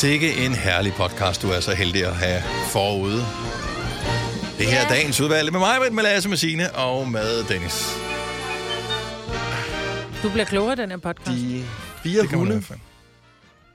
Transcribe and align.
Sikke 0.00 0.46
en 0.46 0.54
herlig 0.54 0.92
podcast, 0.92 1.42
du 1.42 1.50
er 1.50 1.60
så 1.60 1.74
heldig 1.74 2.06
at 2.06 2.16
have 2.16 2.42
forude. 2.72 3.22
Det 4.58 4.66
her 4.66 4.80
er 4.80 4.88
dagens 4.88 5.20
udvalg 5.20 5.52
med 5.52 5.60
mig, 5.60 5.92
med 5.92 6.02
Lasse, 6.02 6.28
med 6.28 6.36
Signe 6.36 6.74
og 6.74 7.08
med 7.08 7.44
Dennis. 7.44 7.86
Du 10.22 10.30
bliver 10.30 10.44
klogere 10.44 10.72
i 10.72 10.76
den 10.76 10.90
her 10.90 10.96
podcast. 10.96 11.38
De 11.38 11.64
fire 12.02 12.22
Det 12.22 12.30
hunde, 12.30 12.62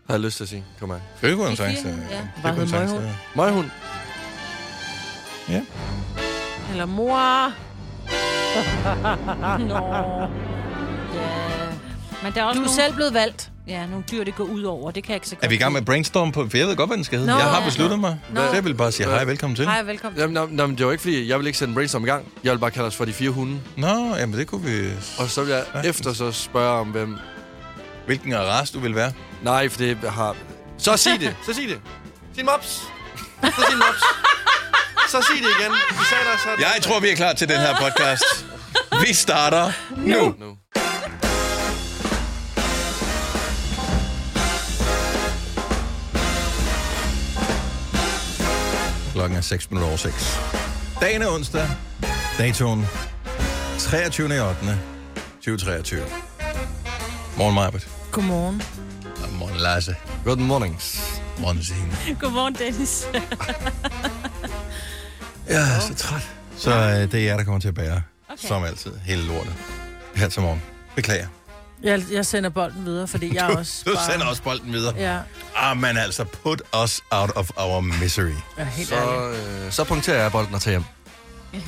har 0.07 0.14
jeg 0.14 0.19
lyst 0.19 0.38
til 0.38 0.43
at 0.43 0.50
sige. 0.50 0.65
Kom 0.79 0.89
her. 0.89 1.00
Det 1.21 1.36
kunne 1.36 1.47
han 1.47 1.55
sagtens. 1.57 1.79
øh, 1.79 1.86
ja. 1.86 2.18
det 2.18 2.28
Hvad 2.42 2.54
hedder 2.54 2.86
møghund? 2.86 3.05
Møghund. 3.36 3.69
Ja. 5.50 5.61
Eller 6.71 6.86
mor. 6.86 7.47
Nå. 9.57 9.75
Ja. 11.15 11.28
Men 12.23 12.33
der 12.33 12.42
er 12.42 12.46
også 12.46 12.60
Du 12.60 12.64
er 12.64 12.65
nogle, 12.65 12.69
selv 12.69 12.93
blevet 12.96 13.14
valgt. 13.14 13.51
Ja, 13.68 13.86
nogle 13.86 14.04
dyr, 14.11 14.24
det 14.24 14.36
går 14.36 14.43
ud 14.43 14.64
over. 14.64 14.92
Det 14.92 15.04
kan 15.04 15.11
jeg 15.11 15.15
ikke 15.15 15.28
så 15.28 15.36
godt 15.36 15.46
Er 15.46 15.50
vi 15.50 15.55
i 15.55 15.57
gang 15.57 15.74
med 15.74 15.82
brainstorm 15.82 16.32
på, 16.32 16.47
for 16.50 16.57
jeg 16.57 16.68
ved 16.68 16.75
godt, 16.75 16.89
hvad 16.89 16.97
den 16.97 17.04
skal 17.04 17.19
hedde. 17.19 17.32
Nå, 17.32 17.37
jeg 17.37 17.47
har 17.47 17.60
ja. 17.60 17.65
besluttet 17.65 18.00
mig. 18.00 18.19
Nå. 18.29 18.41
Så 18.41 18.54
jeg 18.54 18.65
vil 18.65 18.74
bare 18.75 18.91
sige 18.91 19.10
hej 19.10 19.24
velkommen 19.24 19.55
til. 19.55 19.65
Hej, 19.65 19.83
velkommen. 19.83 20.19
Jamen, 20.19 20.33
nå, 20.33 20.47
nå, 20.51 20.68
men 20.68 20.78
det 20.78 20.86
var 20.86 20.91
ikke 20.91 21.01
fordi, 21.01 21.29
jeg 21.29 21.39
vil 21.39 21.47
ikke 21.47 21.60
sætte 21.60 21.69
en 21.69 21.75
brainstorm 21.75 22.04
i 22.04 22.07
gang. 22.07 22.28
Jeg 22.43 22.51
vil 22.51 22.60
bare 22.60 22.71
kalde 22.71 22.88
os 22.88 22.96
for 22.96 23.05
de 23.05 23.14
fire 23.14 23.29
hunde. 23.29 23.61
Nå, 23.78 24.15
jamen 24.15 24.39
det 24.39 24.47
kunne 24.47 24.64
vi... 24.64 24.89
Og 25.19 25.29
så 25.29 25.43
vil 25.43 25.51
jeg 25.51 25.64
Sagtens. 25.74 26.00
efter 26.00 26.14
så 26.14 26.32
spørge 26.32 26.79
om, 26.79 26.88
hvem... 26.88 27.18
Hvilken 28.05 28.38
race 28.38 28.74
du 28.74 28.79
vil 28.79 28.96
være? 28.96 29.11
Nej, 29.43 29.69
for 29.69 29.77
det 29.77 29.97
har... 30.10 30.36
Så 30.77 30.97
sig 30.97 31.19
det. 31.19 31.36
Så 31.46 31.54
sig 31.54 31.63
det. 31.63 31.79
Sig 32.33 32.39
en 32.41 32.45
mops. 32.45 32.67
Så 33.44 33.61
sig 33.67 33.73
en 33.73 33.77
mops. 33.77 34.02
Så 35.09 35.22
sig 35.22 35.36
det 35.36 35.50
igen. 35.59 35.72
Vi 35.72 36.05
sagde 36.09 36.23
der, 36.23 36.38
så... 36.38 36.50
Jeg 36.59 36.81
tror, 36.81 37.00
vi 37.00 37.09
er 37.09 37.16
klar 37.16 37.33
til 37.33 37.50
den 37.50 37.58
her 37.58 37.75
podcast. 37.81 38.45
Vi 39.08 39.13
starter 39.13 39.72
nu. 39.97 40.36
Nu. 40.39 40.58
Klokken 49.25 49.37
er 49.37 49.41
6 49.41 49.71
minutter 49.71 49.87
over 49.87 49.97
6. 49.97 50.39
Dagen 51.01 51.21
er 51.21 51.27
onsdag. 51.27 51.67
Datoen 52.37 52.85
23. 53.79 54.49
8. 54.49 54.79
2023. 55.41 56.03
Morgen, 57.37 57.53
Majbert. 57.53 57.87
Godmorgen. 58.11 58.61
Og 59.23 59.33
morgen, 59.33 59.57
Lasse. 59.57 59.95
Good 60.25 60.37
mornings. 60.37 61.19
Morgen, 61.39 61.63
Signe. 61.63 62.17
Godmorgen, 62.19 62.55
Dennis. 62.55 63.03
Jeg 65.47 65.75
er 65.75 65.79
så 65.79 65.95
træt. 65.95 66.29
Så 66.57 66.71
øh, 66.71 67.11
det 67.11 67.13
er 67.13 67.25
jer, 67.25 67.37
der 67.37 67.43
kommer 67.43 67.59
til 67.59 67.67
at 67.67 67.75
bære. 67.75 68.01
Okay. 68.29 68.47
Som 68.47 68.63
altid. 68.63 68.91
Hele 69.05 69.21
lortet. 69.21 69.53
Her 70.15 70.29
til 70.29 70.41
morgen. 70.41 70.61
Beklager. 70.95 71.27
Jeg, 71.86 72.03
jeg 72.11 72.25
sender 72.25 72.50
bolden 72.50 72.86
videre, 72.86 73.08
fordi 73.08 73.36
jeg 73.36 73.45
er 73.52 73.58
også 73.58 73.83
Du 73.86 73.94
bare... 73.95 74.11
sender 74.11 74.25
også 74.25 74.44
bolden 74.44 74.73
videre. 74.73 74.94
Ja, 74.97 75.19
Ah, 75.55 75.78
men 75.78 75.97
altså, 75.97 76.23
put 76.23 76.61
us 76.83 77.02
out 77.11 77.31
of 77.36 77.50
our 77.58 77.80
misery. 77.81 78.31
er 78.58 78.66
helt 78.66 78.92
ærlig. 78.92 79.39
Så, 79.39 79.66
øh, 79.66 79.72
så 79.72 79.83
punkterer 79.83 80.22
jeg 80.22 80.31
bolden 80.31 80.55
og 80.55 80.61
tager 80.61 80.73
hjem. 80.73 80.83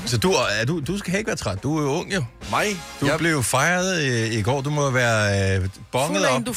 Så 0.06 0.18
du, 0.18 0.32
er, 0.32 0.66
du, 0.66 0.80
du 0.80 0.98
skal 0.98 1.16
ikke 1.18 1.28
være 1.28 1.36
træt. 1.36 1.64
Du 1.64 1.78
er 1.78 1.82
jo 1.82 1.88
ung, 1.90 2.14
jo. 2.14 2.24
Mig? 2.52 2.66
Du 3.02 3.06
jeg, 3.06 3.12
jeg... 3.12 3.18
blev 3.20 3.44
fejret 3.44 4.02
øh, 4.06 4.34
i 4.34 4.42
går. 4.42 4.62
Du 4.62 4.70
må 4.70 4.90
være 4.90 5.58
øh, 5.58 5.70
bonget 5.92 6.18
Fuld 6.18 6.26
af 6.26 6.36
op 6.36 6.44
på 6.44 6.52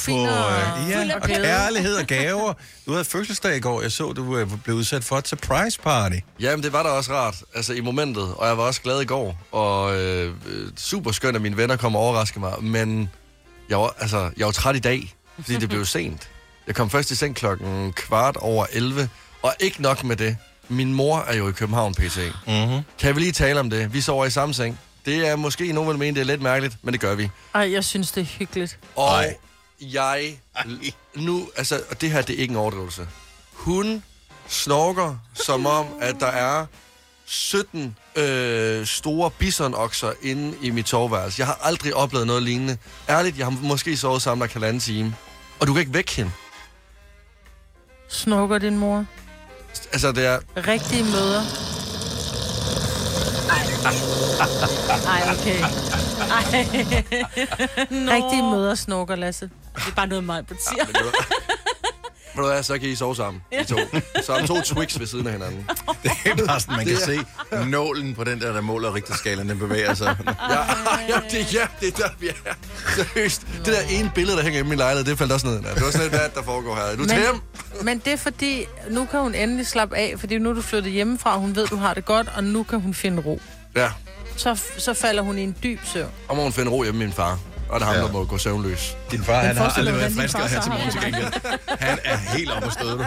øh, 0.85 0.91
ja, 0.91 1.01
af 1.11 1.15
og 1.15 1.23
kærlighed 1.23 1.95
og 1.97 2.07
gaver. 2.17 2.53
Du 2.87 2.93
havde 2.93 3.05
fødselsdag 3.05 3.57
i 3.57 3.61
går. 3.61 3.83
Jeg 3.83 3.93
så, 3.93 4.13
du 4.13 4.37
øh, 4.37 4.49
blev 4.65 4.77
udsat 4.77 5.05
for 5.05 5.19
et 5.19 5.29
surprise 5.29 5.81
party. 5.81 6.17
Jamen, 6.41 6.63
det 6.63 6.73
var 6.73 6.83
da 6.83 6.89
også 6.89 7.13
rart, 7.13 7.37
altså 7.55 7.73
i 7.73 7.81
momentet, 7.81 8.35
og 8.37 8.47
jeg 8.49 8.59
var 8.59 8.65
også 8.65 8.81
glad 8.83 9.01
i 9.01 9.05
går, 9.05 9.39
og 9.53 9.97
øh, 10.01 10.33
øh, 10.47 10.69
super 10.77 11.13
skønt, 11.13 11.37
at 11.37 11.43
mine 11.43 11.57
venner 11.57 11.77
kom 11.77 11.97
og 11.97 12.03
overraskede 12.03 12.41
mig, 12.41 12.53
men 12.63 13.11
jeg 13.71 13.79
var, 13.79 13.95
altså, 13.99 14.31
jeg 14.37 14.47
var 14.47 14.53
træt 14.53 14.77
i 14.77 14.79
dag, 14.79 15.15
fordi 15.37 15.57
det 15.57 15.69
blev 15.69 15.85
sent. 15.85 16.31
Jeg 16.67 16.75
kom 16.75 16.91
først 16.91 17.11
i 17.11 17.15
seng 17.15 17.37
klokken 17.37 17.93
kvart 17.93 18.37
over 18.37 18.67
11, 18.73 19.09
og 19.43 19.55
ikke 19.61 19.83
nok 19.83 20.05
med 20.05 20.17
det. 20.17 20.37
Min 20.69 20.95
mor 20.95 21.19
er 21.19 21.37
jo 21.37 21.49
i 21.49 21.53
København, 21.53 21.95
PC. 21.95 22.33
Mm-hmm. 22.47 22.83
Kan 22.99 23.15
vi 23.15 23.21
lige 23.21 23.33
tale 23.33 23.61
om 23.61 23.71
det? 23.71 23.95
Vi 23.95 24.01
sover 24.01 24.25
i 24.25 24.31
samme 24.31 24.55
seng. 24.55 24.81
Det 25.07 25.29
er 25.29 25.37
måske, 25.37 25.73
nogen 25.73 25.91
vil 25.91 25.99
mene, 25.99 26.15
det 26.15 26.21
er 26.21 26.25
lidt 26.25 26.43
mærkeligt, 26.43 26.77
men 26.83 26.93
det 26.93 27.01
gør 27.01 27.15
vi. 27.15 27.31
Ej, 27.55 27.73
jeg 27.73 27.85
synes, 27.85 28.13
det 28.13 28.21
er 28.21 28.25
hyggeligt. 28.25 28.79
Og 28.97 29.09
Ej. 29.09 29.37
jeg... 29.81 30.39
Nu, 31.17 31.49
altså, 31.57 31.83
og 31.91 32.01
det 32.01 32.11
her, 32.11 32.23
det 32.23 32.37
er 32.37 32.41
ikke 32.41 32.53
en 32.53 32.57
overdrivelse. 32.57 33.09
Hun 33.53 34.03
snorker, 34.49 35.17
som 35.35 35.67
om, 35.67 35.87
at 36.01 36.15
der 36.21 36.27
er 36.27 36.67
17 37.33 37.97
øh, 38.17 38.87
store 38.87 39.31
bisonokser 39.31 40.13
inde 40.23 40.57
i 40.63 40.71
mit 40.71 40.89
soveværelse. 40.89 41.41
Jeg 41.41 41.47
har 41.47 41.59
aldrig 41.63 41.95
oplevet 41.95 42.27
noget 42.27 42.43
lignende. 42.43 42.77
Ærligt, 43.09 43.39
jeg 43.39 43.47
har 43.47 43.51
måske 43.63 43.97
sovet 43.97 44.23
sammen 44.23 44.39
der 44.39 44.53
halvanden 44.53 44.81
time. 44.81 45.15
Og 45.61 45.67
du 45.67 45.73
kan 45.73 45.81
ikke 45.81 45.95
vække 45.95 46.13
hende. 46.17 46.31
Snorker 48.09 48.59
din 48.59 48.79
mor. 48.79 49.05
Altså, 49.93 50.13
det 50.13 50.27
er... 50.27 50.39
Rigtige 50.57 51.05
møder. 51.05 51.43
Nej, 55.05 55.35
okay. 55.35 55.61
Ej. 56.31 56.45
Rigtige 58.17 58.43
møder 58.43 58.75
snorker, 58.75 59.17
Lasse. 59.17 59.51
Det 59.77 59.87
er 59.87 59.95
bare 59.97 60.07
noget, 60.07 60.25
mig 60.25 60.45
siger. 60.49 60.87
Men 60.87 60.95
ved 62.37 62.45
du- 62.45 62.51
hvad, 62.51 62.63
så 62.63 62.79
kan 62.79 62.89
I 62.89 62.95
sove 62.97 63.17
sammen, 63.17 63.43
I 63.61 63.65
to. 63.65 63.77
Så 64.23 64.33
har 64.35 64.47
to 64.47 64.61
Twix 64.61 64.99
ved 64.99 65.07
siden 65.07 65.27
af 65.27 65.33
hinanden. 65.33 65.71
Det 66.03 66.11
er 66.25 66.47
bare 66.47 66.61
sådan, 66.61 66.77
man 66.77 66.87
kan 66.87 66.97
se 66.97 67.21
nålen 67.67 68.15
på 68.15 68.25
den 68.25 68.41
der, 68.41 68.53
der 68.53 68.61
måler 68.61 68.95
rigtigskalaen, 68.95 69.49
den 69.49 69.59
bevæger 69.59 69.95
sig. 69.95 70.17
Ja, 70.27 70.59
ja, 71.09 71.21
det, 71.31 71.55
ja, 71.55 71.67
det 71.81 71.89
er 71.89 71.97
der, 71.97 72.09
vi 72.21 72.29
er. 72.29 72.33
Seriøst. 72.97 73.47
Det 73.65 73.67
der 73.67 73.81
ene 73.91 74.11
billede, 74.15 74.37
der 74.37 74.43
hænger 74.43 74.61
i 74.61 74.63
min 74.63 74.79
lejlighed, 74.79 75.05
det 75.11 75.19
faldt 75.19 75.33
også 75.33 75.47
ned. 75.47 75.55
Det 75.57 75.65
var 75.65 75.91
sådan 75.91 76.01
lidt, 76.01 76.11
hvad 76.13 76.29
der 76.35 76.43
foregår 76.43 76.75
her. 76.75 76.83
Er 76.83 76.97
du 76.97 77.05
hjem? 77.05 77.41
men 77.83 77.99
det 77.99 78.13
er 78.13 78.17
fordi, 78.17 78.65
nu 78.91 79.05
kan 79.11 79.21
hun 79.21 79.35
endelig 79.35 79.67
slappe 79.67 79.97
af, 79.97 80.15
fordi 80.19 80.39
nu 80.39 80.51
er 80.51 80.55
du 80.55 80.63
flyttet 80.63 80.93
hjemmefra, 80.93 81.37
hun 81.39 81.57
ved, 81.57 81.67
du 81.67 81.77
har 81.77 81.95
det 81.95 82.05
godt, 82.05 82.29
og 82.37 82.45
nu 82.45 82.63
kan 82.63 82.81
hun 82.81 82.95
finde 82.95 83.23
ro. 83.23 83.41
Ja, 83.77 83.91
Så, 84.37 84.61
så 84.79 84.95
falder 84.95 85.23
hun 85.23 85.39
i 85.39 85.43
en 85.43 85.57
dyb 85.63 85.81
søvn. 85.93 86.09
og 86.29 86.37
må 86.37 86.43
hun 86.43 86.53
finde 86.53 86.71
ro 86.71 86.83
hjemme 86.83 86.99
med 86.99 87.07
min 87.07 87.15
far. 87.15 87.39
Og 87.71 87.81
det 87.81 87.87
er 87.87 87.91
ham, 87.93 87.97
Ja. 87.97 88.03
der 88.07 88.13
må 88.13 88.25
gå 88.25 88.39
søvnløs. 88.39 88.97
Din 89.11 89.25
far, 89.25 89.41
han 89.41 89.57
har 89.57 89.69
aldrig 89.79 89.95
været 89.97 90.13
friskere 90.13 90.43
far 90.43 90.49
her 90.49 90.61
så 90.61 90.63
til 90.63 90.73
morgen 90.73 90.91
til 90.91 91.01
gengæld. 91.01 91.33
Han 91.81 91.99
er 92.05 92.17
helt 92.17 92.51
oppe 92.51 92.67
at 92.67 92.73
støde, 92.73 92.93
du. 92.99 93.05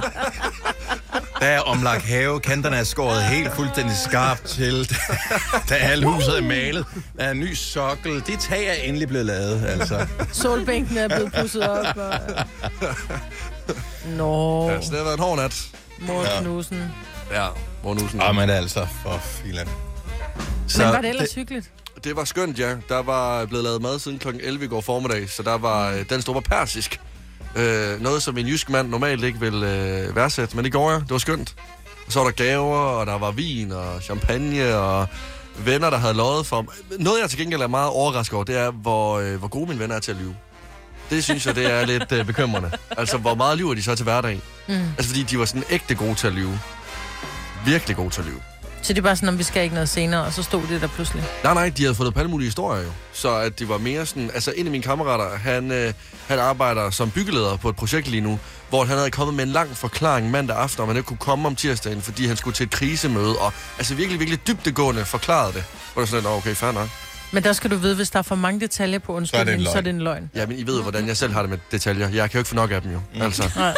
Der 1.39 1.45
er 1.49 1.59
omlagt 1.59 2.03
have, 2.03 2.39
kanterne 2.39 2.77
er 2.77 2.83
skåret 2.83 3.23
helt 3.23 3.53
fuldstændig 3.55 3.97
skarpt 3.97 4.43
til. 4.43 4.89
Der 5.69 5.75
er 5.75 5.89
alle 5.89 6.05
huset 6.07 6.37
er 6.37 6.41
malet. 6.41 6.85
Der 7.17 7.23
er 7.23 7.31
en 7.31 7.39
ny 7.39 7.53
sokkel. 7.53 8.23
Det 8.27 8.39
tag 8.39 8.67
er 8.67 8.73
endelig 8.73 9.07
blevet 9.07 9.25
lavet, 9.25 9.65
altså. 9.65 10.07
Solbænken 10.31 10.97
er 10.97 11.07
blevet 11.07 11.33
pusset 11.33 11.69
op. 11.69 11.97
Og... 11.97 12.13
Nå, 14.05 14.69
Ja, 14.69 14.81
så 14.81 14.89
det 14.89 14.97
har 14.97 15.03
været 15.03 15.17
en 15.17 15.23
hård 15.23 15.37
nat. 15.37 15.67
mor 15.99 16.25
knusen. 16.41 16.91
Ja, 17.31 17.47
sådan. 17.83 18.21
Åh, 18.21 18.35
men 18.35 18.49
altså, 18.49 18.87
for 19.03 19.17
filan. 19.23 19.67
Men 20.77 20.87
var 20.87 21.01
det 21.01 21.09
ellers 21.09 21.33
hyggeligt? 21.33 21.69
Det 22.03 22.15
var 22.15 22.23
skønt, 22.23 22.59
ja. 22.59 22.75
Der 22.89 23.01
var 23.01 23.45
blevet 23.45 23.63
lavet 23.63 23.81
mad 23.81 23.99
siden 23.99 24.19
kl. 24.19 24.27
11 24.39 24.65
i 24.65 24.67
går 24.67 24.81
formiddag, 24.81 25.29
så 25.29 25.43
der 25.43 25.57
var 25.57 25.91
øh, 25.91 26.05
den 26.09 26.21
store 26.21 26.41
persisk. 26.41 26.99
Øh, 27.55 28.01
noget, 28.01 28.23
som 28.23 28.37
en 28.37 28.47
jysk 28.47 28.69
mand 28.69 28.89
normalt 28.89 29.23
ikke 29.23 29.39
vil 29.39 29.63
øh, 29.63 30.15
værdsætte, 30.15 30.55
men 30.55 30.65
det 30.65 30.71
går 30.71 30.91
jeg. 30.91 31.01
Det 31.01 31.11
var 31.11 31.17
skønt. 31.17 31.55
Og 32.05 32.11
så 32.11 32.19
var 32.19 32.25
der 32.25 32.31
gaver, 32.31 32.77
og 32.77 33.05
der 33.05 33.17
var 33.17 33.31
vin 33.31 33.71
og 33.71 34.01
champagne, 34.01 34.75
og 34.75 35.07
venner, 35.65 35.89
der 35.89 35.97
havde 35.97 36.13
løjet 36.13 36.45
for 36.45 36.61
mig. 36.61 36.73
Noget, 36.99 37.21
jeg 37.21 37.29
til 37.29 37.39
gengæld 37.39 37.61
er 37.61 37.67
meget 37.67 37.89
overrasket 37.89 38.35
over, 38.35 38.43
det 38.43 38.57
er, 38.57 38.71
hvor, 38.71 39.19
øh, 39.19 39.35
hvor 39.35 39.47
gode 39.47 39.67
mine 39.67 39.79
venner 39.79 39.95
er 39.95 39.99
til 39.99 40.11
at 40.11 40.17
lyve. 40.17 40.35
Det 41.09 41.23
synes 41.23 41.45
jeg, 41.45 41.55
det 41.55 41.71
er 41.71 41.85
lidt 41.85 42.11
øh, 42.11 42.25
bekymrende. 42.25 42.71
Altså, 42.97 43.17
hvor 43.17 43.35
meget 43.35 43.57
lyver 43.57 43.73
de 43.73 43.83
så 43.83 43.95
til 43.95 44.03
hverdag? 44.03 44.41
Mm. 44.67 44.73
Altså, 44.73 45.07
fordi 45.07 45.23
de 45.23 45.39
var 45.39 45.45
sådan 45.45 45.63
ægte 45.69 45.95
gode 45.95 46.15
til 46.15 46.27
at 46.27 46.33
lyve. 46.33 46.59
Virkelig 47.65 47.95
gode 47.95 48.09
til 48.09 48.21
at 48.21 48.27
lyve. 48.27 48.52
Så 48.83 48.93
det 48.93 48.97
er 48.99 49.01
bare 49.03 49.15
sådan, 49.15 49.29
om 49.29 49.37
vi 49.37 49.43
skal 49.43 49.63
ikke 49.63 49.73
noget 49.75 49.89
senere, 49.89 50.23
og 50.25 50.33
så 50.33 50.43
stod 50.43 50.61
det 50.69 50.81
der 50.81 50.87
pludselig. 50.87 51.23
Nej, 51.43 51.53
nej, 51.53 51.69
de 51.77 51.81
havde 51.83 51.95
fået 51.95 52.13
på 52.13 52.19
alle 52.19 52.29
mulige 52.31 52.47
historier 52.47 52.83
jo. 52.83 52.89
Så 53.13 53.35
at 53.35 53.59
det 53.59 53.69
var 53.69 53.77
mere 53.77 54.05
sådan... 54.05 54.31
Altså, 54.33 54.53
en 54.57 54.65
af 54.65 54.71
mine 54.71 54.83
kammerater, 54.83 55.37
han, 55.37 55.71
øh, 55.71 55.93
han 56.27 56.39
arbejder 56.39 56.89
som 56.89 57.11
byggeleder 57.11 57.57
på 57.57 57.69
et 57.69 57.75
projekt 57.75 58.07
lige 58.07 58.21
nu, 58.21 58.39
hvor 58.69 58.85
han 58.85 58.97
havde 58.97 59.11
kommet 59.11 59.33
med 59.35 59.43
en 59.43 59.49
lang 59.51 59.77
forklaring 59.77 60.31
mandag 60.31 60.57
aften, 60.57 60.81
om 60.81 60.87
han 60.87 60.97
ikke 60.97 61.07
kunne 61.07 61.17
komme 61.17 61.47
om 61.47 61.55
tirsdagen, 61.55 62.01
fordi 62.01 62.27
han 62.27 62.37
skulle 62.37 62.53
til 62.55 62.63
et 62.63 62.71
krisemøde, 62.71 63.35
og 63.35 63.53
altså 63.77 63.95
virkelig, 63.95 64.19
virkelig 64.19 64.47
dybdegående 64.47 65.05
forklarede 65.05 65.53
det. 65.53 65.63
Hvor 65.93 66.01
det 66.01 66.09
sådan 66.09 66.23
lidt, 66.23 66.31
"Nå, 66.31 66.37
okay, 66.37 66.55
fair 66.55 66.71
nok. 66.71 66.89
Men 67.31 67.43
der 67.43 67.53
skal 67.53 67.71
du 67.71 67.75
vide, 67.75 67.95
hvis 67.95 68.09
der 68.09 68.19
er 68.19 68.23
for 68.23 68.35
mange 68.35 68.59
detaljer 68.59 68.99
på 68.99 69.13
undskyldningen, 69.13 69.65
så 69.65 69.77
er 69.77 69.81
det 69.81 69.89
en 69.89 70.01
løgn. 70.01 70.29
Ja, 70.35 70.45
men 70.45 70.57
I 70.59 70.63
ved 70.67 70.75
jo, 70.75 70.81
hvordan 70.81 71.07
jeg 71.07 71.17
selv 71.17 71.33
har 71.33 71.41
det 71.41 71.49
med 71.49 71.57
detaljer. 71.71 72.09
Jeg 72.09 72.29
kan 72.31 72.37
jo 72.37 72.39
ikke 72.39 72.49
få 72.49 72.55
nok 72.55 72.71
af 72.71 72.81
dem 72.81 72.91
jo. 72.91 72.99
Mm. 73.15 73.21
Altså. 73.21 73.51
Nej. 73.55 73.73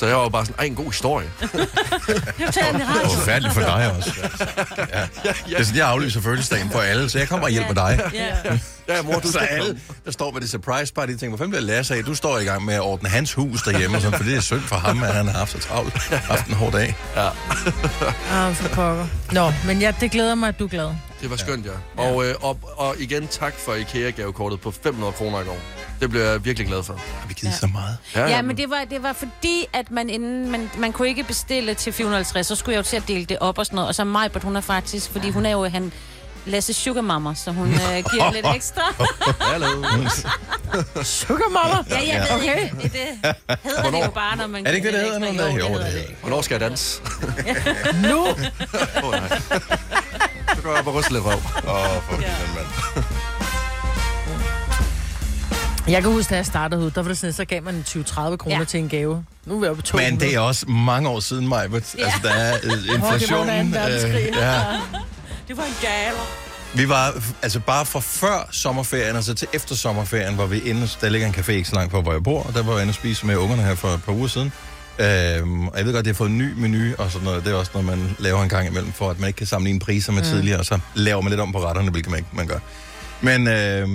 Så 0.00 0.06
jeg 0.06 0.16
var 0.16 0.28
bare 0.28 0.44
sådan, 0.46 0.58
ej, 0.58 0.64
en 0.64 0.74
god 0.74 0.84
historie. 0.86 1.28
Jeg 1.42 2.52
tager 2.52 2.70
den 2.72 2.80
Det 2.80 2.88
var 2.88 2.94
radio. 2.94 3.08
forfærdeligt 3.10 3.54
for 3.54 3.60
dig 3.60 3.92
også. 3.96 4.10
Altså. 4.22 4.46
Ja. 4.94 5.06
Det 5.46 5.58
er 5.60 5.64
sådan, 5.64 5.78
jeg 5.78 5.88
aflyser 5.88 6.20
fødselsdagen 6.20 6.70
for 6.70 6.80
alle, 6.80 7.10
så 7.10 7.18
jeg 7.18 7.28
kommer 7.28 7.46
og 7.46 7.50
hjælper 7.52 7.74
dig. 7.74 8.10
Ja. 8.12 8.58
Ja, 8.96 9.02
mor, 9.02 9.18
du 9.18 9.28
så 9.32 9.38
alle, 9.38 9.80
der 10.04 10.10
står 10.10 10.30
med 10.30 10.40
det 10.40 10.50
surprise 10.50 10.92
party, 10.94 11.12
de 11.12 11.16
tænker, 11.16 11.28
hvor 11.28 11.36
fanden 11.36 11.50
bliver 11.50 11.76
Lasse 11.76 11.94
af? 11.94 12.04
Du 12.04 12.14
står 12.14 12.38
i 12.38 12.44
gang 12.44 12.64
med 12.64 12.74
at 12.74 12.80
ordne 12.80 13.08
hans 13.08 13.32
hus 13.32 13.62
derhjemme, 13.62 13.96
og 13.96 14.02
sådan, 14.02 14.18
for 14.18 14.24
det 14.24 14.36
er 14.36 14.40
synd 14.40 14.60
for 14.60 14.76
ham, 14.76 15.02
at 15.02 15.14
han 15.14 15.26
har 15.26 15.38
haft 15.38 15.52
så 15.52 15.58
travlt. 15.58 15.94
Haft 16.12 16.46
en 16.46 16.54
hård 16.54 16.72
dag. 16.72 16.96
Ah, 18.32 18.54
for 18.54 18.68
pokker. 18.68 19.06
Nå, 19.32 19.52
men 19.66 19.80
ja, 19.80 19.94
det 20.00 20.10
glæder 20.10 20.34
mig, 20.34 20.48
at 20.48 20.58
du 20.58 20.64
er 20.64 20.68
glad. 20.68 20.90
Det 21.20 21.30
var 21.30 21.36
skønt, 21.36 21.66
ja. 21.66 22.02
Og, 22.02 22.26
øh, 22.26 22.34
og, 22.40 22.58
og 22.76 22.94
igen, 22.98 23.28
tak 23.28 23.54
for 23.54 23.74
IKEA-gavekortet 23.74 24.60
på 24.60 24.70
500 24.70 25.12
kroner 25.12 25.40
i 25.40 25.44
går. 25.44 25.58
Det 26.00 26.10
bliver 26.10 26.24
jeg 26.24 26.44
virkelig 26.44 26.68
glad 26.68 26.82
for. 26.82 26.92
Har 26.92 27.28
vi 27.28 27.34
givet 27.34 27.54
så 27.54 27.66
meget? 27.66 27.96
Ja, 28.30 28.42
men 28.42 28.56
det 28.56 28.70
var, 28.70 28.84
det 28.90 29.02
var 29.02 29.12
fordi, 29.12 29.66
at 29.72 29.90
man 29.90 30.10
inden, 30.10 30.50
man, 30.50 30.70
man 30.78 30.92
kunne 30.92 31.08
ikke 31.08 31.24
bestille 31.24 31.74
til 31.74 31.92
450, 31.92 32.46
så 32.46 32.54
skulle 32.54 32.74
jeg 32.74 32.78
jo 32.78 32.88
til 32.88 32.96
at 32.96 33.08
dele 33.08 33.24
det 33.24 33.38
op 33.38 33.58
og 33.58 33.66
sådan 33.66 33.74
noget. 33.76 33.88
Og 33.88 33.94
så 33.94 34.04
Majbert, 34.04 34.42
hun 34.42 34.56
er 34.56 34.60
faktisk, 34.60 35.10
fordi 35.10 35.30
hun 35.30 35.46
er 35.46 35.50
jo 35.50 35.64
han, 35.64 35.92
Lasse 36.50 36.72
Sugar 36.72 37.00
Mama, 37.02 37.34
så 37.34 37.50
hun 37.50 37.68
øh, 37.68 37.78
giver 38.12 38.32
lidt 38.32 38.46
ekstra. 38.56 38.82
Hallo. 39.40 39.66
Sugar 41.02 41.50
mama. 41.50 41.84
Ja, 41.90 42.14
jeg 42.14 42.26
ved 42.30 42.36
Okay. 42.36 42.64
ikke. 42.64 42.76
Det, 42.82 42.92
det 43.48 43.58
hedder 43.64 43.90
det 43.90 44.04
jo 44.04 44.10
bare, 44.10 44.36
når 44.36 44.46
man 44.46 44.66
Er 44.66 44.70
det 44.70 44.76
ikke 44.76 44.88
det, 44.92 44.94
det 44.98 45.04
hedder? 45.12 45.28
ekstra. 45.28 45.46
Jo, 45.46 45.56
Jo, 45.68 45.78
det 45.78 45.84
hedder. 45.84 46.04
Hvornår 46.20 46.42
skal 46.42 46.54
jeg 46.54 46.60
danse? 46.70 47.00
Nu. 48.02 48.18
Åh, 48.26 48.34
oh, 49.04 49.10
nej. 49.12 49.28
Så 50.54 50.62
går 50.62 50.70
jeg 50.70 50.78
op 50.78 50.86
og 50.86 50.94
ryster 50.94 51.12
lidt 51.12 51.24
røv. 51.24 51.32
Åh, 51.32 51.40
oh, 51.74 52.02
for 52.02 52.22
ja. 52.22 52.28
mand. 52.54 53.04
Jeg 55.88 56.02
kan 56.02 56.12
huske, 56.12 56.30
da 56.30 56.36
jeg 56.36 56.46
startede 56.46 56.80
ud, 56.80 56.90
der 56.90 57.02
var 57.02 57.08
det 57.08 57.18
sådan, 57.18 57.32
så 57.32 57.44
gav 57.44 57.62
man 57.62 57.84
20-30 57.88 58.36
kroner 58.36 58.58
Ja. 58.58 58.64
til 58.64 58.80
en 58.80 58.88
gave. 58.88 59.24
Nu 59.46 59.56
er 59.56 59.60
vi 59.60 59.66
oppe 59.66 59.82
på 59.82 59.86
200. 59.86 60.10
Men 60.12 60.20
det 60.20 60.34
er 60.34 60.40
også 60.40 60.66
mange 60.68 61.08
år 61.08 61.20
siden, 61.20 61.48
Majbert. 61.48 61.94
Ja. 61.98 62.04
Altså, 62.04 62.18
der 62.22 62.30
er 62.30 62.54
øh, 62.62 62.70
Åh, 62.72 63.20
det 63.20 63.30
var 63.30 63.36
under 63.38 63.54
anden 63.54 63.74
verdenskrig. 63.74 64.28
øh, 64.28 64.36
ja. 64.36 64.62
Det 65.50 65.58
var 65.58 65.64
en 65.64 65.76
galer. 65.82 66.26
Vi 66.74 66.88
var, 66.88 67.22
altså 67.42 67.60
bare 67.60 67.86
fra 67.86 68.00
før 68.00 68.48
sommerferien, 68.50 69.16
og 69.16 69.24
så 69.24 69.34
til 69.34 69.48
efter 69.52 69.74
sommerferien, 69.74 70.34
hvor 70.34 70.46
vi 70.46 70.60
inde, 70.60 70.88
der 71.00 71.08
ligger 71.08 71.28
en 71.28 71.34
café 71.34 71.52
ikke 71.52 71.68
så 71.68 71.74
langt 71.74 71.92
fra, 71.92 72.00
hvor 72.00 72.12
jeg 72.12 72.22
bor, 72.22 72.42
og 72.42 72.54
der 72.54 72.62
var 72.62 72.72
jeg 72.72 72.82
inde 72.82 72.90
og 72.90 72.94
spise 72.94 73.26
med 73.26 73.36
ungerne 73.36 73.62
her 73.62 73.74
for 73.74 73.88
et 73.88 74.02
par 74.02 74.12
uger 74.12 74.28
siden. 74.28 74.52
Øhm, 74.98 75.68
og 75.68 75.78
jeg 75.78 75.86
ved 75.86 75.92
godt, 75.92 76.04
det 76.04 76.14
har 76.14 76.16
fået 76.16 76.30
en 76.30 76.38
ny 76.38 76.52
menu 76.52 76.94
og 76.98 77.10
sådan 77.10 77.24
noget. 77.24 77.44
Det 77.44 77.52
er 77.52 77.56
også 77.56 77.70
noget, 77.74 77.86
man 77.86 78.16
laver 78.18 78.42
en 78.42 78.48
gang 78.48 78.66
imellem, 78.66 78.92
for 78.92 79.10
at 79.10 79.20
man 79.20 79.26
ikke 79.26 79.36
kan 79.38 79.46
sammenligne 79.46 79.80
priser 79.80 80.12
med 80.12 80.22
mm. 80.22 80.28
tidligere, 80.28 80.58
og 80.58 80.64
så 80.66 80.78
laver 80.94 81.20
man 81.20 81.30
lidt 81.30 81.40
om 81.40 81.52
på 81.52 81.64
retterne, 81.64 81.90
hvilket 81.90 82.10
man 82.10 82.18
ikke 82.18 82.30
man 82.32 82.46
gør. 82.46 82.58
Men, 83.20 83.48
øhm, 83.48 83.90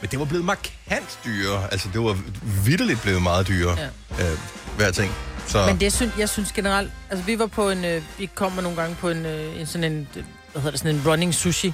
men 0.00 0.10
det 0.10 0.18
var 0.18 0.24
blevet 0.24 0.44
markant 0.44 1.18
dyrere. 1.24 1.72
Altså, 1.72 1.88
det 1.92 2.00
var 2.00 2.18
vidderligt 2.64 3.02
blevet 3.02 3.22
meget 3.22 3.48
dyrere, 3.48 3.78
ja. 4.18 4.30
øh, 4.30 4.38
hver 4.76 4.90
ting. 4.90 5.12
Så 5.46 5.66
Men 5.66 5.80
det 5.80 5.92
synes, 5.92 6.12
jeg 6.18 6.28
synes 6.28 6.52
generelt, 6.52 6.90
altså 7.10 7.26
vi 7.26 7.38
var 7.38 7.46
på 7.46 7.70
en, 7.70 7.84
øh, 7.84 8.02
vi 8.18 8.30
kommer 8.34 8.62
nogle 8.62 8.76
gange 8.76 8.96
på 9.00 9.10
en, 9.10 9.26
øh, 9.26 9.60
en 9.60 9.66
sådan 9.66 9.92
en, 9.92 10.08
øh, 10.16 10.24
hvad 10.52 10.62
hedder 10.62 10.70
det, 10.70 10.80
sådan 10.80 10.94
en 10.96 11.02
running 11.06 11.34
sushi. 11.34 11.72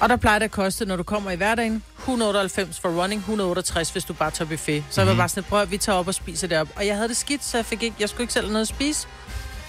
Og 0.00 0.08
der 0.08 0.16
plejer 0.16 0.38
det 0.38 0.44
at 0.44 0.50
koste, 0.50 0.84
når 0.86 0.96
du 0.96 1.02
kommer 1.02 1.30
i 1.30 1.36
hverdagen, 1.36 1.82
198 1.98 2.80
for 2.80 2.88
running, 3.02 3.18
168 3.20 3.90
hvis 3.90 4.04
du 4.04 4.12
bare 4.12 4.30
tager 4.30 4.48
buffet. 4.48 4.84
Så 4.90 5.00
jeg 5.00 5.08
var 5.08 5.14
bare 5.14 5.28
sådan, 5.28 5.42
prøv 5.42 5.60
at 5.62 5.70
vi 5.70 5.78
tager 5.78 5.98
op 5.98 6.08
og 6.08 6.14
spiser 6.14 6.46
derop. 6.46 6.68
Og 6.76 6.86
jeg 6.86 6.94
havde 6.96 7.08
det 7.08 7.16
skidt, 7.16 7.44
så 7.44 7.56
jeg, 7.58 7.64
fik 7.66 7.82
ikke, 7.82 7.96
jeg 8.00 8.08
skulle 8.08 8.22
ikke 8.22 8.32
selv 8.32 8.46
have 8.46 8.52
noget 8.52 8.62
at 8.62 8.68
spise. 8.68 9.06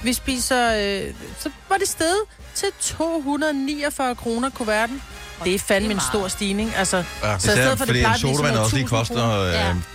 Vi 0.04 0.14
spiser, 0.14 0.74
øh, 1.08 1.14
så 1.40 1.50
var 1.70 1.78
det 1.78 1.88
stedet 1.88 2.20
til 2.56 2.68
249 2.82 4.16
kroner 4.16 4.50
kuverten. 4.50 5.02
Det 5.44 5.56
er 5.56 5.60
fandme 5.60 5.90
en 5.92 5.96
meget. 5.96 6.10
stor 6.12 6.28
stigning. 6.28 6.76
Altså, 6.76 6.98
Ja. 6.98 7.04
så 7.40 7.52
i 7.52 7.54
Især 7.54 7.64
stedet 7.64 7.78
for, 7.78 7.86
det 7.86 7.88
fordi 7.88 8.00
en 8.00 8.06
blive 8.06 8.20
sådan 8.20 8.36
sodavand 8.36 8.58
også 8.58 8.76
lige 8.76 8.86
1000 8.86 9.18
koster 9.18 9.40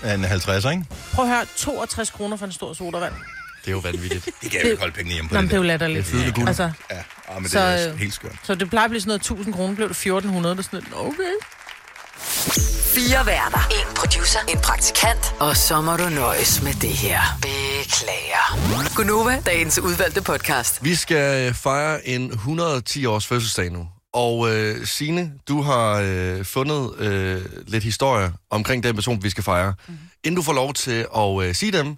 øh, 0.04 0.14
en 0.14 0.24
50, 0.24 0.64
ikke? 0.64 0.84
Prøv 1.14 1.24
at 1.24 1.30
høre, 1.30 1.44
62 1.56 2.10
kroner 2.10 2.36
for 2.36 2.46
en 2.46 2.52
stor 2.52 2.72
sodavand. 2.72 3.12
Det 3.60 3.68
er 3.68 3.72
jo 3.72 3.78
vanvittigt. 3.78 4.24
Det 4.42 4.50
kan 4.50 4.60
jeg 4.60 4.70
ikke 4.70 4.80
holde 4.80 4.94
pengene 4.94 5.14
hjemme 5.14 5.28
på 5.28 5.34
Nå, 5.34 5.40
det 5.40 5.48
det 5.50 5.54
er 5.54 5.58
jo 5.58 5.62
latterligt. 5.62 5.98
Det 5.98 6.06
er 6.06 6.10
flydende 6.10 6.32
guld. 6.32 6.48
Altså, 6.48 6.70
Ja, 6.90 6.96
ah, 7.28 7.34
men 7.34 7.42
det 7.42 7.52
Så, 7.52 7.58
er 7.60 7.92
øh, 7.92 7.98
helt 7.98 8.14
skørt. 8.14 8.32
så 8.42 8.54
det 8.54 8.70
plejer 8.70 8.84
at 8.84 8.90
blive 8.90 9.00
sådan 9.00 9.08
noget 9.08 9.20
1000 9.20 9.54
kroner, 9.54 9.74
blev 9.74 9.88
det 9.88 9.96
1400, 9.96 10.56
det 10.56 10.60
er 10.60 10.62
sådan 10.64 10.80
lidt, 10.80 10.94
okay. 10.96 11.34
Fire 12.94 13.26
værter. 13.26 13.68
En 13.70 13.94
producer. 13.96 14.38
En 14.48 14.58
praktikant. 14.58 15.34
Og 15.40 15.56
så 15.56 15.80
må 15.80 15.96
du 15.96 16.08
nøjes 16.08 16.62
med 16.62 16.72
det 16.74 16.90
her. 16.90 17.20
Beklager. 17.42 18.94
Gunova, 18.96 19.40
dagens 19.46 19.78
udvalgte 19.78 20.22
podcast. 20.22 20.84
Vi 20.84 20.94
skal 20.94 21.48
øh, 21.48 21.54
fejre 21.54 22.08
en 22.08 22.30
110-års 22.32 23.26
fødselsdag 23.26 23.70
nu. 23.72 23.88
Og 24.12 24.50
øh, 24.56 24.86
Signe, 24.86 25.32
du 25.48 25.62
har 25.62 26.00
øh, 26.04 26.44
fundet 26.44 26.94
øh, 26.98 27.42
lidt 27.66 27.84
historie 27.84 28.32
omkring 28.50 28.82
den 28.82 28.94
person, 28.94 29.22
vi 29.22 29.30
skal 29.30 29.44
fejre. 29.44 29.74
Mm. 29.88 29.98
Inden 30.24 30.36
du 30.36 30.42
får 30.42 30.52
lov 30.52 30.74
til 30.74 31.06
at 31.16 31.42
øh, 31.42 31.54
sige 31.54 31.72
dem, 31.72 31.96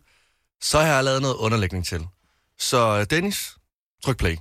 så 0.62 0.78
har 0.78 0.94
jeg 0.94 1.04
lavet 1.04 1.22
noget 1.22 1.34
underlægning 1.34 1.86
til. 1.86 2.06
Så 2.58 2.98
øh, 2.98 3.06
Dennis, 3.10 3.56
tryk 4.04 4.18
play. 4.18 4.36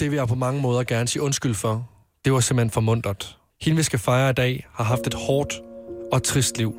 Det 0.00 0.10
vil 0.10 0.16
jeg 0.16 0.28
på 0.28 0.34
mange 0.34 0.60
måder 0.62 0.84
gerne 0.84 1.08
sige 1.08 1.22
undskyld 1.22 1.54
for. 1.54 1.88
Det 2.24 2.32
var 2.32 2.40
simpelthen 2.40 2.70
for 2.70 2.80
mundret. 2.80 3.36
Hende, 3.60 3.76
vi 3.76 3.82
skal 3.82 3.98
fejre 3.98 4.30
i 4.30 4.32
dag, 4.32 4.66
har 4.74 4.84
haft 4.84 5.06
et 5.06 5.14
hårdt 5.14 5.54
og 6.12 6.22
trist 6.22 6.58
liv. 6.58 6.74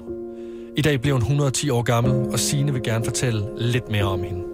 I 0.77 0.81
dag 0.81 1.01
bliver 1.01 1.13
hun 1.13 1.21
110 1.21 1.69
år 1.69 1.81
gammel, 1.81 2.33
og 2.33 2.39
Signe 2.39 2.73
vil 2.73 2.83
gerne 2.83 3.05
fortælle 3.05 3.69
lidt 3.71 3.89
mere 3.89 4.03
om 4.03 4.23
hende. 4.23 4.52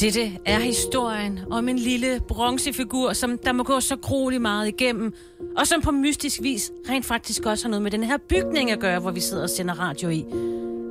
Dette 0.00 0.38
er 0.46 0.58
historien 0.58 1.40
om 1.50 1.68
en 1.68 1.78
lille 1.78 2.20
bronzefigur, 2.28 3.12
som 3.12 3.38
der 3.38 3.52
må 3.52 3.62
gå 3.62 3.80
så 3.80 3.96
grueligt 3.96 4.42
meget 4.42 4.68
igennem, 4.68 5.12
og 5.56 5.66
som 5.66 5.80
på 5.80 5.90
mystisk 5.90 6.42
vis 6.42 6.72
rent 6.88 7.04
faktisk 7.04 7.46
også 7.46 7.64
har 7.64 7.70
noget 7.70 7.82
med 7.82 7.90
den 7.90 8.04
her 8.04 8.18
bygning 8.28 8.70
at 8.70 8.80
gøre, 8.80 9.00
hvor 9.00 9.10
vi 9.10 9.20
sidder 9.20 9.42
og 9.42 9.50
sender 9.50 9.74
radio 9.74 10.08
i. 10.08 10.24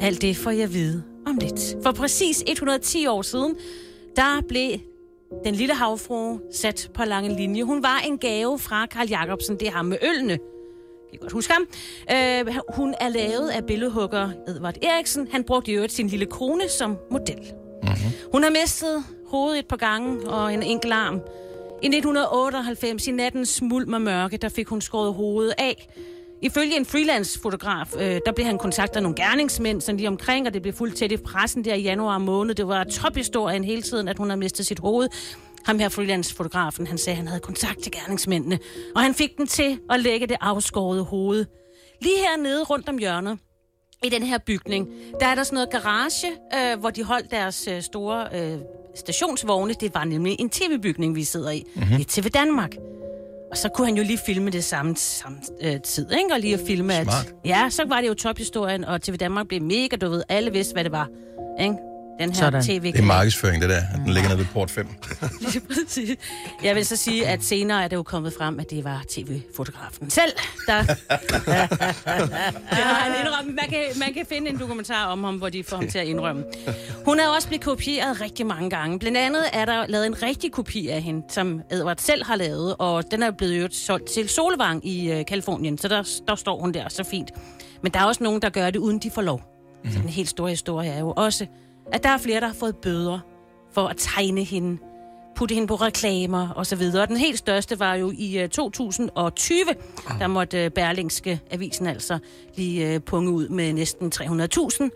Alt 0.01 0.21
det 0.21 0.37
får 0.37 0.51
jeg 0.51 0.73
vide 0.73 1.03
om 1.27 1.37
lidt. 1.37 1.75
For 1.83 1.91
præcis 1.91 2.43
110 2.47 3.07
år 3.07 3.21
siden, 3.21 3.55
der 4.15 4.41
blev 4.47 4.71
den 5.45 5.55
lille 5.55 5.73
havfrue 5.73 6.39
sat 6.53 6.91
på 6.93 7.03
lange 7.03 7.35
linje. 7.37 7.63
Hun 7.63 7.83
var 7.83 8.01
en 8.07 8.17
gave 8.17 8.59
fra 8.59 8.85
Karl 8.85 9.07
Jacobsen, 9.09 9.59
det 9.59 9.67
er 9.67 9.71
ham 9.71 9.85
med 9.85 9.97
ølene. 10.03 10.37
kan 11.11 11.19
godt 11.21 11.33
huske 11.33 11.53
ham. 11.53 11.67
Øh, 12.11 12.55
hun 12.75 12.93
er 12.99 13.09
lavet 13.09 13.49
af 13.49 13.65
billedhugger 13.65 14.29
Edvard 14.47 14.77
Eriksen. 14.81 15.27
Han 15.31 15.43
brugte 15.43 15.71
i 15.71 15.75
øvrigt 15.75 15.93
sin 15.93 16.07
lille 16.07 16.25
kone 16.25 16.69
som 16.69 16.97
model. 17.11 17.62
Mm-hmm. 17.83 18.11
Hun 18.31 18.43
har 18.43 18.49
mistet 18.49 19.03
hovedet 19.27 19.59
et 19.59 19.67
par 19.67 19.77
gange 19.77 20.29
og 20.29 20.53
en 20.53 20.63
enkelt 20.63 20.93
arm. 20.93 21.15
I 21.83 21.85
1998, 21.85 23.07
i 23.07 23.11
nattens 23.11 23.49
smuld 23.49 23.93
og 23.93 24.01
mørke, 24.01 24.37
der 24.37 24.49
fik 24.49 24.67
hun 24.67 24.81
skåret 24.81 25.13
hovedet 25.13 25.53
af. 25.57 25.87
Ifølge 26.41 26.77
en 26.77 26.85
freelance-fotograf, 26.85 27.93
øh, 27.95 28.19
der 28.25 28.31
blev 28.35 28.45
han 28.45 28.57
kontaktet 28.57 28.95
af 28.95 29.03
nogle 29.03 29.15
gerningsmænd 29.15 29.81
sådan 29.81 29.97
lige 29.97 30.07
omkring, 30.07 30.47
og 30.47 30.53
det 30.53 30.61
blev 30.61 30.73
fuldt 30.73 30.95
tæt 30.95 31.11
i 31.11 31.17
pressen 31.17 31.65
der 31.65 31.73
i 31.73 31.81
januar 31.81 32.17
måned. 32.17 32.55
Det 32.55 32.67
var 32.67 32.83
tophistorien 32.83 33.63
hele 33.63 33.81
tiden, 33.81 34.07
at 34.07 34.17
hun 34.17 34.29
havde 34.29 34.39
mistet 34.39 34.65
sit 34.65 34.79
hoved. 34.79 35.07
Ham 35.65 35.79
her 35.79 35.89
freelance-fotografen, 35.89 36.87
han 36.87 36.97
sagde, 36.97 37.13
at 37.13 37.17
han 37.17 37.27
havde 37.27 37.41
kontakt 37.41 37.79
til 37.79 37.91
gerningsmændene, 37.91 38.59
og 38.95 39.01
han 39.01 39.13
fik 39.13 39.37
den 39.37 39.47
til 39.47 39.79
at 39.89 39.99
lægge 39.99 40.27
det 40.27 40.37
afskårede 40.41 41.03
hoved. 41.03 41.45
Lige 42.01 42.17
hernede 42.17 42.63
rundt 42.63 42.89
om 42.89 42.97
hjørnet, 42.97 43.39
i 44.03 44.09
den 44.09 44.23
her 44.23 44.37
bygning, 44.37 44.89
der 45.19 45.27
er 45.27 45.35
der 45.35 45.43
sådan 45.43 45.55
noget 45.55 45.69
garage, 45.69 46.27
øh, 46.55 46.79
hvor 46.79 46.89
de 46.89 47.03
holdt 47.03 47.31
deres 47.31 47.67
øh, 47.67 47.81
store 47.81 48.27
øh, 48.33 48.57
stationsvogne. 48.95 49.73
Det 49.73 49.93
var 49.93 50.03
nemlig 50.03 50.35
en 50.39 50.49
tv-bygning, 50.49 51.15
vi 51.15 51.23
sidder 51.23 51.51
i. 51.51 51.63
Mm-hmm. 51.75 51.99
I 51.99 52.03
TV 52.03 52.23
Danmark. 52.23 52.75
Og 53.51 53.57
så 53.57 53.69
kunne 53.69 53.87
han 53.87 53.97
jo 53.97 54.03
lige 54.03 54.19
filme 54.25 54.49
det 54.49 54.63
samme, 54.63 54.95
samme 54.97 55.37
øh, 55.61 55.81
tid, 55.81 56.11
ikke? 56.11 56.33
Og 56.33 56.39
lige 56.39 56.53
at 56.53 56.59
filme, 56.67 56.93
at... 56.93 57.03
Smart. 57.03 57.33
Ja, 57.45 57.67
så 57.69 57.85
var 57.87 58.01
det 58.01 58.07
jo 58.07 58.13
tophistorien, 58.13 58.85
og 58.85 59.01
TV 59.01 59.15
Danmark 59.15 59.47
blev 59.47 59.61
mega, 59.61 59.95
du 59.95 60.09
ved, 60.09 60.23
alle 60.29 60.51
vidste, 60.51 60.73
hvad 60.73 60.83
det 60.83 60.91
var. 60.91 61.07
Ikke? 61.61 61.75
Den 62.19 62.29
her 62.29 62.35
Sådan. 62.35 62.63
tv 62.63 62.91
Det 62.91 62.99
er 62.99 63.03
markedsføring, 63.03 63.61
det 63.61 63.69
der. 63.69 63.81
Den 64.05 64.13
ligger 64.13 64.29
nede 64.29 64.39
ved 64.39 64.45
port 64.53 64.71
5. 64.71 64.87
Lige 65.41 65.59
præcis. 65.59 66.17
Jeg 66.63 66.75
vil 66.75 66.85
så 66.85 66.95
sige, 66.95 67.27
at 67.27 67.43
senere 67.43 67.83
er 67.83 67.87
det 67.87 67.95
jo 67.95 68.03
kommet 68.03 68.33
frem, 68.37 68.59
at 68.59 68.69
det 68.69 68.83
var 68.83 69.03
tv-fotografen 69.09 70.09
selv, 70.09 70.31
der... 70.67 70.73
har 72.75 72.93
han 72.93 73.25
indrømmet. 73.25 73.55
Man 73.55 73.69
kan, 73.69 73.79
man 73.99 74.13
kan 74.13 74.25
finde 74.29 74.49
en 74.49 74.59
dokumentar 74.59 75.05
om 75.05 75.23
ham, 75.23 75.35
hvor 75.37 75.49
de 75.49 75.63
får 75.63 75.77
ham 75.77 75.87
til 75.87 75.99
at 75.99 76.07
indrømme. 76.07 76.43
Hun 77.05 77.19
er 77.19 77.27
også 77.27 77.47
blevet 77.47 77.63
kopieret 77.63 78.21
rigtig 78.21 78.45
mange 78.45 78.69
gange. 78.69 78.99
Blandt 78.99 79.17
andet 79.17 79.43
er 79.53 79.65
der 79.65 79.87
lavet 79.87 80.05
en 80.05 80.23
rigtig 80.23 80.51
kopi 80.51 80.87
af 80.87 81.01
hende, 81.01 81.23
som 81.29 81.61
Edward 81.71 81.97
selv 81.97 82.25
har 82.25 82.35
lavet, 82.35 82.75
og 82.79 83.11
den 83.11 83.23
er 83.23 83.31
blevet 83.31 83.61
jo 83.61 83.67
solgt 83.71 84.09
til 84.09 84.29
Solvang 84.29 84.87
i 84.87 85.11
øh, 85.11 85.25
Kalifornien, 85.25 85.77
så 85.77 85.87
der, 85.87 86.03
der 86.27 86.35
står 86.35 86.59
hun 86.59 86.71
der 86.73 86.89
så 86.89 87.03
fint. 87.03 87.31
Men 87.83 87.91
der 87.91 87.99
er 87.99 88.05
også 88.05 88.23
nogen, 88.23 88.41
der 88.41 88.49
gør 88.49 88.69
det, 88.69 88.79
uden 88.79 88.99
de 88.99 89.11
får 89.11 89.21
lov. 89.21 89.41
Mm. 89.83 89.91
Så 89.91 89.99
den 89.99 90.09
helt 90.09 90.29
store 90.29 90.49
historie 90.49 90.89
er 90.89 90.99
jo 90.99 91.13
også, 91.17 91.47
at 91.91 92.03
der 92.03 92.09
er 92.09 92.17
flere, 92.17 92.39
der 92.39 92.47
har 92.47 92.53
fået 92.53 92.75
bøder 92.75 93.19
for 93.73 93.87
at 93.87 93.95
tegne 93.97 94.43
hende, 94.43 94.77
putte 95.35 95.55
hende 95.55 95.67
på 95.67 95.75
reklamer 95.75 96.49
og 96.49 96.65
så 96.65 96.75
videre. 96.75 97.01
Og 97.01 97.07
den 97.07 97.17
helt 97.17 97.37
største 97.37 97.79
var 97.79 97.95
jo 97.95 98.11
i 98.15 98.39
øh, 98.39 98.49
2020, 98.49 99.57
der 100.19 100.27
måtte 100.27 100.65
øh, 100.65 100.71
Berlingske 100.71 101.39
Avisen 101.51 101.87
altså 101.87 102.19
lige 102.55 102.93
øh, 102.93 103.01
punge 103.01 103.31
ud 103.31 103.49
med 103.49 103.73
næsten 103.73 104.11
300.000, 104.15 104.89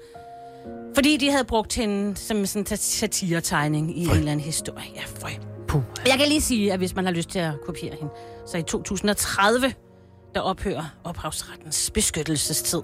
fordi 0.95 1.17
de 1.17 1.31
havde 1.31 1.43
brugt 1.43 1.75
hende 1.75 2.15
som 2.15 2.45
sådan 2.45 2.65
en 2.71 2.77
satiretegning 2.77 3.97
i 3.97 4.03
en 4.03 4.09
eller 4.09 4.31
anden 4.31 4.45
historie. 4.45 4.85
Ja, 4.95 5.01
føj. 5.05 5.31
Puh. 5.67 5.81
Jeg 6.05 6.17
kan 6.17 6.27
lige 6.27 6.41
sige, 6.41 6.73
at 6.73 6.79
hvis 6.79 6.95
man 6.95 7.05
har 7.05 7.11
lyst 7.11 7.29
til 7.29 7.39
at 7.39 7.53
kopiere 7.65 7.95
hende, 7.99 8.13
så 8.47 8.57
i 8.57 8.63
2030, 8.63 9.73
der 10.35 10.41
ophører 10.41 10.83
ophavsrettens 11.03 11.91
beskyttelsestid. 11.91 12.81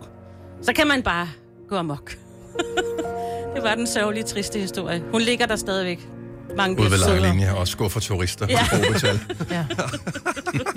Så 0.62 0.74
kan 0.74 0.88
man 0.88 1.04
bare 1.04 1.30
gå 1.70 1.76
amok. 1.76 2.18
det 3.56 3.64
var 3.64 3.76
den 3.76 3.88
sørgelige, 3.88 4.24
triste 4.24 4.60
historie. 4.60 5.04
Hun 5.12 5.22
ligger 5.22 5.46
der 5.46 5.56
stadigvæk. 5.56 6.08
Mange 6.58 6.80
Ude 6.82 6.92
ved 6.92 6.98
langelinje 6.98 7.54
og 7.54 7.68
skuffer 7.68 8.00
turister 8.00 8.46
Ja. 8.50 8.68
ja. 8.72 8.78
på 8.88 8.94
betal. 8.94 9.20
Ja. 9.52 9.66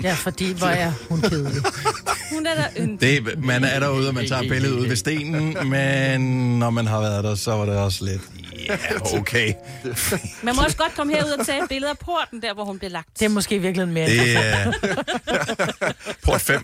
ja, 0.03 0.13
fordi 0.13 0.53
hvor 0.53 0.67
er 0.67 0.91
hun 1.09 1.21
kedelig. 1.21 1.61
Hun 2.33 2.45
er 2.45 2.55
der 2.55 2.65
yndig. 2.83 3.01
Det, 3.25 3.43
man 3.43 3.63
er 3.63 3.79
derude, 3.79 4.07
og 4.07 4.13
man 4.13 4.27
tager 4.27 4.41
billedet 4.41 4.75
ud 4.79 4.87
ved 4.87 4.95
stenen, 4.95 5.57
men 5.69 6.21
når 6.59 6.69
man 6.69 6.87
har 6.87 7.01
været 7.01 7.23
der, 7.23 7.35
så 7.35 7.51
var 7.51 7.65
det 7.65 7.75
også 7.77 8.05
lidt, 8.05 8.21
ja, 8.67 8.73
yeah, 8.91 9.13
okay. 9.19 9.53
Man 10.43 10.55
må 10.55 10.61
også 10.61 10.77
godt 10.77 10.95
komme 10.95 11.13
herud 11.13 11.29
og 11.31 11.45
tage 11.45 11.63
et 11.63 11.69
billede 11.69 11.89
af 11.91 11.97
porten, 11.97 12.41
der 12.41 12.53
hvor 12.53 12.63
hun 12.65 12.79
blev 12.79 12.91
lagt. 12.91 13.07
Det 13.19 13.25
er 13.25 13.29
måske 13.29 13.55
i 13.55 13.57
virkeligheden 13.57 13.93
mere. 13.93 14.09
Det 14.09 14.35
er 14.37 14.71
port 16.23 16.41
5 16.41 16.61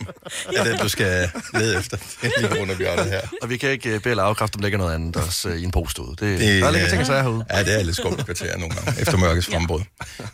er 0.58 0.64
det, 0.64 0.80
du 0.82 0.90
skal 0.90 1.30
lede 1.54 1.78
efter. 1.80 1.98
Det 2.22 2.32
er 2.38 2.42
lige 2.50 2.60
rundt 2.62 2.72
om 2.72 2.78
hjørnet 2.78 3.06
her. 3.06 3.22
Og 3.42 3.50
vi 3.50 3.58
kan 3.58 3.70
ikke 3.70 3.96
uh, 3.96 4.02
bede 4.02 4.10
eller 4.10 4.24
afkræfte, 4.24 4.56
om 4.56 4.60
der 4.60 4.66
ligger 4.66 4.78
noget 4.78 4.94
andet 4.96 5.16
også 5.16 5.50
uh, 5.50 5.56
i 5.56 5.64
en 5.64 5.72
pose 5.72 6.02
ud. 6.02 6.08
Det, 6.08 6.20
Det, 6.20 6.40
der 6.40 6.72
ligger 6.72 6.84
øh, 6.84 6.90
ting 6.90 7.00
og 7.02 7.08
sager 7.08 7.22
herude. 7.24 7.46
Ja, 7.54 7.64
det 7.64 7.80
er 7.80 7.84
lidt 7.84 7.96
skummelt 7.96 8.26
kvarter 8.26 8.58
nogle 8.58 8.76
gange, 8.76 9.03
efter 9.08 9.18
mørkets 9.18 9.48
frembrud. 9.48 9.82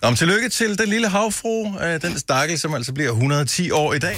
Nå, 0.02 0.10
men 0.10 0.16
tillykke 0.16 0.50
til 0.50 0.78
den 0.78 0.90
lille 0.90 1.10
havfru, 1.10 1.80
øh, 1.80 2.02
den 2.02 2.20
stakkel, 2.20 2.60
som 2.60 2.74
altså 2.74 2.94
bliver 2.94 3.10
110 3.10 3.72
år 3.72 3.94
i 3.94 4.00
dag. 4.00 4.18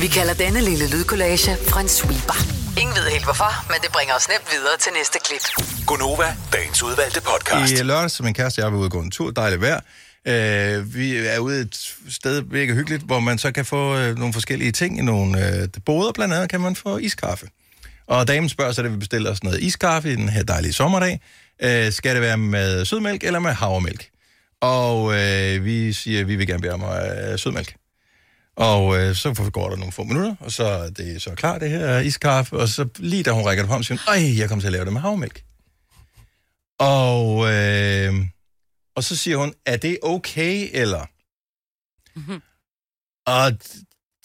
Vi 0.00 0.06
kalder 0.06 0.34
denne 0.34 0.60
lille 0.60 0.90
lydkollage 0.90 1.56
en 1.80 1.88
sweeper. 1.88 2.38
Ingen 2.80 2.96
ved 2.96 3.06
helt 3.10 3.24
hvorfor, 3.24 3.66
men 3.68 3.76
det 3.82 3.90
bringer 3.92 4.14
os 4.14 4.28
nemt 4.28 4.46
videre 4.52 4.76
til 4.80 4.92
næste 4.98 5.18
klip. 5.24 5.44
Gunova, 5.86 6.36
dagens 6.52 6.82
udvalgte 6.82 7.20
podcast. 7.20 7.72
I 7.72 7.82
lørdag, 7.82 8.10
som 8.10 8.24
min 8.24 8.34
kæreste 8.34 8.58
og 8.58 8.62
jeg 8.64 8.72
var 8.72 8.78
ude 8.78 8.86
og 8.86 8.90
gå 8.90 9.00
en 9.00 9.10
tur, 9.10 9.30
dejligt 9.30 9.60
vejr. 9.60 9.80
Øh, 10.26 10.94
vi 10.94 11.16
er 11.16 11.38
ude 11.38 11.60
et 11.60 11.94
sted, 12.08 12.42
virkelig 12.50 12.76
hyggeligt, 12.76 13.02
hvor 13.02 13.20
man 13.20 13.38
så 13.38 13.52
kan 13.52 13.64
få 13.64 13.96
øh, 13.96 14.18
nogle 14.18 14.32
forskellige 14.32 14.72
ting 14.72 14.98
i 14.98 15.02
nogle 15.02 15.46
øh, 15.46 15.68
boder. 15.86 16.12
Blandt 16.12 16.34
andet 16.34 16.50
kan 16.50 16.60
man 16.60 16.76
få 16.76 16.98
iskaffe. 16.98 17.46
Og 18.06 18.28
damen 18.28 18.48
spørger 18.48 18.72
så, 18.72 18.82
da 18.82 18.88
vi 18.88 18.96
bestiller 18.96 19.30
os 19.30 19.42
noget 19.42 19.60
iskaffe 19.60 20.12
i 20.12 20.16
den 20.16 20.28
her 20.28 20.42
dejlige 20.42 20.72
sommerdag. 20.72 21.20
Øh, 21.62 21.92
skal 21.92 22.14
det 22.14 22.22
være 22.22 22.38
med 22.38 22.84
sødmælk 22.84 23.24
eller 23.24 23.38
med 23.38 23.52
havremælk? 23.52 24.10
Og 24.60 25.14
øh, 25.14 25.64
vi 25.64 25.92
siger, 25.92 26.20
at 26.20 26.28
vi 26.28 26.36
vil 26.36 26.46
gerne 26.46 26.60
bede 26.60 26.72
om 26.72 26.82
øh, 26.82 27.38
sødmælk. 27.38 27.76
Og 28.56 28.98
øh, 28.98 29.14
så 29.14 29.50
går 29.52 29.68
der 29.68 29.76
nogle 29.76 29.92
få 29.92 30.04
minutter, 30.04 30.34
og 30.40 30.52
så 30.52 30.64
er 30.64 30.90
det 30.90 31.22
så 31.22 31.34
klar, 31.34 31.58
det 31.58 31.70
her 31.70 31.98
iskaffe. 31.98 32.56
Og 32.56 32.68
så 32.68 32.88
lige 32.96 33.22
da 33.22 33.30
hun 33.30 33.44
rækker 33.44 33.64
det 33.64 33.70
frem, 33.70 33.82
siger 33.82 33.98
hun, 33.98 34.14
ej, 34.14 34.38
jeg 34.38 34.48
kommer 34.48 34.60
til 34.60 34.68
at 34.68 34.72
lave 34.72 34.84
det 34.84 34.92
med 34.92 35.00
havremælk. 35.00 35.44
Og, 36.78 37.52
øh, 37.52 38.14
og 38.96 39.04
så 39.04 39.16
siger 39.16 39.36
hun, 39.36 39.54
er 39.66 39.76
det 39.76 39.98
okay, 40.02 40.68
eller? 40.72 41.06
Mm-hmm. 42.14 42.42
Og 43.26 43.52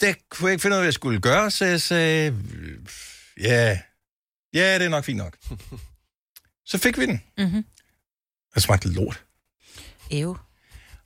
det 0.00 0.16
kunne 0.30 0.48
jeg 0.48 0.52
ikke 0.52 0.62
finde 0.62 0.74
ud 0.74 0.78
af, 0.78 0.80
hvad 0.80 0.86
jeg 0.86 0.94
skulle 0.94 1.20
gøre, 1.20 1.50
så 1.50 1.64
jeg 1.64 1.80
sagde, 1.80 2.34
ja, 3.40 3.78
ja, 4.54 4.78
det 4.78 4.84
er 4.84 4.88
nok 4.88 5.04
fint 5.04 5.18
nok. 5.18 5.36
så 6.68 6.78
fik 6.78 6.98
vi 6.98 7.06
den. 7.06 7.22
Mm-hmm. 7.38 7.64
Det 8.54 8.62
smagte 8.62 8.88
lort. 8.88 9.22
Ew. 10.10 10.34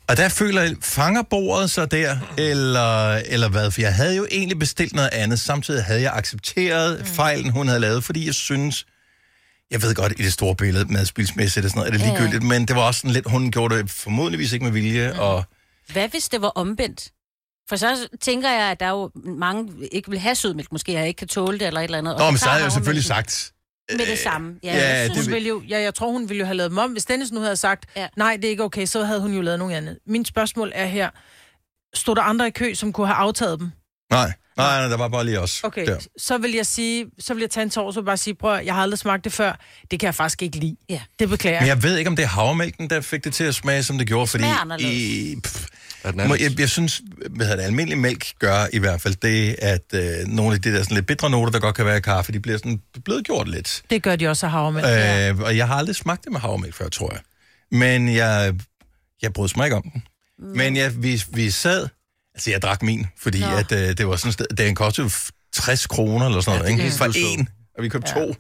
Og 0.09 0.16
der 0.16 0.28
føler 0.28 0.62
jeg, 0.62 0.76
fanger 0.83 1.23
bordet 1.23 1.71
så 1.71 1.87
der, 1.87 2.16
eller, 2.38 3.12
eller 3.14 3.49
hvad? 3.49 3.71
For 3.71 3.81
jeg 3.81 3.95
havde 3.95 4.16
jo 4.16 4.26
egentlig 4.31 4.59
bestilt 4.59 4.92
noget 4.95 5.09
andet. 5.12 5.40
Samtidig 5.40 5.85
havde 5.85 6.02
jeg 6.02 6.12
accepteret 6.14 6.99
mm. 7.00 7.07
fejlen, 7.07 7.50
hun 7.50 7.66
havde 7.69 7.81
lavet, 7.81 8.04
fordi 8.04 8.26
jeg 8.26 8.35
synes, 8.35 8.87
jeg 9.71 9.83
ved 9.83 9.95
godt, 9.95 10.12
i 10.12 10.23
det 10.23 10.33
store 10.33 10.57
billede, 10.57 10.92
madspilsmæssigt 10.92 11.64
og 11.64 11.71
sådan 11.71 11.78
noget, 11.81 11.95
er 11.95 11.99
det 11.99 12.04
Ja. 12.04 12.11
ligegyldigt, 12.11 12.42
men 12.42 12.69
det 12.69 12.76
var 12.76 12.83
også 12.83 12.99
sådan 12.99 13.11
lidt, 13.11 13.31
hun 13.31 13.50
gjorde 13.50 13.76
det 13.78 13.90
formodentligvis 13.90 14.52
ikke 14.52 14.64
med 14.64 14.73
vilje, 14.73 15.12
mm. 15.12 15.19
og 15.19 15.45
Hvad 15.92 16.09
hvis 16.09 16.28
det 16.28 16.42
var 16.42 16.49
omvendt? 16.49 17.12
For 17.69 17.76
så 17.76 18.09
tænker 18.21 18.50
jeg, 18.50 18.71
at 18.71 18.81
der 18.81 18.87
er 18.87 18.90
jo 18.90 19.11
mange 19.38 19.73
ikke 19.92 20.11
vil 20.11 20.19
have 20.19 20.35
sødmælk, 20.35 20.73
måske 20.73 20.92
jeg 20.92 21.09
ikke 21.09 21.19
kan 21.19 21.28
tåle 21.28 21.59
det 21.59 21.66
eller 21.66 21.81
et 21.81 21.85
eller 21.85 21.99
andet. 21.99 22.19
Nå, 22.19 22.31
men 22.31 22.38
så 22.38 22.45
havde 22.49 22.59
jeg 22.62 22.69
jo 22.69 22.75
selvfølgelig 22.75 23.04
sagt, 23.04 23.52
Med 23.99 24.06
det 24.06 24.18
samme. 24.18 24.54
Ja, 24.62 24.75
ja, 24.76 24.88
jeg 24.99 25.04
det 25.08 25.12
synes, 25.16 25.26
Hun 25.26 25.34
ville 25.34 25.49
jo, 25.49 25.62
ja, 25.68 25.80
jeg 25.80 25.94
tror, 25.94 26.11
hun 26.12 26.28
ville 26.28 26.38
jo 26.38 26.44
have 26.44 26.56
lavet 26.56 26.70
dem 26.70 26.78
om. 26.78 26.90
Hvis 26.92 27.04
Dennis 27.04 27.32
nu 27.32 27.40
havde 27.40 27.56
sagt, 27.56 27.84
Ja. 27.96 28.08
nej, 28.16 28.37
det 28.37 28.44
er 28.44 28.49
ikke 28.50 28.62
okay, 28.64 28.87
så 28.87 29.04
havde 29.04 29.20
hun 29.20 29.34
jo 29.34 29.40
lavet 29.40 29.58
noget 29.58 29.75
andet. 29.75 29.99
Min 30.06 30.25
spørgsmål 30.25 30.72
er 30.75 30.87
her, 30.87 31.11
stod 31.94 32.14
der 32.16 32.22
andre 32.22 32.46
i 32.46 32.50
kø, 32.50 32.75
som 32.75 32.92
kunne 32.92 33.06
have 33.06 33.16
aftaget 33.16 33.61
dem? 33.61 33.70
nej, 34.11 34.32
nej, 34.56 34.78
nej, 34.80 34.88
der 34.88 34.96
var 34.96 35.08
bare 35.08 35.25
lige 35.25 35.40
os. 35.40 35.61
Okay, 35.64 35.87
Der. 35.87 35.99
så 36.18 36.38
vil 36.38 36.52
jeg 36.52 36.66
sige, 36.66 37.06
så 37.18 37.34
vil 37.34 37.40
jeg 37.40 37.50
tage 37.50 37.62
en 37.64 37.70
tår, 37.70 37.96
og 37.96 38.04
bare 38.04 38.16
sige, 38.16 38.34
prøv, 38.34 38.54
at- 38.54 38.66
jeg 38.66 38.75
har 38.75 38.82
aldrig 38.82 38.99
smagt 38.99 39.25
det 39.25 39.32
før. 39.32 39.61
Det 39.90 40.00
kan 40.00 40.06
jeg 40.06 40.14
faktisk 40.14 40.42
ikke 40.42 40.56
lide. 40.56 40.76
Ja. 40.88 41.00
Det 41.18 41.28
beklager 41.28 41.61
Men 41.61 41.68
jeg. 41.68 41.75
jeg 41.75 41.82
ved 41.82 41.96
ikke, 41.96 42.08
om 42.08 42.16
det 42.16 42.22
er 42.22 42.26
havremælken, 42.28 42.90
der 42.90 43.00
fik 43.00 43.25
det 43.25 43.34
til 43.34 43.44
at 43.44 43.54
smage, 43.54 43.82
som 43.82 43.99
det 43.99 44.06
gjorde, 44.06 44.26
fordi 44.26 44.44
i, 44.80 45.37
pff, 45.44 45.66
Anden? 46.04 46.30
jeg, 46.40 46.61
jeg 46.61 46.68
synes, 46.68 47.02
hvad 47.30 47.47
hedder 47.47 47.56
det, 47.61 47.64
almindelig 47.66 47.99
mælk 47.99 48.26
gør 48.38 48.66
i 48.73 48.78
hvert 48.78 49.00
fald 49.00 49.14
det, 49.14 49.56
at 49.59 49.85
øh, 49.94 50.26
nogle 50.26 50.54
af 50.54 50.62
de 50.62 50.73
der 50.73 50.82
sådan 50.82 50.94
lidt 50.94 51.06
bitre 51.06 51.30
noter, 51.30 51.52
der 51.52 51.59
godt 51.61 51.75
kan 51.76 51.87
være 51.87 51.97
i 51.97 52.00
kaffe, 52.00 52.32
de 52.32 52.40
bliver 52.40 52.59
sådan 52.59 52.80
blødgjort 53.04 53.49
lidt. 53.49 53.82
Det 53.90 54.02
gør 54.02 54.16
de 54.16 54.28
også 54.28 54.47
af 54.47 54.52
havremælk. 54.52 54.87
Øh, 54.87 55.38
og 55.38 55.56
jeg 55.56 55.66
har 55.66 55.75
aldrig 55.75 55.97
smagt 55.97 56.25
det 56.25 56.32
med 56.32 56.40
havremælk 56.40 56.75
før, 56.75 56.88
tror 56.88 57.11
jeg. 57.12 57.21
Men 57.78 58.14
jeg, 58.14 58.54
jeg 59.23 59.32
brød 59.32 59.49
mig 59.56 59.64
ikke 59.66 59.76
om 59.76 59.90
den. 59.92 60.02
Men 60.38 60.76
jeg, 60.76 61.02
vi, 61.02 61.23
vi 61.28 61.50
sad, 61.50 61.88
altså 62.35 62.50
jeg 62.50 62.62
drak 62.62 62.82
min, 62.82 63.06
fordi 63.18 63.40
Nå. 63.40 63.47
at, 63.56 63.73
øh, 63.73 63.78
det 63.99 64.06
var 64.09 64.16
sådan 64.16 64.28
et 64.28 64.35
sted, 64.35 64.47
den 64.47 64.75
kostede 64.75 65.04
jo 65.06 65.11
60 65.52 65.87
kroner 65.87 66.26
eller 66.26 66.40
sådan 66.40 66.59
noget, 66.59 66.78
det 66.78 66.85
ikke? 66.85 66.97
For 66.97 67.38
en, 67.38 67.49
og 67.78 67.82
vi 67.82 67.88
købte 67.88 68.12
to. 68.14 68.35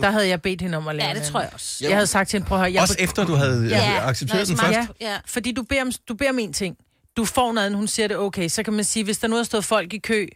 Der 0.00 0.10
havde 0.10 0.28
jeg 0.28 0.42
bedt 0.42 0.60
hende 0.62 0.78
om 0.78 0.88
at 0.88 0.94
lave 0.96 1.08
Ja, 1.08 1.14
det 1.14 1.22
tror 1.22 1.40
jeg 1.40 1.50
også. 1.52 1.76
Jeg 1.80 1.94
havde 1.94 2.06
sagt 2.06 2.28
til 2.30 2.36
hende, 2.36 2.48
prøv 2.48 2.58
at 2.58 2.64
høre, 2.64 2.72
jeg 2.72 2.82
Også 2.82 2.96
efter 2.98 3.24
du 3.24 3.34
havde 3.34 3.68
Ja. 3.68 3.92
ja. 3.92 4.08
accepteret 4.08 4.48
den 4.48 4.56
jeg 4.62 4.74
først. 4.74 4.90
Ja. 5.00 5.16
Fordi 5.26 5.52
du 5.52 5.62
beder, 5.62 5.82
om, 5.82 5.92
du 6.08 6.14
beder 6.14 6.30
om 6.30 6.38
en 6.38 6.52
ting. 6.52 6.76
Du 7.16 7.24
får 7.24 7.52
noget 7.52 7.74
hun 7.74 7.88
siger 7.88 8.08
det 8.08 8.16
okay. 8.16 8.48
Så 8.48 8.62
kan 8.62 8.72
man 8.72 8.84
sige, 8.84 9.04
hvis 9.04 9.18
der 9.18 9.28
nu 9.28 9.36
har 9.36 9.42
stået 9.42 9.64
folk 9.64 9.92
i 9.92 9.98
kø, 9.98 10.26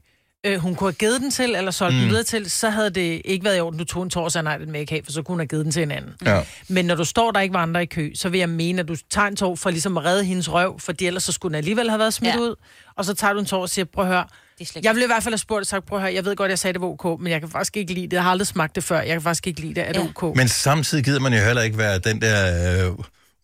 øh, 0.47 0.59
hun 0.59 0.75
kunne 0.75 0.87
have 0.88 0.95
givet 0.95 1.21
den 1.21 1.30
til, 1.30 1.54
eller 1.54 1.71
solgt 1.71 1.95
mm. 1.95 2.00
den 2.00 2.09
videre 2.09 2.23
til, 2.25 2.50
så 2.50 2.71
havde 2.71 2.90
det 2.90 3.23
ikke 3.25 3.45
været 3.45 3.56
i 3.56 3.61
orden, 3.61 3.78
du 3.78 3.85
tog 3.85 4.02
en 4.02 4.11
tår 4.11 4.25
og 4.25 4.33
sagde, 4.33 4.45
nej, 4.45 4.56
den 4.59 4.66
vil 4.66 4.73
jeg 4.73 4.80
ikke 4.80 4.92
have, 4.92 5.02
for 5.04 5.12
så 5.12 5.23
kunne 5.23 5.33
hun 5.33 5.40
have 5.40 5.47
givet 5.47 5.64
den 5.64 5.73
til 5.73 5.83
en 5.83 5.90
anden. 5.90 6.11
Ja. 6.26 6.42
Men 6.68 6.85
når 6.85 6.95
du 6.95 7.04
står 7.04 7.30
der 7.30 7.40
ikke 7.40 7.52
var 7.54 7.62
andre 7.62 7.83
i 7.83 7.87
kø, 7.87 8.11
så 8.14 8.28
vil 8.28 8.38
jeg 8.38 8.49
mene, 8.49 8.80
at 8.80 8.88
du 8.88 8.97
tager 9.11 9.28
en 9.28 9.37
tår 9.37 9.54
for 9.56 9.71
ligesom 9.71 9.97
at 9.99 10.04
redde 10.04 10.25
hendes 10.25 10.52
røv, 10.52 10.80
for 10.80 10.92
ellers 11.00 11.23
så 11.23 11.33
skulle 11.33 11.50
den 11.52 11.59
alligevel 11.59 11.88
have 11.90 11.99
været 11.99 12.14
smidt 12.14 12.35
Ja. 12.35 12.40
ud. 12.40 12.54
Og 12.97 13.04
så 13.04 13.14
tager 13.14 13.33
du 13.33 13.38
en 13.40 13.47
tår 13.47 13.62
og 13.62 13.68
siger, 13.71 13.85
prøv 13.85 14.04
at 14.04 14.11
høre, 14.11 14.25
jeg 14.83 14.95
ville 14.95 15.04
i 15.04 15.06
hvert 15.06 15.23
fald 15.23 15.33
have 15.33 15.38
spurgt 15.38 15.61
og 15.61 15.66
sagt, 15.66 15.87
prøv 15.87 15.99
at 15.99 16.02
høre, 16.02 16.14
jeg 16.14 16.25
ved 16.25 16.37
godt, 16.37 16.50
jeg 16.50 16.59
sagde 16.59 16.73
det 16.73 16.80
var 16.80 16.87
ok, 17.04 17.21
men 17.21 17.33
jeg 17.33 17.40
kan 17.40 17.50
faktisk 17.50 17.76
ikke 17.76 17.95
lide 17.95 18.06
det. 18.06 18.12
Jeg 18.12 18.23
har 18.23 18.30
aldrig 18.30 18.47
smagt 18.47 18.75
det 18.75 18.85
før. 18.85 18.97
Jeg 18.99 19.09
kan 19.09 19.23
faktisk 19.23 19.47
ikke 19.47 19.61
lide 19.61 19.75
det. 19.75 19.88
Er 19.88 19.92
det 19.92 20.00
Ja. 20.00 20.23
ok? 20.23 20.37
Men 20.37 20.49
samtidig 20.49 21.04
gider 21.04 21.21
man 21.21 21.33
jo 21.33 21.38
heller 21.38 21.62
ikke 21.62 21.78
være 21.78 21.99
den 21.99 22.21
der... 22.21 22.87
Øh, 22.88 22.92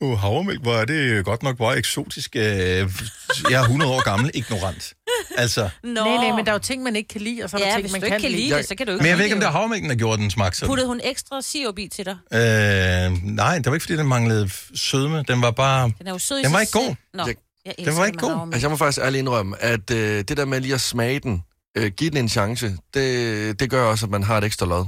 uh, 0.02 0.18
havremælk, 0.18 0.62
hvor 0.62 0.74
er 0.74 0.84
det 0.84 1.24
godt 1.24 1.42
nok 1.42 1.56
bare 1.58 1.78
eksotisk. 1.78 2.36
Øh, 2.36 2.42
jeg 2.42 2.86
er 3.52 3.60
100 3.60 3.92
år 3.92 4.02
gammel, 4.04 4.30
ignorant. 4.34 4.94
Altså, 5.36 5.68
Nå. 5.82 5.90
Nej, 5.92 6.16
nej, 6.16 6.36
men 6.36 6.44
der 6.44 6.50
er 6.50 6.54
jo 6.54 6.58
ting, 6.58 6.82
man 6.82 6.96
ikke 6.96 7.08
kan 7.08 7.20
lide, 7.20 7.42
og 7.44 7.50
så 7.50 7.56
er 7.56 7.60
der 7.60 7.66
Ja, 7.66 7.72
ting, 7.74 7.82
hvis 7.82 7.92
man 7.92 8.00
du 8.00 8.04
ikke 8.04 8.14
kan 8.14 8.20
kan 8.20 8.30
lide. 8.30 8.42
lide 8.42 8.56
det, 8.58 8.68
så 8.68 8.74
kan 8.74 8.86
du 8.86 8.92
ikke 8.92 9.02
men 9.02 9.08
jeg 9.10 9.16
ved 9.18 9.24
ikke, 9.24 9.34
om 9.36 9.40
det 9.40 9.46
er 9.46 9.50
havremælken, 9.52 9.90
der 9.90 9.96
gjorde 9.96 10.22
den 10.22 10.30
smag 10.30 10.54
sådan. 10.54 10.68
Puttede 10.68 10.88
hun 10.88 11.00
ekstra 11.04 11.40
sirup 11.42 11.78
i 11.78 11.88
til 11.88 12.04
dig? 12.06 12.16
Øh, 12.32 13.12
nej, 13.34 13.56
det 13.58 13.66
var 13.66 13.74
ikke, 13.74 13.82
fordi 13.84 13.96
den 13.96 14.08
manglede 14.08 14.50
sødme. 14.74 15.24
Den 15.28 15.42
var 15.42 15.50
bare... 15.50 15.92
Den 15.98 16.06
er 16.06 16.10
jo 16.10 16.18
sød 16.18 16.38
i 16.38 16.42
Den 16.42 16.52
var 16.52 16.60
ikke 16.60 16.72
god. 16.72 16.94
Nå, 17.14 17.26
Jeg- 17.26 17.34
jeg 17.66 17.74
Den 17.86 17.96
var 17.96 18.06
ikke 18.06 18.18
god. 18.18 18.30
Altså, 18.52 18.60
jeg 18.60 18.70
må 18.70 18.76
faktisk 18.76 18.98
ærligt 19.04 19.18
indrømme, 19.20 19.62
at 19.62 19.90
øh, 19.90 20.24
det 20.28 20.36
der 20.36 20.44
med 20.44 20.60
lige 20.60 20.74
at 20.74 20.80
smage 20.80 21.20
den, 21.20 21.42
øh, 21.76 21.92
give 21.96 22.10
den 22.10 22.18
en 22.18 22.28
chance, 22.28 22.76
det, 22.94 23.60
det 23.60 23.70
gør 23.70 23.84
også, 23.84 24.06
at 24.06 24.10
man 24.10 24.22
har 24.22 24.38
et 24.38 24.44
ekstra 24.44 24.66
lod. 24.66 24.86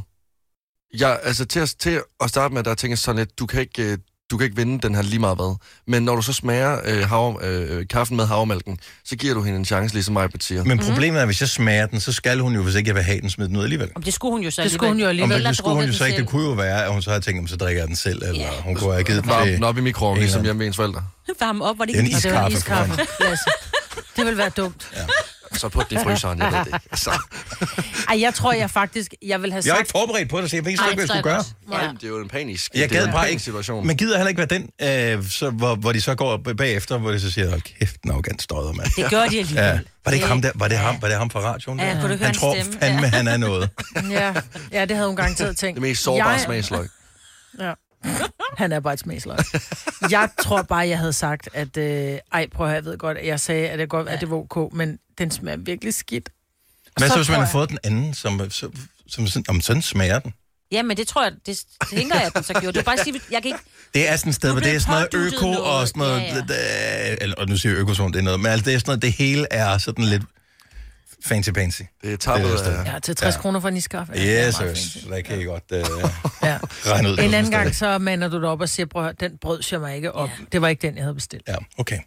Jeg, 0.99 1.21
altså, 1.23 1.45
til, 1.45 1.61
at- 1.61 1.75
til 1.79 2.01
at 2.21 2.29
starte 2.31 2.55
med, 2.55 2.63
der 2.63 2.75
tænker 2.75 2.93
jeg 2.93 2.99
sådan 2.99 3.19
lidt, 3.19 3.39
du 3.39 3.47
kan 3.47 3.61
ikke... 3.61 3.99
Du 4.35 4.39
kan 4.39 4.45
ikke 4.45 4.57
vinde 4.57 4.79
den 4.89 4.95
her 4.95 5.03
lige 5.03 5.19
meget 5.19 5.37
hvad. 5.37 5.57
Men 5.87 6.03
når 6.03 6.17
du 6.17 6.23
så 6.23 6.33
smager 6.33 6.79
øh, 6.85 7.09
hav, 7.09 7.41
øh, 7.43 7.87
kaffen 7.91 8.17
med 8.17 8.27
havremælken, 8.27 8.79
så 9.05 9.17
giver 9.17 9.35
du 9.35 9.43
hende 9.43 9.59
en 9.59 9.65
chance, 9.65 9.95
ligesom 9.95 10.13
mig 10.13 10.29
siger. 10.41 10.65
Men 10.65 10.79
problemet 10.79 11.17
er, 11.19 11.23
at 11.23 11.29
hvis 11.29 11.41
jeg 11.41 11.49
smager 11.49 11.87
den, 11.87 12.01
så 12.01 12.13
skal 12.13 12.39
hun 12.41 12.55
jo, 12.55 12.63
hvis 12.63 12.75
ikke 12.75 12.89
jeg 12.89 12.95
vil 12.95 13.03
have 13.03 13.21
den, 13.21 13.31
smide 13.31 13.49
den 13.49 13.57
ud 13.57 13.63
alligevel. 13.63 13.91
Om 13.95 14.03
det 14.03 14.15
skulle 14.15 14.33
hun 14.33 14.43
jo 14.43 14.51
så 14.51 14.63
Det 14.63 14.71
skulle 14.73 14.89
hun 14.91 14.99
jo 14.99 15.05
Og 15.05 15.09
alligevel. 15.09 15.29
men 15.29 15.37
Eller 15.37 15.51
det 15.51 15.59
skulle 15.59 15.75
hun 15.77 15.85
jo 15.85 15.93
så 15.93 16.05
ikke. 16.05 16.19
Det 16.19 16.29
kunne 16.29 16.45
jo 16.49 16.53
være, 16.53 16.85
at 16.85 16.93
hun 16.93 17.03
så 17.03 17.11
havde 17.11 17.21
tænkt, 17.25 17.41
om 17.41 17.47
så 17.49 17.57
drikker 17.57 17.81
jeg 17.83 17.89
den 17.89 17.97
selv, 17.97 18.23
eller 18.23 18.41
Ja. 18.41 18.51
hun 18.65 18.75
kunne 18.75 18.93
have 18.93 19.05
givet 19.05 19.23
den 19.23 19.31
Varm 19.31 19.45
til... 19.47 19.55
den 19.55 19.65
op 19.65 19.79
i 19.79 19.81
mikroovnen, 19.81 20.19
en 20.19 20.23
ligesom 20.23 20.43
hjemme 20.45 20.59
ved 20.61 20.67
ens 20.67 20.77
forældre. 20.77 21.03
Varme 21.41 21.65
op, 21.65 21.79
var 21.79 21.85
det 21.85 21.95
Det 21.95 21.99
er 21.99 22.03
en 22.03 22.07
ikke 22.07 22.17
det 22.17 22.25
Iskaffe 22.25 22.57
iskaffe, 22.57 22.97
Lasse. 23.21 23.45
Det 24.17 24.27
vil 24.27 24.37
være 24.39 24.49
dumt. 24.49 24.91
Så 25.55 25.69
put 25.69 25.91
det 25.91 26.01
i 26.01 26.05
fryseren, 26.05 26.39
jeg 26.39 26.53
ved 26.53 26.59
det 26.59 26.67
ikke. 26.67 26.79
Altså, 26.91 27.11
Ej, 28.09 28.21
jeg 28.21 28.35
tror, 28.35 28.53
jeg 28.53 28.71
faktisk, 28.71 29.15
jeg 29.23 29.43
vil 29.43 29.53
have 29.53 29.63
Jeg 29.65 29.71
er 29.71 29.75
sagt... 29.75 29.81
ikke 29.81 29.91
forberedt 29.91 30.29
på 30.31 30.41
det, 30.41 30.51
så 30.51 30.57
jeg 30.57 30.65
ved 30.65 30.73
ikke, 30.73 30.83
hvad 30.85 30.93
jeg 30.99 31.09
skulle 31.09 31.17
det 31.17 31.25
gøre. 31.25 31.37
godt. 31.69 31.83
ja. 31.83 31.89
det 31.93 32.05
er 32.05 32.09
jo 32.09 32.19
en 32.19 32.29
panisk. 32.29 32.71
Jeg 32.75 32.91
det 32.91 32.97
er 32.97 33.01
gad 33.01 33.07
en 33.07 33.13
bare 33.13 33.21
panisk 33.23 33.33
ikke. 33.33 33.43
situation. 33.45 33.87
Men 33.87 33.97
gider 33.97 34.17
heller 34.17 34.29
ikke 34.29 34.39
være 34.51 34.59
den, 35.17 35.19
øh, 35.19 35.25
så, 35.31 35.51
hvor, 35.51 35.75
hvor 35.75 35.93
de 35.93 36.01
så 36.01 36.15
går 36.15 36.37
bagefter, 36.37 36.99
hvor 36.99 37.11
de 37.11 37.21
så 37.21 37.31
siger, 37.31 37.51
hold 37.51 37.61
kæft, 37.63 38.03
den 38.03 38.11
arrogant 38.11 38.43
støder, 38.43 38.73
mand. 38.73 38.89
Det 38.97 39.11
gør 39.11 39.19
de 39.19 39.25
alligevel. 39.39 39.55
Ja. 39.65 39.73
Var 40.05 40.11
det 40.11 40.15
ikke 40.15 40.27
ham 40.27 40.43
der? 40.43 40.51
Var 40.55 40.69
det 40.69 40.79
ham, 40.79 40.97
var 41.03 41.09
det 41.09 41.17
ham 41.17 41.31
fra 41.31 41.41
radioen? 41.41 41.81
Ja, 41.81 41.87
der? 41.87 42.01
kunne 42.01 42.13
du 42.13 42.17
høre 42.19 42.27
han 42.27 42.35
tror 42.35 42.55
stemme? 42.55 42.79
fandme, 42.81 43.01
Ja. 43.03 43.09
han 43.09 43.29
er 43.29 43.37
noget. 43.37 43.71
Ja, 44.11 44.35
ja, 44.73 44.85
det 44.85 44.97
havde 44.97 45.09
hun 45.09 45.17
garanteret 45.17 45.57
tænkt. 45.57 45.75
Det 45.75 45.83
mest 45.83 46.03
sårbare 46.03 46.29
Jeg- 46.29 46.41
smagsløg. 46.41 46.89
Ja. 47.61 47.73
Han 48.59 48.73
er 48.73 48.81
bare 48.81 48.93
et 48.95 49.01
smagsløg. 49.01 49.37
Jeg 50.11 50.29
tror 50.43 50.63
bare, 50.63 50.89
jeg 50.89 50.99
havde 50.99 51.13
sagt, 51.13 51.49
at... 51.55 51.77
Øh, 51.77 52.19
ej, 52.33 52.47
prøv 52.55 52.67
at 52.67 52.71
høre, 52.71 52.77
jeg 52.77 52.85
ved 52.85 52.99
godt, 52.99 53.19
at 53.19 53.27
jeg 53.27 53.41
sagde, 53.41 53.69
at 53.69 53.79
det, 53.79 53.89
godt, 53.89 54.09
at 54.09 54.21
det 54.21 54.31
var 54.31 54.37
ok, 54.37 54.73
men 54.75 54.99
den 55.19 55.31
smager 55.31 55.57
virkelig 55.57 55.95
skidt. 55.95 56.29
Og 56.87 56.93
Hvad 57.01 57.09
så, 57.09 57.17
hvis 57.17 57.29
man 57.29 57.35
har 57.39 57.45
jeg- 57.45 57.53
fået 57.53 57.69
den 57.71 57.79
anden, 57.85 58.15
som, 58.15 58.51
som, 58.51 58.75
som 59.09 59.27
sådan, 59.27 59.45
om 59.49 59.61
sådan 59.61 59.83
smager 59.83 60.19
den? 60.19 60.35
Ja, 60.73 60.83
men 60.83 60.97
det 60.97 61.09
tror 61.09 61.23
jeg, 61.23 61.33
det 61.47 61.59
tænker 61.91 62.15
jeg, 62.17 62.27
at 62.27 62.35
den 62.35 62.43
så 62.43 62.53
gjorde. 62.53 62.73
Det 62.73 62.77
er 62.81 62.83
bare 62.83 62.99
sige, 62.99 63.21
jeg 63.31 63.43
kan 63.43 63.49
ikke... 63.49 63.65
Det 63.95 64.09
er 64.09 64.17
sådan 64.17 64.31
et 64.31 64.35
sted, 64.37 64.51
hvor 64.53 64.61
det 64.61 64.75
er 64.75 64.79
sådan 64.79 65.09
noget 65.13 65.33
øko 65.33 65.41
noget. 65.45 65.61
og 65.61 65.89
sådan 65.89 66.01
noget... 66.01 66.21
Ja, 66.23 66.43
Ja, 66.49 67.17
eller, 67.21 67.37
og 67.37 67.49
nu 67.49 67.57
siger 67.57 67.73
jeg 67.73 67.81
økozone, 67.81 68.13
det 68.13 68.19
er 68.19 68.23
noget, 68.23 68.41
men 68.41 68.47
altså, 68.53 68.65
det 68.65 68.75
er 68.75 68.79
sådan 68.79 68.91
noget, 68.91 69.03
det 69.03 69.13
hele 69.13 69.47
er 69.51 69.79
sådan 69.79 70.05
lidt 70.05 70.23
fancy 71.25 71.51
pansy. 71.51 71.83
Det 72.03 72.13
er 72.13 72.17
tappet 72.17 72.51
Det 72.51 72.59
af... 72.67 72.93
Ja, 72.95 72.99
til 72.99 73.17
60 73.17 73.35
Ja. 73.35 73.41
kroner 73.41 73.61
for 73.61 73.69
en 73.69 73.77
iskaffe. 73.77 74.13
Ja, 74.17 74.21
det 74.21 74.41
er 74.41 74.49
Yes, 74.49 74.61
meget 74.61 74.77
yes. 74.79 74.99
Der 75.11 75.21
kan 75.21 75.41
I 75.41 75.45
godt 75.45 75.65
uh, 75.73 75.79
Ja. 76.43 76.59
regne 76.93 77.11
ud. 77.11 77.19
En 77.19 77.35
anden 77.35 77.51
gang, 77.53 77.75
så 77.75 77.99
mander 77.99 78.29
du 78.29 78.41
dig 78.41 78.49
op 78.49 78.61
og 78.61 78.69
siger, 78.69 79.13
den 79.21 79.39
brød 79.41 79.63
jeg 79.71 79.81
mig 79.81 79.97
ikke 79.97 80.13
op. 80.13 80.29
Ja. 80.29 80.35
Det 80.53 80.63
var 80.63 80.69
ikke 80.69 80.83
den, 80.87 80.95
jeg 80.97 81.05
havde 81.05 81.15
bestilt. 81.15 81.43
Ja, 81.49 81.57
okay. 81.79 81.99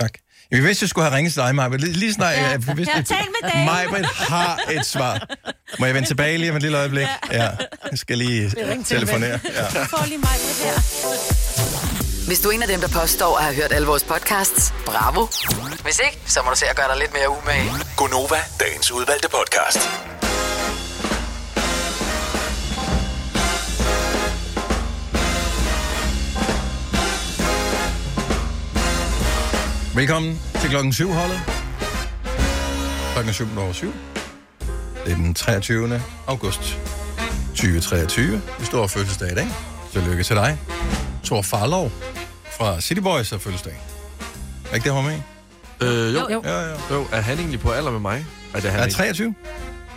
Tak. 0.00 0.10
Vi 0.50 0.60
vidste, 0.60 0.82
jeg 0.82 0.88
skulle 0.88 1.04
have 1.04 1.16
ringet 1.16 1.32
til 1.32 1.42
dig, 1.42 1.54
Maja, 1.54 1.76
lige, 1.76 1.92
lige 1.92 2.12
snart... 2.12 2.34
Ja. 2.36 2.50
Ja. 2.50 2.56
Vi 2.56 2.72
vidste, 2.76 2.96
Ja, 2.96 3.02
tal 3.02 3.26
med 3.42 3.50
Dave. 3.50 3.64
Majbrit 3.64 4.06
har 4.06 4.60
et 4.70 4.86
svar. 4.86 5.28
Må 5.78 5.86
jeg 5.86 5.94
vende 5.94 6.08
tilbage 6.08 6.38
lige 6.38 6.50
om 6.50 6.56
et 6.56 6.62
lille 6.62 6.78
øjeblik? 6.78 7.06
Ja. 7.32 7.50
Jeg 7.90 7.98
skal 7.98 8.18
lige 8.18 8.50
telefonere. 8.84 9.40
Ja. 9.44 9.78
Jeg 9.78 9.86
får 9.90 10.04
lige 10.06 10.18
mig 10.18 10.28
med 10.46 10.64
her. 10.64 12.26
Hvis 12.26 12.40
du 12.40 12.48
er 12.48 12.52
en 12.52 12.62
af 12.62 12.68
dem, 12.68 12.80
der 12.80 12.88
påstår 12.88 13.36
at 13.38 13.44
have 13.44 13.56
hørt 13.56 13.72
alle 13.72 13.86
vores 13.86 14.04
podcasts, 14.04 14.74
bravo. 14.86 15.26
Hvis 15.82 16.00
ikke, 16.04 16.18
så 16.26 16.42
må 16.42 16.50
du 16.50 16.56
se 16.56 16.66
at 16.66 16.76
gøre 16.76 16.88
dig 16.88 16.96
lidt 16.98 17.12
mere 17.12 17.30
umage. 17.30 17.70
Gonova, 17.96 18.38
dagens 18.60 18.90
udvalgte 18.90 19.28
podcast. 19.28 19.78
Velkommen 29.94 30.40
til 30.60 30.70
klokken 30.70 30.92
7 30.92 31.08
holdet. 31.10 31.40
Klokken 33.12 33.28
er 33.28 33.32
7 33.32 33.44
over 33.58 33.72
7. 33.72 33.92
Det 35.04 35.12
er 35.12 35.16
den 35.16 35.34
23. 35.34 36.02
august 36.26 36.78
2023. 37.48 38.42
Vi 38.58 38.64
står 38.64 38.86
fødselsdag 38.86 39.32
i 39.32 39.34
dag. 39.34 39.46
Tillykke 39.92 40.22
til 40.22 40.36
dig. 40.36 40.58
Thor 41.24 41.42
Farlov 41.42 41.90
fra 42.58 42.80
City 42.80 43.00
Boys 43.00 43.30
har 43.30 43.38
fødselsdag. 43.38 43.80
Er 44.70 44.74
ikke 44.74 44.88
det, 44.90 45.02
han 45.02 45.12
i? 45.12 45.22
Øh, 45.84 46.14
jo. 46.14 46.18
Jo, 46.20 46.26
jo. 46.32 46.42
Ja, 46.44 46.60
ja. 46.60 46.74
jo. 46.90 47.06
Er 47.12 47.20
han 47.20 47.38
egentlig 47.38 47.60
på 47.60 47.70
alder 47.70 47.90
med 47.90 48.00
mig? 48.00 48.26
Er 48.54 48.60
det 48.60 48.70
han 48.70 48.72
Han 48.72 48.80
er 48.80 48.84
ikke? 48.84 48.96
23. 48.96 49.34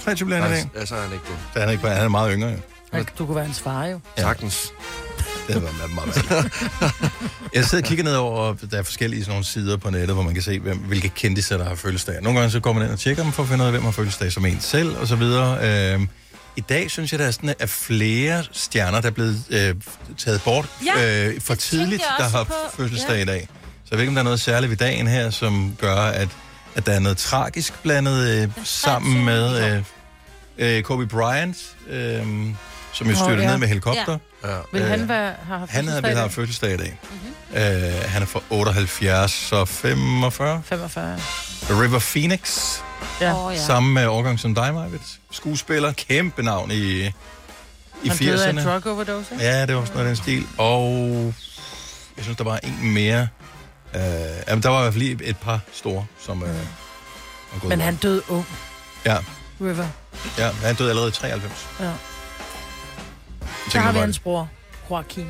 23 0.03 0.25
bliver 0.25 0.41
han 0.41 0.51
i 0.51 0.55
dag. 0.55 0.69
Nej, 0.75 0.85
så 0.85 0.95
er 0.95 1.01
han 1.01 1.11
ikke 1.13 1.25
det. 1.27 1.35
Så 1.53 1.59
han 1.59 1.67
er, 1.67 1.71
ikke, 1.71 1.83
bare- 1.83 1.95
han 1.95 2.03
er 2.05 2.09
meget 2.09 2.33
yngre, 2.33 2.49
jo. 2.49 3.03
Du 3.19 3.25
kunne 3.25 3.35
være 3.35 3.45
hans 3.45 3.59
far, 3.61 3.85
jo. 3.85 3.99
Ja. 4.17 4.21
Sagtens. 4.21 4.73
Det 5.47 5.63
var 5.63 5.87
meget. 5.95 6.51
Jeg 7.53 7.65
sidder 7.65 7.83
og 7.83 7.87
kigger 7.87 8.03
ned 8.03 8.15
over, 8.15 8.53
der 8.71 8.77
er 8.77 8.83
forskellige 8.83 9.21
sådan 9.23 9.31
nogle 9.31 9.45
sider 9.45 9.77
på 9.77 9.89
nettet, 9.89 10.13
hvor 10.15 10.23
man 10.23 10.33
kan 10.33 10.43
se, 10.43 10.59
hvem, 10.59 10.77
hvilke 10.77 11.09
kendtiser, 11.09 11.57
der 11.57 11.65
har 11.65 11.75
fødselsdag. 11.75 12.21
Nogle 12.21 12.39
gange 12.39 12.51
så 12.51 12.59
går 12.59 12.73
man 12.73 12.83
ind 12.83 12.91
og 12.91 12.99
tjekker 12.99 13.23
dem 13.23 13.31
for 13.31 13.43
at 13.43 13.49
finde 13.49 13.61
ud 13.63 13.65
af, 13.67 13.71
hvem 13.73 13.83
har 13.83 13.91
fødselsdag 13.91 14.31
som 14.31 14.45
en 14.45 14.57
selv, 14.61 14.97
og 14.97 15.07
så 15.07 15.15
videre. 15.15 15.67
Øhm, 15.93 16.09
I 16.55 16.61
dag 16.61 16.91
synes 16.91 17.11
jeg, 17.11 17.19
der 17.19 17.25
er, 17.27 17.31
sådan, 17.31 17.53
er 17.59 17.65
flere 17.65 18.43
stjerner, 18.51 19.01
der 19.01 19.07
er 19.07 19.11
blevet 19.11 19.43
øh, 19.49 19.75
taget 20.17 20.41
bort 20.43 20.65
Ja, 20.97 21.27
øh, 21.27 21.41
for 21.41 21.55
tidligt, 21.55 22.03
der 22.17 22.23
har 22.29 22.43
på. 22.43 22.53
fødselsdag 22.77 23.15
Ja. 23.15 23.21
i 23.21 23.25
dag. 23.25 23.47
Så 23.83 23.89
jeg 23.91 23.97
ved 23.97 24.03
ikke, 24.03 24.09
om 24.09 24.15
der 24.15 24.21
er 24.21 24.23
noget 24.23 24.39
særligt 24.39 24.69
ved 24.69 24.77
dagen 24.77 25.07
her, 25.07 25.29
som 25.29 25.75
gør, 25.79 25.95
at, 25.95 26.29
at 26.75 26.85
der 26.85 26.91
er 26.91 26.99
noget 26.99 27.17
tragisk 27.17 27.81
blandet 27.83 28.27
øh, 28.43 28.49
sammen 28.63 29.25
med 29.25 29.73
øh, 29.75 29.83
øh, 30.77 30.83
Kobe 30.83 31.07
Bryant, 31.07 31.57
øh, 31.89 32.21
som 32.93 33.07
jo 33.07 33.13
Åh, 33.13 33.17
styrte 33.19 33.41
ja. 33.43 33.49
ned 33.49 33.57
med 33.57 33.67
helikopter. 33.67 34.17
Ja. 34.43 34.57
Vil 34.73 34.81
Øh, 34.81 34.87
han 34.87 35.07
være, 35.09 35.33
have 35.47 35.59
haft 35.59 35.71
Han 35.71 35.87
havde 35.87 36.01
fødselsdag 36.01 36.11
i 36.11 36.21
haft 36.21 36.33
fødselsdag 36.33 36.73
i 36.73 36.77
dag. 36.77 36.99
Mm-hmm. 37.03 38.03
Uh, 38.03 38.11
han 38.11 38.21
er 38.21 38.25
fra 38.25 38.39
78, 38.49 39.31
så 39.31 39.65
45. 39.65 40.53
dag? 40.55 40.61
45. 40.65 41.19
River 41.69 41.99
Phoenix, 41.99 42.59
Ja. 43.21 43.33
Åh, 43.33 43.53
ja. 43.53 43.59
ja. 43.59 43.65
samme 43.65 44.07
uh, 44.09 44.15
årgang 44.15 44.39
som 44.39 44.55
dig, 44.55 44.73
Marvitt. 44.73 45.03
Skuespiller, 45.31 45.91
kæmpe 45.91 46.43
navn 46.43 46.71
i, 46.71 46.75
i 46.75 47.11
Han 48.07 48.17
døde 48.17 48.45
af 48.47 48.53
80'erne. 48.53 48.69
drug 48.69 48.87
overdose, 48.93 49.33
ikke? 49.33 49.45
Ja, 49.45 49.65
det 49.65 49.75
var 49.75 49.81
sådan 49.85 49.97
noget 49.97 50.09
af 50.09 50.15
den 50.15 50.23
stil. 50.23 50.45
Og 50.57 51.33
jeg 52.17 52.23
synes, 52.23 52.37
der 52.37 52.43
var 52.43 52.59
en 52.63 52.93
mere. 52.93 53.27
Uh, 53.95 54.01
jamen, 54.47 54.63
der 54.63 54.69
var 54.69 54.79
i 54.79 54.81
hvert 54.81 54.93
fald 54.93 55.03
lige 55.03 55.23
et 55.23 55.37
par 55.37 55.59
store, 55.73 56.05
som 56.19 56.41
var 56.41 56.47
gået 56.47 56.57
Men 57.63 57.69
bort. 57.69 57.79
han 57.79 57.95
døde 57.95 58.21
ung, 58.31 58.45
Ja, 59.05 59.17
River. 59.61 59.87
ja, 60.37 60.51
han 60.51 60.75
døde 60.75 60.89
allerede 60.89 61.09
i 61.09 61.13
93. 61.13 61.67
Ja. 61.79 61.85
Så 63.69 63.79
har 63.79 63.91
vi 63.91 63.99
hans 63.99 64.19
bror, 64.19 64.49
Joaquin. 64.89 65.27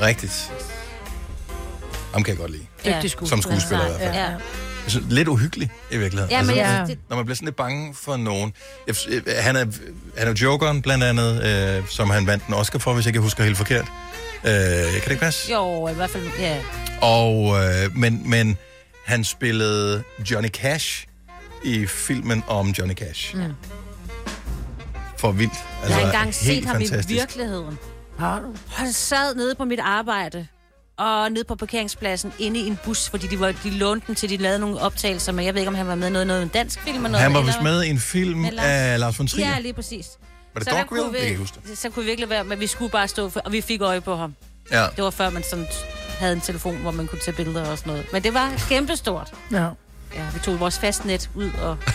Rigtigt. 0.00 0.52
Ham 2.12 2.22
kan 2.22 2.32
jeg 2.32 2.38
godt 2.38 2.50
lide. 2.50 2.66
Skuespiller. 3.08 3.28
Som 3.28 3.42
skuespiller 3.42 3.84
i 3.86 3.88
hvert 3.88 4.00
fald. 4.00 4.14
Ja. 4.14 4.30
Jeg 4.84 4.90
synes, 4.90 5.06
lidt 5.08 5.28
uhyggelig 5.28 5.70
i 5.90 5.96
virkeligheden. 5.96 6.30
Ja, 6.30 6.42
men 6.42 6.50
altså, 6.50 6.62
jeg, 6.64 6.86
Ja. 6.88 6.94
når 7.08 7.16
man 7.16 7.24
bliver 7.24 7.36
sådan 7.36 7.46
lidt 7.46 7.56
bange 7.56 7.94
for 7.94 8.16
nogen. 8.16 8.52
Jeg, 8.86 8.94
han, 9.42 9.56
er, 9.56 9.64
han 10.18 10.28
er 10.28 10.34
Jokeren, 10.42 10.82
blandt 10.82 11.04
andet, 11.04 11.44
øh, 11.78 11.88
som 11.88 12.10
han 12.10 12.26
vandt 12.26 12.46
en 12.46 12.54
Oscar 12.54 12.78
for, 12.78 12.94
hvis 12.94 13.04
jeg 13.06 13.10
ikke 13.10 13.20
husker 13.20 13.44
helt 13.44 13.56
forkert. 13.56 13.84
Øh, 14.44 14.50
kan 14.52 14.92
det 15.04 15.10
ikke 15.10 15.20
passe? 15.20 15.52
jo, 15.52 15.88
i 15.88 15.94
hvert 15.94 16.10
fald, 16.10 16.28
ja. 16.38 16.58
Og, 17.02 17.64
øh, 17.64 17.96
men, 17.96 18.30
men 18.30 18.58
han 19.04 19.24
spillede 19.24 20.02
Johnny 20.30 20.48
Cash 20.48 21.06
i 21.64 21.86
filmen 21.86 22.44
om 22.48 22.68
Johnny 22.70 22.94
Cash. 22.94 23.36
Mm. 23.36 23.42
For 25.20 25.32
vildt. 25.32 25.52
Jeg 25.88 25.94
har 25.96 26.02
engang 26.06 26.34
set 26.34 26.64
ham 26.64 26.76
fantastisk. 26.76 27.10
i 27.10 27.12
virkeligheden. 27.12 27.78
Har 28.18 28.40
du? 28.40 28.54
Han 28.68 28.92
sad 28.92 29.34
nede 29.34 29.54
på 29.54 29.64
mit 29.64 29.80
arbejde, 29.80 30.46
og 30.98 31.32
nede 31.32 31.44
på 31.44 31.54
parkeringspladsen, 31.54 32.32
inde 32.38 32.60
i 32.60 32.66
en 32.66 32.78
bus, 32.84 33.08
fordi 33.08 33.26
de, 33.26 33.40
var, 33.40 33.52
de 33.64 33.70
lånte 33.70 34.06
den 34.06 34.14
til, 34.14 34.28
de 34.30 34.36
lavede 34.36 34.58
nogle 34.58 34.80
optagelser, 34.80 35.32
men 35.32 35.44
jeg 35.46 35.54
ved 35.54 35.60
ikke, 35.60 35.68
om 35.68 35.74
han 35.74 35.86
var 35.86 35.94
med 35.94 36.08
i 36.08 36.10
noget, 36.10 36.26
noget 36.26 36.42
en 36.42 36.48
dansk 36.48 36.80
film 36.80 36.96
eller 36.96 37.08
noget. 37.08 37.22
Han 37.22 37.32
var 37.34 37.38
eller- 37.40 37.52
vist 37.52 37.62
med 37.62 37.82
i 37.84 37.88
en 37.88 37.98
film 37.98 38.44
Lars- 38.44 38.64
af 38.64 39.00
Lars 39.00 39.18
von 39.18 39.26
Trier. 39.26 39.48
Ja, 39.48 39.58
lige 39.58 39.72
præcis. 39.72 40.06
var 40.54 40.58
det 40.58 40.68
Så 40.68 40.74
Dogville? 40.76 41.04
kunne 41.08 41.18
jeg 41.20 41.30
vi- 41.30 41.34
huske 41.36 41.56
det. 41.68 41.78
Så 41.78 41.90
kunne 41.90 42.02
vi 42.04 42.08
virkelig 42.10 42.30
være, 42.30 42.44
men 42.44 42.60
vi 42.60 42.66
skulle 42.66 42.90
bare 42.90 43.08
stå, 43.08 43.28
for, 43.30 43.40
og 43.40 43.52
vi 43.52 43.60
fik 43.60 43.80
øje 43.80 44.00
på 44.00 44.16
ham. 44.16 44.34
Ja. 44.72 44.86
Det 44.96 45.04
var 45.04 45.10
før 45.10 45.30
man 45.30 45.42
sådan 45.50 45.66
havde 46.18 46.32
en 46.32 46.40
telefon, 46.40 46.76
hvor 46.76 46.90
man 46.90 47.06
kunne 47.06 47.20
tage 47.24 47.34
billeder 47.34 47.66
og 47.70 47.78
sådan 47.78 47.90
noget. 47.92 48.06
Men 48.12 48.22
det 48.22 48.34
var 48.34 48.52
kæmpestort. 48.68 49.32
Ja. 49.52 49.66
Ja, 50.14 50.22
vi 50.34 50.38
tog 50.44 50.60
vores 50.60 50.78
fastnet 50.78 51.30
ud 51.34 51.50
og... 51.62 51.76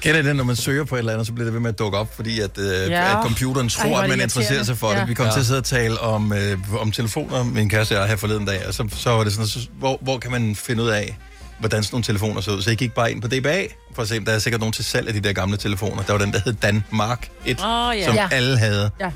Kender 0.00 0.20
I 0.20 0.22
det, 0.22 0.36
når 0.36 0.44
man 0.44 0.56
søger 0.56 0.84
på 0.84 0.94
et 0.94 0.98
eller 0.98 1.12
andet, 1.12 1.26
så 1.26 1.32
bliver 1.32 1.44
det 1.44 1.54
ved 1.54 1.60
med 1.60 1.68
at 1.70 1.78
dukke 1.78 1.98
op, 1.98 2.14
fordi 2.16 2.40
at, 2.40 2.58
øh, 2.58 2.64
Ja. 2.90 3.18
at 3.18 3.22
computeren 3.22 3.68
tror, 3.68 3.84
Ej, 3.84 4.04
at 4.04 4.10
det 4.10 4.18
man 4.18 4.20
interesserer 4.24 4.62
sig 4.62 4.78
for 4.78 4.88
det. 4.90 4.96
Ja. 4.96 5.04
Vi 5.04 5.14
kom 5.14 5.26
Ja. 5.26 5.32
til 5.32 5.40
at 5.40 5.46
sidde 5.46 5.58
og 5.58 5.64
tale 5.64 5.98
om, 6.00 6.32
øh, 6.32 6.58
om 6.80 6.92
telefoner, 6.92 7.42
min 7.44 7.68
kæreste 7.68 7.92
og 7.96 8.00
jeg 8.00 8.08
her 8.08 8.16
forleden 8.16 8.44
dag, 8.46 8.66
og 8.68 8.74
så, 8.74 8.88
så 8.96 9.10
var 9.10 9.24
det 9.24 9.32
sådan, 9.32 9.46
så, 9.46 9.58
hvor, 9.78 9.98
hvor 10.02 10.18
kan 10.18 10.30
man 10.30 10.56
finde 10.56 10.82
ud 10.82 10.88
af, 10.88 11.16
hvordan 11.60 11.82
sådan 11.82 11.94
nogle 11.94 12.04
telefoner 12.04 12.40
så 12.40 12.50
ud? 12.50 12.62
Så 12.62 12.70
jeg 12.70 12.76
gik 12.76 12.92
bare 12.92 13.12
ind 13.12 13.22
på 13.22 13.28
DBA, 13.28 13.66
for 13.94 14.02
at 14.02 14.08
se, 14.08 14.18
om 14.18 14.24
der 14.24 14.32
er 14.32 14.38
sikkert 14.38 14.60
nogen 14.60 14.72
til 14.72 14.84
salg 14.84 15.08
af 15.08 15.14
de 15.14 15.20
der 15.20 15.32
gamle 15.32 15.56
telefoner. 15.56 16.02
Der 16.02 16.12
var 16.12 16.18
den, 16.20 16.32
der 16.32 16.40
hed 16.44 16.52
Danmark 16.52 17.28
1, 17.46 17.60
Åh, 17.64 17.92
ja. 17.98 18.04
som 18.04 18.14
Ja. 18.14 18.28
alle 18.32 18.58
havde. 18.58 18.90
Ja. 19.00 19.10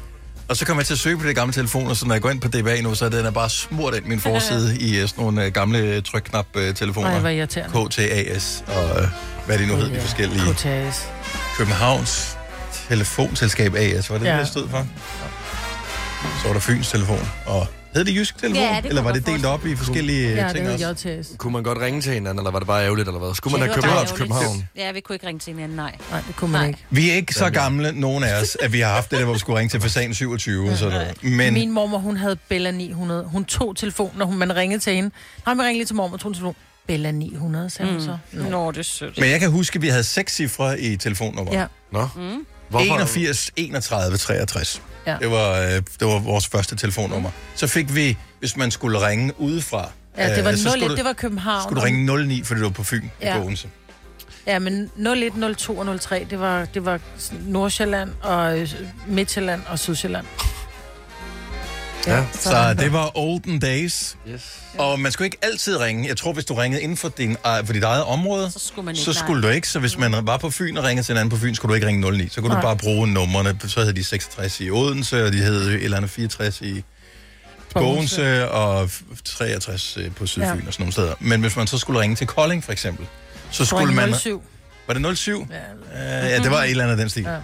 Og 0.49 0.57
så 0.57 0.67
kom 0.67 0.79
jeg 0.79 0.87
til 0.87 0.95
at 0.95 0.99
søge 0.99 1.19
på 1.19 1.27
de 1.27 1.35
gamle 1.35 1.53
telefoner, 1.53 1.95
så 1.95 2.07
når 2.07 2.15
jeg 2.15 2.23
går 2.23 2.31
ind 2.31 2.41
på 2.41 2.49
DBA 2.49 2.81
nu, 2.81 2.95
så 2.95 3.05
er 3.05 3.09
den 3.09 3.27
er 3.27 3.31
bare 3.31 3.51
smurt 3.51 3.95
ind 3.95 4.05
min 4.05 4.21
forside 4.21 4.79
i 4.79 4.99
øh, 5.01 5.09
sådan 5.09 5.25
nogle 5.25 5.45
øh, 5.45 5.53
gamle 5.53 6.01
trykknap-telefoner. 6.01 7.11
Nej, 7.11 7.19
hvor 7.19 7.29
irriterende. 7.29 7.89
KTAS 7.89 8.65
og 8.67 9.03
øh, 9.03 9.09
hvad 9.47 9.59
de 9.59 9.67
nu 9.67 9.77
hed, 9.77 9.91
de 9.91 10.01
forskellige. 10.01 10.55
KTAS. 10.55 11.09
Københavns 11.57 12.39
Telefonselskab 12.89 13.75
AS, 13.75 14.11
var 14.11 14.19
det. 14.19 14.27
Ja. 14.27 14.33
det, 14.33 14.41
det 14.41 14.49
stod 14.49 14.69
for? 14.69 14.87
Så 16.43 16.47
var 16.47 16.53
der 16.53 16.61
Fyns 16.61 16.91
Telefon, 16.91 17.29
og 17.47 17.67
hed 17.95 18.05
det 18.05 18.15
Jysk 18.17 18.39
Telefon? 18.39 18.57
Ja, 18.63 18.81
det 18.83 18.89
eller 18.89 19.03
var 19.03 19.13
det 19.13 19.27
delt 19.27 19.45
op 19.47 19.67
i 19.67 19.77
forskellige 19.77 20.29
Ja, 20.35 20.53
ting 20.53 20.67
det 20.67 20.87
også? 20.87 21.09
JTS. 21.09 21.29
Kunne 21.39 21.53
man 21.53 21.63
godt 21.63 21.79
ringe 21.79 22.01
til 22.01 22.13
hinanden, 22.13 22.39
eller 22.39 22.51
var 22.51 22.59
det 22.59 22.67
bare 22.67 22.85
ærgerligt, 22.85 23.09
eller 23.09 23.19
hvad? 23.21 23.35
Skulle 23.35 23.53
man 23.53 23.61
Ja, 23.61 23.67
have 23.67 23.75
København 23.83 24.07
til 24.07 24.17
København? 24.17 24.69
Ja, 24.77 24.93
vi 24.93 25.01
kunne 25.01 25.17
ikke 25.17 25.27
ringe 25.27 25.39
til 25.39 25.53
hinanden, 25.53 25.77
nej. 25.77 25.97
Nej, 26.11 26.21
det 26.29 26.37
kunne 26.37 26.53
man 26.53 26.61
Nej. 26.61 26.69
ikke. 26.69 26.85
Vi 26.91 27.11
er 27.11 27.15
ikke 27.15 27.35
så 27.35 27.51
gamle, 27.51 27.93
nogen 28.01 28.25
af 28.25 28.41
os, 28.43 28.57
at 28.63 28.73
vi 28.73 28.81
har 28.81 28.91
haft 28.95 29.11
det 29.11 29.19
der, 29.19 29.25
hvor 29.25 29.33
vi 29.35 29.39
skulle 29.39 29.59
ringe 29.59 29.71
til 29.71 29.81
Fasan 29.81 30.15
27 30.15 30.71
og 30.71 30.77
sådan 30.79 30.93
noget. 30.95 31.39
Men 31.39 31.55
Min 31.55 31.71
mormor, 31.73 31.99
hun 31.99 32.17
havde 32.17 32.37
Bella 32.49 32.71
900. 32.71 33.25
Hun 33.25 33.45
tog 33.45 33.77
telefonen, 33.77 34.19
når 34.19 34.27
hun, 34.27 34.37
man 34.39 34.57
ringede 34.57 34.81
til 34.83 34.95
hende. 34.95 35.11
Nej, 35.47 35.55
man 35.55 35.67
ringede 35.67 35.79
lige 35.79 35.87
til 35.87 35.97
mormor, 35.97 36.17
tog 36.17 36.29
en 36.29 36.35
telefon. 36.35 36.57
Bella 36.87 37.11
900, 37.11 37.71
sagde 37.71 37.93
hun 37.93 38.01
så. 38.01 38.19
Nå. 38.33 38.49
Nå, 38.49 38.71
det 38.71 38.79
er 38.79 38.83
sødt. 38.83 39.19
Men 39.21 39.31
jeg 39.31 39.41
kan 39.41 39.51
huske, 39.51 39.77
at 39.77 39.83
vi 39.83 39.89
havde 39.89 40.05
seks 40.05 40.35
cifre 40.35 40.81
i 40.81 40.97
telefonnummer. 40.97 41.53
Ja. 41.61 41.67
Nå. 41.93 42.09
Hvorfor? 42.69 42.85
81 42.95 43.51
31 43.57 44.17
63. 44.17 44.83
Ja. 45.07 45.17
Det, 45.21 45.31
var, 45.31 45.53
øh, 45.61 45.69
det 45.69 45.83
var 46.01 46.19
vores 46.19 46.47
første 46.49 46.77
telefonnummer. 46.77 47.31
Så 47.55 47.67
fik 47.67 47.95
vi, 47.95 48.17
hvis 48.39 48.57
man 48.57 48.71
skulle 48.71 49.07
ringe 49.09 49.41
udefra, 49.41 49.91
Ja, 50.19 50.37
det 50.37 50.45
var 50.45 50.51
øh, 50.51 50.57
så 50.57 50.69
01, 50.69 50.73
skulle, 50.81 50.97
det 50.97 51.05
var 51.05 51.13
København. 51.13 51.63
skulle 51.63 51.81
du 51.81 51.85
ringe 51.85 52.27
09, 52.27 52.43
fordi 52.45 52.61
du 52.61 52.67
var 52.67 52.73
på 52.73 52.85
Fyn 52.85 53.05
Ja. 53.23 53.37
i 53.37 53.41
Bogense. 53.41 53.69
Ja, 54.47 54.59
men 54.59 54.91
01, 54.99 55.57
02 55.59 55.79
og 55.79 56.01
03, 56.01 56.27
det 56.31 56.41
var, 56.41 56.65
det 56.65 56.85
var 56.85 57.01
Nordsjælland 57.47 58.11
og 58.23 58.59
øh, 58.59 58.69
Midtjylland 59.07 59.63
og 59.69 59.79
Sydsjælland. 59.79 60.27
Ja, 62.07 62.25
Så 62.33 62.75
det 62.79 62.93
var 62.93 63.11
olden 63.19 63.59
days. 63.59 64.17
Yes. 64.29 64.43
Og 64.79 65.01
man 65.01 65.13
skulle 65.13 65.27
ikke 65.27 65.39
altid 65.43 65.81
ringe. 65.81 66.09
Jeg 66.09 66.17
tror, 66.17 66.33
hvis 66.33 66.45
du 66.45 66.55
ringede 66.55 66.83
inden 66.83 66.97
for, 66.97 67.09
din, 67.09 67.37
for 67.65 67.73
dit 67.73 67.83
eget 67.85 68.05
område, 68.05 68.51
Så 68.51 68.59
skulle 68.59 68.85
man 68.87 68.95
ikke, 68.95 69.05
så 69.05 69.13
skulle 69.13 69.43
du 69.43 69.49
ikke. 69.49 69.69
Så 69.69 69.79
hvis 69.79 69.99
man 69.99 70.27
var 70.27 70.37
på 70.37 70.51
Fyn 70.51 70.77
og 70.77 70.85
ringede 70.85 71.07
til 71.07 71.13
en 71.13 71.17
anden 71.19 71.31
på 71.31 71.37
Fyn, 71.37 71.55
skulle 71.55 71.71
du 71.71 71.75
ikke 71.75 71.87
ringe 71.87 72.11
09. 72.13 72.29
Så 72.29 72.41
kunne 72.41 72.49
Nej. 72.49 72.61
du 72.61 72.67
bare 72.67 72.77
bruge 72.77 73.07
numrene. 73.07 73.59
Så 73.67 73.85
hed 73.85 73.93
de 73.93 74.05
66 74.05 74.61
i 74.61 74.71
Odense, 74.71 75.25
og 75.27 75.33
de 75.33 75.39
hed 75.39 75.63
et 75.69 75.85
eller 75.85 75.97
andet 75.97 76.11
64 76.11 76.61
i 76.61 76.85
Bogense, 77.73 78.51
og 78.51 78.91
63 79.25 79.97
øh, 79.97 80.15
på 80.15 80.27
Sydfyn 80.27 80.43
Ja. 80.45 80.53
og 80.53 80.59
sådan 80.59 80.75
nogle 80.79 80.93
steder. 80.93 81.15
Men 81.21 81.41
hvis 81.41 81.57
man 81.57 81.67
så 81.67 81.79
skulle 81.79 82.01
ringe 82.01 82.17
til 82.17 82.27
Kolding, 82.27 82.65
for 82.65 82.73
eksempel, 82.73 83.07
så 83.51 83.65
Så 83.65 83.65
skulle 83.65 83.95
man... 83.95 84.15
07. 84.15 84.43
Var 84.87 84.95
det 84.95 85.19
07? 85.19 85.47
Ja, 85.51 85.57
Uh, 86.25 86.31
ja, 86.31 86.39
det 86.39 86.51
var 86.51 86.63
et 86.63 86.71
eller 86.71 86.85
andet 86.85 86.93
af 86.97 86.99
den 86.99 87.09
stil. 87.09 87.23
Ja. 87.23 87.37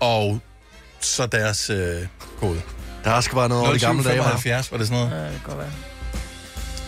Og 0.00 0.40
så 1.00 1.26
deres 1.26 1.70
øh, 1.70 2.06
kode. 2.40 2.60
Der 3.04 3.20
skal 3.20 3.34
bare 3.36 3.48
noget 3.48 3.64
over 3.64 3.72
de 3.72 3.78
gamle 3.78 4.04
dage, 4.04 4.18
var. 4.18 4.24
0775, 4.24 4.72
var 4.72 4.78
det 4.78 4.86
sådan 4.86 5.04
noget? 5.04 5.22
ja, 5.22 5.24
det 5.24 5.32
kan 5.32 5.40
godt 5.44 5.58
være. 5.58 5.70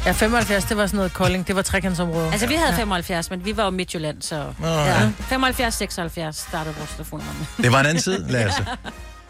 Ja, 0.07 0.13
75, 0.13 0.65
det 0.65 0.77
var 0.77 0.87
sådan 0.87 0.97
noget 0.97 1.13
Kolding. 1.13 1.47
Det 1.49 1.57
var 1.57 1.63
trekantsområdet. 1.63 2.33
Altså, 2.33 2.47
vi 2.47 2.55
havde 2.55 2.77
75, 2.77 3.31
men 3.31 3.45
vi 3.45 3.57
var 3.57 3.65
jo 3.65 3.71
Midtjylland, 3.71 4.23
så... 4.23 4.45
Ja. 4.63 5.11
75, 5.19 5.75
76 5.75 6.37
startede 6.37 6.75
vores 6.79 6.91
telefonnummer. 6.91 7.45
Det 7.63 7.73
var 7.73 7.81
en 7.81 7.87
anden 7.87 8.03
tid, 8.03 8.29
Lasse. 8.29 8.67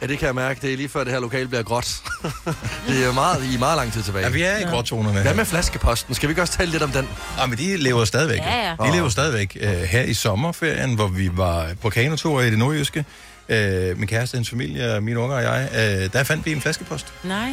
Ja, 0.02 0.06
det 0.06 0.18
kan 0.18 0.26
jeg 0.26 0.34
mærke. 0.34 0.60
Det 0.62 0.72
er 0.72 0.76
lige 0.76 0.88
før 0.88 1.04
det 1.04 1.12
her 1.12 1.20
lokale 1.20 1.48
bliver 1.48 1.62
gråt. 1.62 2.02
det 2.88 3.04
er 3.04 3.12
meget, 3.12 3.54
i 3.54 3.56
meget 3.58 3.76
lang 3.76 3.92
tid 3.92 4.02
tilbage. 4.02 4.24
Ja, 4.24 4.30
vi 4.30 4.42
er 4.42 4.58
i 4.58 4.62
gråtonerne. 4.62 5.22
Hvad 5.22 5.34
med 5.34 5.44
flaskeposten? 5.44 6.14
Skal 6.14 6.28
vi 6.28 6.30
ikke 6.30 6.42
også 6.42 6.52
tale 6.52 6.70
lidt 6.70 6.82
om 6.82 6.90
den? 6.90 7.08
Ja, 7.38 7.46
men 7.46 7.58
de 7.58 7.76
lever 7.76 8.04
stadigvæk. 8.04 8.38
Ja, 8.38 8.68
ja. 8.68 8.90
De 8.90 8.96
lever 8.96 9.08
stadigvæk. 9.08 9.58
Uh, 9.62 9.68
her 9.68 10.02
i 10.02 10.14
sommerferien, 10.14 10.94
hvor 10.94 11.08
vi 11.08 11.30
var 11.32 11.66
på 11.82 11.90
kanotur 11.90 12.40
i 12.40 12.50
det 12.50 12.58
nordjyske, 12.58 13.04
uh, 13.48 13.98
min 13.98 14.06
kæreste, 14.06 14.34
hendes 14.34 14.50
familie, 14.50 15.00
mine 15.00 15.18
unger 15.18 15.36
og 15.36 15.42
jeg, 15.42 15.68
uh, 15.72 16.12
der 16.12 16.24
fandt 16.24 16.46
vi 16.46 16.52
en 16.52 16.60
flaskepost. 16.60 17.06
Nej. 17.24 17.52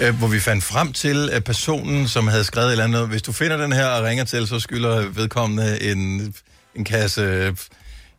Uh, 0.00 0.08
hvor 0.08 0.26
vi 0.26 0.40
fandt 0.40 0.64
frem 0.64 0.92
til 0.92 1.30
uh, 1.36 1.40
personen, 1.40 2.08
som 2.08 2.28
havde 2.28 2.44
skrevet 2.44 2.66
et 2.66 2.72
eller 2.72 2.84
andet. 2.84 3.08
Hvis 3.08 3.22
du 3.22 3.32
finder 3.32 3.56
den 3.56 3.72
her 3.72 3.86
og 3.86 4.04
ringer 4.04 4.24
til, 4.24 4.46
så 4.46 4.60
skylder 4.60 5.08
vedkommende 5.08 5.82
en, 5.82 6.34
en 6.74 6.84
kasse... 6.84 7.20
øh, 7.20 7.56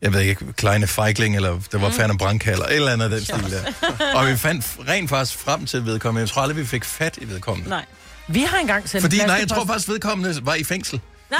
jeg 0.02 0.12
ved 0.12 0.20
ikke, 0.20 0.52
Kleine 0.52 0.86
Feigling, 0.86 1.36
eller 1.36 1.60
det 1.72 1.80
var 1.80 1.88
mm. 1.88 1.94
Færne 1.94 2.18
Branca, 2.18 2.50
eller 2.50 2.64
et 2.66 2.74
eller 2.74 2.92
andet 2.92 3.04
af 3.04 3.10
den 3.10 3.20
stil 3.20 3.50
der. 3.50 4.14
Og 4.14 4.26
vi 4.26 4.36
fandt 4.36 4.76
rent 4.88 5.10
faktisk 5.10 5.38
frem 5.38 5.66
til 5.66 5.86
vedkommende. 5.86 6.20
Jeg 6.20 6.28
tror 6.28 6.42
aldrig, 6.42 6.56
vi 6.56 6.66
fik 6.66 6.84
fat 6.84 7.18
i 7.20 7.28
vedkommende. 7.28 7.70
Nej. 7.70 7.84
Vi 8.28 8.40
har 8.40 8.58
engang 8.58 8.88
sendt 8.88 9.02
Fordi, 9.02 9.18
nej, 9.18 9.36
jeg 9.36 9.48
tror 9.48 9.66
faktisk, 9.66 9.88
vedkommende 9.88 10.46
var 10.46 10.54
i 10.54 10.64
fængsel. 10.64 11.00
Nej. 11.30 11.38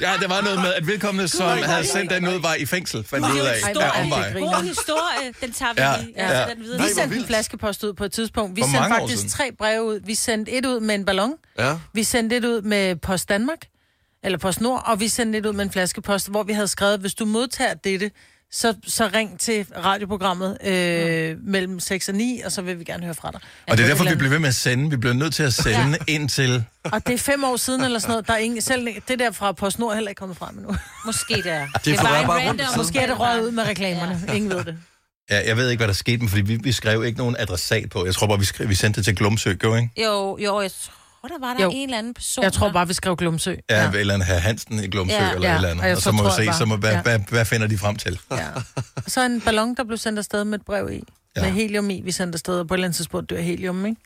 ja, 0.10 0.12
det 0.20 0.28
var 0.30 0.40
noget 0.42 0.58
med, 0.60 0.74
at 0.74 0.86
vedkommende, 0.86 1.28
som 1.28 1.58
havde 1.62 1.86
sendt 1.86 2.10
den 2.10 2.28
ud, 2.28 2.40
var 2.40 2.54
i 2.54 2.66
fængsel, 2.66 3.04
fandt 3.04 3.26
ud 3.32 3.38
af. 3.38 3.60
Ja, 3.74 3.80
er 3.80 3.90
omvej. 4.02 4.32
God 4.32 4.62
historie, 4.64 5.34
den 5.40 5.52
tager 5.52 5.72
vi 5.72 5.80
Ja, 5.80 5.96
lige. 6.00 6.12
ja. 6.16 6.40
Ja, 6.40 6.54
den 6.54 6.62
videre. 6.62 6.82
Vi 6.82 6.88
sendte 6.94 7.16
en 7.16 7.26
flaskepost 7.26 7.84
ud 7.84 7.92
på 7.92 8.04
et 8.04 8.12
tidspunkt. 8.12 8.56
Vi 8.56 8.60
For 8.62 8.68
sendte 8.68 8.88
faktisk 8.88 9.28
tre 9.28 9.50
breve 9.58 9.82
ud. 9.84 10.00
Vi 10.04 10.14
sendte 10.14 10.52
et 10.52 10.66
ud 10.66 10.80
med 10.80 10.94
en 10.94 11.04
ballon. 11.04 11.34
Ja. 11.58 11.76
Vi 11.92 12.04
sendte 12.04 12.36
et 12.36 12.44
ud 12.44 12.62
med 12.62 12.96
Post 12.96 13.28
Danmark, 13.28 13.58
eller 14.24 14.38
Post 14.38 14.60
Nord, 14.60 14.82
og 14.86 15.00
vi 15.00 15.08
sendte 15.08 15.38
et 15.38 15.46
ud 15.46 15.52
med 15.52 15.64
en 15.64 15.70
flaskepost, 15.70 16.28
hvor 16.28 16.42
vi 16.42 16.52
havde 16.52 16.68
skrevet, 16.68 17.00
hvis 17.00 17.14
du 17.14 17.24
modtager 17.24 17.74
dette, 17.74 18.10
så, 18.52 18.74
så 18.86 19.10
ring 19.14 19.40
til 19.40 19.66
radioprogrammet 19.84 20.58
øh, 20.66 21.36
mellem 21.42 21.80
6 21.80 22.08
og 22.08 22.14
9, 22.14 22.40
og 22.44 22.52
så 22.52 22.62
vil 22.62 22.78
vi 22.78 22.84
gerne 22.84 23.04
høre 23.04 23.14
fra 23.14 23.30
dig. 23.30 23.40
Og 23.68 23.76
det 23.76 23.84
er 23.84 23.88
derfor, 23.88 24.04
vi 24.10 24.14
blev 24.16 24.30
ved 24.30 24.38
med 24.38 24.48
at 24.48 24.54
sende. 24.54 24.90
Vi 24.90 24.96
blev 24.96 25.12
nødt 25.12 25.34
til 25.34 25.42
at 25.42 25.52
sende 25.54 25.78
Ja. 25.78 25.88
ja. 25.88 25.96
ind 26.14 26.28
til... 26.28 26.42
andet. 26.42 26.64
Og 26.84 27.06
det 27.06 27.14
er 27.14 27.18
fem 27.18 27.44
år 27.44 27.56
siden 27.56 27.80
eller 27.84 27.98
sådan 27.98 28.12
noget. 28.12 28.26
Der 28.26 28.32
er 28.32 28.38
ingen, 28.38 28.60
selv 28.60 28.88
det 29.08 29.18
der 29.18 29.30
fra 29.30 29.52
Post 29.52 29.78
Nord 29.78 29.90
er 29.90 29.94
heller 29.94 30.08
ikke 30.08 30.18
kommet 30.18 30.38
frem 30.38 30.58
endnu. 30.58 30.76
Måske 31.06 31.34
det 31.34 31.46
er. 31.46 31.66
Det 31.84 31.96
var 31.96 32.04
flyver 32.04 32.20
en 32.20 32.26
bare 32.26 32.48
rundt 32.48 32.60
random-. 32.60 32.76
Måske 32.76 32.98
er 32.98 33.06
det 33.06 33.20
røget 33.20 33.42
ud 33.46 33.50
med 33.50 33.64
reklamerne. 33.64 34.20
Ingen 34.34 34.50
ved 34.50 34.64
det. 34.64 34.76
Ja, 35.30 35.40
jeg 35.48 35.56
ved 35.56 35.70
ikke, 35.70 35.78
hvad 35.80 35.88
der 35.88 35.94
skete, 35.94 36.18
men 36.18 36.28
fordi 36.28 36.42
vi, 36.42 36.56
vi 36.56 36.72
skrev 36.72 37.04
ikke 37.04 37.18
nogen 37.18 37.36
adressat 37.38 37.90
på. 37.90 38.04
Jeg 38.06 38.14
tror 38.14 38.26
bare, 38.26 38.38
vi, 38.38 38.44
skrev, 38.44 38.68
vi 38.68 38.74
sendte 38.74 38.98
det 38.98 39.04
til 39.04 39.16
Glumsø, 39.16 39.52
gjorde 39.54 39.82
ikke? 39.82 40.04
Jo, 40.04 40.38
jo, 40.38 40.60
jeg 40.60 40.70
tror, 40.72 40.94
der 41.28 41.38
var 41.40 41.54
der 41.54 41.62
Jo. 41.64 41.70
en 41.74 41.88
eller 41.88 41.98
anden 41.98 42.14
person. 42.14 42.44
Jeg 42.44 42.52
tror 42.52 42.72
bare, 42.72 42.88
vi 42.88 42.94
skrev 42.94 43.16
Glumsø. 43.16 43.54
Ja, 43.70 43.84
ja. 43.84 43.90
eller 43.98 44.24
herr 44.24 44.38
Hansen 44.38 44.84
i 44.84 44.86
Glumsø, 44.88 45.14
Ja. 45.14 45.32
eller 45.34 45.48
Ja, 45.48 45.52
et 45.54 45.56
eller 45.56 45.68
andet. 45.68 45.82
og 45.82 45.88
jeg 45.88 45.96
Og 45.96 46.02
så 46.02 46.04
så 46.04 46.12
må 46.12 46.22
vi 46.22 46.28
tror 46.28 46.40
jeg 46.42 46.54
se, 46.54 46.58
så 46.58 46.64
må, 46.64 46.76
hvad, 46.76 46.92
ja. 46.92 47.02
hvad, 47.02 47.18
hvad 47.28 47.44
finder 47.44 47.66
de 47.66 47.78
frem 47.78 47.96
til? 47.96 48.20
Ja. 48.30 48.48
Og 48.96 49.02
så 49.06 49.24
en 49.26 49.40
ballon, 49.40 49.74
der 49.74 49.84
blev 49.84 49.98
sendt 49.98 50.18
afsted 50.18 50.44
med 50.44 50.58
et 50.58 50.64
brev 50.64 50.90
i. 50.92 51.02
Ja. 51.36 51.42
Med 51.42 51.50
helium 51.50 51.90
i, 51.90 52.00
vi 52.04 52.12
sendte 52.12 52.36
afsted, 52.36 52.60
og 52.60 52.68
på 52.68 52.74
et 52.74 52.76
eller 52.76 52.86
andet 52.86 52.96
tidspunkt 52.96 53.30
dør 53.30 53.40
helium, 53.40 53.86
ikke? 53.86 54.00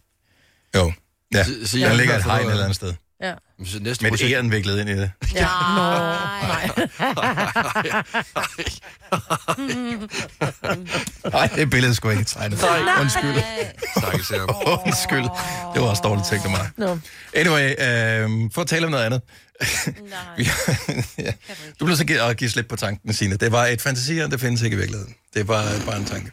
Jo, 0.77 0.92
ja. 1.35 1.44
Så- 1.44 1.53
så 1.64 1.77
Der 1.79 1.87
jeg- 1.88 1.96
ligger 1.96 2.16
et 2.16 2.24
hegn 2.24 2.44
et 2.46 2.50
eller 2.50 2.62
andet 2.64 2.77
sted. 2.77 2.94
Ja. 3.22 3.35
Så 3.64 3.79
næste 3.81 4.03
Med 4.05 4.11
projekt... 4.11 4.33
æren 4.35 4.50
viklet 4.50 4.81
ind 4.81 4.88
i 4.88 4.92
det. 4.92 5.11
ja. 5.35 5.40
Nå, 5.40 5.83
Nej. 6.48 6.70
Nej, 11.33 11.46
det 11.57 11.70
billede 11.70 11.94
skulle 11.94 12.12
jeg 12.12 12.20
ikke 12.20 12.31
tegne. 12.31 12.57
Undskyld. 13.00 13.42
Stakkels 13.98 14.29
her. 14.35 14.79
Undskyld. 14.87 15.24
Det 15.74 15.83
var 15.83 15.88
også 15.88 16.03
dårligt 16.03 16.27
tænkt 16.29 16.44
af 16.44 16.50
mig. 16.50 16.70
Nå. 16.77 16.98
Anyway, 17.35 17.70
øh, 17.70 18.50
for 18.55 18.61
at 18.61 18.66
tale 18.66 18.85
om 18.87 18.90
noget 18.90 19.05
andet. 19.05 19.20
Vi- 20.37 20.48
ja. 21.18 21.33
Du 21.81 21.85
blev 21.85 21.96
så 21.96 22.05
givet 22.05 22.20
at 22.20 22.37
give 22.37 22.50
slip 22.50 22.66
på 22.68 22.77
tanken, 22.77 23.12
Signe. 23.14 23.37
Det 23.37 23.53
var 23.53 23.66
et 23.66 23.81
fantasier, 23.83 24.27
det 24.29 24.40
findes 24.40 24.62
ikke 24.62 24.74
i 24.74 24.79
virkeligheden. 24.79 25.14
Det 25.35 25.48
var 25.48 25.64
bare 25.87 25.96
en 25.96 26.05
tanke. 26.05 26.31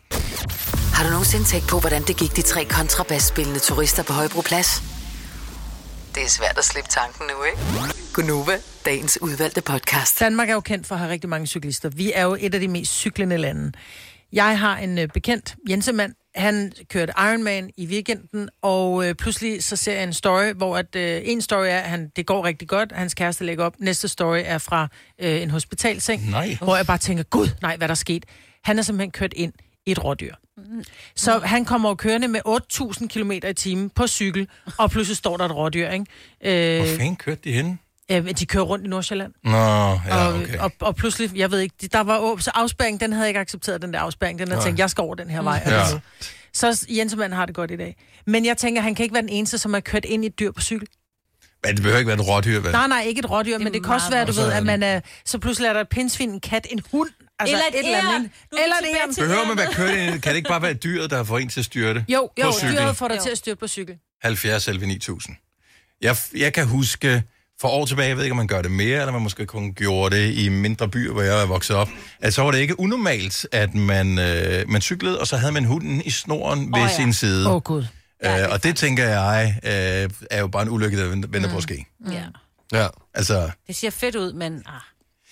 Har 0.93 1.03
du 1.03 1.09
nogensinde 1.09 1.45
tænkt 1.45 1.67
på, 1.67 1.79
hvordan 1.79 2.03
det 2.03 2.17
gik 2.17 2.35
de 2.35 2.41
tre 2.41 2.65
kontrabasspillende 2.65 3.59
turister 3.59 4.03
på 4.03 4.13
Højbroplads? 4.13 4.83
Det 6.15 6.23
er 6.23 6.29
svært 6.29 6.57
at 6.57 6.63
slippe 6.63 6.89
tanken 6.89 7.25
nu, 7.27 7.43
ikke? 7.43 7.57
Gunova, 8.13 8.57
dagens 8.85 9.21
udvalgte 9.21 9.61
podcast. 9.61 10.19
Danmark 10.19 10.49
er 10.49 10.53
jo 10.53 10.59
kendt 10.59 10.87
for 10.87 10.95
at 10.95 10.99
have 10.99 11.11
rigtig 11.11 11.29
mange 11.29 11.47
cyklister. 11.47 11.89
Vi 11.89 12.11
er 12.15 12.23
jo 12.23 12.37
et 12.39 12.53
af 12.53 12.59
de 12.59 12.67
mest 12.67 12.91
cyklende 12.93 13.37
lande. 13.37 13.71
Jeg 14.33 14.59
har 14.59 14.77
en 14.77 14.97
øh, 14.97 15.07
bekendt, 15.07 15.55
Jensemand, 15.69 16.13
han 16.35 16.71
kørte 16.89 17.13
Ironman 17.17 17.69
i 17.77 17.85
weekenden, 17.87 18.49
og 18.61 19.07
øh, 19.07 19.15
pludselig 19.15 19.63
så 19.63 19.75
ser 19.75 19.93
jeg 19.93 20.03
en 20.03 20.13
story, 20.13 20.53
hvor 20.53 20.77
at, 20.77 20.95
øh, 20.95 21.21
en 21.23 21.41
story 21.41 21.65
er, 21.65 21.77
at 21.79 21.89
han, 21.89 22.11
det 22.15 22.25
går 22.25 22.45
rigtig 22.45 22.67
godt, 22.67 22.91
hans 22.91 23.13
kæreste 23.13 23.43
lægger 23.45 23.65
op. 23.65 23.73
Næste 23.79 24.07
story 24.07 24.41
er 24.45 24.57
fra 24.57 24.87
øh, 25.19 25.41
en 25.41 25.49
hospitalseng, 25.49 26.29
Nej. 26.29 26.57
hvor 26.61 26.75
jeg 26.75 26.85
bare 26.85 26.97
tænker, 26.97 27.23
gud, 27.23 27.47
nej, 27.61 27.77
hvad 27.77 27.87
der 27.87 27.93
er 27.93 27.95
sket. 27.95 28.25
Han 28.63 28.79
er 28.79 28.83
simpelthen 28.83 29.11
kørt 29.11 29.33
ind 29.35 29.53
et 29.85 30.03
rådyr. 30.03 30.35
Så 31.15 31.39
han 31.39 31.65
kommer 31.65 31.89
jo 31.89 31.95
kørende 31.95 32.27
med 32.27 32.41
8.000 32.47 33.07
km 33.07 33.31
i 33.31 33.53
timen 33.53 33.89
på 33.89 34.07
cykel, 34.07 34.47
og 34.77 34.91
pludselig 34.91 35.17
står 35.17 35.37
der 35.37 35.45
et 35.45 35.55
rådyr, 35.55 35.89
ikke? 35.89 36.05
Hvor 36.41 36.83
Øh, 36.83 36.97
fanden 36.97 37.15
kørte 37.15 37.41
de 37.43 37.51
hen? 37.53 37.79
øh, 38.11 38.29
de 38.39 38.45
kører 38.45 38.63
rundt 38.63 38.85
i 38.85 38.87
Nordsjælland. 38.89 39.33
Nå, 39.43 39.51
ja, 39.51 40.27
og, 40.27 40.33
okay. 40.33 40.57
og, 40.59 40.71
og 40.79 40.95
pludselig, 40.95 41.37
jeg 41.37 41.51
ved 41.51 41.59
ikke, 41.59 41.75
der 41.91 41.99
var 42.01 42.17
åb, 42.19 42.41
så 42.41 42.51
afspæring, 42.53 42.99
den 42.99 43.11
havde 43.13 43.23
jeg 43.23 43.29
ikke 43.29 43.39
accepteret, 43.39 43.81
den 43.81 43.93
der 43.93 43.99
afspæring. 43.99 44.39
Den 44.39 44.47
havde 44.51 44.63
tænkt, 44.63 44.79
jeg 44.79 44.89
skal 44.89 45.01
over 45.01 45.15
den 45.15 45.29
her 45.29 45.41
vej. 45.41 45.63
Ja. 45.65 45.75
Ja. 45.75 45.85
Så 46.53 46.85
Jensemann 46.89 47.33
har 47.33 47.45
det 47.45 47.55
godt 47.55 47.71
i 47.71 47.75
dag. 47.77 47.95
Men 48.27 48.45
jeg 48.45 48.57
tænker, 48.57 48.81
han 48.81 48.95
kan 48.95 49.03
ikke 49.03 49.13
være 49.13 49.21
den 49.21 49.29
eneste, 49.29 49.57
som 49.57 49.73
har 49.73 49.79
kørt 49.79 50.05
ind 50.05 50.23
i 50.23 50.27
et 50.27 50.39
dyr 50.39 50.51
på 50.51 50.61
cykel. 50.61 50.87
Men 51.65 51.73
det 51.75 51.81
behøver 51.81 51.97
ikke 51.99 52.07
være 52.07 52.19
et 52.19 52.27
rådyr, 52.27 52.59
vel? 52.59 52.71
Nej, 52.71 52.87
nej, 52.87 53.01
ikke 53.01 53.19
et 53.19 53.29
rådyr, 53.31 53.57
men 53.57 53.73
det 53.73 53.83
kan 53.83 53.93
også 53.93 54.09
være, 54.09 54.25
du 54.25 54.31
ved, 54.31 54.51
at 54.51 54.63
man 54.65 54.83
er... 54.83 55.01
Så 55.25 55.37
pludselig 55.39 55.67
er 55.67 55.73
der 55.73 55.81
et 55.81 55.89
pindsvin, 55.89 56.29
en 56.29 56.39
kat, 56.39 56.67
en 56.69 56.81
hund. 56.91 57.09
Altså 57.41 57.55
Eller 57.55 57.79
et 57.79 57.85
eller 57.85 58.15
andet, 58.15 58.31
er 58.51 58.63
Eller 58.63 58.75
et 59.09 59.15
til- 59.15 59.21
Behøver 59.21 59.45
man 59.47 59.57
være 59.57 59.73
kørt 59.73 59.97
ind? 59.97 60.21
Kan 60.21 60.29
det 60.31 60.35
ikke 60.37 60.49
bare 60.49 60.61
være 60.61 60.73
dyret, 60.73 61.09
der 61.11 61.23
får 61.23 61.37
en 61.39 61.49
til 61.49 61.59
at 61.59 61.65
styre 61.65 61.93
det? 61.93 62.05
Jo, 62.09 62.29
jo, 62.39 62.45
På 62.45 62.51
cykel. 62.57 62.75
dyret 62.77 62.97
får 62.97 63.07
dig 63.07 63.15
Jo. 63.17 63.21
til 63.23 63.29
at 63.29 63.37
styrte 63.37 63.55
på 63.55 63.67
cykel. 63.67 63.95
70 64.21 64.67
11 64.67 64.85
9000. 64.87 65.35
Jeg, 66.01 66.15
jeg 66.37 66.53
kan 66.53 66.67
huske 66.67 67.23
for 67.61 67.67
år 67.67 67.85
tilbage, 67.85 68.07
jeg 68.09 68.17
ved 68.17 68.23
ikke, 68.23 68.31
om 68.33 68.37
man 68.37 68.47
gør 68.47 68.61
det 68.61 68.71
mere, 68.71 68.99
eller 68.99 69.11
man 69.11 69.21
måske 69.21 69.45
kun 69.45 69.73
gjorde 69.73 70.15
det 70.15 70.33
i 70.37 70.49
mindre 70.49 70.89
byer, 70.89 71.11
hvor 71.13 71.21
jeg 71.21 71.41
er 71.41 71.45
vokset 71.45 71.75
op, 71.75 71.89
at 72.21 72.33
så 72.33 72.41
var 72.43 72.51
det 72.51 72.59
ikke 72.59 72.79
unormalt, 72.79 73.47
at 73.51 73.73
man, 73.75 74.19
øh, 74.19 74.69
man 74.69 74.81
cyklede, 74.81 75.19
og 75.19 75.27
så 75.27 75.37
havde 75.37 75.51
man 75.51 75.65
hunden 75.65 76.01
i 76.05 76.09
snoren 76.09 76.59
ved 76.73 76.73
oh, 76.73 76.79
ja. 76.89 76.95
sin 76.95 77.13
side. 77.13 77.45
Åh, 77.47 77.51
Oh. 77.51 77.55
oh, 77.55 77.61
Gud. 77.61 77.83
Øh, 78.25 78.31
og 78.51 78.63
det 78.63 78.75
tænker 78.75 79.07
jeg 79.07 79.55
øh, 79.63 80.09
er 80.31 80.39
jo 80.39 80.47
bare 80.47 80.63
en 80.63 80.69
ulykke, 80.69 80.97
der 80.97 81.07
venter 81.07 81.39
mm. 81.39 81.49
på 81.49 81.57
at 81.57 81.63
ske. 81.63 81.85
Ja. 82.11 82.23
Ja. 82.73 82.87
Altså, 83.13 83.49
Det 83.67 83.75
ser 83.75 83.89
fedt 83.89 84.15
ud, 84.15 84.33
men... 84.33 84.63
Ah. 84.67 84.73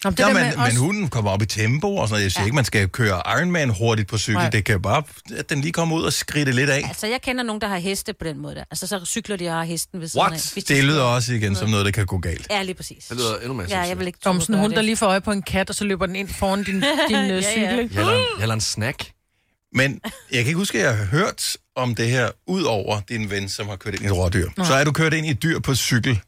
Om 0.06 0.16
det 0.16 0.24
ja, 0.24 0.28
der 0.30 0.34
men, 0.52 0.60
også, 0.60 0.78
hunden 0.78 1.08
kommer 1.10 1.32
op 1.32 1.42
i 1.42 1.46
tempo 1.46 1.96
og 1.96 2.08
sådan 2.08 2.14
noget. 2.14 2.24
Jeg 2.24 2.32
siger 2.32 2.42
ja. 2.42 2.46
ikke, 2.46 2.56
man 2.56 2.66
skal 2.66 2.90
køre 2.90 3.22
Ironman 3.38 3.70
hurtigt 3.70 4.08
på 4.08 4.18
cykel. 4.18 4.34
Nej. 4.38 4.50
Det 4.50 4.66
kan 4.66 4.82
bare, 4.82 5.04
at 5.38 5.50
den 5.50 5.62
lige 5.62 5.72
kommer 5.72 5.96
ud 5.98 6.04
og 6.04 6.14
skridte 6.14 6.52
lidt 6.52 6.70
af. 6.70 6.82
Altså, 6.88 7.08
jeg 7.08 7.22
kender 7.22 7.44
nogen, 7.44 7.62
der 7.62 7.68
har 7.68 7.78
heste 7.78 8.14
på 8.14 8.24
den 8.24 8.38
måde 8.40 8.56
der. 8.56 8.64
Altså, 8.72 8.88
så 8.88 9.06
cykler 9.06 9.36
de 9.36 9.48
og 9.48 9.54
har 9.54 9.64
hesten 9.64 10.02
ved 10.02 10.08
siden 10.08 10.26
af. 10.26 10.30
What? 10.30 10.50
hvis 10.54 10.64
de 10.64 10.74
Det 10.76 10.84
lyder 10.84 10.94
skal- 10.96 11.02
også 11.02 11.34
igen 11.34 11.56
som 11.56 11.70
noget, 11.70 11.86
der 11.86 11.92
kan 11.92 12.06
gå 12.06 12.18
galt. 12.18 12.48
Ja, 12.50 12.64
lige 12.64 12.76
præcis. 12.76 13.06
Det 13.06 13.18
lyder 13.18 13.36
endnu 13.38 13.54
mere 13.54 13.68
Ja, 13.70 13.80
jeg 13.80 14.00
vil 14.00 14.08
ikke 14.08 14.20
om 14.26 14.36
turde 14.36 14.46
sådan 14.46 14.56
en 14.56 14.62
hund, 14.62 14.74
der 14.74 14.82
lige 14.82 14.98
får 14.98 15.08
øje 15.08 15.22
på 15.22 15.32
en 15.32 15.42
kat, 15.42 15.70
og 15.70 15.76
så 15.76 15.84
løber 15.84 16.06
den 16.06 16.16
ind 16.16 16.30
foran 16.30 16.64
din, 16.64 16.76
din 16.76 16.84
Ja, 17.12 17.20
ja, 17.22 17.36
ja. 17.36 17.42
cykel. 17.42 17.80
ikke? 17.80 18.02
Heller 18.40 18.54
en, 18.54 18.62
snack. 18.62 19.12
Men 19.76 19.92
jeg 20.32 20.38
kan 20.40 20.48
ikke 20.48 20.54
huske, 20.54 20.78
at 20.80 20.86
jeg 20.86 20.98
har 20.98 21.06
hørt 21.06 21.58
om 21.76 21.96
det 21.96 22.10
her, 22.10 22.30
ud 22.48 22.64
over 22.64 23.02
din 23.10 23.30
ven, 23.30 23.50
som 23.50 23.68
har 23.68 23.76
kørt 23.76 23.94
ind 23.94 24.04
i 24.04 24.06
et 24.06 24.12
rådyr. 24.18 24.50
Så 24.64 24.74
er 24.74 24.84
du 24.84 24.92
kørt 24.92 25.14
ind 25.14 25.26
i 25.26 25.30
et 25.30 25.44
dyr 25.44 25.60
på 25.60 25.76
cykel. 25.76 26.20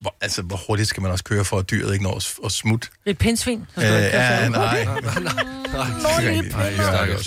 Hvor, 0.00 0.14
altså, 0.20 0.42
hvor 0.42 0.58
hurtigt 0.66 0.88
skal 0.88 1.02
man 1.02 1.10
også 1.12 1.24
køre, 1.24 1.44
for 1.44 1.56
at 1.62 1.70
dyret 1.70 1.92
ikke 1.94 2.04
når 2.08 2.16
at- 2.16 2.38
at 2.46 2.52
smutte? 2.52 2.88
Et 3.06 3.18
pindsvin. 3.18 3.60
Øh, 3.78 3.82
ja, 3.84 4.48
nej. 4.48 4.84
Nej, 4.84 4.94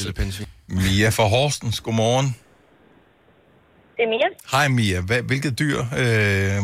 Nej, 0.06 0.12
pindsvin. 0.20 0.48
Mia 0.68 1.10
fra 1.18 1.24
Horsens, 1.34 1.82
godmorgen. 1.82 2.28
Det 3.98 4.04
er 4.06 4.10
Mia. 4.16 4.28
Hej 4.54 4.68
Mia, 4.78 5.00
Hvad, 5.08 5.22
hvilket 5.30 5.52
dyr 5.62 5.78
øh, 6.02 6.60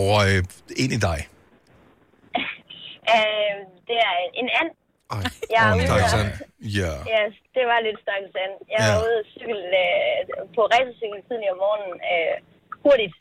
røg 0.00 0.30
ind 0.82 0.92
i 0.98 1.00
dig? 1.08 1.18
Øh, 3.16 3.54
det 3.88 3.96
er 4.08 4.14
en 4.40 4.48
and. 4.60 4.70
Ej, 5.14 5.22
Jeg 5.54 5.60
er 5.68 5.72
Åh, 5.72 5.76
ude 5.78 5.88
and. 6.20 6.32
Ja. 6.80 6.92
Ja, 7.14 7.22
det 7.56 7.62
var 7.70 7.78
lidt 7.86 7.98
stakkels 8.04 8.34
and. 8.44 8.54
Jeg 8.74 8.80
Ja. 8.82 8.86
var 8.92 8.98
ude 9.06 9.16
at 9.22 9.26
cykle 9.36 9.60
øh, 9.84 10.18
på 10.56 10.60
racercykel 10.74 11.20
tidligere 11.28 11.54
om 11.56 11.60
morgenen 11.64 11.94
øh, 12.12 12.34
hurtigt. 12.84 13.14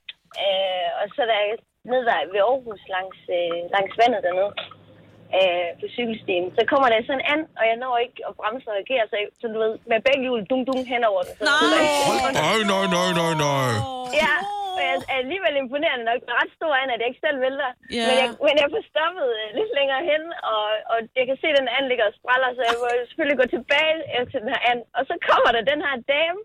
Øh, 0.46 0.88
og 1.00 1.06
så 1.16 1.22
jeg 1.42 1.58
ned 1.92 2.02
der 2.10 2.20
ved 2.34 2.42
Aarhus 2.50 2.84
langs, 2.96 3.20
øh, 3.38 3.58
langs 3.76 3.94
vandet 4.02 4.22
dernede 4.26 4.54
øh, 5.38 5.70
på 5.80 5.86
cykelstien, 5.96 6.46
så 6.58 6.62
kommer 6.72 6.88
der 6.90 6.98
sådan 7.08 7.22
en 7.22 7.28
and, 7.34 7.44
og 7.60 7.64
jeg 7.70 7.78
når 7.84 7.94
ikke 8.06 8.20
at 8.28 8.34
bremse 8.40 8.68
og 8.72 8.76
reagere, 8.78 9.04
så, 9.12 9.16
så 9.40 9.46
du 9.54 9.58
ved, 9.64 9.74
med 9.92 10.00
begge 10.08 10.24
hjul 10.26 10.42
dum 10.50 10.62
dum 10.70 10.82
hen 10.94 11.04
over 11.12 11.22
den. 11.28 11.34
Så 11.38 11.44
Nej. 11.50 11.86
Nej, 12.42 12.60
nej, 12.74 12.86
nej, 12.98 13.10
nej, 13.22 13.34
nej. 13.46 13.72
Ja, 14.22 14.36
og 14.78 14.82
jeg 14.88 14.96
er 15.14 15.18
alligevel 15.24 15.56
imponerende 15.64 16.06
nok. 16.10 16.20
Det 16.26 16.32
er 16.34 16.40
ret 16.44 16.54
stor 16.60 16.74
and, 16.80 16.92
at 16.94 17.00
jeg 17.02 17.10
ikke 17.12 17.26
selv 17.28 17.38
vælter. 17.46 17.72
Ja. 17.98 18.06
Men, 18.08 18.16
jeg, 18.22 18.30
men 18.48 18.56
jeg 18.62 18.68
får 18.74 18.84
stoppet 18.92 19.28
øh, 19.40 19.48
lidt 19.58 19.72
længere 19.80 20.04
hen, 20.12 20.24
og, 20.54 20.66
og 20.92 20.98
jeg 21.20 21.26
kan 21.30 21.38
se, 21.42 21.48
at 21.52 21.58
den 21.60 21.70
and 21.76 21.86
ligger 21.92 22.06
og 22.12 22.16
spræller, 22.20 22.50
så 22.58 22.62
jeg 22.70 22.76
må 22.82 22.88
selvfølgelig 23.10 23.40
gå 23.44 23.48
tilbage 23.56 23.98
efter 24.20 24.38
den 24.42 24.50
her 24.54 24.62
and. 24.72 24.82
Og 24.98 25.04
så 25.10 25.16
kommer 25.30 25.50
der 25.56 25.70
den 25.72 25.80
her 25.86 25.96
dame 26.16 26.40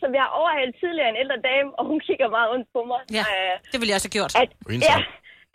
så 0.00 0.04
vi 0.14 0.18
har 0.22 0.30
overhalet 0.40 0.74
tidligere 0.82 1.10
en 1.12 1.20
ældre 1.22 1.38
dame, 1.48 1.68
og 1.78 1.84
hun 1.90 1.98
kigger 2.08 2.28
meget 2.36 2.48
ondt 2.54 2.68
på 2.76 2.80
mig. 2.90 3.00
Ja. 3.18 3.24
Øh, 3.32 3.54
Det 3.72 3.78
ville 3.80 3.90
jeg 3.92 3.98
også 3.98 4.08
have 4.08 4.18
gjort. 4.18 4.32
at, 4.42 4.48
ja, 4.90 4.96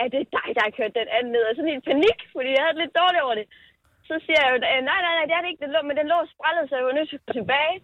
at 0.02 0.08
det 0.14 0.20
er 0.24 0.30
dig, 0.38 0.48
der 0.56 0.64
har 0.68 0.74
kørt 0.80 0.94
den 1.02 1.10
anden 1.18 1.32
ned. 1.36 1.44
Og 1.50 1.54
sådan 1.56 1.72
helt 1.74 1.88
panik, 1.92 2.18
fordi 2.36 2.50
jeg 2.56 2.64
havde 2.66 2.80
lidt 2.84 2.94
dårligt 3.02 3.24
over 3.28 3.36
det. 3.40 3.48
Så 4.10 4.14
siger 4.26 4.40
jeg 4.44 4.50
jo, 4.52 4.56
øh, 4.70 4.80
nej, 4.92 5.00
nej, 5.06 5.14
nej, 5.18 5.26
det 5.30 5.36
er 5.36 5.42
det 5.44 5.50
ikke, 5.52 5.64
den 5.66 5.74
lå, 5.76 5.80
men 5.90 5.96
den 6.00 6.08
lå 6.14 6.18
sprællet, 6.34 6.64
så 6.66 6.74
jeg 6.78 6.86
var 6.90 6.98
nødt 6.98 7.10
til 7.10 7.20
at 7.20 7.26
gå 7.28 7.34
tilbage. 7.40 7.76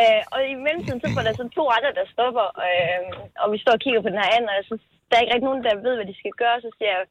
Øh, 0.00 0.22
og 0.34 0.38
i 0.52 0.54
mellemtiden, 0.66 1.00
så 1.02 1.08
var 1.16 1.24
der 1.26 1.32
sådan 1.38 1.56
to 1.58 1.64
andre, 1.76 1.90
der 1.98 2.06
stopper, 2.14 2.46
øh, 2.66 3.00
og 3.42 3.46
vi 3.52 3.58
står 3.62 3.74
og 3.76 3.82
kigger 3.84 4.00
på 4.02 4.10
den 4.12 4.20
her 4.22 4.30
anden, 4.34 4.50
og 4.52 4.56
jeg 4.58 4.66
synes, 4.68 4.82
der 5.08 5.14
er 5.14 5.22
ikke 5.22 5.34
rigtig 5.34 5.48
nogen, 5.50 5.64
der 5.66 5.82
ved, 5.86 5.94
hvad 5.96 6.08
de 6.10 6.18
skal 6.20 6.34
gøre. 6.42 6.56
Så 6.64 6.70
siger 6.76 6.90
jeg, 6.96 7.04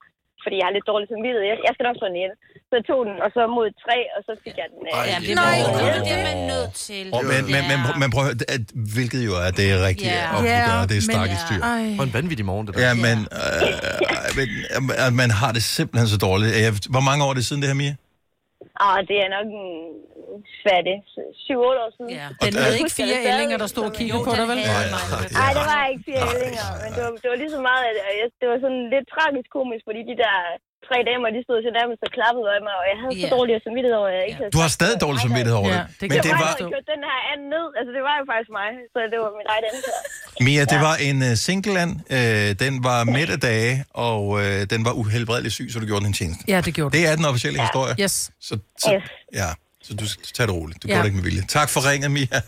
fordi 0.43 0.55
jeg 0.60 0.65
har 0.67 0.75
lidt 0.75 0.89
dårligt 0.91 1.10
samvittighed, 1.12 1.43
jeg, 1.51 1.58
jeg 1.67 1.73
skal 1.73 1.86
nok 1.88 1.97
slå 1.99 2.08
den 2.10 2.19
ihjel. 2.19 2.36
Så 2.71 2.78
tog 2.89 3.01
den, 3.08 3.15
og 3.25 3.30
så 3.36 3.41
mod 3.58 3.67
træ, 3.84 3.99
og 4.15 4.21
så 4.28 4.34
fik 4.43 4.56
jeg 4.62 4.67
den. 4.73 4.82
Øh, 4.88 4.97
Ej, 4.97 5.06
Ja, 5.12 5.17
det, 5.25 5.36
Nej, 5.43 5.58
nej, 5.60 5.97
det 6.08 6.13
er 6.17 6.23
man 6.30 6.39
nødt 6.54 6.73
til. 6.88 7.04
Og, 7.15 7.21
men, 7.32 7.41
men, 7.54 7.63
men, 7.71 7.80
men 8.01 8.08
prøv 8.15 8.23
at 8.58 8.65
hvilket 8.95 9.21
jo 9.30 9.34
er 9.45 9.51
det 9.60 9.67
rigtige 9.89 10.15
yeah. 10.23 10.38
at 10.38 10.41
gøre, 10.67 10.82
det 10.91 10.95
er 11.01 11.06
stakkels 11.12 11.43
dyr. 11.49 11.62
Og 11.99 12.04
en 12.08 12.13
vanvittig 12.17 12.45
morgen, 12.51 12.65
det 12.67 12.71
der. 12.75 12.82
Ja, 12.88 12.93
men, 13.08 13.17
øh, 13.39 15.10
men 15.10 15.15
man 15.21 15.30
har 15.39 15.51
det 15.58 15.63
simpelthen 15.78 16.08
så 16.15 16.17
dårligt. 16.28 16.51
Hvor 16.95 17.04
mange 17.10 17.21
år 17.25 17.30
er 17.34 17.38
det 17.39 17.45
siden 17.49 17.62
det 17.62 17.69
her, 17.71 17.78
Mia? 17.84 17.93
Og 18.86 18.97
det 19.10 19.17
er 19.23 19.30
nok 19.38 19.47
en, 19.62 19.69
det, 20.89 20.97
7-8 21.45 21.84
år 21.84 21.89
siden. 21.97 22.10
Ja. 22.19 22.28
Den 22.45 22.51
havde 22.63 22.78
ikke 22.82 22.95
fire 23.01 23.17
ællinger, 23.30 23.58
der 23.63 23.69
stod 23.75 23.86
og 23.91 23.95
kiggede 23.99 24.21
på 24.28 24.32
dig, 24.39 24.45
vel? 24.51 24.60
mig. 24.71 24.86
Nej, 25.41 25.51
det 25.58 25.63
var 25.73 25.82
ikke 25.91 26.04
fire 26.10 26.23
ællinger, 26.36 26.67
men 26.82 26.89
det 26.95 27.01
var, 27.06 27.12
det 27.21 27.28
var 27.32 27.38
lige 27.43 27.54
så 27.58 27.62
meget, 27.69 27.84
at 28.10 28.13
jeg, 28.21 28.28
det 28.39 28.47
var 28.51 28.58
sådan 28.65 28.84
lidt 28.93 29.06
tragisk 29.13 29.49
komisk, 29.58 29.84
fordi 29.89 30.01
de 30.12 30.15
der 30.23 30.36
tre 30.89 30.98
damer, 31.10 31.28
de 31.38 31.41
stod 31.48 31.58
så 31.67 31.71
nærmest 31.80 32.00
og 32.08 32.12
klappede 32.17 32.48
af 32.56 32.60
mig, 32.67 32.74
og 32.82 32.86
jeg 32.91 32.98
havde 33.02 33.13
så 33.24 33.28
Ja. 33.28 33.36
dårlig 33.38 33.52
samvittighed 33.67 33.95
over, 34.02 34.10
at 34.12 34.15
jeg 34.19 34.26
ikke 34.30 34.39
havde 34.41 34.52
Du 34.58 34.62
har 34.65 34.71
stadig 34.80 34.98
dårlig 35.06 35.19
samvittighed 35.28 35.58
over 35.62 35.71
Ja, 35.78 35.82
det. 35.82 35.86
det 36.02 36.06
Men 36.10 36.10
kan 36.15 36.21
det 36.26 36.32
jeg 36.34 36.39
var, 36.45 36.54
kørt 36.76 36.88
den 36.93 37.02
her 37.10 37.19
anden 37.32 37.48
ned, 37.56 37.67
altså 37.80 37.91
det 37.98 38.04
var 38.10 38.15
jo 38.21 38.24
faktisk 38.32 38.52
mig, 38.62 38.69
så 38.93 38.98
det 39.13 39.17
var 39.24 39.32
mit 39.39 39.48
eget 39.54 39.65
ansvar. 39.71 39.98
Mia, 40.48 40.63
det 40.74 40.80
var 40.88 40.95
en 41.10 41.17
uh, 41.30 41.34
singleland. 41.48 41.91
Uh, 42.17 42.50
den 42.63 42.74
var 42.89 43.00
midt 43.17 43.30
af 43.36 43.39
dage, 43.52 43.74
og 44.10 44.19
uh, 44.28 44.60
den 44.74 44.80
var 44.88 44.93
uhelbredeligt 45.02 45.54
syg, 45.58 45.67
så 45.74 45.76
du 45.82 45.86
gjorde 45.89 46.04
den 46.06 46.12
en 46.13 46.17
tjeneste. 46.19 46.41
Ja, 46.54 46.58
det 46.67 46.71
gjorde. 46.78 46.91
Det 46.98 47.02
er 47.10 47.13
den 47.19 47.26
officielle 47.32 47.58
historie. 47.65 47.93
Yes. 48.04 48.15
Så, 48.48 48.54
så, 48.84 48.89
Yes. 48.93 49.04
ja, 49.41 49.50
så 49.88 49.91
du 50.02 50.06
skal 50.13 50.28
tage 50.38 50.48
det 50.50 50.56
roligt. 50.60 50.78
Du 50.84 50.88
Ja. 50.88 50.93
gjorde 50.93 51.04
det 51.04 51.10
ikke 51.12 51.19
med 51.21 51.28
vilje. 51.30 51.43
Tak 51.58 51.69
for 51.74 51.80
ringet, 51.91 52.12
Mia. 52.17 52.28
Ja, 52.32 52.41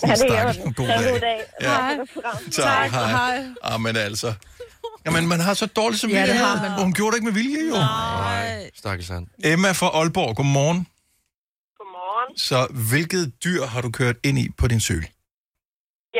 det 0.00 0.10
er 0.10 0.14
Stakkels. 0.14 0.58
jo 0.58 0.62
God 0.64 0.74
God 0.76 0.86
dag. 0.86 1.20
dag. 1.28 1.40
Ja. 1.60 1.88
Ja. 1.90 2.62
Tak, 2.62 2.90
hej. 2.90 3.44
Ah, 3.70 3.80
men 3.80 3.96
altså... 3.96 4.30
Jamen, 5.06 5.24
man 5.32 5.40
har 5.46 5.54
så 5.62 5.66
dårlig 5.80 5.98
samvittighed. 6.02 6.44
har 6.46 6.56
man. 6.64 6.70
Og 6.78 6.82
hun 6.88 6.94
gjorde 6.98 7.10
det 7.12 7.18
ikke 7.18 7.30
med 7.30 7.38
vilje, 7.40 7.62
jo. 7.72 7.76
Nej, 7.76 8.70
stakkels 8.82 9.08
han. 9.16 9.24
Emma 9.52 9.70
fra 9.80 9.88
Aalborg, 9.98 10.30
godmorgen. 10.38 10.80
Godmorgen. 11.78 12.28
Så 12.48 12.58
hvilket 12.90 13.24
dyr 13.44 13.62
har 13.72 13.80
du 13.86 13.90
kørt 14.00 14.16
ind 14.28 14.36
i 14.44 14.46
på 14.60 14.66
din 14.72 14.82
cykel? 14.88 15.08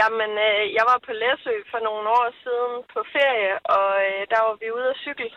Jamen, 0.00 0.32
øh, 0.48 0.62
jeg 0.78 0.84
var 0.90 0.98
på 1.06 1.12
Læsø 1.20 1.54
for 1.72 1.80
nogle 1.88 2.04
år 2.18 2.28
siden 2.44 2.72
på 2.92 3.00
ferie, 3.14 3.54
og 3.76 3.88
øh, 4.08 4.22
der 4.32 4.40
var 4.46 4.54
vi 4.62 4.68
ude 4.78 4.88
at 4.94 5.00
cykle. 5.06 5.30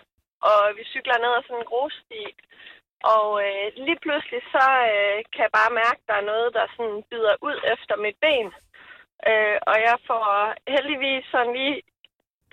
Og 0.49 0.59
vi 0.77 0.83
cykler 0.93 1.17
ned 1.23 1.31
ad 1.37 1.43
sådan 1.45 1.61
en 1.61 1.69
grussti. 1.71 2.23
Og 3.15 3.27
øh, 3.45 3.65
lige 3.85 4.01
pludselig 4.05 4.41
så 4.55 4.65
øh, 4.93 5.17
kan 5.33 5.41
jeg 5.45 5.53
bare 5.59 5.77
mærke, 5.83 5.99
at 6.01 6.07
der 6.09 6.17
er 6.19 6.29
noget, 6.31 6.49
der 6.57 6.65
sådan 6.75 6.97
bider 7.09 7.35
ud 7.47 7.57
efter 7.73 7.95
mit 8.05 8.17
ben. 8.23 8.47
Øh, 9.29 9.57
og 9.71 9.77
jeg 9.87 9.97
får 10.09 10.25
heldigvis 10.75 11.23
sådan 11.33 11.53
lige 11.59 11.77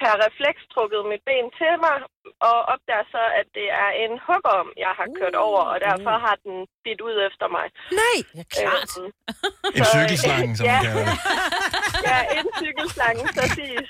per 0.01 0.15
refleks 0.25 0.63
trukket 0.75 1.03
mit 1.13 1.23
ben 1.29 1.47
til 1.61 1.73
mig, 1.87 1.97
og 2.49 2.57
opdager 2.73 3.07
så, 3.15 3.23
at 3.41 3.47
det 3.59 3.67
er 3.85 3.91
en 4.05 4.13
hugorm, 4.27 4.69
jeg 4.85 4.93
har 4.99 5.09
kørt 5.19 5.37
over, 5.47 5.63
og 5.73 5.77
derfor 5.89 6.15
har 6.27 6.37
den 6.47 6.57
bidt 6.85 7.01
ud 7.09 7.17
efter 7.29 7.47
mig. 7.57 7.67
Nej! 8.01 8.19
Ja, 8.39 8.45
klart. 8.57 8.91
Øhm, 8.99 9.11
En 9.77 9.85
Så, 9.85 9.91
cykelslange, 9.95 10.53
som 10.57 10.65
ja. 10.71 10.77
man 10.79 10.83
kalder 10.87 11.05
det. 11.11 11.19
Ja, 12.09 12.19
en 12.39 12.47
cykelslange, 12.63 13.23
præcis. 13.39 13.89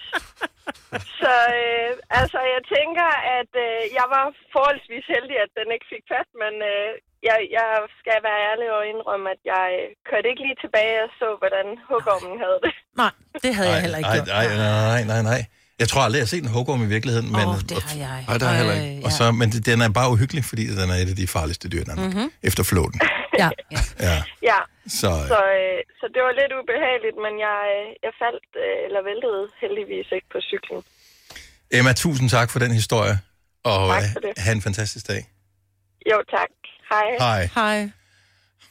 Så 1.21 1.35
øh, 1.63 1.91
altså, 2.21 2.39
jeg 2.55 2.63
tænker, 2.77 3.09
at 3.39 3.53
øh, 3.67 3.81
jeg 3.99 4.07
var 4.15 4.25
forholdsvis 4.55 5.07
heldig, 5.15 5.37
at 5.45 5.51
den 5.59 5.69
ikke 5.75 5.89
fik 5.95 6.05
fat, 6.13 6.29
men 6.43 6.55
øh, 6.73 6.91
jeg, 7.29 7.39
jeg 7.59 7.69
skal 8.01 8.19
være 8.29 8.41
ærlig 8.51 8.69
og 8.77 8.83
indrømme, 8.93 9.27
at 9.35 9.41
jeg 9.55 9.67
øh, 9.81 9.89
kørte 10.09 10.29
ikke 10.31 10.43
lige 10.47 10.59
tilbage 10.65 10.97
og 11.07 11.11
så, 11.21 11.29
hvordan 11.43 11.67
hugormen 11.89 12.37
havde 12.45 12.59
det. 12.65 12.73
Nej, 13.03 13.13
det 13.45 13.53
havde 13.57 13.71
jeg 13.75 13.81
heller 13.85 13.99
ikke 14.01 14.11
Ej, 14.15 14.19
gjort. 14.19 14.29
ej, 14.41 14.47
nej, 14.67 15.01
nej, 15.13 15.23
nej. 15.33 15.43
Jeg 15.83 15.89
tror 15.89 16.01
aldrig, 16.03 16.19
jeg 16.19 16.25
har 16.27 16.33
set 16.35 16.43
en 16.43 16.49
hugorm 16.57 16.83
i 16.83 16.87
virkeligheden. 16.97 17.29
Men, 17.33 17.41
Åh, 17.41 17.49
oh, 17.55 17.61
det 17.71 17.83
har 17.83 17.97
jeg. 17.99 18.25
Ej, 18.29 18.35
det 18.35 18.43
har 18.43 18.55
jeg 18.55 18.59
heller 18.59 18.75
ikke. 18.83 18.97
Øh, 18.99 19.03
og 19.07 19.13
så, 19.19 19.25
men 19.41 19.47
det- 19.53 19.67
den 19.67 19.79
er 19.81 19.89
bare 20.01 20.09
uhyggelig, 20.15 20.45
fordi 20.45 20.65
den 20.81 20.91
er 20.91 20.95
et 21.05 21.09
af 21.15 21.17
de 21.23 21.27
farligste 21.27 21.69
dyr 21.69 21.81
i 21.81 21.85
Danmark. 21.85 22.15
Mm-hmm. 22.15 22.31
Efter 22.43 22.63
flåten. 22.63 23.01
Ja. 23.43 23.51
Ja, 24.01 24.17
Ja, 24.51 24.59
så... 25.01 25.11
så, 25.33 25.39
øh, 25.61 25.79
så 26.01 26.05
det 26.15 26.21
var 26.27 26.33
lidt 26.41 26.53
ubehageligt, 26.61 27.17
men 27.25 27.33
jeg, 27.47 27.59
øh, 27.77 27.87
jeg 28.07 28.13
faldt, 28.23 28.49
øh, 28.65 28.87
eller 28.87 29.01
væltede 29.11 29.43
heldigvis 29.63 30.07
ikke 30.17 30.29
på 30.35 30.39
cyklen. 30.51 30.81
Emma, 31.77 31.93
tusind 31.93 32.29
tak 32.31 32.51
for 32.51 32.59
den 32.59 32.73
historie. 32.81 33.15
Og 33.65 33.89
Tak 33.95 34.03
for 34.13 34.21
øh, 34.21 34.35
det. 34.35 34.43
have 34.45 34.55
en 34.55 34.63
fantastisk 34.63 35.09
dag. 35.09 35.23
Jo, 36.11 36.17
tak. 36.37 36.51
Hej. 36.93 37.07
Hej. 37.19 37.49
Hej. 37.55 37.91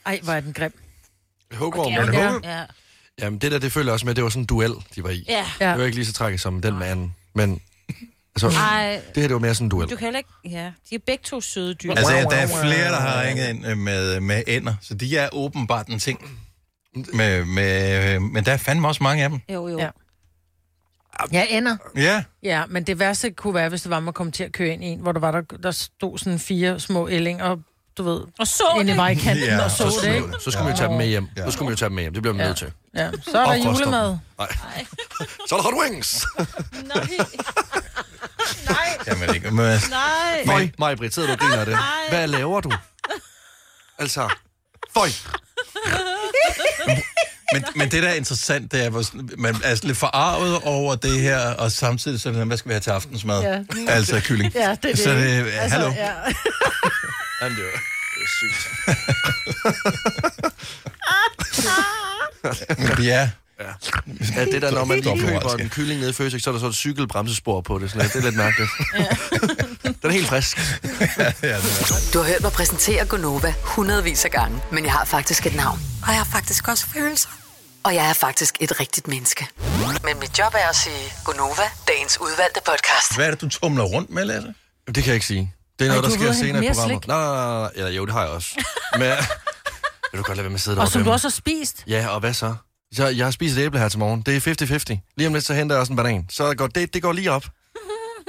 Ej, 0.06 0.20
hvor 0.24 0.32
er 0.32 0.40
den 0.40 0.52
grim. 0.52 0.72
Ja, 1.52 2.04
men 2.04 2.14
Ja. 2.14 2.32
Ja. 2.44 2.62
Jamen, 3.20 3.38
det 3.38 3.52
der, 3.52 3.58
det 3.58 3.72
følger 3.72 3.92
også 3.92 4.06
med, 4.06 4.14
det 4.14 4.24
var 4.24 4.30
sådan 4.30 4.42
en 4.42 4.46
duel, 4.46 4.72
de 4.94 5.02
var 5.04 5.10
i. 5.10 5.24
ja. 5.28 5.46
Ja. 5.60 5.70
Det 5.70 5.78
var 5.78 5.84
ikke 5.84 5.96
lige 5.96 6.06
så 6.06 6.12
tragisk 6.12 6.42
som 6.42 6.60
den 6.62 6.78
med 6.78 6.86
anden. 6.86 7.14
Men 7.34 7.60
altså, 8.34 8.48
Ej, 8.48 9.00
det 9.14 9.22
her, 9.22 9.28
det 9.28 9.32
var 9.32 9.38
mere 9.38 9.54
sådan 9.54 9.66
en 9.66 9.70
duel. 9.70 9.90
du 9.90 9.96
kan 9.96 10.04
heller 10.04 10.18
ikke... 10.18 10.30
Ja, 10.44 10.72
de 10.90 10.94
er 10.94 10.98
begge 11.06 11.22
to 11.24 11.40
søde 11.40 11.74
dyr. 11.74 11.90
Altså, 11.90 12.12
der 12.30 12.36
er 12.36 12.46
flere, 12.46 12.88
der 12.92 13.00
har 13.00 13.22
ringet 13.22 13.48
ind 13.48 13.66
øh, 13.66 13.78
med, 13.78 14.20
med 14.20 14.42
ender, 14.46 14.74
så 14.82 14.94
de 14.94 15.16
er 15.18 15.28
åbenbart 15.32 15.86
en 15.86 15.98
ting. 15.98 16.40
Med, 17.14 17.44
med, 17.44 18.20
men 18.20 18.44
der 18.44 18.52
er 18.52 18.56
fandme 18.56 18.88
også 18.88 19.02
mange 19.02 19.24
af 19.24 19.30
dem. 19.30 19.40
Jo, 19.48 19.68
jo. 19.68 19.78
Ja. 19.78 19.90
Ja, 21.32 21.44
ender. 21.50 21.76
Ja. 21.96 22.24
Ja, 22.42 22.66
men 22.66 22.82
det 22.84 22.98
værste 22.98 23.30
kunne 23.30 23.54
være, 23.54 23.68
hvis 23.68 23.82
det 23.82 23.90
var, 23.90 24.00
man 24.00 24.14
kom 24.14 24.32
til 24.32 24.44
at 24.44 24.52
køre 24.52 24.68
ind 24.68 24.84
i 24.84 24.86
en, 24.86 24.98
hvor 25.00 25.12
der 25.12 25.20
var 25.20 25.30
der, 25.30 25.40
der 25.40 25.70
stod 25.70 26.18
sådan 26.18 26.38
fire 26.38 26.80
små 26.80 27.08
ællinger, 27.08 27.56
du 27.98 28.02
ved, 28.02 28.20
Og 28.38 28.46
så 28.46 28.64
inde 28.74 28.84
i 28.84 28.88
det. 28.88 28.96
vejkanten 28.96 29.44
Ja, 29.44 29.64
og 29.64 29.70
så 29.70 29.76
Så 29.76 29.98
det, 30.02 30.14
ikke? 30.14 30.26
vi- 30.26 30.34
så 30.44 30.50
skulle 30.50 30.64
vi 30.66 30.70
jo 30.70 30.76
tage 30.76 30.88
dem 30.88 30.96
med 30.96 31.06
hjem. 31.06 31.28
Så 31.44 31.50
skulle 31.50 31.66
vi 31.68 31.70
jo 31.70 31.76
tage 31.76 31.88
dem 31.88 31.94
med 31.94 32.02
hjem. 32.02 32.12
Det 32.12 32.22
bliver 32.22 32.34
vi 32.34 32.40
Ja. 32.40 32.46
nødt 32.46 32.58
til. 32.58 32.72
Ja, 32.94 33.10
så 33.30 33.38
er 33.38 33.42
der 33.44 33.50
Og 33.50 33.58
julemad. 33.58 34.16
Nej. 34.38 34.48
Så 35.48 35.54
er 35.54 35.58
der 35.58 35.62
hot 35.62 35.74
wings. 35.82 36.26
Nej, 38.68 38.96
Jamen 39.06 39.34
ikke. 39.34 39.50
Men, 39.50 39.80
nej. 39.90 40.68
Føj, 40.78 40.94
Britt, 40.96 41.14
sidder 41.14 41.28
du 41.28 41.32
og 41.32 41.38
griner 41.38 41.56
af 41.60 41.66
det. 41.66 41.78
Hvad 42.08 42.26
laver 42.26 42.60
du? 42.60 42.72
Altså, 43.98 44.28
føj. 44.94 45.08
men, 47.52 47.64
men 47.74 47.90
det, 47.90 48.02
der 48.02 48.08
er 48.08 48.14
interessant, 48.14 48.72
det 48.72 48.84
er, 48.84 49.02
sådan- 49.02 49.30
man 49.38 49.56
er 49.64 49.80
lidt 49.82 49.98
forarvet 49.98 50.58
over 50.64 50.94
det 50.94 51.20
her, 51.20 51.38
og 51.54 51.72
samtidig 51.72 52.20
sådan, 52.20 52.46
hvad 52.46 52.56
skal 52.56 52.68
vi 52.68 52.72
have 52.74 52.80
til 52.80 52.90
aftensmad? 52.90 53.42
Ja. 53.42 53.58
Altså 53.88 54.20
kylling. 54.24 54.54
Ja, 54.54 54.60
det 54.60 54.68
er 54.70 54.74
det. 54.94 54.98
Så 54.98 55.10
det, 55.10 55.46
altså, 55.52 55.78
hallo? 55.78 55.90
Ja. 55.92 56.12
Jamen, 57.42 57.58
det 57.58 57.64
er, 57.66 57.70
det 58.14 58.22
er 58.22 58.28
sygt. 58.38 58.68
Men 62.96 63.04
ja. 63.04 63.30
Ja, 64.36 64.44
det 64.44 64.62
der, 64.62 64.70
når 64.70 64.84
man 64.84 65.00
lige 65.00 65.20
køber 65.20 65.54
en 65.54 65.68
kylling 65.68 66.00
nede 66.00 66.10
i 66.10 66.12
Føtex, 66.12 66.42
så 66.42 66.50
er 66.50 66.52
der 66.52 66.60
så 66.60 66.66
et 66.66 66.74
cykelbremsespor 66.74 67.60
på 67.60 67.78
det. 67.78 67.90
Sådan 67.90 68.02
lidt. 68.02 68.12
Det 68.12 68.18
er 68.18 68.24
lidt 68.24 68.36
mærkeligt. 68.36 68.70
Den 70.02 70.10
er 70.10 70.10
helt 70.10 70.28
frisk. 70.28 70.58
ja, 71.18 71.32
er. 71.42 72.10
Du 72.12 72.18
har 72.18 72.26
hørt 72.26 72.42
mig 72.42 72.52
præsentere 72.52 73.06
Gonova 73.06 73.54
hundredvis 73.62 74.24
af 74.24 74.30
gange, 74.30 74.60
men 74.72 74.84
jeg 74.84 74.92
har 74.92 75.04
faktisk 75.04 75.46
et 75.46 75.54
navn. 75.54 75.80
Og 76.02 76.08
jeg 76.08 76.16
har 76.16 76.24
faktisk 76.32 76.68
også 76.68 76.86
følelser. 76.86 77.28
Og 77.82 77.94
jeg 77.94 78.08
er 78.08 78.12
faktisk 78.12 78.56
et 78.60 78.80
rigtigt 78.80 79.08
menneske. 79.08 79.46
Men 80.04 80.20
mit 80.20 80.38
job 80.38 80.54
er 80.54 80.68
at 80.68 80.76
sige 80.76 81.12
Gonova, 81.24 81.62
dagens 81.88 82.20
udvalgte 82.20 82.60
podcast. 82.66 83.14
Hvad 83.16 83.26
er 83.26 83.30
det, 83.30 83.40
du 83.40 83.48
tumler 83.48 83.84
rundt 83.84 84.10
med, 84.10 84.24
Lasse? 84.24 84.54
Det 84.86 84.94
kan 84.94 85.06
jeg 85.06 85.14
ikke 85.14 85.26
sige. 85.26 85.52
Det 85.78 85.86
er 85.86 85.90
Ej, 85.90 85.96
noget, 85.96 86.02
der 86.04 86.08
du 86.18 86.22
sker 86.24 86.32
senere 86.32 86.64
i 86.64 86.68
programmet. 86.68 87.06
Nej, 87.06 87.18
nej, 87.18 87.34
nej, 87.34 87.70
nej. 87.76 87.84
Ja, 87.86 87.88
jo, 87.96 88.04
det 88.06 88.12
har 88.14 88.20
jeg 88.22 88.30
også. 88.30 88.64
Men 88.98 89.00
vil 90.12 90.18
du 90.18 90.22
godt 90.22 90.28
lade 90.28 90.38
være 90.44 90.48
med 90.50 90.54
at 90.54 90.60
sidde 90.60 90.74
Og 90.74 90.76
deroppe? 90.76 90.92
som 90.92 91.04
du 91.04 91.10
også 91.10 91.26
har 91.26 91.30
spist. 91.30 91.84
Ja, 91.86 92.08
og 92.08 92.20
hvad 92.20 92.34
så? 92.34 92.54
så? 92.94 93.06
Jeg 93.06 93.26
har 93.26 93.30
spist 93.30 93.56
et 93.56 93.62
æble 93.62 93.78
her 93.78 93.88
til 93.88 93.98
morgen. 93.98 94.22
Det 94.22 94.36
er 94.48 94.98
50-50. 95.00 95.12
Lige 95.16 95.26
om 95.26 95.34
lidt, 95.34 95.44
så 95.44 95.54
henter 95.54 95.76
jeg 95.76 95.80
også 95.80 95.92
en 95.92 95.96
banan. 95.96 96.26
Så 96.30 96.54
går, 96.54 96.66
det, 96.66 96.94
det 96.94 97.02
går 97.02 97.12
lige 97.12 97.30
op. 97.32 97.44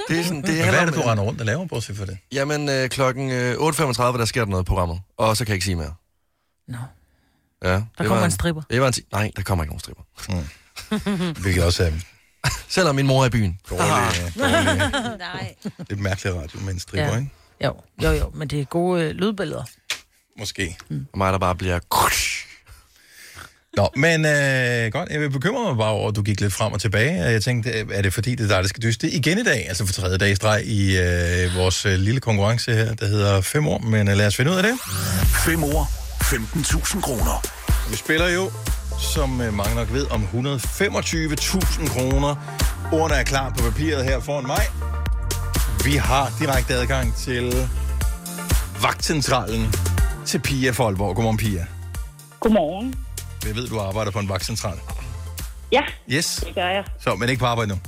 Det 0.08 0.18
er 0.20 0.24
sådan, 0.24 0.36
det 0.42 0.48
Men 0.48 0.56
handler 0.56 0.70
hvad 0.72 0.80
er 0.80 0.84
det, 0.86 0.94
du 0.94 1.00
render 1.00 1.24
rundt 1.24 1.40
og 1.40 1.46
laver, 1.46 1.66
bortset 1.66 1.96
for 1.96 2.04
det? 2.04 2.18
Jamen, 2.32 2.68
øh, 2.68 2.88
klokken 2.88 3.30
øh, 3.30 3.54
8.35, 3.54 3.58
der 4.02 4.24
sker 4.24 4.44
der 4.44 4.50
noget 4.50 4.66
på 4.66 4.70
programmet. 4.70 5.00
Og 5.18 5.36
så 5.36 5.44
kan 5.44 5.50
jeg 5.50 5.54
ikke 5.56 5.64
sige 5.64 5.76
mere. 5.76 5.94
Nå. 6.68 6.78
Ja, 7.64 7.82
der 7.98 8.04
kommer 8.06 8.24
en 8.24 8.30
stripper. 8.30 8.62
Det 8.70 8.80
var 8.80 8.86
en 8.86 8.92
ti- 8.92 9.06
Nej, 9.12 9.30
der 9.36 9.42
kommer 9.42 9.64
ikke 9.64 9.70
nogen 9.76 9.80
stripper. 9.80 11.40
Hvilket 11.40 11.64
også 11.64 11.84
er 11.84 11.90
Selvom 12.68 12.94
min 12.96 13.06
mor 13.06 13.22
er 13.22 13.26
i 13.26 13.30
byen. 13.30 13.58
dårlig, 13.70 13.86
dårlig, 14.36 15.18
Nej. 15.18 15.54
lidt 15.88 16.00
mærkelig 16.00 16.34
radio 16.34 16.60
med 16.60 16.72
en 16.72 16.80
stripper, 16.80 17.10
Ja. 17.12 17.16
ikke? 17.18 17.30
Jo, 17.64 17.74
jo, 18.02 18.10
jo, 18.10 18.30
men 18.34 18.48
det 18.48 18.60
er 18.60 18.64
gode 18.64 19.02
øh, 19.04 19.10
lydbilleder. 19.10 19.64
Måske. 20.38 20.76
Og 21.12 21.18
mig, 21.18 21.32
der 21.32 21.38
bare 21.38 21.54
bliver... 21.54 21.78
Nå, 23.76 23.88
men 23.96 24.24
øh, 24.24 24.92
godt. 24.92 25.08
Jeg 25.10 25.20
vil 25.20 25.30
bekymre 25.30 25.64
mig 25.64 25.76
bare 25.76 25.90
over, 25.90 26.08
at 26.08 26.16
du 26.16 26.22
gik 26.22 26.40
lidt 26.40 26.52
frem 26.52 26.72
og 26.72 26.80
tilbage. 26.80 27.24
Jeg 27.24 27.42
tænkte, 27.42 27.70
øh, 27.70 27.86
er 27.92 28.02
det 28.02 28.14
fordi, 28.14 28.34
det 28.34 28.44
er 28.44 28.48
dig, 28.48 28.62
der 28.62 28.68
skal 28.68 28.82
dyste 28.82 29.10
igen 29.10 29.38
i 29.38 29.42
dag? 29.42 29.68
Altså 29.68 29.86
for 29.86 29.92
tredje 29.92 30.18
dag 30.18 30.30
i 30.30 30.34
streg 30.34 30.66
i 30.66 30.98
øh, 30.98 31.54
vores 31.54 31.86
øh, 31.86 31.92
lille 31.92 32.20
konkurrence 32.20 32.72
her, 32.72 32.94
der 32.94 33.06
hedder 33.06 33.40
5 33.40 33.68
år. 33.68 33.78
Men 33.78 34.08
øh, 34.08 34.16
lad 34.16 34.26
os 34.26 34.36
finde 34.36 34.50
ud 34.50 34.56
af 34.56 34.62
det. 34.62 34.72
5 35.44 35.64
år, 35.64 35.84
15.000 36.22 37.00
kroner. 37.00 37.46
Vi 37.90 37.96
spiller 37.96 38.28
jo 38.28 38.50
som 39.14 39.40
øh, 39.40 39.54
mange 39.54 39.74
nok 39.74 39.92
ved, 39.92 40.06
om 40.10 40.22
125.000 40.22 41.88
kroner. 41.88 42.58
Ordene 42.92 43.16
er 43.16 43.24
klar 43.24 43.50
på 43.50 43.62
papiret 43.70 44.04
her 44.04 44.20
foran 44.20 44.46
mig. 44.46 44.62
Vi 45.84 45.96
har 45.96 46.32
direkte 46.40 46.74
adgang 46.74 47.14
til 47.14 47.68
vagtcentralen 48.82 49.74
til 50.26 50.38
Pia 50.38 50.70
for 50.70 50.86
Aalborg. 50.86 51.14
Godmorgen, 51.16 51.36
Pia. 51.38 51.66
Godmorgen. 52.40 52.94
Jeg 53.46 53.56
ved, 53.56 53.68
du 53.68 53.78
arbejder 53.80 54.10
på 54.10 54.18
en 54.18 54.28
vagtcentral. 54.28 54.78
Ja, 55.72 55.80
Yes. 56.12 56.42
det 56.46 56.54
gør 56.54 56.68
jeg. 56.68 56.84
Så, 57.00 57.14
men 57.14 57.28
ikke 57.28 57.40
på 57.40 57.46
arbejde 57.46 57.70
nu. 57.70 57.78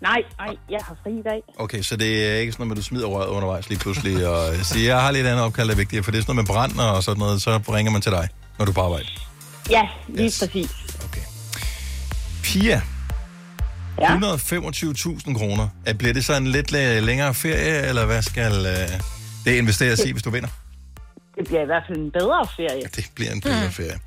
Nej, 0.00 0.22
nej, 0.38 0.56
jeg 0.70 0.80
har 0.88 0.96
fri 1.02 1.10
i 1.10 1.22
dag. 1.22 1.40
Okay, 1.58 1.82
så 1.82 1.96
det 1.96 2.26
er 2.30 2.34
ikke 2.36 2.52
sådan 2.52 2.60
noget 2.62 2.68
med, 2.68 2.76
at 2.76 2.82
du 2.82 2.82
smider 2.88 3.06
røret 3.06 3.26
undervejs 3.28 3.68
lige 3.68 3.78
pludselig 3.78 4.28
og 4.28 4.54
siger, 4.66 4.94
jeg 4.94 5.02
har 5.02 5.10
lidt 5.10 5.26
andet 5.26 5.44
opkald, 5.44 5.68
der 5.68 5.74
er 5.74 5.78
vigtigere, 5.78 6.02
for 6.04 6.10
det 6.10 6.18
er 6.18 6.22
sådan 6.22 6.36
noget 6.36 6.48
med 6.48 6.54
brand 6.54 6.80
og 6.96 7.02
sådan 7.04 7.18
noget, 7.18 7.42
så 7.42 7.58
ringer 7.68 7.92
man 7.92 8.00
til 8.02 8.12
dig, 8.12 8.28
når 8.58 8.64
du 8.64 8.70
er 8.70 8.74
på 8.74 8.80
arbejde. 8.80 9.06
Ja, 9.70 9.82
lige 10.08 10.24
Yes. 10.26 10.38
præcis. 10.38 10.70
Pia, 12.42 12.82
Ja. 14.00 14.16
125.000 14.16 15.38
kroner. 15.38 15.68
Er- 15.86 15.94
Bliver 15.94 16.12
det 16.14 16.24
så 16.24 16.36
en 16.36 16.46
lidt 16.46 16.72
læ- 16.72 17.00
længere 17.00 17.34
ferie, 17.34 17.86
eller 17.88 18.06
hvad 18.06 18.22
skal 18.22 18.52
øh, 18.66 19.00
det 19.44 19.52
investeres 19.56 20.00
i, 20.04 20.12
hvis 20.12 20.22
du 20.22 20.30
vinder? 20.30 20.48
Det 21.38 21.46
bliver 21.46 21.62
i 21.62 21.66
hvert 21.66 21.82
fald 21.88 21.98
en 21.98 22.10
bedre 22.10 22.46
ferie. 22.56 22.82
Det 22.96 23.10
bliver 23.14 23.32
en 23.32 23.40
bedre 23.40 23.70
ferie. 23.70 23.98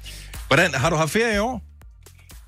Hvordan, 0.48 0.74
har 0.74 0.90
du 0.90 0.96
haft 0.96 1.12
ferie 1.12 1.36
i 1.36 1.40
år? 1.40 1.62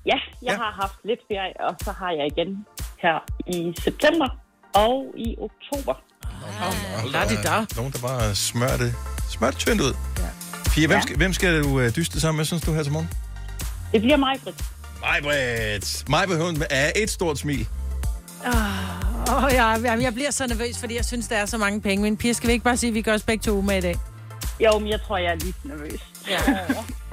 Ja, 0.06 0.14
jeg 0.42 0.54
har 0.56 0.78
haft 0.80 0.94
lidt 1.04 1.20
ferie, 1.28 1.54
og 1.68 1.76
så 1.84 1.92
har 1.92 2.10
jeg 2.10 2.26
igen 2.36 2.66
her 3.02 3.16
i 3.46 3.72
september 3.84 4.28
og 4.74 5.04
i 5.16 5.36
oktober. 5.46 5.94
Der 7.12 7.18
er 7.18 7.28
de 7.28 7.36
der. 7.36 7.66
Nogen, 7.76 7.92
der 7.92 7.98
bare 7.98 8.34
smører 8.34 8.76
det, 8.76 8.94
smører 9.30 9.50
det 9.50 9.60
tyndt 9.60 9.80
ud. 9.80 9.94
Ja. 10.18 10.22
Pia, 10.74 10.86
hvem, 10.86 10.96
Ja. 10.96 11.02
skal, 11.02 11.16
hvem 11.16 11.32
skal 11.32 11.62
du 11.62 11.80
øh, 11.80 11.96
dyste 11.96 12.20
sammen 12.20 12.36
med, 12.36 12.44
synes 12.44 12.62
du, 12.62 12.72
her 12.72 12.82
til 12.82 12.92
morgen? 12.92 13.10
Det 13.92 14.00
bliver 14.00 14.16
mig, 14.16 14.34
Britt. 14.44 14.64
Majbrit. 15.02 16.04
Majbrit, 16.08 16.38
hun 16.38 16.62
er 16.70 16.90
et 16.96 17.10
stort 17.10 17.38
smil. 17.38 17.68
Åh, 18.46 19.44
oh, 19.44 19.50
jeg, 19.52 19.80
jamen, 19.84 20.02
jeg 20.02 20.14
bliver 20.14 20.30
så 20.30 20.46
nervøs, 20.46 20.78
fordi 20.78 20.96
jeg 20.96 21.04
synes, 21.04 21.28
der 21.28 21.36
er 21.36 21.46
så 21.46 21.58
mange 21.58 21.80
penge. 21.80 22.02
Men 22.02 22.16
Pia, 22.16 22.32
skal 22.32 22.46
vi 22.48 22.52
ikke 22.52 22.64
bare 22.64 22.76
sige, 22.76 22.88
at 22.88 22.94
vi 22.94 23.02
gør 23.02 23.14
os 23.14 23.22
begge 23.22 23.42
to 23.42 23.60
med 23.60 23.78
i 23.78 23.80
dag? 23.80 23.96
Jo, 24.60 24.78
men 24.78 24.88
jeg 24.88 25.00
tror, 25.06 25.18
jeg 25.18 25.30
er 25.30 25.34
lidt 25.34 25.64
nervøs. 25.64 26.00
Ja. 26.28 26.38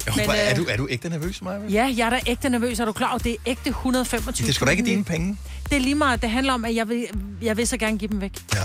Jo, 0.07 0.13
Men, 0.15 0.29
er, 0.29 0.49
øh, 0.51 0.57
du, 0.57 0.65
er 0.69 0.77
du 0.77 0.87
ægte 0.89 1.09
nervøs, 1.09 1.41
Majbrit? 1.41 1.73
Ja, 1.73 1.93
jeg 1.97 2.05
er 2.05 2.09
da 2.09 2.19
ægte 2.27 2.49
nervøs. 2.49 2.79
Er 2.79 2.85
du 2.85 2.91
klar 2.91 3.09
over, 3.09 3.17
det 3.17 3.31
er 3.31 3.35
ægte 3.45 3.69
125 3.69 4.47
Det 4.47 4.55
skal 4.55 4.67
da 4.67 4.71
ikke 4.71 4.85
dine 4.85 5.03
penge. 5.03 5.37
Det 5.69 5.75
er 5.75 5.79
lige 5.81 5.95
meget. 5.95 6.21
Det 6.21 6.29
handler 6.29 6.53
om, 6.53 6.65
at 6.65 6.75
jeg 6.75 6.89
vil, 6.89 7.05
jeg 7.41 7.57
vil 7.57 7.67
så 7.67 7.77
gerne 7.77 7.97
give 7.97 8.11
dem 8.11 8.21
væk. 8.21 8.31
Ja. 8.53 8.59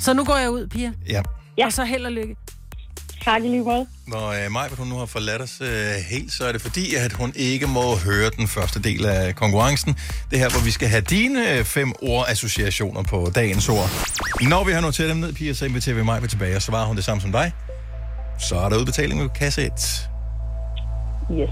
Så 0.00 0.12
nu 0.12 0.24
går 0.24 0.36
jeg 0.36 0.50
ud, 0.50 0.66
Pia. 0.66 0.92
Ja. 1.08 1.22
Ja. 1.58 1.66
Og 1.66 1.72
så 1.72 1.84
held 1.84 2.06
og 2.06 2.12
lykke. 2.12 2.36
Tak 3.26 3.44
i 3.44 3.48
lige 3.48 3.62
måde. 3.62 3.86
Når 4.06 4.28
øh, 4.28 4.50
Majbrit, 4.50 4.78
hun 4.78 4.88
nu 4.88 4.96
har 4.98 5.06
forladt 5.06 5.42
os 5.42 5.60
øh, 5.60 5.68
helt, 6.10 6.32
så 6.32 6.44
er 6.44 6.52
det 6.52 6.62
fordi, 6.62 6.94
at 6.94 7.12
hun 7.12 7.32
ikke 7.36 7.66
må 7.66 7.96
høre 7.96 8.30
den 8.30 8.48
første 8.48 8.82
del 8.82 9.06
af 9.06 9.34
konkurrencen. 9.34 9.96
Det 10.30 10.38
her, 10.38 10.50
hvor 10.50 10.60
vi 10.60 10.70
skal 10.70 10.88
have 10.88 11.00
dine 11.00 11.52
øh, 11.52 11.64
fem 11.64 11.92
ordassociationer 12.02 13.02
på 13.02 13.30
dagens 13.34 13.68
ord. 13.68 13.90
Når 14.40 14.64
vi 14.64 14.72
har 14.72 14.80
noteret 14.80 15.10
dem 15.10 15.16
ned, 15.16 15.32
Pia, 15.32 15.52
så 15.52 15.64
inviterer 15.64 15.96
vi 15.96 16.02
Majbrit 16.02 16.30
tilbage, 16.30 16.56
og 16.56 16.62
svarer 16.62 16.86
hun 16.86 16.96
det 16.96 17.04
samme 17.04 17.20
som 17.20 17.32
dig. 17.32 17.52
Så 18.38 18.56
er 18.56 18.68
der 18.68 18.76
udbetaling 18.76 19.20
med 19.20 19.28
kasse 19.28 19.62
1. 19.62 19.72
Yes. 21.32 21.50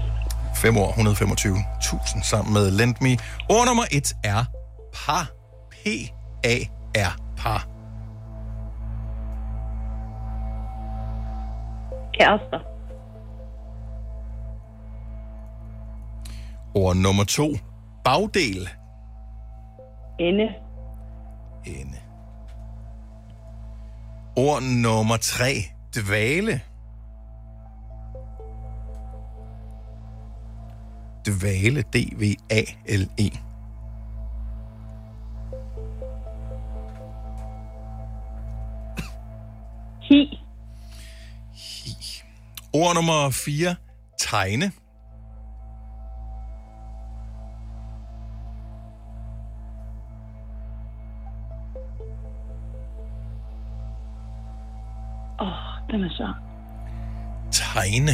5 0.55 0.77
år, 0.77 0.91
125.000 0.91 2.29
sammen 2.29 2.53
med 2.53 2.71
Lend 2.71 2.95
Me. 3.01 3.17
Ord 3.49 3.67
nummer 3.67 3.83
1 3.91 4.13
er 4.23 4.45
par. 4.93 5.31
P-A-R. 5.71 7.15
Par. 7.37 7.74
Kærester. 12.19 12.59
Ord 16.75 16.95
nummer 16.95 17.23
2. 17.23 17.57
Bagdel. 18.03 18.69
Ende. 20.19 20.53
Ende. 21.65 21.97
Ord 24.35 24.61
nummer 24.63 25.17
3. 25.17 25.45
Dvale. 25.95 26.61
Dvale. 31.25 31.81
D-V-A-L-E. 31.81 33.44
Ord 42.75 42.95
nummer 42.95 43.29
4. 43.29 43.75
Tegne. 44.17 44.71
Åh, 55.39 55.47
oh, 55.47 55.89
den 55.91 56.03
er 56.03 56.09
så. 56.09 56.33
Tegne. 57.51 58.11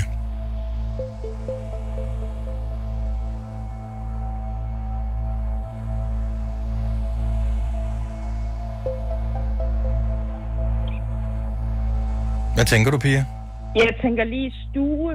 Hvad 12.56 12.65
tænker 12.65 12.91
du, 12.91 12.97
Pia? 12.97 13.40
Jeg 13.76 13.90
tænker 14.02 14.24
lige 14.24 14.54
stue. 14.70 15.14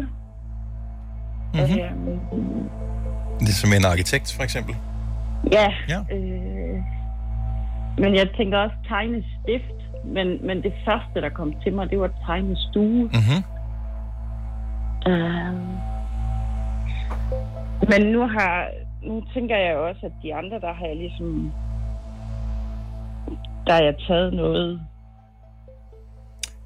Mhm. 1.54 1.78
Øhm, 1.80 2.20
Det 3.40 3.48
er 3.48 3.58
som 3.62 3.72
en 3.72 3.84
arkitekt, 3.84 4.32
for 4.36 4.42
eksempel. 4.42 4.74
ja. 5.52 5.68
Ja. 5.88 6.16
Øh, 6.16 6.82
men 7.98 8.14
jeg 8.14 8.28
tænker 8.36 8.58
også 8.58 8.76
tegne 8.88 9.24
stift. 9.42 9.72
Men, 10.04 10.46
men 10.46 10.62
det 10.62 10.72
første, 10.84 11.20
der 11.20 11.28
kom 11.28 11.54
til 11.62 11.72
mig, 11.72 11.90
det 11.90 12.00
var 12.00 12.10
tegne 12.26 12.56
stue. 12.56 13.02
Mm-hmm. 13.04 13.42
Øhm, 15.12 15.66
men 17.90 18.12
nu 18.12 18.28
har 18.28 18.68
nu 19.02 19.22
tænker 19.34 19.56
jeg 19.56 19.76
også, 19.76 20.06
at 20.06 20.12
de 20.22 20.34
andre, 20.34 20.60
der 20.60 20.72
har 20.74 20.86
jeg 20.86 20.96
ligesom... 20.96 21.52
Der 23.66 23.72
har 23.72 23.82
jeg 23.82 23.94
taget 24.08 24.32
noget... 24.34 24.80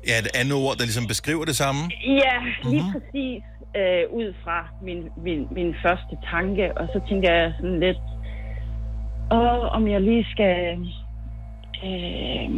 Ja, 0.08 0.18
et 0.18 0.30
andet 0.40 0.54
ord, 0.64 0.76
der 0.76 0.84
ligesom 0.84 1.06
beskriver 1.06 1.44
det 1.44 1.56
samme. 1.56 1.80
Ja, 2.24 2.36
lige 2.70 2.82
mm-hmm. 2.82 2.92
præcis 2.92 3.42
øh, 3.80 4.02
ud 4.20 4.34
fra 4.44 4.68
min, 4.82 5.00
min, 5.26 5.40
min 5.56 5.74
første 5.82 6.14
tanke. 6.32 6.78
Og 6.78 6.86
så 6.92 7.00
tænker 7.08 7.32
jeg 7.32 7.52
sådan 7.60 7.80
lidt... 7.80 8.02
Åh, 9.32 9.62
om 9.76 9.88
jeg 9.88 10.00
lige 10.00 10.26
skal... 10.30 10.54
Øh, 11.84 12.50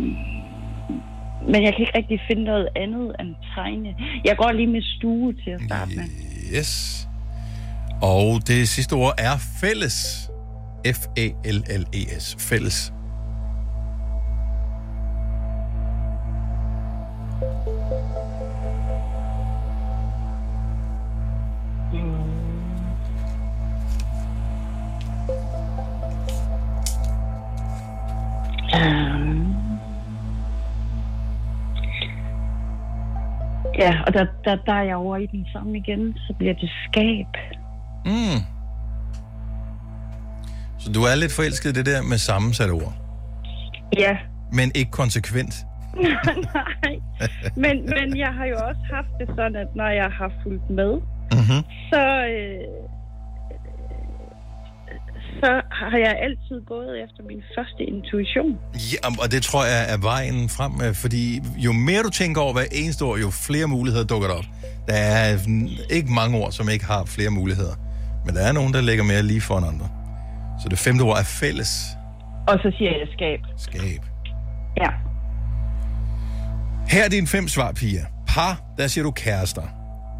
men 1.52 1.62
jeg 1.64 1.72
kan 1.74 1.80
ikke 1.80 1.98
rigtig 1.98 2.20
finde 2.28 2.44
noget 2.44 2.68
andet 2.76 3.16
end 3.20 3.34
tegne. 3.54 3.96
Jeg 4.24 4.36
går 4.36 4.52
lige 4.52 4.66
med 4.66 4.82
stue 4.96 5.32
til 5.32 5.50
at 5.50 5.60
starte 5.66 5.90
med. 5.96 6.04
Yes. 6.58 7.08
Og 8.02 8.40
det 8.46 8.68
sidste 8.68 8.92
ord 8.92 9.14
er 9.18 9.34
fælles. 9.60 10.28
F-A-L-L-E-S. 10.86 12.48
Fælles. 12.48 12.92
Ja, 33.84 33.92
og 34.06 34.10
der, 34.14 34.26
der, 34.44 34.56
der 34.66 34.72
er 34.72 34.82
jeg 34.82 34.96
over 34.96 35.16
i 35.16 35.26
den 35.26 35.46
samme 35.52 35.78
igen, 35.78 36.14
så 36.26 36.34
bliver 36.38 36.54
det 36.54 36.70
skab. 36.88 37.30
Mm. 38.06 38.40
Så 40.78 40.92
du 40.92 41.00
er 41.02 41.14
lidt 41.14 41.32
forelsket 41.32 41.70
i 41.70 41.72
det 41.72 41.86
der 41.86 42.02
med 42.02 42.18
sammensatte 42.18 42.72
ord. 42.72 42.92
Ja, 43.98 44.16
Men 44.52 44.66
ikke 44.74 44.90
konsekvent. 44.90 45.54
nej. 46.54 46.94
Men, 47.56 47.76
men 47.94 48.16
jeg 48.18 48.32
har 48.38 48.46
jo 48.52 48.56
også 48.68 48.80
haft 48.94 49.12
det 49.20 49.28
sådan, 49.36 49.56
at 49.56 49.66
når 49.76 49.88
jeg 49.88 50.10
har 50.18 50.30
fulgt 50.42 50.70
med, 50.70 50.92
Mm-hmm. 51.38 51.62
så, 51.92 52.02
øh, 52.34 52.64
så 55.42 55.50
har 55.70 55.98
jeg 56.06 56.14
altid 56.26 56.58
gået 56.66 56.92
efter 57.04 57.22
min 57.30 57.42
første 57.56 57.82
intuition. 57.92 58.52
Ja, 58.92 59.22
og 59.22 59.32
det 59.34 59.42
tror 59.42 59.64
jeg 59.64 59.82
er 59.94 59.98
vejen 60.12 60.48
frem, 60.48 60.72
øh, 60.84 60.94
fordi 60.94 61.40
jo 61.56 61.72
mere 61.72 62.02
du 62.02 62.10
tænker 62.10 62.40
over 62.40 62.52
hver 62.52 62.68
eneste 62.72 63.02
ord, 63.02 63.18
jo 63.18 63.30
flere 63.30 63.66
muligheder 63.66 64.04
dukker 64.04 64.28
der 64.28 64.34
op. 64.34 64.44
Der 64.88 64.94
er 64.94 65.38
ikke 65.90 66.12
mange 66.12 66.38
ord, 66.38 66.52
som 66.52 66.68
ikke 66.68 66.84
har 66.84 67.04
flere 67.04 67.30
muligheder. 67.30 67.74
Men 68.24 68.34
der 68.34 68.42
er 68.48 68.52
nogen, 68.52 68.72
der 68.74 68.80
ligger 68.80 69.04
mere 69.04 69.22
lige 69.22 69.40
foran 69.40 69.64
andre. 69.64 69.88
Så 70.62 70.68
det 70.68 70.78
femte 70.78 71.02
ord 71.02 71.18
er 71.18 71.28
fælles. 71.40 71.72
Og 72.48 72.58
så 72.62 72.72
siger 72.78 72.90
jeg 72.90 73.08
skab. 73.12 73.40
Skab. 73.56 74.02
Ja. 74.76 74.90
Her 76.88 77.04
er 77.04 77.08
dine 77.08 77.26
fem 77.26 77.48
svar, 77.48 77.72
Pia. 77.72 78.04
Par, 78.28 78.60
der 78.78 78.86
siger 78.86 79.04
du 79.04 79.10
kærester. 79.10 79.62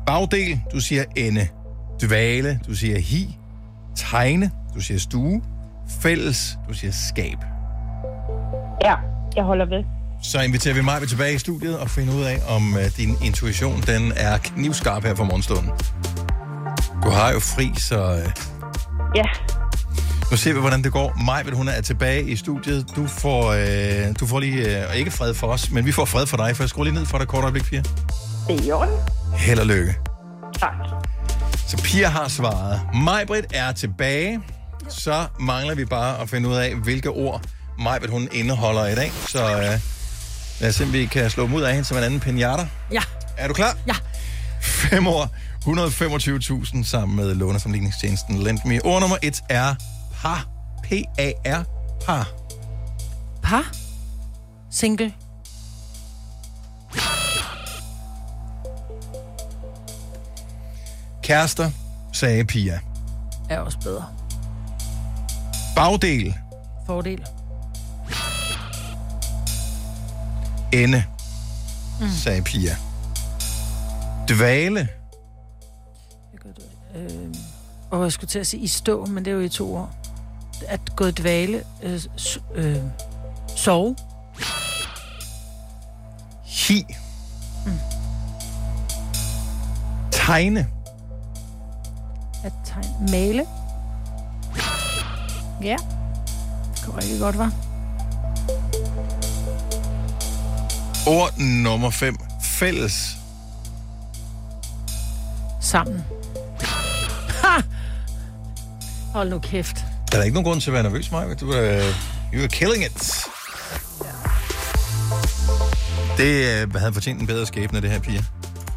Bagdel, 0.06 0.60
du 0.72 0.80
siger 0.80 1.04
ende. 1.16 1.48
Dvale, 2.02 2.60
du 2.66 2.74
siger 2.74 2.98
hi. 2.98 3.36
Tegne, 3.96 4.50
du 4.74 4.80
siger 4.80 4.98
stue. 4.98 5.42
Fælles, 6.00 6.58
du 6.68 6.74
siger 6.74 6.92
skab. 7.10 7.38
Ja, 8.84 8.94
jeg 9.36 9.44
holder 9.44 9.64
ved. 9.66 9.84
Så 10.22 10.40
inviterer 10.40 10.74
vi 10.74 10.82
mig 10.82 11.08
tilbage 11.08 11.34
i 11.34 11.38
studiet 11.38 11.78
og 11.78 11.90
finder 11.90 12.14
ud 12.14 12.22
af, 12.22 12.38
om 12.48 12.72
uh, 12.74 12.80
din 12.96 13.16
intuition 13.24 13.80
den 13.80 14.12
er 14.16 14.38
knivskarp 14.38 15.04
her 15.04 15.14
for 15.14 15.24
morgenstunden. 15.24 15.70
Du 17.04 17.10
har 17.10 17.32
jo 17.32 17.38
fri, 17.40 17.72
så 17.78 18.12
uh, 18.12 18.30
Ja, 19.16 19.24
nu 20.30 20.36
ser 20.36 20.52
vi, 20.54 20.60
hvordan 20.60 20.82
det 20.84 20.92
går. 20.92 21.22
Maj, 21.24 21.44
hun 21.52 21.68
er 21.68 21.80
tilbage 21.80 22.22
i 22.30 22.36
studiet. 22.36 22.86
Du 22.96 23.06
får, 23.06 23.48
uh, 23.48 24.14
du 24.20 24.26
får 24.26 24.40
lige, 24.40 24.86
uh, 24.88 24.96
ikke 24.96 25.10
fred 25.10 25.34
for 25.34 25.46
os, 25.46 25.70
men 25.70 25.86
vi 25.86 25.92
får 25.92 26.04
fred 26.04 26.26
for 26.26 26.36
dig, 26.36 26.56
for 26.56 26.62
jeg 26.62 26.68
skruer 26.68 26.84
lige 26.84 26.94
ned 26.94 27.06
for 27.06 27.18
dig 27.18 27.28
kort 27.28 27.42
øjeblik, 27.42 27.64
Pia. 27.64 27.82
det 28.48 28.60
er 28.60 28.64
i 28.64 28.70
orden. 28.70 28.94
Held 29.36 29.58
og 29.58 29.66
lykke. 29.66 29.94
Tak. 30.60 30.72
Så 31.68 31.76
Pia 31.84 32.08
har 32.08 32.28
svaret. 32.28 32.80
Majbrit 33.04 33.44
er 33.54 33.72
tilbage. 33.72 34.40
Så 34.88 35.26
mangler 35.40 35.74
vi 35.74 35.84
bare 35.84 36.20
at 36.20 36.30
finde 36.30 36.48
ud 36.48 36.54
af, 36.54 36.74
hvilke 36.74 37.10
ord 37.10 37.42
Majbrit 37.78 38.10
hun 38.10 38.28
indeholder 38.32 38.86
i 38.86 38.94
dag. 38.94 39.12
Så 39.28 39.44
uh, 39.44 39.60
lad 40.60 40.68
os 40.68 40.74
se, 40.74 40.84
om 40.84 40.92
vi 40.92 41.06
kan 41.06 41.30
slå 41.30 41.42
dem 41.42 41.54
ud 41.54 41.62
af 41.62 41.72
hende 41.72 41.84
som 41.84 41.96
en 41.96 42.02
anden 42.02 42.20
pinata. 42.20 42.68
Ja. 42.92 43.02
Er 43.36 43.48
du 43.48 43.54
klar? 43.54 43.76
Ja. 43.86 43.94
Fem 44.62 45.06
år, 45.06 45.28
125.000 45.64 46.84
sammen 46.84 47.16
med 47.16 47.34
lånesamligningstjenesten 47.34 48.42
Lend 48.42 48.58
Me. 48.64 48.84
Ord 48.84 49.00
nummer 49.00 49.16
et 49.22 49.42
er 49.48 49.74
par. 50.22 50.46
P-A-R. 50.82 51.64
Par. 52.06 52.32
Par. 53.42 53.72
Single. 54.70 55.12
Kærester, 61.22 61.70
sagde 62.12 62.44
Pia. 62.44 62.80
Er 63.50 63.58
også 63.58 63.78
bedre. 63.78 64.06
Bagdel, 65.76 66.34
Fordel. 66.86 67.24
ende, 70.72 71.04
sagde 72.22 72.42
Pia. 72.42 72.76
Dvale, 74.28 74.88
Øh, 76.94 77.34
og 77.90 78.02
jeg 78.02 78.12
skulle 78.12 78.28
til 78.28 78.38
at 78.38 78.46
sige 78.46 78.62
i 78.62 78.66
stå, 78.66 79.06
men 79.06 79.24
det 79.24 79.30
er 79.30 79.34
jo 79.34 79.40
i 79.40 79.48
to 79.48 79.76
år. 79.76 79.90
At 80.68 80.80
gå 80.96 81.06
i 81.06 81.10
dvale. 81.10 81.62
Øh, 81.82 82.00
s- 82.18 82.38
øh, 82.54 82.76
sove. 83.56 83.96
hi. 86.44 86.84
Tegne, 90.12 90.66
At 92.44 92.52
tegne. 92.64 92.88
Male. 93.10 93.46
Ja. 95.62 95.76
Det 96.74 96.82
kunne 96.84 96.96
rigtig 96.96 97.20
godt, 97.20 97.38
var. 97.38 97.52
ord 101.06 101.38
nummer 101.38 101.90
5. 101.90 102.16
Fælles, 102.42 103.16
Sammen. 105.60 106.04
Ha! 107.42 107.62
Hold 109.12 109.30
nu 109.30 109.38
kæft. 109.38 109.84
Der 110.12 110.18
er 110.18 110.22
ikke 110.22 110.34
nogen 110.34 110.44
grund 110.44 110.60
til 110.60 110.70
at 110.70 110.74
være 110.74 110.82
nervøs, 110.82 111.12
Maja. 111.12 111.34
Du 111.34 111.50
er, 111.50 111.80
you 112.34 112.40
are 112.42 112.48
killing 112.48 112.84
it. 112.84 113.24
Det 116.16 116.62
øh, 116.62 116.74
havde 116.74 116.92
fortjent 116.92 117.20
en 117.20 117.26
bedre 117.26 117.46
skæbne, 117.46 117.80
det 117.80 117.90
her, 117.90 117.98
Pia. 118.00 118.20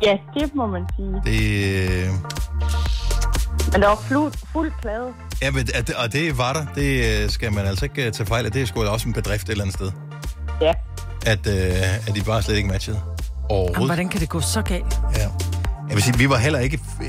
Ja, 0.02 0.18
det 0.34 0.56
må 0.56 0.68
man 0.68 0.82
sige. 0.96 1.22
Det, 1.26 1.90
øh, 1.90 2.10
Men 3.72 3.82
der 3.82 3.88
var 3.88 3.96
fuld, 3.96 4.34
fuld 4.52 4.72
plade. 4.82 5.14
Ja, 5.42 5.52
men, 5.52 5.68
at- 5.74 5.90
og 5.90 6.14
det 6.14 6.38
var 6.38 6.54
der. 6.54 6.66
Det 6.76 7.24
øh, 7.24 7.30
skal 7.30 7.54
man 7.54 7.66
altså 7.66 7.86
ikke 7.86 8.06
øh, 8.06 8.12
tage 8.12 8.28
fejl 8.28 8.46
af. 8.46 8.52
Det 8.52 8.62
er 8.62 8.66
sgu 8.66 8.84
da 8.84 8.90
også 8.90 9.08
en 9.08 9.14
bedrift 9.14 9.44
et 9.44 9.50
eller 9.52 9.64
andet 9.64 9.76
sted. 9.76 9.92
Ja. 10.62 10.74
At, 11.26 11.48
øh, 11.48 12.08
at 12.08 12.16
de 12.16 12.22
bare 12.24 12.42
slet 12.44 12.56
ikke 12.58 12.70
matchede. 12.70 12.98
Jamen, 12.98 13.46
Overhovedet. 13.50 13.86
hvordan 13.86 14.10
kan 14.10 14.20
det 14.22 14.30
gå 14.30 14.42
så 14.42 14.62
galt? 14.62 15.00
Ja. 15.18 15.28
Jeg 15.90 15.96
vil 15.96 16.04
sige, 16.04 16.18
vi 16.18 16.30
var 16.30 16.38
heller 16.38 16.60
ikke 16.60 16.80
øh, 17.02 17.08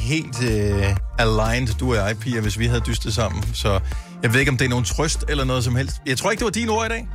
helt 0.00 0.42
øh, 0.42 0.96
aligned, 1.18 1.74
du 1.74 1.90
og 1.90 1.96
jeg, 2.08 2.16
Pia, 2.18 2.40
hvis 2.40 2.58
vi 2.58 2.66
havde 2.66 2.80
dystet 2.80 3.14
sammen. 3.14 3.54
Så 3.54 3.80
jeg 4.22 4.32
ved 4.32 4.40
ikke, 4.40 4.50
om 4.52 4.56
det 4.58 4.64
er 4.64 4.68
nogen 4.68 4.84
trøst 4.84 5.24
eller 5.28 5.44
noget 5.44 5.64
som 5.64 5.76
helst. 5.76 5.96
Jeg 6.06 6.18
tror 6.18 6.30
ikke, 6.30 6.38
det 6.40 6.44
var 6.44 6.50
dine 6.50 6.70
ord 6.70 6.86
i 6.86 6.88
dag. 6.88 7.08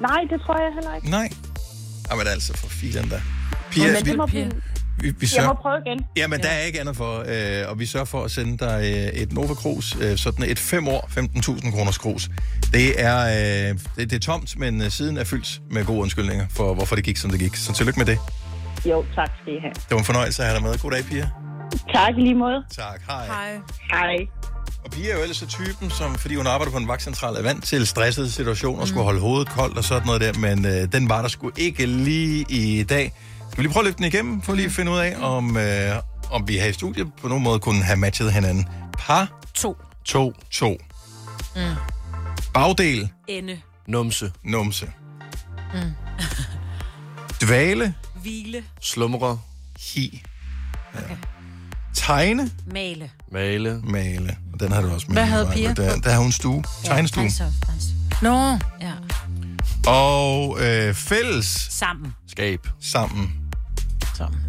Nej, 0.00 0.20
det 0.30 0.40
tror 0.46 0.58
jeg 0.62 0.74
heller 0.74 0.94
ikke. 0.94 1.10
Nej. 1.10 1.28
Jamen 2.10 2.26
altså, 2.26 2.56
for 2.56 2.68
filen 2.68 3.08
da. 3.08 3.20
Pia, 3.70 3.86
Men 3.86 3.94
vi, 4.04 4.10
det 4.10 4.16
må 4.16 4.26
blive... 4.26 4.50
vi, 4.98 5.08
vi 5.08 5.16
Jeg 5.22 5.28
sørger... 5.28 5.48
må 5.48 5.54
prøve 5.54 5.76
igen. 5.86 6.06
Jamen, 6.16 6.40
der 6.40 6.48
er 6.48 6.60
ikke 6.60 6.80
andet 6.80 6.96
for, 6.96 7.24
øh, 7.26 7.70
og 7.70 7.78
vi 7.78 7.86
sørger 7.86 8.06
for 8.06 8.24
at 8.24 8.30
sende 8.30 8.58
dig 8.58 8.80
øh, 8.82 9.22
et 9.22 9.32
Nova 9.32 9.54
Cruz, 9.54 9.96
øh, 10.00 10.16
sådan 10.18 10.44
et 10.50 10.58
5 10.58 10.88
år, 10.88 11.08
15.000 11.10 11.70
kroners 11.76 11.98
krus. 11.98 12.28
Det 12.72 13.02
er, 13.02 13.18
øh, 13.26 13.78
det, 13.96 14.10
det 14.10 14.12
er 14.12 14.18
tomt, 14.20 14.58
men 14.58 14.82
øh, 14.82 14.90
siden 14.90 15.16
er 15.16 15.24
fyldt 15.24 15.60
med 15.70 15.84
gode 15.84 16.00
undskyldninger 16.00 16.46
for, 16.50 16.74
hvorfor 16.74 16.96
det 16.96 17.04
gik, 17.04 17.16
som 17.16 17.30
det 17.30 17.40
gik. 17.40 17.56
Så 17.56 17.72
tillykke 17.72 18.00
med 18.00 18.06
det. 18.06 18.18
Jo, 18.86 19.04
tak 19.14 19.30
skal 19.42 19.52
I 19.54 19.58
have. 19.60 19.72
Det 19.74 19.90
var 19.90 19.98
en 19.98 20.04
fornøjelse 20.04 20.42
at 20.42 20.48
have 20.48 20.60
dig 20.60 20.68
med. 20.68 20.78
God 20.78 20.90
dag, 20.90 21.04
Pia. 21.04 21.30
Tak 21.94 22.14
i 22.18 22.20
lige 22.20 22.34
måde. 22.34 22.64
Tak. 22.76 23.00
Hej. 23.08 23.26
Hej. 23.26 23.60
Hej. 23.90 24.16
Og 24.84 24.90
Pia 24.92 25.10
er 25.10 25.16
jo 25.16 25.22
ellers 25.22 25.36
så 25.36 25.46
typen, 25.46 25.90
som, 25.90 26.14
fordi 26.14 26.34
hun 26.34 26.46
arbejder 26.46 26.72
på 26.72 26.78
en 26.78 26.88
vagtcentral, 26.88 27.36
er 27.36 27.42
vant 27.42 27.64
til 27.64 27.86
stressede 27.86 28.30
situationer, 28.30 28.80
mm. 28.80 28.86
skulle 28.86 29.04
holde 29.04 29.20
hovedet 29.20 29.48
koldt 29.48 29.78
og 29.78 29.84
sådan 29.84 30.06
noget 30.06 30.20
der, 30.20 30.32
men 30.38 30.66
øh, 30.66 30.92
den 30.92 31.08
var 31.08 31.22
der 31.22 31.28
sgu 31.28 31.50
ikke 31.56 31.86
lige 31.86 32.44
i 32.48 32.82
dag. 32.82 33.12
Skal 33.56 33.62
vi 33.62 33.66
lige 33.66 33.72
prøve 33.72 33.82
at 33.82 33.86
løfte 33.86 33.98
den 33.98 34.04
igennem, 34.12 34.42
for 34.42 34.54
lige 34.54 34.66
at 34.66 34.72
finde 34.72 34.92
ud 34.92 34.98
af, 34.98 35.16
om, 35.20 35.56
øh, 35.56 35.96
om 36.30 36.48
vi 36.48 36.58
her 36.58 36.66
i 36.66 36.72
studiet 36.72 37.06
på 37.20 37.28
nogen 37.28 37.44
måde 37.44 37.58
kunne 37.60 37.82
have 37.82 37.96
matchet 37.96 38.32
hinanden. 38.32 38.68
Par, 38.98 39.40
To. 39.54 39.76
to, 40.04 40.32
to. 40.50 40.76
Mm. 41.56 41.62
Bagdel, 42.54 43.08
Ende. 43.28 43.60
Numse. 43.88 44.32
numse. 44.44 44.86
Mm. 45.74 45.80
Dvale, 47.46 47.94
Hvile. 48.22 48.64
Slumre. 48.80 49.38
hi. 49.94 50.22
Ja. 50.94 51.00
Tegne, 51.94 52.50
Male. 52.66 53.10
Male. 53.32 53.80
male. 53.84 54.36
Og 54.52 54.60
den 54.60 54.72
har 54.72 54.80
du 54.82 54.90
også 54.90 55.06
med. 55.08 55.14
Hvad 55.16 55.26
havde. 55.26 55.50
Pia? 55.54 55.72
Der, 55.72 55.96
der 55.96 56.10
har 56.10 56.18
hun 56.20 56.32
stue. 56.32 56.64
Tegnestue. 56.84 57.22
Altså, 57.24 57.44
altså. 57.72 57.88
Nå, 58.22 58.58
Ja. 58.80 58.92
Og 59.90 60.58
øh, 60.60 60.94
fælles 60.94 61.46
Sammen. 61.70 62.14
Skab. 62.28 62.66
sammen. 62.80 63.32
Sammen. 64.16 64.40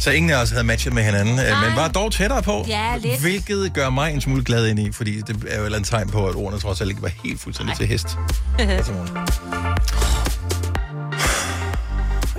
Så 0.00 0.10
ingen 0.10 0.30
af 0.30 0.36
os 0.42 0.50
havde 0.50 0.64
matchet 0.64 0.92
med 0.92 1.02
hinanden, 1.02 1.34
Nej. 1.34 1.68
men 1.68 1.76
var 1.76 1.88
dog 1.88 2.12
tættere 2.12 2.42
på. 2.42 2.64
Ja, 2.68 2.96
lidt. 2.96 3.20
Hvilket 3.20 3.72
gør 3.74 3.90
mig 3.90 4.12
en 4.14 4.20
smule 4.20 4.44
glad 4.44 4.66
ind 4.66 4.78
i, 4.78 4.92
fordi 4.92 5.20
det 5.20 5.36
er 5.48 5.56
jo 5.56 5.60
et 5.62 5.64
eller 5.64 5.78
andet 5.78 5.90
tegn 5.90 6.08
på, 6.08 6.26
at 6.26 6.34
ordene 6.34 6.60
trods 6.60 6.80
alt 6.80 6.90
ikke 6.90 7.02
var 7.02 7.10
helt 7.24 7.40
fuldstændig 7.40 7.76
til 7.76 7.86
hest. 7.86 8.06
Altså, 8.58 8.92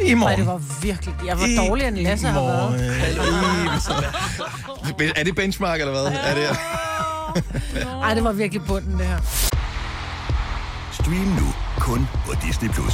I 0.01 0.09
Ej, 0.09 0.15
morgen. 0.15 0.39
det 0.39 0.47
var 0.47 0.61
virkelig... 0.81 1.15
Jeg 1.25 1.37
var 1.39 1.47
dårligere 1.67 1.87
end 1.87 1.97
Lasse 1.97 2.27
har 2.27 2.41
været. 2.41 2.79
været. 4.99 5.13
Er 5.15 5.23
det 5.23 5.35
benchmark, 5.35 5.79
eller 5.79 5.91
hvad? 5.91 6.05
Er 6.23 6.35
det... 6.35 6.43
Ej, 8.03 8.13
det 8.13 8.23
var 8.23 8.31
virkelig 8.31 8.63
bunden, 8.67 8.97
det 8.99 9.07
her. 9.07 9.17
Stream 10.91 11.15
nu 11.15 11.53
kun 11.79 12.07
på 12.25 12.33
Disney+. 12.47 12.69
Plus. 12.69 12.93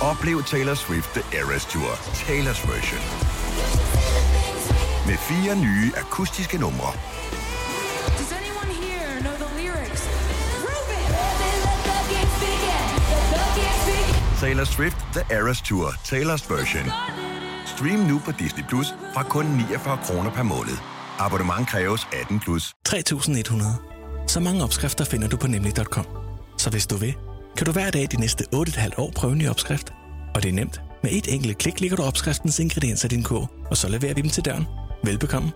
Oplev 0.00 0.42
Taylor 0.42 0.74
Swift 0.74 1.10
The 1.14 1.38
Eras 1.38 1.64
Tour, 1.64 1.90
Taylor's 2.14 2.62
version. 2.72 3.00
Med 5.06 5.16
fire 5.16 5.56
nye 5.56 5.92
akustiske 5.96 6.58
numre. 6.58 6.92
Taylor 14.40 14.64
Swift 14.64 14.96
The 15.12 15.36
Eras 15.36 15.60
Tour, 15.62 15.88
Taylor's 16.04 16.54
version. 16.54 16.92
Stream 17.66 17.98
nu 17.98 18.18
på 18.18 18.32
Disney 18.38 18.64
Plus 18.68 18.86
fra 19.14 19.22
kun 19.22 19.46
49 19.46 19.98
kroner 20.04 20.30
per 20.30 20.42
måned. 20.42 20.76
Abonnement 21.18 21.68
kræves 21.68 22.08
18 22.12 22.40
plus. 22.40 22.74
3100. 22.84 23.76
Så 24.26 24.40
mange 24.40 24.64
opskrifter 24.64 25.04
finder 25.04 25.28
du 25.28 25.36
på 25.36 25.46
nemlig.com. 25.46 26.06
Så 26.58 26.70
hvis 26.70 26.86
du 26.86 26.96
vil, 26.96 27.14
kan 27.56 27.66
du 27.66 27.72
hver 27.72 27.90
dag 27.90 28.08
de 28.10 28.20
næste 28.20 28.44
8,5 28.54 28.90
år 28.98 29.12
prøve 29.16 29.32
en 29.32 29.38
ny 29.38 29.48
opskrift. 29.48 29.92
Og 30.34 30.42
det 30.42 30.48
er 30.48 30.52
nemt. 30.52 30.80
Med 31.02 31.10
et 31.12 31.34
enkelt 31.34 31.58
klik 31.58 31.80
ligger 31.80 31.96
du 31.96 32.02
opskriftens 32.02 32.58
ingredienser 32.58 33.08
i 33.08 33.08
din 33.08 33.22
kog, 33.22 33.48
og 33.70 33.76
så 33.76 33.88
leverer 33.88 34.14
vi 34.14 34.22
dem 34.22 34.30
til 34.30 34.44
døren. 34.44 34.66
Velbekomme. 35.04 35.52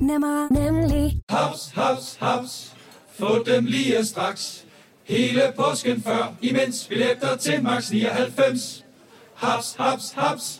Nemmer, 0.00 0.52
nemlig. 0.52 1.20
Haps, 1.28 1.72
haps, 1.74 2.16
haps. 2.20 2.72
Få 3.18 3.42
dem 3.46 3.64
lige 3.64 4.04
straks. 4.04 4.64
Hele 5.04 5.42
påsken 5.56 6.02
før, 6.02 6.34
imens 6.42 6.86
billetter 6.88 7.36
til 7.36 7.62
max 7.62 7.90
99. 7.90 8.84
Haps, 9.34 9.74
haps, 9.78 10.12
haps. 10.16 10.59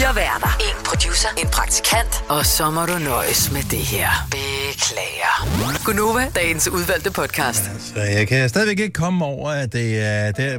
Fire 0.00 0.16
værter. 0.16 0.56
En 0.60 0.84
producer. 0.84 1.28
En 1.38 1.46
praktikant. 1.48 2.24
Og 2.28 2.46
så 2.46 2.70
må 2.70 2.86
du 2.86 2.98
nøjes 2.98 3.52
med 3.52 3.62
det 3.62 3.78
her. 3.78 4.08
Beklager. 4.30 5.84
Gunova, 5.84 6.26
dagens 6.34 6.68
udvalgte 6.68 7.10
podcast. 7.10 7.64
Så 7.94 8.00
jeg 8.00 8.28
kan 8.28 8.48
stadigvæk 8.48 8.78
ikke 8.80 8.92
komme 8.92 9.24
over, 9.24 9.50
at 9.50 9.72
det 9.72 10.00
er 10.06 10.32
der... 10.32 10.58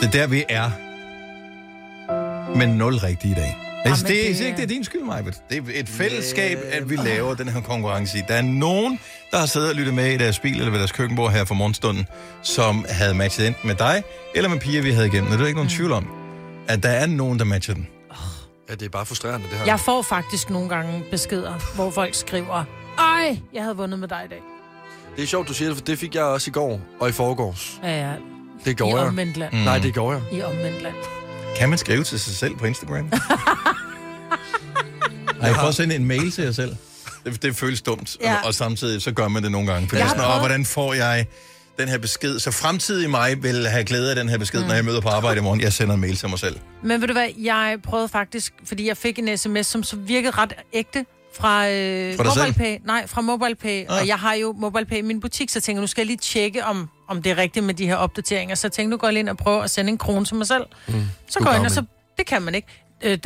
Det 0.00 0.06
er 0.06 0.10
der, 0.10 0.26
vi 0.26 0.44
er. 0.48 0.70
Men 2.58 2.68
nul 2.68 2.96
rigtigt 2.96 3.38
i 3.38 3.40
dag. 3.40 3.58
Altså, 3.84 4.06
Jamen, 4.06 4.16
det, 4.16 4.30
er 4.30 4.34
det 4.34 4.42
er- 4.42 4.46
ikke 4.46 4.56
det 4.56 4.62
er 4.62 4.66
din 4.68 4.84
skyld, 4.84 5.02
Majbet. 5.02 5.34
Det 5.50 5.58
er 5.58 5.62
et 5.74 5.88
fællesskab, 5.88 6.58
at 6.72 6.90
vi 6.90 6.96
laver 6.96 7.34
den 7.34 7.48
her 7.48 7.60
konkurrence 7.60 8.18
i. 8.18 8.22
Der 8.28 8.34
er 8.34 8.42
nogen, 8.42 8.98
der 9.30 9.38
har 9.38 9.46
siddet 9.46 9.68
og 9.68 9.74
lyttet 9.74 9.94
med 9.94 10.12
i 10.12 10.16
deres 10.16 10.38
bil 10.38 10.56
eller 10.58 10.70
ved 10.70 10.78
deres 10.78 10.92
køkkenbord 10.92 11.32
her 11.32 11.44
for 11.44 11.54
morgenstunden, 11.54 12.06
som 12.42 12.84
havde 12.88 13.14
matchet 13.14 13.46
enten 13.46 13.66
med 13.68 13.74
dig 13.74 14.02
eller 14.34 14.48
med 14.50 14.60
piger, 14.60 14.82
vi 14.82 14.90
havde 14.92 15.06
igennem. 15.06 15.26
Og 15.26 15.30
det 15.32 15.34
er 15.34 15.40
der 15.40 15.46
ikke 15.46 15.58
nogen 15.58 15.70
tvivl 15.70 15.92
om, 15.92 16.06
at 16.68 16.82
der 16.82 16.88
er 16.88 17.06
nogen, 17.06 17.38
der 17.38 17.44
matcher 17.44 17.74
den. 17.74 17.88
Ja, 18.68 18.74
det 18.74 18.82
er 18.82 18.88
bare 18.88 19.06
frustrerende, 19.06 19.46
det 19.50 19.58
her. 19.58 19.64
Jeg 19.66 19.80
får 19.80 20.02
faktisk 20.02 20.50
nogle 20.50 20.68
gange 20.68 21.04
beskeder, 21.10 21.74
hvor 21.74 21.90
folk 21.90 22.14
skriver, 22.14 22.64
ej, 22.98 23.38
jeg 23.52 23.62
havde 23.62 23.76
vundet 23.76 23.98
med 23.98 24.08
dig 24.08 24.22
i 24.24 24.28
dag. 24.28 24.40
Det 25.16 25.22
er 25.22 25.26
sjovt, 25.26 25.48
du 25.48 25.54
siger 25.54 25.68
det, 25.68 25.76
for 25.78 25.84
det 25.84 25.98
fik 25.98 26.14
jeg 26.14 26.24
også 26.24 26.50
i 26.50 26.52
går 26.52 26.80
og 27.00 27.08
i 27.08 27.12
forgårs. 27.12 27.80
Ja, 27.82 28.00
ja. 28.08 28.12
Det 28.64 28.70
I 28.70 28.74
gjorde 28.74 28.96
jeg. 28.98 29.08
omvendt 29.08 29.36
land. 29.36 29.52
Mm. 29.52 29.58
Nej, 29.58 29.78
det 29.78 29.94
gjorde 29.94 30.16
jeg. 30.30 30.38
I 30.38 30.42
omvendt 30.42 30.82
land. 30.82 30.94
Kan 31.56 31.68
man 31.68 31.78
skrive 31.78 32.04
til 32.04 32.20
sig 32.20 32.34
selv 32.36 32.56
på 32.56 32.66
Instagram? 32.66 33.12
Har 35.40 35.46
jeg 35.48 35.54
prøvet 35.56 35.68
at 35.68 35.74
sende 35.74 35.94
en 35.94 36.04
mail 36.04 36.30
til 36.30 36.44
jer 36.44 36.52
selv? 36.52 36.76
Det, 37.24 37.42
det 37.42 37.56
føles 37.56 37.82
dumt, 37.82 38.16
Ja. 38.20 38.30
ja. 38.32 38.36
og, 38.38 38.44
og 38.46 38.54
samtidig 38.54 39.02
så 39.02 39.12
gør 39.12 39.28
man 39.28 39.42
det 39.42 39.52
nogle 39.52 39.72
gange. 39.72 39.88
For 39.88 39.96
Jeg 39.96 40.04
det 40.04 40.04
er 40.04 40.08
har 40.08 40.14
sådan, 40.14 40.24
"Åh, 40.24 40.30
prøvet- 40.30 40.40
hvordan 40.48 40.64
får 40.64 40.94
jeg 40.94 41.26
den 41.78 41.88
her 41.88 41.98
besked? 41.98 42.38
Så 42.38 42.50
fremtidig 42.50 43.10
mig 43.10 43.42
vil 43.42 43.66
have 43.66 43.84
glæde 43.84 44.10
af 44.10 44.16
den 44.16 44.28
her 44.28 44.38
besked, 44.38 44.60
mm. 44.60 44.66
når 44.66 44.74
jeg 44.74 44.84
møder 44.84 45.00
på 45.00 45.08
arbejde 45.08 45.38
i 45.38 45.42
morgen. 45.42 45.60
Jeg 45.60 45.72
sender 45.72 45.94
en 45.94 46.00
mail 46.00 46.16
til 46.16 46.28
mig 46.28 46.38
selv. 46.38 46.56
Men 46.82 47.00
ved 47.00 47.08
du 47.08 47.12
hvad, 47.12 47.28
jeg 47.38 47.78
prøvede 47.82 48.08
faktisk, 48.08 48.52
fordi 48.64 48.88
jeg 48.88 48.96
fik 48.96 49.18
en 49.18 49.38
sms, 49.38 49.66
som 49.66 49.82
så 49.82 49.96
virkede 49.96 50.30
ret 50.30 50.52
ægte 50.72 51.06
fra, 51.36 51.68
øh, 51.70 52.16
Fra? 52.16 52.24
MobilePay. 52.24 52.78
Nej, 52.86 53.06
fra 53.06 53.20
MobilePay. 53.20 53.84
Ah. 53.88 54.00
Og 54.00 54.06
jeg 54.08 54.18
har 54.18 54.34
jo 54.34 54.52
MobilePay 54.52 54.96
i 54.98 55.02
min 55.02 55.20
butik, 55.20 55.50
så 55.50 55.60
tænker, 55.60 55.80
nu 55.80 55.86
skal 55.86 56.02
jeg 56.02 56.06
lige 56.06 56.16
tjekke, 56.16 56.64
om, 56.64 56.88
om 57.08 57.22
det 57.22 57.32
er 57.32 57.36
rigtigt 57.36 57.64
med 57.66 57.74
de 57.74 57.86
her 57.86 57.96
opdateringer. 57.96 58.54
Så 58.54 58.66
jeg 58.66 58.72
tænkte, 58.72 58.90
nu 58.90 58.96
går 58.96 59.08
jeg 59.08 59.18
ind 59.18 59.28
og 59.28 59.36
prøver 59.36 59.62
at 59.62 59.70
sende 59.70 59.90
en 59.90 59.98
krone 59.98 60.24
til 60.24 60.36
mig 60.36 60.46
selv. 60.46 60.64
Mm. 60.88 60.94
Så 61.30 61.38
Du 61.38 61.44
går 61.44 61.50
jeg 61.50 61.58
ind, 61.60 61.66
og 61.66 61.72
så... 61.72 61.84
Det 62.18 62.26
kan 62.26 62.42
man 62.42 62.54
ikke. 62.54 62.68
Øh, 63.02 63.18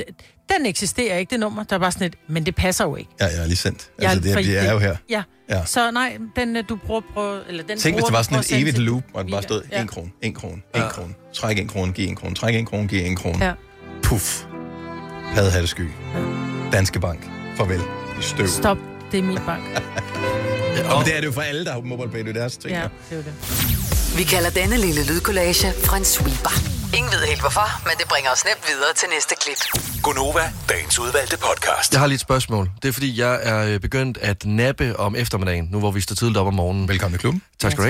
den 0.56 0.66
eksisterer 0.66 1.16
ikke, 1.18 1.30
det 1.30 1.40
nummer. 1.40 1.62
Der 1.62 1.76
er 1.76 1.80
bare 1.80 1.92
sådan 1.92 2.06
et, 2.06 2.14
men 2.28 2.46
det 2.46 2.54
passer 2.54 2.84
jo 2.84 2.96
ikke. 2.96 3.10
Ja, 3.20 3.26
jeg 3.26 3.38
har 3.38 3.46
lige 3.46 3.56
sendt. 3.56 3.90
Jeg- 3.98 4.08
Altså, 4.10 4.20
det, 4.22 4.32
fordi 4.32 4.48
det 4.48 4.58
er 4.68 4.72
jo 4.72 4.78
her. 4.78 4.96
Ja. 5.10 5.22
Ja. 5.50 5.64
Så 5.64 5.90
nej, 5.90 6.18
den 6.36 6.56
øh, 6.56 6.64
du 6.68 6.76
bruger 6.76 7.00
på... 7.14 7.38
Eller 7.48 7.62
den 7.64 7.78
Tænk, 7.78 7.94
hvis 7.96 8.02
bruger 8.02 8.06
det 8.06 8.12
var 8.16 8.22
sådan 8.22 8.38
et 8.38 8.62
evigt 8.62 8.78
loop, 8.78 9.02
hvor 9.10 9.22
det 9.22 9.30
bare 9.32 9.42
stod 9.42 9.62
Ja. 9.72 9.82
1 9.82 9.88
krone, 9.88 10.10
1 10.22 10.34
krone, 10.34 10.62
1 10.74 10.82
krone. 10.92 11.14
Træk 11.34 11.58
1 11.58 11.68
krone, 11.68 11.92
giv 11.92 12.10
1 12.10 12.16
krone, 12.16 12.34
træk 12.34 12.54
1 12.54 12.66
krone, 12.66 12.88
giv 12.88 13.12
1 13.12 13.18
krone. 13.18 13.44
Ja. 13.44 13.52
Puff. 14.02 14.44
Paddehattesky. 15.34 15.88
Danske 16.72 17.00
Bank. 17.00 17.30
Farvel. 17.56 17.80
Støv. 18.20 18.46
Stop, 18.46 18.78
det 19.12 19.18
er 19.18 19.22
min 19.22 19.38
bank. 19.46 19.62
Ja, 20.76 20.94
og 20.94 21.04
det 21.04 21.16
er 21.16 21.20
det 21.20 21.26
jo 21.26 21.32
for 21.32 21.40
alle, 21.40 21.64
der 21.64 21.72
har 21.72 21.80
MobilePay. 21.80 22.18
Det 22.20 22.28
er 22.28 22.32
deres 22.32 22.56
ting. 22.56 22.72
Ja, 22.74 22.80
Ja. 22.80 22.88
det 23.10 23.18
er 23.18 23.22
det. 23.22 23.34
Vi 24.16 24.24
kalder 24.24 24.50
denne 24.50 24.76
lille 24.76 25.06
lydkollage 25.06 25.68
en 25.96 26.04
sweeper. 26.04 26.50
Ingen 26.96 27.12
ved 27.12 27.18
helt 27.26 27.40
hvorfor, 27.40 27.84
men 27.88 27.92
det 27.98 28.08
bringer 28.08 28.30
os 28.30 28.44
nemt 28.44 28.64
videre 28.68 28.92
til 28.96 29.08
næste 29.14 29.34
klip. 29.40 29.56
Gunova, 30.02 30.52
dagens 30.68 30.98
udvalgte 30.98 31.36
podcast. 31.38 31.92
Jeg 31.92 32.00
har 32.00 32.06
lige 32.06 32.14
et 32.14 32.20
spørgsmål. 32.20 32.70
Det 32.82 32.88
er 32.88 32.92
fordi, 32.92 33.20
jeg 33.20 33.40
er 33.42 33.74
øh, 33.74 33.80
begyndt 33.80 34.18
at 34.18 34.44
nappe 34.44 34.96
om 35.00 35.16
eftermiddagen, 35.16 35.68
nu 35.72 35.78
hvor 35.78 35.90
vi 35.90 36.00
står 36.00 36.14
tidligt 36.14 36.38
op 36.38 36.46
om 36.46 36.54
morgenen. 36.54 36.88
Velkommen 36.88 37.14
i 37.14 37.18
klubben. 37.18 37.42
Tak 37.58 37.72
skal 37.72 37.84
du 37.84 37.88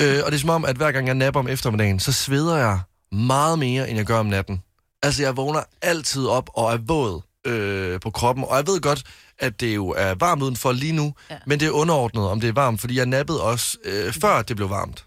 have. 0.00 0.18
øh, 0.18 0.24
og 0.24 0.32
det 0.32 0.36
er 0.38 0.40
som 0.40 0.50
om, 0.50 0.64
at 0.64 0.76
hver 0.76 0.92
gang 0.92 1.06
jeg 1.06 1.14
napper 1.14 1.40
om 1.40 1.48
eftermiddagen, 1.48 2.00
så 2.00 2.12
sveder 2.12 2.56
jeg 2.56 2.78
meget 3.12 3.58
mere, 3.58 3.88
end 3.88 3.96
jeg 3.96 4.06
gør 4.06 4.18
om 4.18 4.26
natten. 4.26 4.62
Altså, 5.02 5.22
jeg 5.22 5.36
vågner 5.36 5.60
altid 5.82 6.26
op 6.26 6.50
og 6.54 6.72
er 6.72 6.78
våd 6.86 7.20
øh, 7.46 8.00
på 8.00 8.10
kroppen. 8.10 8.44
Og 8.48 8.56
jeg 8.56 8.66
ved 8.66 8.80
godt, 8.80 9.02
at 9.38 9.60
det 9.60 9.74
jo 9.74 9.88
er 9.88 10.14
varmt 10.14 10.42
udenfor 10.42 10.72
lige 10.72 10.92
nu, 10.92 11.14
ja. 11.30 11.36
men 11.46 11.60
det 11.60 11.66
er 11.66 11.72
underordnet, 11.72 12.28
om 12.28 12.40
det 12.40 12.48
er 12.48 12.52
varmt, 12.52 12.80
fordi 12.80 12.98
jeg 12.98 13.06
nappede 13.06 13.42
også, 13.42 13.76
øh, 13.84 14.12
før 14.12 14.42
det 14.42 14.56
blev 14.56 14.70
varmt. 14.70 15.04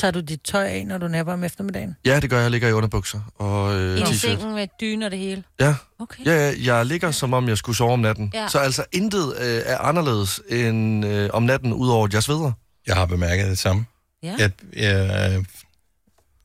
Tager 0.00 0.10
du 0.12 0.20
dit 0.20 0.40
tøj 0.44 0.64
af, 0.66 0.86
når 0.86 0.98
du 0.98 1.08
napper 1.08 1.32
om 1.32 1.44
eftermiddagen? 1.44 1.96
Ja, 2.04 2.20
det 2.20 2.30
gør 2.30 2.36
jeg. 2.36 2.42
Jeg 2.42 2.50
ligger 2.50 2.68
i 2.68 2.72
underbukser 2.72 3.20
og 3.38 3.74
øh, 3.74 3.98
I 3.98 4.02
t-shirt. 4.02 4.14
sengen 4.14 4.54
med 4.54 4.68
dyne 4.80 5.04
og 5.06 5.10
det 5.10 5.18
hele. 5.18 5.44
Ja. 5.60 5.74
Okay. 5.98 6.26
Ja, 6.26 6.52
jeg 6.64 6.86
ligger, 6.86 7.10
som 7.10 7.32
om 7.34 7.48
jeg 7.48 7.58
skulle 7.58 7.76
sove 7.76 7.92
om 7.92 8.00
natten. 8.00 8.30
Ja. 8.34 8.48
Så 8.48 8.58
altså, 8.58 8.84
intet 8.92 9.34
øh, 9.40 9.62
er 9.66 9.78
anderledes 9.78 10.40
end 10.48 11.04
øh, 11.06 11.30
om 11.32 11.42
natten, 11.42 11.72
udover 11.72 12.06
at 12.06 12.14
jeg 12.14 12.22
sveder. 12.22 12.52
Jeg 12.86 12.94
har 12.96 13.06
bemærket 13.06 13.46
det 13.46 13.58
samme. 13.58 13.86
Ja. 14.22 14.34
Jeg, 14.38 14.50
jeg, 14.76 15.44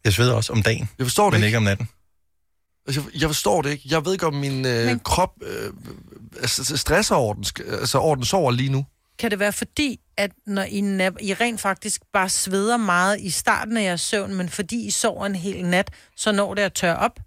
jeg 0.06 0.14
sveder 0.14 0.34
også 0.34 0.54
om 0.54 0.62
dagen, 0.64 0.90
Jeg 0.98 1.06
forstår 1.06 1.24
det 1.30 1.32
men 1.32 1.38
ikke. 1.38 1.46
ikke 1.48 1.58
om 1.58 1.64
natten. 1.64 1.90
Altså, 2.88 3.02
jeg, 3.22 3.30
forstår 3.30 3.62
det 3.62 3.70
ikke. 3.72 3.84
Jeg 3.90 4.06
ved 4.06 4.14
ikke, 4.14 4.28
om 4.28 4.34
min 4.34 4.66
øh, 4.66 4.86
Men- 4.86 5.00
krop 5.00 5.32
øh, 5.42 5.74
altså, 6.42 6.78
stresser 6.78 7.16
over 7.16 7.34
den, 7.34 7.44
sk- 7.44 7.80
altså, 7.80 7.98
over 7.98 8.16
den 8.16 8.26
sover 8.26 8.52
lige 8.52 8.70
nu. 8.70 8.86
Kan 9.20 9.32
det 9.32 9.40
være 9.40 9.54
fordi, 9.54 10.00
at 10.18 10.32
når 10.48 10.62
I, 10.64 10.82
nap, 10.82 11.14
I 11.22 11.34
rent 11.34 11.62
faktisk 11.62 12.02
bare 12.14 12.30
sveder 12.30 12.78
meget 12.78 13.20
i 13.20 13.30
starten 13.30 13.78
af 13.78 13.84
jeres 13.84 14.02
søvn, 14.02 14.34
men 14.36 14.50
fordi 14.50 14.86
I 14.86 14.92
sover 14.92 15.26
en 15.26 15.36
hel 15.36 15.66
nat, 15.66 15.92
så 16.18 16.32
når 16.32 16.54
det 16.54 16.62
at 16.62 16.74
tørre 16.74 16.98
op? 16.98 17.20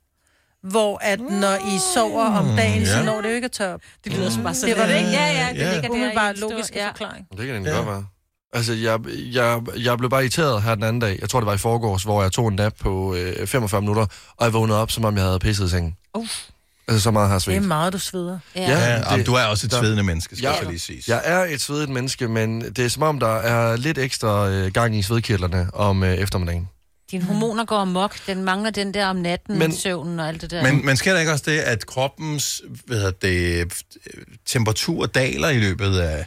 Hvor 0.63 0.99
at 1.03 1.21
når 1.21 1.55
I 1.55 1.79
sover 1.95 2.25
om 2.25 2.57
dagen, 2.57 2.87
så 2.87 2.97
ja. 2.97 3.05
når 3.05 3.21
det 3.21 3.29
jo 3.31 3.35
ikke 3.35 3.45
at 3.45 3.53
tørre 3.53 3.75
op. 3.75 3.81
Det 4.05 4.13
lyder 4.13 4.31
som 4.31 4.43
bare 4.43 4.55
sådan. 4.55 4.75
Det 4.75 4.83
var 4.83 4.89
det 4.89 4.99
ikke? 4.99 5.11
Ja, 5.11 5.27
ja, 5.27 5.49
det 5.53 5.59
Ja. 5.59 5.73
ligger 5.81 6.13
der. 6.13 6.35
Stor- 6.37 6.51
logisk 6.51 6.75
ja. 6.75 6.89
forklaring. 6.89 7.27
Det 7.39 7.47
kan 7.47 7.65
det 7.65 7.71
Ja. 7.71 7.77
godt 7.77 7.87
være. 7.87 8.07
Altså, 8.53 8.73
jeg, 8.73 8.99
jeg, 9.33 9.61
jeg 9.77 9.99
blev 9.99 10.11
bare 10.11 10.21
irriteret 10.23 10.63
her 10.63 10.75
den 10.75 10.85
anden 10.85 11.01
dag. 11.01 11.19
Jeg 11.21 11.29
tror, 11.31 11.41
det 11.41 11.47
var 11.47 11.55
i 11.55 11.59
forgårs, 11.59 12.03
hvor 12.03 12.23
jeg 12.23 12.33
tog 12.33 12.49
en 12.49 12.55
nap 12.55 12.73
på 12.81 13.15
øh, 13.15 13.47
45 13.47 13.81
minutter, 13.81 14.07
og 14.37 14.45
jeg 14.45 14.53
vågnede 14.53 14.79
op, 14.83 14.91
som 14.91 15.05
om 15.05 15.17
jeg 15.17 15.25
havde 15.25 15.39
pisset 15.39 15.67
i 15.67 15.71
sengen. 15.71 15.97
Uff. 16.15 16.45
Altså, 16.89 17.03
så 17.03 17.11
meget 17.11 17.29
har 17.29 17.35
jeg 17.35 17.41
Det 17.41 17.47
er 17.49 17.53
svedt. 17.53 17.69
meget, 17.69 17.93
du 17.93 17.99
sveder. 17.99 18.39
Ja. 18.57 18.61
Ja, 18.63 18.97
det- 18.99 19.19
ja, 19.19 19.23
du 19.23 19.35
er 19.35 19.45
også 19.45 19.67
et 19.67 19.71
der- 19.71 19.81
svedende 19.81 20.03
menneske, 20.03 20.37
skal 20.37 20.45
Ja. 20.47 20.51
jeg 20.51 20.59
så 20.63 20.69
lige 20.71 20.81
sige. 20.81 21.03
Jeg 21.09 21.21
er 21.25 21.45
et 21.45 21.61
svedigt 21.61 21.91
menneske, 21.91 22.29
men 22.29 22.61
det 22.61 22.79
er 22.79 22.89
som 22.89 23.03
om, 23.03 23.21
der 23.21 23.37
er 23.37 23.77
lidt 23.77 23.99
ekstra 23.99 24.49
øh, 24.49 24.73
gang 24.73 24.97
i 24.97 25.03
svedkirtlerne 25.03 25.69
om 25.75 26.03
øh, 26.03 26.15
eftermiddagen. 26.15 26.69
Dine 27.11 27.25
hormoner 27.25 27.65
går 27.65 27.77
amok. 27.77 28.17
Den 28.27 28.45
mangler 28.45 28.71
den 28.71 28.95
der 28.95 29.07
om 29.07 29.17
natten, 29.17 29.59
Men- 29.59 29.77
søvnen 29.77 30.21
og 30.21 30.29
alt 30.29 30.43
det 30.43 30.51
der. 30.51 30.63
Men, 30.63 30.87
men 30.87 30.97
sker 30.97 31.13
der 31.13 31.21
ikke 31.21 31.33
også 31.33 31.45
det, 31.47 31.59
at 31.59 31.87
kroppens 31.87 32.63
hvad 32.87 33.13
det, 33.23 33.73
temperatur 34.47 35.07
daler 35.07 35.49
i 35.49 35.59
løbet 35.59 35.99
af, 35.99 36.27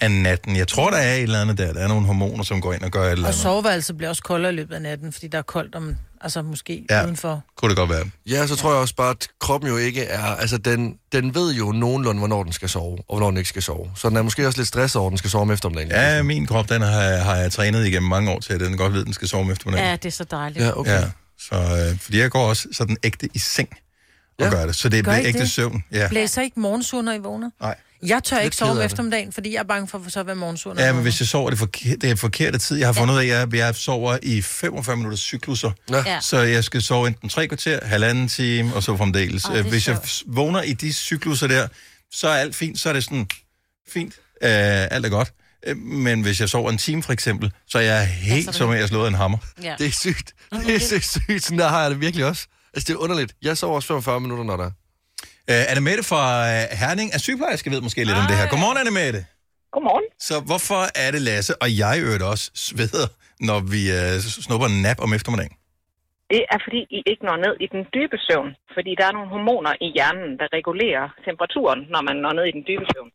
af 0.00 0.10
natten? 0.10 0.56
Jeg 0.56 0.68
tror, 0.68 0.90
der 0.90 0.96
er 0.96 1.14
et 1.14 1.22
eller 1.22 1.40
andet 1.40 1.58
der. 1.58 1.72
Der 1.72 1.80
er 1.80 1.88
nogle 1.88 2.06
hormoner, 2.06 2.44
som 2.44 2.60
går 2.60 2.72
ind 2.72 2.82
og 2.82 2.90
gør 2.90 3.02
et 3.04 3.10
eller 3.12 3.24
Og 3.24 3.28
andet. 3.28 3.42
soveværelset 3.42 3.96
bliver 3.96 4.10
også 4.10 4.22
koldere 4.22 4.52
i 4.52 4.56
løbet 4.56 4.74
af 4.74 4.82
natten, 4.82 5.12
fordi 5.12 5.26
der 5.28 5.38
er 5.38 5.42
koldt 5.42 5.74
om, 5.74 5.96
altså 6.24 6.42
måske 6.42 6.86
Ja. 6.90 7.04
udenfor. 7.04 7.44
Kunne 7.56 7.68
det 7.68 7.76
godt 7.76 7.90
være. 7.90 8.04
Ja, 8.26 8.46
så 8.46 8.56
tror 8.56 8.70
jeg 8.70 8.80
også 8.80 8.94
bare, 8.94 9.10
at 9.10 9.28
kroppen 9.40 9.70
jo 9.70 9.76
ikke 9.76 10.04
er... 10.04 10.22
Altså, 10.24 10.58
den, 10.58 10.94
den 11.12 11.34
ved 11.34 11.54
jo 11.54 11.72
nogenlunde, 11.72 12.18
hvornår 12.18 12.42
den 12.42 12.52
skal 12.52 12.68
sove, 12.68 12.98
og 12.98 13.04
hvornår 13.08 13.26
den 13.26 13.36
ikke 13.36 13.48
skal 13.48 13.62
sove. 13.62 13.90
Så 13.96 14.08
den 14.08 14.16
er 14.16 14.22
måske 14.22 14.46
også 14.46 14.58
lidt 14.58 14.68
stresset 14.68 14.96
over, 15.00 15.08
at 15.08 15.10
den 15.10 15.18
skal 15.18 15.30
sove 15.30 15.42
om 15.42 15.50
eftermiddagen. 15.50 15.90
Ja, 15.90 16.22
min 16.22 16.46
krop, 16.46 16.68
den 16.68 16.82
har, 16.82 17.00
har 17.16 17.36
jeg 17.36 17.52
trænet 17.52 17.86
igennem 17.86 18.08
mange 18.08 18.30
år 18.30 18.40
til, 18.40 18.52
at 18.52 18.60
den 18.60 18.76
godt 18.76 18.92
ved, 18.92 19.00
at 19.00 19.06
den 19.06 19.14
skal 19.14 19.28
sove 19.28 19.42
om 19.42 19.50
eftermiddagen. 19.50 19.88
Ja, 19.90 19.96
det 19.96 20.04
er 20.06 20.10
så 20.10 20.24
dejligt. 20.24 20.64
Ja, 20.64 20.78
okay. 20.78 20.90
Ja, 21.00 21.04
så, 21.38 21.54
øh, 21.90 21.98
fordi 21.98 22.18
jeg 22.18 22.30
går 22.30 22.48
også 22.48 22.68
sådan 22.72 22.96
ægte 23.04 23.28
i 23.34 23.38
seng 23.38 23.68
og 24.38 24.44
Ja. 24.44 24.50
gør 24.50 24.66
det. 24.66 24.74
Så 24.76 24.88
det 24.88 25.06
I 25.06 25.10
ægte 25.26 25.40
det? 25.40 25.50
søvn. 25.50 25.84
Ja. 25.92 26.08
Blæser 26.08 26.42
ikke 26.42 26.60
morgensur, 26.60 27.02
når 27.02 27.12
I 27.12 27.18
vågner? 27.18 27.50
Nej. 27.60 27.74
Jeg 28.06 28.24
tør 28.24 28.38
ikke 28.38 28.56
sove 28.56 28.70
om 28.70 28.80
eftermiddagen, 28.80 29.32
fordi 29.32 29.52
jeg 29.52 29.58
er 29.58 29.62
bange 29.64 29.88
for, 29.88 30.02
at 30.06 30.12
så 30.12 30.22
være 30.22 30.36
morgensur. 30.36 30.74
Ja, 30.78 30.92
men 30.92 31.02
hvis 31.02 31.20
jeg 31.20 31.28
sover 31.28 31.50
det, 31.50 31.58
forkerte, 31.58 31.96
det 31.96 32.10
er 32.10 32.14
forkerte 32.16 32.58
tid. 32.58 32.76
Jeg 32.78 32.88
har 32.88 32.92
fundet 32.92 33.14
ud 33.14 33.18
af, 33.18 33.24
at 33.24 33.28
jeg, 33.28 33.54
jeg 33.54 33.74
sover 33.74 34.18
i 34.22 34.42
45 34.42 34.96
minutters 34.96 35.20
cykluser. 35.20 35.70
Ja. 35.90 36.02
Ja. 36.06 36.20
Så 36.20 36.38
jeg 36.38 36.64
skal 36.64 36.82
sove 36.82 37.08
enten 37.08 37.28
tre 37.28 37.46
kvarter, 37.48 37.86
halvanden 37.86 38.28
time, 38.28 38.74
og 38.74 38.82
så 38.82 38.96
fremdeles. 38.96 39.44
Ej, 39.44 39.50
Ej, 39.50 39.56
det 39.56 39.66
er 39.66 39.70
Hvis 39.70 39.88
jeg 39.88 39.98
vågner 40.26 40.62
i 40.62 40.72
de 40.72 40.92
cykluser 40.92 41.46
der, 41.46 41.68
så 42.12 42.28
er 42.28 42.34
alt 42.34 42.56
fint. 42.56 42.80
Så 42.80 42.88
er 42.88 42.92
det 42.92 43.04
sådan, 43.04 43.26
fint, 43.88 44.14
øh, 44.42 44.50
alt 44.90 45.06
er 45.06 45.08
godt. 45.10 45.32
Øh, 45.66 45.76
Men 45.76 46.22
hvis 46.22 46.40
jeg 46.40 46.48
sover 46.48 46.70
en 46.70 46.78
time 46.78 47.02
for 47.02 47.12
eksempel, 47.12 47.52
så 47.68 47.78
er 47.78 47.82
jeg 47.82 48.06
helt 48.06 48.46
det- 48.46 48.54
som 48.54 48.66
om 48.68 48.72
jeg 48.72 48.82
har 48.82 48.86
slået 48.88 49.08
en 49.08 49.14
hammer. 49.14 49.38
Ja. 49.62 49.74
Det 49.78 49.86
er 49.86 49.90
sygt. 49.92 50.32
Det 50.66 50.74
er 50.74 50.80
så 50.80 50.98
sygt. 51.00 51.44
Sådan 51.44 51.58
der 51.58 51.68
har 51.68 51.82
jeg 51.82 51.90
det 51.90 52.00
virkelig 52.00 52.26
også. 52.26 52.46
Altså, 52.74 52.86
det 52.86 52.94
er 52.94 52.98
underligt. 52.98 53.34
Jeg 53.42 53.56
sover 53.58 53.74
også 53.74 53.86
45 53.88 54.20
minutter, 54.20 54.44
når 54.44 54.56
der 54.56 54.64
er. 54.64 54.70
Øh, 55.50 55.62
Anne 55.70 55.82
Mette 55.88 56.04
fra 56.12 56.22
øh, 56.52 56.62
Herning 56.80 57.08
er 57.16 57.20
sygeplejerske, 57.26 57.70
ved 57.70 57.80
måske 57.88 58.00
lidt 58.08 58.20
om 58.22 58.26
det 58.30 58.36
her. 58.40 58.46
Godmorgen, 58.52 58.78
Anne 58.82 58.94
Mette. 59.00 59.20
Godmorgen. 59.74 60.06
Så 60.28 60.34
hvorfor 60.48 60.82
er 61.04 61.08
det 61.14 61.22
Lasse 61.28 61.52
og 61.62 61.68
jeg 61.82 61.94
øvrigt 62.04 62.24
også 62.32 62.46
sveder, 62.66 63.06
når 63.48 63.58
vi 63.74 63.82
øh, 63.98 64.14
snupper 64.46 64.66
en 64.72 64.78
nap 64.86 64.98
om 65.06 65.10
eftermiddagen? 65.18 65.54
Det 66.32 66.42
er 66.54 66.58
fordi, 66.66 66.80
I 66.96 66.98
ikke 67.10 67.24
når 67.28 67.36
ned 67.46 67.54
i 67.64 67.66
den 67.74 67.82
dybe 67.96 68.16
søvn. 68.26 68.50
Fordi 68.74 68.90
der 68.98 69.04
er 69.06 69.14
nogle 69.16 69.32
hormoner 69.34 69.72
i 69.86 69.88
hjernen, 69.96 70.30
der 70.40 70.46
regulerer 70.58 71.04
temperaturen, 71.28 71.80
når 71.94 72.02
man 72.08 72.16
når 72.24 72.32
ned 72.38 72.44
i 72.50 72.54
den 72.56 72.64
dybe 72.70 72.86
søvn. 72.92 73.10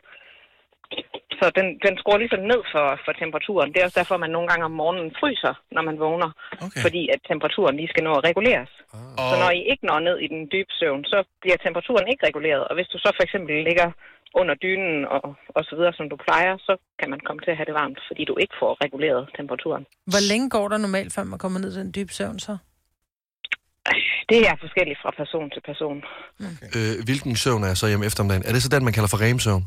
Så 1.40 1.46
den, 1.60 1.68
den 1.86 1.94
skruer 2.00 2.20
ligesom 2.24 2.44
ned 2.52 2.62
for, 2.74 2.86
for 3.06 3.12
temperaturen. 3.24 3.70
Det 3.72 3.80
er 3.80 3.88
også 3.88 4.00
derfor, 4.02 4.18
man 4.18 4.36
nogle 4.36 4.48
gange 4.52 4.66
om 4.70 4.76
morgenen 4.82 5.12
fryser, 5.20 5.54
når 5.76 5.84
man 5.90 5.98
vågner. 6.06 6.30
Okay. 6.66 6.82
Fordi 6.86 7.02
at 7.14 7.20
temperaturen 7.32 7.76
lige 7.80 7.92
skal 7.94 8.04
nå 8.08 8.14
at 8.20 8.24
reguleres. 8.30 8.72
Ah. 8.94 9.30
Så 9.30 9.36
når 9.44 9.52
I 9.60 9.62
ikke 9.72 9.86
når 9.90 10.00
ned 10.08 10.18
i 10.26 10.28
den 10.34 10.42
dybe 10.54 10.72
søvn, 10.80 11.04
så 11.12 11.18
bliver 11.42 11.58
temperaturen 11.66 12.08
ikke 12.12 12.26
reguleret. 12.30 12.64
Og 12.70 12.74
hvis 12.78 12.90
du 12.94 12.98
så 13.06 13.10
for 13.18 13.24
eksempel 13.28 13.54
ligger 13.70 13.90
under 14.40 14.56
dynen 14.66 15.06
og, 15.16 15.24
og 15.58 15.62
så 15.68 15.74
videre, 15.78 15.94
som 16.00 16.10
du 16.12 16.16
plejer, 16.26 16.54
så 16.68 16.74
kan 17.00 17.10
man 17.14 17.20
komme 17.28 17.42
til 17.42 17.52
at 17.52 17.58
have 17.60 17.70
det 17.70 17.80
varmt, 17.82 18.00
fordi 18.08 18.22
du 18.26 18.36
ikke 18.44 18.56
får 18.62 18.72
reguleret 18.86 19.22
temperaturen. 19.40 19.84
Hvor 20.12 20.24
længe 20.32 20.50
går 20.56 20.68
der 20.68 20.78
normalt, 20.78 21.12
før 21.16 21.24
man 21.24 21.40
kommer 21.44 21.60
ned 21.60 21.72
i 21.76 21.80
den 21.84 21.92
dybe 21.98 22.14
søvn 22.14 22.40
så? 22.40 22.58
Det 24.30 24.40
er 24.50 24.56
forskelligt 24.66 25.00
fra 25.04 25.12
person 25.22 25.50
til 25.54 25.62
person. 25.72 25.98
Øh, 26.76 26.94
hvilken 27.08 27.36
søvn 27.36 27.64
er 27.64 27.74
så 27.74 27.88
hjemme 27.88 28.06
eftermiddagen? 28.06 28.46
Er 28.48 28.52
det 28.54 28.64
så 28.64 28.70
den, 28.70 28.84
man 28.84 28.94
kalder 28.94 29.10
for 29.14 29.22
remsøvn? 29.26 29.64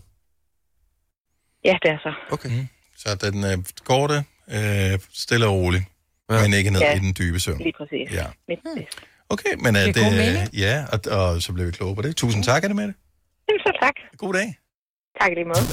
Ja, 1.65 1.75
det 1.83 1.91
er 1.91 1.99
så. 2.03 2.13
Okay. 2.35 2.49
Mm. 2.49 2.69
Så 2.97 3.15
den 3.15 3.45
øh, 3.45 3.59
går 3.85 4.07
det 4.07 4.25
øh, 4.57 4.99
stille 5.13 5.47
og 5.47 5.53
roligt, 5.55 5.85
ja. 6.31 6.43
men 6.43 6.53
ikke 6.55 6.71
ned 6.71 6.81
Ja. 6.81 6.97
i 6.97 6.99
den 6.99 7.15
dybe 7.19 7.41
søvn. 7.41 7.59
Lige 7.59 7.73
præcis. 7.79 8.07
Ja. 8.19 8.27
Præcis. 8.49 8.89
Okay, 9.29 9.55
men 9.59 9.77
er 9.77 9.85
Det 9.87 9.95
det... 9.95 10.07
er 10.07 10.11
mening. 10.11 10.55
ja, 10.55 10.85
og, 10.93 10.99
og 11.19 11.43
så 11.43 11.53
bliver 11.53 11.67
vi 11.67 11.73
kloge 11.73 11.95
på 11.97 12.03
det. 12.03 12.17
Tusind 12.17 12.45
tak, 12.45 12.65
er 12.65 12.69
det 12.69 12.77
med 12.77 12.87
det? 12.87 12.95
Jamen, 13.49 13.61
så 13.67 13.73
tak. 13.83 13.95
God 14.19 14.35
dag. 14.35 14.49
Tak 15.21 15.31
lige 15.39 15.45
måde. 15.45 15.65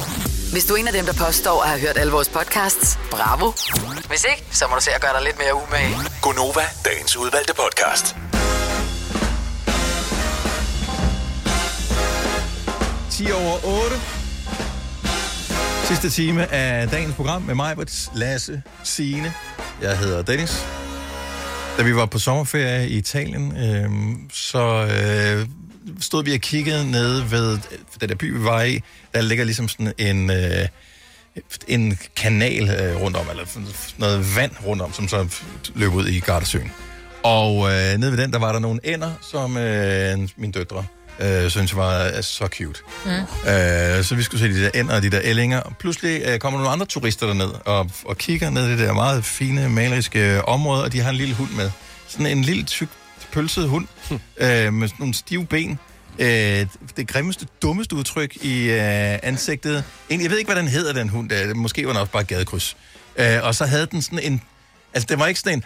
Hvis 0.54 0.66
du 0.66 0.74
er 0.74 0.78
en 0.78 0.88
af 0.88 0.94
dem, 0.94 1.06
der 1.06 1.14
påstår 1.26 1.58
at 1.64 1.70
have 1.70 1.82
hørt 1.86 1.98
alle 1.98 2.12
vores 2.18 2.30
podcasts, 2.30 3.00
bravo. 3.12 3.48
Hvis 4.12 4.24
ikke, 4.32 4.44
så 4.60 4.64
må 4.70 4.76
du 4.76 4.82
se 4.82 4.92
at 4.98 5.02
gøre 5.02 5.14
dig 5.18 5.24
lidt 5.24 5.38
mere 5.44 5.54
umage. 5.64 5.94
Gonova, 6.26 6.66
dagens 6.86 7.18
udvalgte 7.18 7.54
podcast. 7.64 8.06
10 13.12 13.32
over 13.32 13.56
8. 13.86 14.18
Sidste 15.90 16.10
time 16.10 16.52
af 16.54 16.88
dagens 16.88 17.16
program 17.16 17.42
med 17.42 17.56
mig, 17.56 17.76
Lasse, 18.16 18.62
Signe. 18.84 19.34
Jeg 19.82 19.98
hedder 19.98 20.22
Dennis. 20.22 20.66
Da 21.78 21.84
vi 21.84 21.96
var 21.96 22.06
på 22.06 22.20
sommerferie 22.20 22.90
i 22.90 22.98
Italien, 22.98 23.58
øh, 23.58 23.90
så 24.32 24.88
øh, 24.88 25.48
stod 26.00 26.24
vi 26.24 26.34
og 26.34 26.40
kiggede 26.40 26.92
nede 26.92 27.32
ved 27.32 27.54
øh, 27.54 27.78
den 28.02 28.10
der 28.10 28.16
by, 28.16 28.38
vi 28.38 28.44
var 28.44 28.64
i. 28.64 28.82
Der 29.14 29.22
ligger 29.22 29.46
ligesom 29.46 29.68
sådan 29.68 29.94
en, 29.98 30.32
øh, 30.32 30.68
en 31.68 31.98
kanal 32.16 32.70
øh, 32.70 33.02
rundt 33.02 33.18
om, 33.18 33.30
eller 33.30 33.46
sådan 33.46 33.68
noget 33.98 34.36
vand 34.36 34.52
rundt 34.66 34.82
om, 34.82 34.94
som 34.94 35.08
så 35.08 35.28
løb 35.76 35.94
ud 35.94 36.08
i 36.08 36.20
Gardasøen. 36.20 36.72
Og 37.24 37.72
øh, 37.72 37.98
nede 37.98 38.12
ved 38.12 38.18
den, 38.18 38.34
der 38.34 38.40
var 38.40 38.52
der 38.52 38.60
nogle 38.60 38.80
ænder, 38.84 39.12
som 39.32 39.58
øh, 39.58 40.30
mine 40.38 40.54
døtre 40.54 40.86
øh, 41.20 41.49
synes 41.49 41.76
var 41.76 42.05
øh, 42.05 42.24
så 42.24 42.47
cute. 42.47 42.80
Mm. 43.05 43.11
Øh, 43.11 44.03
så 44.03 44.15
vi 44.15 44.24
skulle 44.24 44.41
se 44.41 44.53
de 44.53 44.63
der 44.63 44.72
ænder 44.74 44.95
og 44.95 45.01
de 45.01 45.09
der 45.09 45.22
ællinger. 45.24 45.59
Og 45.59 45.78
pludselig 45.78 46.22
øh, 46.26 46.39
kommer 46.39 46.59
nogle 46.59 46.74
andre 46.74 46.86
turister 46.86 47.28
derned 47.28 47.51
og, 47.65 47.89
og 48.05 48.17
kigger 48.17 48.49
ned 48.49 48.67
i 48.67 48.72
det 48.72 48.80
der 48.80 48.93
meget 48.93 49.26
fine, 49.26 49.70
maleriske 49.70 50.36
øh, 50.36 50.43
område, 50.47 50.84
og 50.84 50.93
de 50.93 50.99
har 50.99 51.09
en 51.09 51.15
lille 51.15 51.36
hund 51.36 51.49
med. 51.51 51.72
Sådan 52.07 52.26
en 52.26 52.41
lille, 52.41 52.63
tyk, 52.63 52.88
pølset 53.32 53.70
hund 53.70 53.88
øh, 54.11 54.74
med 54.74 54.88
sådan 54.88 54.95
nogle 54.99 55.13
stive 55.13 55.45
ben. 55.45 55.80
Øh, 56.20 56.28
det 56.97 57.07
grimmeste, 57.07 57.47
dummeste 57.61 57.95
udtryk 57.95 58.36
i 58.36 58.70
øh, 58.70 59.20
ansigtet. 59.24 59.84
Egentlig, 60.09 60.24
jeg 60.24 60.32
ved 60.32 60.38
ikke, 60.38 60.51
hvad 60.51 60.61
den 60.61 60.67
hedder, 60.67 60.93
den 60.93 61.09
hund. 61.09 61.30
Der. 61.30 61.53
Måske 61.53 61.86
var 61.88 61.93
den 61.93 62.01
også 62.01 62.11
bare 62.11 62.24
gadekryds. 62.24 62.78
Øh, 63.15 63.43
og 63.43 63.55
så 63.55 63.65
havde 63.65 63.86
den 63.91 64.01
sådan 64.01 64.20
en... 64.20 64.41
Altså, 64.93 65.07
det 65.09 65.20
var 65.20 65.28
ikke 65.28 65.39
sådan 65.39 65.57
en 65.57 65.63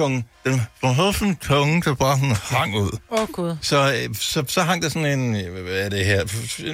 tunge. 0.00 0.24
Den 0.44 0.62
den 0.80 0.94
havde 0.94 1.12
sådan 1.12 1.28
en 1.28 1.36
tunge, 1.36 1.82
der 1.82 1.94
bare 1.94 2.16
sådan 2.16 2.36
hang 2.42 2.76
ud. 2.76 2.98
Åh, 3.10 3.20
oh, 3.20 3.28
gud. 3.28 3.56
Så, 3.62 3.92
øh, 3.92 4.14
så, 4.14 4.44
så 4.48 4.62
hang 4.62 4.82
der 4.82 4.88
sådan 4.88 5.20
en, 5.20 5.52
hvad 5.62 5.72
er 5.72 5.88
det 5.88 6.04
her, 6.04 6.26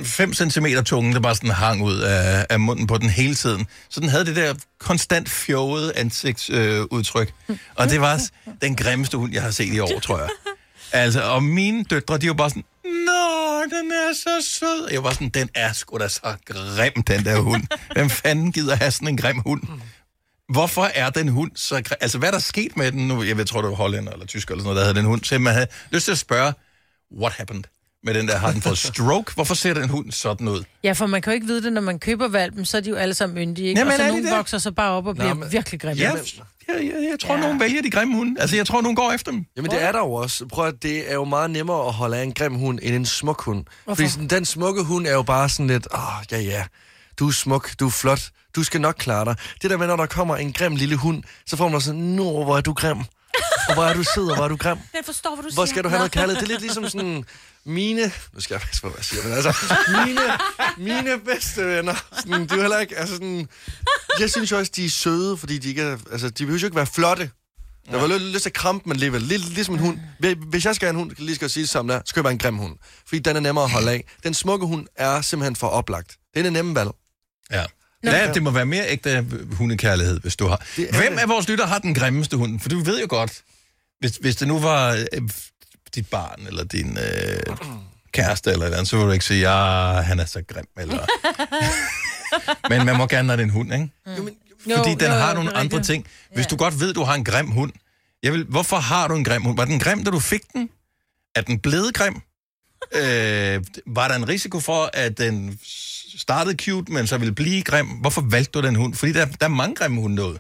5 0.05 0.35
cm 0.35 0.67
tunge, 0.85 1.15
der 1.15 1.21
bare 1.21 1.35
sådan 1.35 1.51
hang 1.51 1.83
ud 1.83 1.99
af, 2.01 2.47
af 2.51 2.61
munden 2.61 2.87
på 2.87 2.99
den 2.99 3.11
hele 3.11 3.35
tiden. 3.35 3.67
Så 3.89 4.01
den 4.01 4.09
havde 4.09 4.25
det 4.25 4.37
der 4.37 4.55
konstant 4.81 5.29
fjovede 5.29 5.93
ansigtsudtryk. 5.97 7.33
Øh, 7.49 7.57
og 7.75 7.91
det 7.91 8.01
var 8.01 8.21
den 8.63 8.77
grimmeste 8.77 9.17
hund, 9.17 9.33
jeg 9.33 9.43
har 9.43 9.51
set 9.51 9.75
i 9.75 9.79
år, 9.79 10.01
tror 10.03 10.19
jeg. 10.19 10.29
Altså, 10.93 11.23
og 11.23 11.43
mine 11.43 11.85
døtre, 11.85 12.19
de 12.19 12.29
var 12.29 12.35
bare 12.35 12.51
sådan, 12.51 12.65
Nå, 12.85 13.63
den 13.63 13.93
er 13.93 14.15
så 14.15 14.49
sød. 14.49 14.89
Jeg 14.93 15.05
var 15.05 15.13
sådan, 15.13 15.29
den 15.29 15.49
er 15.55 15.73
sgu 15.73 15.99
da 15.99 16.09
så 16.09 16.35
grim, 16.47 17.03
den 17.03 17.25
der 17.25 17.41
hund. 17.41 17.63
Hvem 17.93 18.11
fanden 18.11 18.53
gider 18.53 18.77
have 18.77 18.91
sådan 18.91 19.09
en 19.09 19.17
grim 19.17 19.39
hund? 19.39 19.63
Hvorfor 20.49 20.85
er 20.95 21.11
den 21.11 21.29
hund 21.29 21.51
så... 21.55 21.83
gre- 21.89 21.97
Altså, 22.01 22.19
hvad 22.19 22.29
er 22.29 22.33
der 22.33 22.39
sket 22.39 22.77
med 22.77 22.93
den 22.93 23.09
nu? 23.09 23.23
Jeg 23.23 23.37
ved, 23.37 23.45
tror, 23.45 23.61
det 23.63 23.71
var 23.71 23.77
hollænder 23.77 24.13
eller 24.13 24.27
tysker 24.27 24.53
eller 24.55 24.63
sådan 24.63 24.75
noget, 24.75 24.77
der 24.77 24.85
havde 24.85 24.99
den 24.99 25.05
hund. 25.05 25.25
Så 25.25 25.39
man 25.39 25.53
havde 25.53 25.67
lyst 25.91 26.05
til 26.05 26.13
at 26.13 26.19
spørge, 26.19 26.53
what 27.19 27.33
happened 27.33 27.65
med 28.05 28.15
den 28.15 28.29
der? 28.29 28.37
Har 28.39 28.53
den 28.53 28.63
fået 28.63 28.79
stroke? 28.79 29.35
Hvorfor 29.35 29.55
ser 29.55 29.75
den 29.75 29.89
hund 29.89 30.13
sådan 30.13 30.49
ud? 30.49 30.65
Ja, 30.85 30.93
for 30.93 31.07
man 31.07 31.23
kan 31.23 31.31
jo 31.33 31.35
ikke 31.35 31.47
vide 31.47 31.63
det, 31.63 31.73
når 31.73 31.81
man 31.81 31.99
køber 31.99 32.29
valpen, 32.29 32.65
så 32.65 32.77
er 32.77 32.81
de 32.81 32.91
jo 32.91 32.97
alle 32.97 33.15
sammen 33.15 33.35
myndige, 33.35 33.69
ikke? 33.69 33.79
Jamen, 33.79 33.93
og 33.93 33.97
så 33.99 34.03
de 34.05 34.09
nogle 34.09 34.25
det? 34.31 34.37
vokser 34.37 34.59
så 34.59 34.71
bare 34.73 34.91
op 34.91 35.07
og 35.07 35.15
bliver 35.15 35.35
men- 35.35 35.53
virkelig 35.53 35.81
grimme. 35.81 36.03
Ja, 36.03 36.11
jeg, 36.69 36.75
jeg, 36.85 37.09
jeg 37.11 37.17
tror, 37.21 37.35
ja. 37.35 37.41
nogen 37.41 37.61
vælger 37.61 37.83
de 37.83 37.91
grimme 37.91 38.15
hunde. 38.17 38.41
Altså, 38.41 38.57
jeg 38.57 38.67
tror, 38.67 38.81
nogen 38.83 38.97
går 38.97 39.13
efter 39.13 39.31
dem. 39.33 39.45
Jamen 39.57 39.71
det 39.71 39.83
er 39.83 39.93
der 39.93 39.99
jo 39.99 40.13
også. 40.13 40.47
Prøv 40.47 40.67
at 40.67 40.75
det 40.83 41.11
er 41.11 41.15
jo 41.15 41.25
meget 41.25 41.51
nemmere 41.51 41.87
at 41.87 41.93
holde 41.93 42.17
af 42.17 42.23
en 42.23 42.33
grim 42.35 42.55
hund 42.55 42.79
end 42.83 42.95
en 42.95 43.07
smuk 43.07 43.43
hund. 43.43 43.65
Hvorfor? 43.85 43.97
Fordi 43.97 44.09
sådan, 44.09 44.27
den 44.29 44.45
smukke 44.45 44.83
hund 44.83 45.07
er 45.07 45.13
jo 45.13 45.23
bare 45.23 45.49
sådan 45.49 45.67
lidt, 45.67 45.87
åh, 45.95 46.17
oh, 46.19 46.25
ja 46.33 46.41
ja, 46.41 46.65
du 47.19 47.29
er 47.29 47.33
smuk, 47.33 47.71
du 47.81 47.87
er 47.87 47.91
flot, 47.91 48.29
du 48.57 48.63
skal 48.65 48.81
nok 48.81 48.95
klare 48.99 49.25
dig. 49.25 49.37
Det 49.63 49.71
der 49.71 49.77
med, 49.77 49.87
når 49.87 49.97
der 49.97 50.07
kommer 50.07 50.37
en 50.37 50.53
grim 50.53 50.77
lille 50.77 50.97
hund, 50.97 51.23
så 51.47 51.57
får 51.57 51.69
man 51.69 51.81
sådan, 51.81 52.01
nå, 52.01 52.45
hvor 52.45 52.57
er 52.57 52.61
du 52.61 52.73
grim. 52.73 52.99
Og 53.69 53.75
hvor 53.75 53.85
er 53.85 53.95
du 53.95 54.05
sød, 54.15 54.29
og 54.29 54.37
hvor 54.37 54.45
er 54.45 54.49
du 54.49 54.57
grim. 54.57 54.79
Jeg 54.95 55.03
forstår, 55.05 55.35
hvad 55.35 55.45
du 55.45 55.55
Hvor 55.55 55.65
siger. 55.65 55.75
skal 55.75 55.85
du 55.85 55.89
have 55.89 55.99
noget 55.99 56.13
kærlighed? 56.13 56.41
Det 56.41 56.49
er 56.49 56.53
lidt 56.53 56.61
ligesom 56.61 56.89
sådan, 56.89 57.25
mine... 57.65 58.13
Nu 58.33 58.41
skal 58.41 58.55
jeg 58.55 58.61
passe 58.61 58.83
på, 58.83 58.89
hvad 58.89 58.99
jeg 58.99 59.05
siger, 59.05 59.23
men 59.23 59.33
altså, 59.33 59.75
mine, 60.05 60.21
mine 60.95 61.21
bedste 61.21 61.67
venner, 61.67 61.95
sådan, 62.19 62.47
de 62.47 62.53
er 62.53 62.57
jo 62.57 62.61
heller 62.61 62.79
ikke, 62.79 62.99
altså 62.99 63.15
sådan, 63.15 63.49
jeg 64.21 64.31
synes 64.31 64.51
jo 64.51 64.59
også, 64.59 64.73
de 64.77 64.85
er 64.85 64.91
søde, 64.91 65.37
fordi 65.37 65.59
de 65.59 65.69
ikke 65.69 65.83
er, 65.83 65.99
altså, 66.13 66.31
de 66.31 66.45
behøver 66.45 66.61
jo 66.61 66.67
ikke 66.67 66.77
være 66.77 66.87
flotte. 66.87 67.31
Jeg 67.91 68.01
var 68.01 68.07
lidt 68.07 68.23
lyst 68.23 68.43
til 68.43 68.51
at 68.51 68.55
krampe, 68.55 68.89
men 68.89 68.97
alligevel. 68.97 69.23
Lidt 69.23 69.49
ligesom 69.49 69.75
en 69.75 69.81
hund. 69.81 69.99
Hvis 70.51 70.65
jeg 70.65 70.75
skal 70.75 70.87
have 70.87 70.91
en 70.91 70.97
hund, 70.97 71.11
kan 71.11 71.19
jeg 71.19 71.25
lige 71.25 71.35
skal 71.35 71.51
sige 71.51 71.63
det 71.63 71.71
samme 71.71 71.93
der, 71.93 71.99
så 71.99 72.05
skal 72.07 72.21
jeg 72.21 72.25
være 72.25 72.33
en 72.33 72.39
grim 72.39 72.57
hund. 72.57 72.77
Fordi 73.07 73.19
den 73.19 73.37
er 73.37 73.41
nemmere 73.41 73.65
at 73.65 73.71
holde 73.71 73.91
af. 73.91 74.05
Den 74.23 74.35
smukke 74.35 74.67
hund 74.67 74.87
er 74.97 75.21
simpelthen 75.21 75.57
for 75.57 75.67
oplagt. 75.69 76.17
Det 76.35 76.43
er 76.43 76.47
en 76.47 76.53
nemme 76.53 76.75
valg. 76.75 76.91
Ja. 77.51 77.65
Ja, 78.05 78.33
det 78.33 78.43
må 78.43 78.51
være 78.51 78.67
mere 78.67 78.85
ægte 78.91 79.27
hundekærlighed, 79.53 80.21
hvis 80.21 80.37
du 80.37 80.47
har. 80.47 80.67
Hvem 80.77 81.19
af 81.19 81.29
vores 81.29 81.49
lytter 81.49 81.67
har 81.67 81.79
den 81.79 81.95
grimmeste 81.95 82.37
hund? 82.37 82.61
For 82.61 82.69
du 82.69 82.79
ved 82.81 83.01
jo 83.01 83.07
godt, 83.09 83.43
hvis, 84.01 84.17
hvis 84.17 84.37
det 84.37 84.49
nu 84.49 84.59
var 84.59 84.93
øh, 84.93 85.29
dit 85.95 86.07
barn, 86.11 86.47
eller 86.47 86.65
din 86.65 86.99
øh, 86.99 87.57
kæreste, 88.13 88.51
eller 88.51 88.63
et 88.63 88.67
eller 88.67 88.77
andet, 88.79 88.89
så 88.91 88.97
ville 88.97 89.09
du 89.09 89.13
ikke 89.13 89.25
sige, 89.25 89.51
ja, 89.51 90.01
han 90.01 90.21
er 90.21 90.25
så 90.25 90.43
grim, 90.49 90.67
eller... 90.79 91.07
Men 92.71 92.87
man 92.87 92.97
må 92.97 93.07
gerne, 93.07 93.27
når 93.27 93.37
det 93.37 93.43
er 93.43 93.47
en 93.47 93.51
hund, 93.53 93.73
ikke? 93.73 93.89
Jo, 94.71 94.77
Fordi 94.77 94.91
den 94.91 95.01
jo, 95.01 95.13
har 95.15 95.29
jo, 95.29 95.35
nogle 95.35 95.51
det 95.51 95.57
er 95.57 95.61
andre 95.61 95.77
rigtigt. 95.77 95.87
ting. 95.95 96.07
Hvis 96.35 96.47
du 96.47 96.57
godt 96.57 96.81
ved, 96.81 96.95
du 96.95 97.03
har 97.03 97.15
en 97.15 97.25
grim 97.25 97.51
hund, 97.51 97.73
jeg 98.23 98.33
vil, 98.33 98.45
hvorfor 98.45 98.77
har 98.77 99.09
du 99.09 99.15
en 99.15 99.25
grim 99.25 99.43
hund? 99.43 99.57
Var 99.57 99.65
den 99.65 99.79
grim, 99.81 100.05
da 100.05 100.11
du 100.11 100.21
fik 100.21 100.41
den? 100.53 100.69
Er 101.35 101.41
den 101.41 101.59
blevet 101.59 101.95
grim? 101.95 102.21
Øh, 102.95 103.65
var 103.87 104.09
der 104.09 104.15
en 104.15 104.29
risiko 104.29 104.61
for, 104.61 104.91
at 104.95 105.19
den 105.19 105.59
startede 106.19 106.57
cute, 106.65 106.93
men 106.93 107.07
så 107.07 107.19
ville 107.19 107.35
blive 107.35 107.63
grim? 107.63 107.87
Hvorfor 107.87 108.21
valgte 108.31 108.51
du 108.61 108.67
den 108.67 108.75
hund? 108.77 108.95
Fordi 108.95 109.13
der, 109.13 109.25
der 109.27 109.45
er 109.45 109.49
mange 109.49 109.75
grimme 109.75 110.01
hunde 110.01 110.17
derude. 110.17 110.39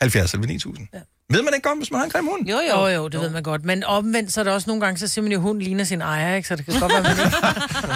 70 0.00 0.32
eller 0.34 0.46
9000. 0.46 0.86
Ja. 0.94 0.98
Ved 1.30 1.42
man 1.42 1.54
ikke 1.54 1.68
godt, 1.68 1.78
hvis 1.78 1.90
man 1.90 1.98
har 1.98 2.04
en 2.04 2.10
grim 2.10 2.26
hund? 2.26 2.48
Jo, 2.48 2.58
jo, 2.70 2.86
jo, 2.86 3.08
det 3.08 3.14
jo. 3.14 3.20
ved 3.20 3.30
man 3.30 3.42
godt. 3.42 3.64
Men 3.64 3.84
omvendt, 3.84 4.32
så 4.32 4.40
er 4.40 4.44
der 4.44 4.52
også 4.52 4.70
nogle 4.70 4.80
gange, 4.84 4.98
så 4.98 5.08
siger 5.08 5.22
man 5.22 5.32
jo, 5.32 5.38
at 5.38 5.42
hunden 5.42 5.62
ligner 5.62 5.84
sin 5.84 6.00
ejer, 6.00 6.34
ikke? 6.36 6.48
Så 6.48 6.56
det 6.56 6.64
kan 6.64 6.80
godt 6.80 6.92
være, 6.92 7.02
man 7.02 7.10
ikke... 7.12 7.30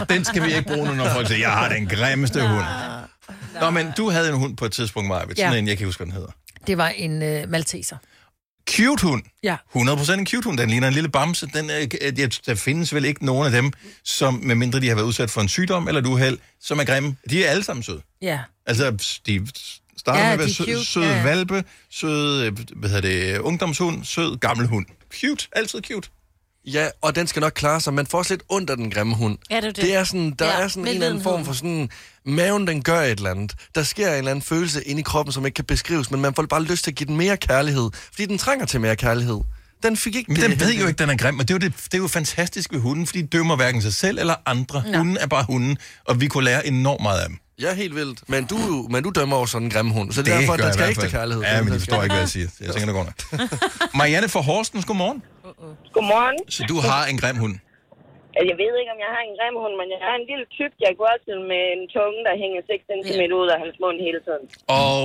Den 0.15 0.25
skal 0.25 0.43
vi 0.45 0.55
ikke 0.55 0.69
bruge 0.75 0.87
nu, 0.89 0.95
når 0.95 1.09
folk 1.09 1.27
siger, 1.27 1.39
jeg 1.39 1.51
har 1.51 1.69
den 1.69 1.87
grimmeste 1.89 2.49
hund. 2.49 2.65
Nå, 3.61 3.71
men 3.71 3.93
du 3.97 4.11
havde 4.11 4.29
en 4.29 4.35
hund 4.35 4.57
på 4.57 4.65
et 4.65 4.73
tidspunkt, 4.73 5.09
Maja. 5.09 5.21
Sådan 5.23 5.37
Ja. 5.37 5.49
en, 5.49 5.55
jeg 5.55 5.63
kan 5.65 5.71
ikke 5.71 5.85
huske, 5.85 5.99
hvad 5.99 6.07
den 6.07 6.15
hedder. 6.15 6.31
Det 6.67 6.79
var 6.79 6.89
en 6.89 7.23
øh, 7.23 7.49
malteser. 7.51 7.97
Cute 8.71 9.03
hund. 9.07 9.23
Ja. 9.43 9.57
100% 9.77 10.13
en 10.13 10.27
cute 10.27 10.45
hund. 10.45 10.59
Den 10.59 10.71
ligner 10.71 10.89
en 10.89 10.95
lille 10.95 11.09
bamse. 11.09 11.47
Den, 11.55 11.71
er, 11.71 11.87
øh, 12.03 12.31
der 12.47 12.55
findes 12.55 12.95
vel 12.95 13.05
ikke 13.05 13.25
nogen 13.25 13.47
af 13.47 13.53
dem, 13.53 13.73
som, 14.05 14.35
medmindre 14.35 14.81
de 14.81 14.89
har 14.89 14.95
været 14.95 15.07
udsat 15.07 15.31
for 15.31 15.41
en 15.41 15.49
sygdom 15.49 15.89
eller 15.89 16.01
et 16.01 16.07
uheld, 16.07 16.39
som 16.61 16.79
er 16.79 16.85
grimme. 16.85 17.17
De 17.31 17.45
er 17.45 17.51
alle 17.51 17.65
sammen 17.65 17.83
søde. 17.83 18.03
Ja. 18.23 18.41
Altså, 18.67 18.91
de 19.27 19.47
starter 19.99 20.21
Ja, 20.21 20.25
med 20.27 20.33
at 20.33 20.39
være 20.39 20.49
søde, 20.49 20.73
cute. 20.75 20.85
søde 20.85 21.07
Ja, 21.07 21.17
ja. 21.17 21.23
valpe, 21.23 21.65
søde, 21.91 22.47
øh, 22.47 22.53
hvad 22.77 22.91
hedder 22.91 23.09
det, 23.33 23.39
ungdomshund, 23.39 24.05
sød 24.05 24.37
gammel 24.37 24.67
hund. 24.67 24.87
Cute, 25.21 25.49
altid 25.53 25.81
cute. 25.83 26.09
Ja, 26.67 26.89
og 27.03 27.17
den 27.17 27.27
skal 27.27 27.41
nok 27.41 27.53
klare 27.57 27.81
sig. 27.81 27.95
Man 27.95 28.07
får 28.07 28.19
også 28.19 28.33
lidt 28.35 28.43
ondt 28.49 28.71
af 28.71 28.77
den 28.77 28.91
grimme 28.91 29.15
hund. 29.15 29.39
Ja, 29.51 29.57
det 29.57 29.65
er 29.65 29.69
det. 29.73 29.83
det 29.83 29.95
er 29.95 30.05
sådan, 30.05 30.31
der 30.39 30.45
Ja, 30.47 30.53
er 30.63 30.69
sådan 30.69 30.83
en 30.83 30.89
eller 30.89 31.07
anden 31.07 31.23
form 31.23 31.45
for 31.45 31.53
sådan... 31.53 31.89
Maven, 32.29 32.67
den 32.67 32.83
gør 32.83 33.01
et 33.01 33.11
eller 33.11 33.31
andet. 33.31 33.55
Der 33.75 33.83
sker 33.83 34.09
en 34.13 34.19
eller 34.19 34.31
anden 34.31 34.43
følelse 34.43 34.83
inde 34.85 35.01
i 35.01 35.03
kroppen, 35.03 35.33
som 35.33 35.47
ikke 35.47 35.55
kan 35.57 35.65
beskrives, 35.65 36.11
men 36.11 36.21
man 36.21 36.35
får 36.35 36.43
bare 36.47 36.63
lyst 36.63 36.85
til 36.85 36.91
at 36.91 36.95
give 36.95 37.07
den 37.07 37.17
mere 37.17 37.37
kærlighed, 37.37 37.91
fordi 38.13 38.27
den 38.27 38.39
trænger 38.39 38.67
til 38.67 38.81
mere 38.81 38.97
kærlighed. 38.97 39.41
Den 39.83 39.97
fik 39.97 40.17
ikke 40.17 40.33
Men 40.33 40.41
det. 40.41 40.51
den 40.51 40.61
ved 40.61 40.75
jo 40.75 40.87
ikke, 40.87 40.99
den 40.99 41.11
er 41.11 41.17
grim, 41.17 41.39
og 41.39 41.49
det 41.49 41.55
er 41.55 41.59
jo, 41.65 41.69
det, 41.71 41.77
det 41.85 41.95
er 41.95 41.99
jo 41.99 42.09
fantastisk 42.09 42.73
ved 42.73 42.81
hunden, 42.81 43.07
fordi 43.07 43.23
de 43.23 43.27
dømmer 43.27 43.57
hverken 43.57 43.83
sig 43.83 43.95
selv 43.95 44.19
eller 44.19 44.35
andre. 44.47 44.83
Nå. 44.93 44.99
Hunden 44.99 45.17
er 45.17 45.27
bare 45.27 45.45
hunden, 45.45 45.79
og 46.05 46.21
vi 46.21 46.27
kunne 46.29 46.45
lære 46.45 46.67
enormt 46.67 47.03
meget 47.03 47.21
af 47.21 47.29
dem. 47.29 47.39
Ja, 47.61 47.75
helt 47.75 47.95
vildt. 47.95 48.21
Men 48.29 48.45
du, 48.45 48.87
men 48.91 49.03
du 49.05 49.11
dømmer 49.11 49.37
over 49.37 49.47
sådan 49.47 49.67
en 49.67 49.71
grim 49.71 49.89
hund, 49.91 50.13
så 50.13 50.23
det 50.23 50.29
er 50.33 50.35
Det 50.35 50.41
derfor, 50.41 50.55
at 50.55 50.61
jeg 50.61 50.75
skal 50.75 50.95
fald. 50.95 51.11
kærlighed. 51.11 51.43
Ja, 51.43 51.63
men 51.63 51.73
de 51.73 51.79
forstår 51.79 52.03
ikke, 52.03 52.13
hvad 52.13 52.21
jeg 52.23 52.29
siger. 52.37 52.49
Jeg 52.61 52.75
tænker, 52.75 52.87
det 52.87 52.95
går 52.95 53.05
nok. 53.05 53.51
Marianne 53.95 54.29
fra 54.29 54.41
Horstens, 54.41 54.85
godmorgen. 54.85 55.23
Godmorgen. 55.95 56.37
Så 56.57 56.61
du 56.73 56.77
har 56.89 57.03
en 57.13 57.19
grim 57.23 57.39
hund. 57.45 57.57
Altså, 58.37 58.49
jeg 58.53 58.59
ved 58.63 58.73
ikke, 58.81 58.93
om 58.97 59.01
jeg 59.07 59.11
har 59.17 59.23
en 59.31 59.35
grimhund, 59.39 59.75
men 59.81 59.87
jeg 59.95 60.01
har 60.07 60.15
en 60.21 60.27
lille 60.31 60.47
tyk 60.59 60.73
Russell 61.05 61.41
med 61.53 61.63
en 61.75 61.83
tunge, 61.97 62.21
der 62.29 62.35
hænger 62.43 62.61
6 62.71 62.83
cm 62.91 63.23
ud 63.41 63.49
af 63.55 63.59
hans 63.65 63.77
mund 63.83 63.97
hele 64.07 64.21
tiden. 64.27 64.45
Og 64.83 64.97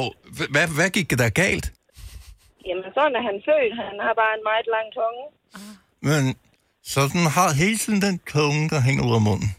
hvad, 0.54 0.66
hvad 0.78 0.90
gik 0.98 1.10
der 1.24 1.30
galt? 1.44 1.68
Jamen, 2.68 2.84
sådan 2.98 3.16
er 3.20 3.24
han 3.30 3.38
født. 3.48 3.74
Han 3.90 3.96
har 4.06 4.14
bare 4.22 4.34
en 4.40 4.44
meget 4.52 4.68
lang 4.76 4.88
tunge. 5.00 5.24
Men 6.10 6.22
så 6.94 7.02
den 7.16 7.24
har 7.38 7.50
hele 7.64 7.78
tiden 7.84 8.02
den 8.08 8.16
tunge, 8.34 8.64
der 8.74 8.80
hænger 8.88 9.04
ud 9.10 9.14
af 9.20 9.24
munden. 9.30 9.50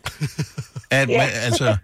At, 1.00 1.08
Ja. 1.08 1.18
man, 1.20 1.28
altså, 1.48 1.76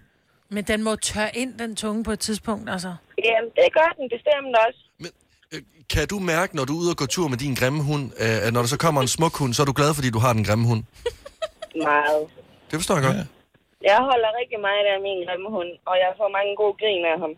Men 0.55 0.63
den 0.71 0.79
må 0.83 0.95
tørre 0.95 1.31
ind, 1.41 1.51
den 1.63 1.75
tunge, 1.75 2.03
på 2.03 2.11
et 2.11 2.19
tidspunkt, 2.19 2.69
altså. 2.69 2.91
Jamen, 3.25 3.49
det 3.55 3.67
gør 3.77 3.89
den 3.99 4.07
bestemt 4.15 4.55
også. 4.67 4.81
Kan 5.93 6.07
du 6.07 6.19
mærke, 6.19 6.55
når 6.55 6.65
du 6.65 6.73
er 6.77 6.81
ude 6.81 6.89
og 6.91 6.97
gå 6.97 7.05
tur 7.05 7.27
med 7.27 7.37
din 7.37 7.53
grimme 7.55 7.83
hund, 7.83 8.11
øh, 8.19 8.45
at 8.47 8.53
når 8.53 8.61
der 8.61 8.67
så 8.67 8.77
kommer 8.77 9.01
en 9.01 9.07
smuk 9.07 9.35
hund, 9.37 9.53
så 9.53 9.61
er 9.61 9.65
du 9.65 9.73
glad, 9.75 9.93
fordi 9.93 10.09
du 10.09 10.19
har 10.19 10.33
den 10.33 10.43
grimme 10.43 10.67
hund? 10.67 10.83
Meget. 11.83 12.21
Det 12.71 12.75
forstår 12.79 12.95
jeg 12.95 13.03
godt. 13.03 13.15
Ja. 13.17 13.23
Jeg 13.91 13.97
holder 14.09 14.29
rigtig 14.41 14.59
meget 14.67 14.85
af 14.93 14.99
min 15.07 15.19
grimme 15.27 15.49
hund, 15.55 15.67
og 15.89 15.95
jeg 16.03 16.09
får 16.19 16.29
mange 16.37 16.51
gode 16.61 16.75
grin 16.81 17.03
af 17.13 17.17
ham. 17.23 17.31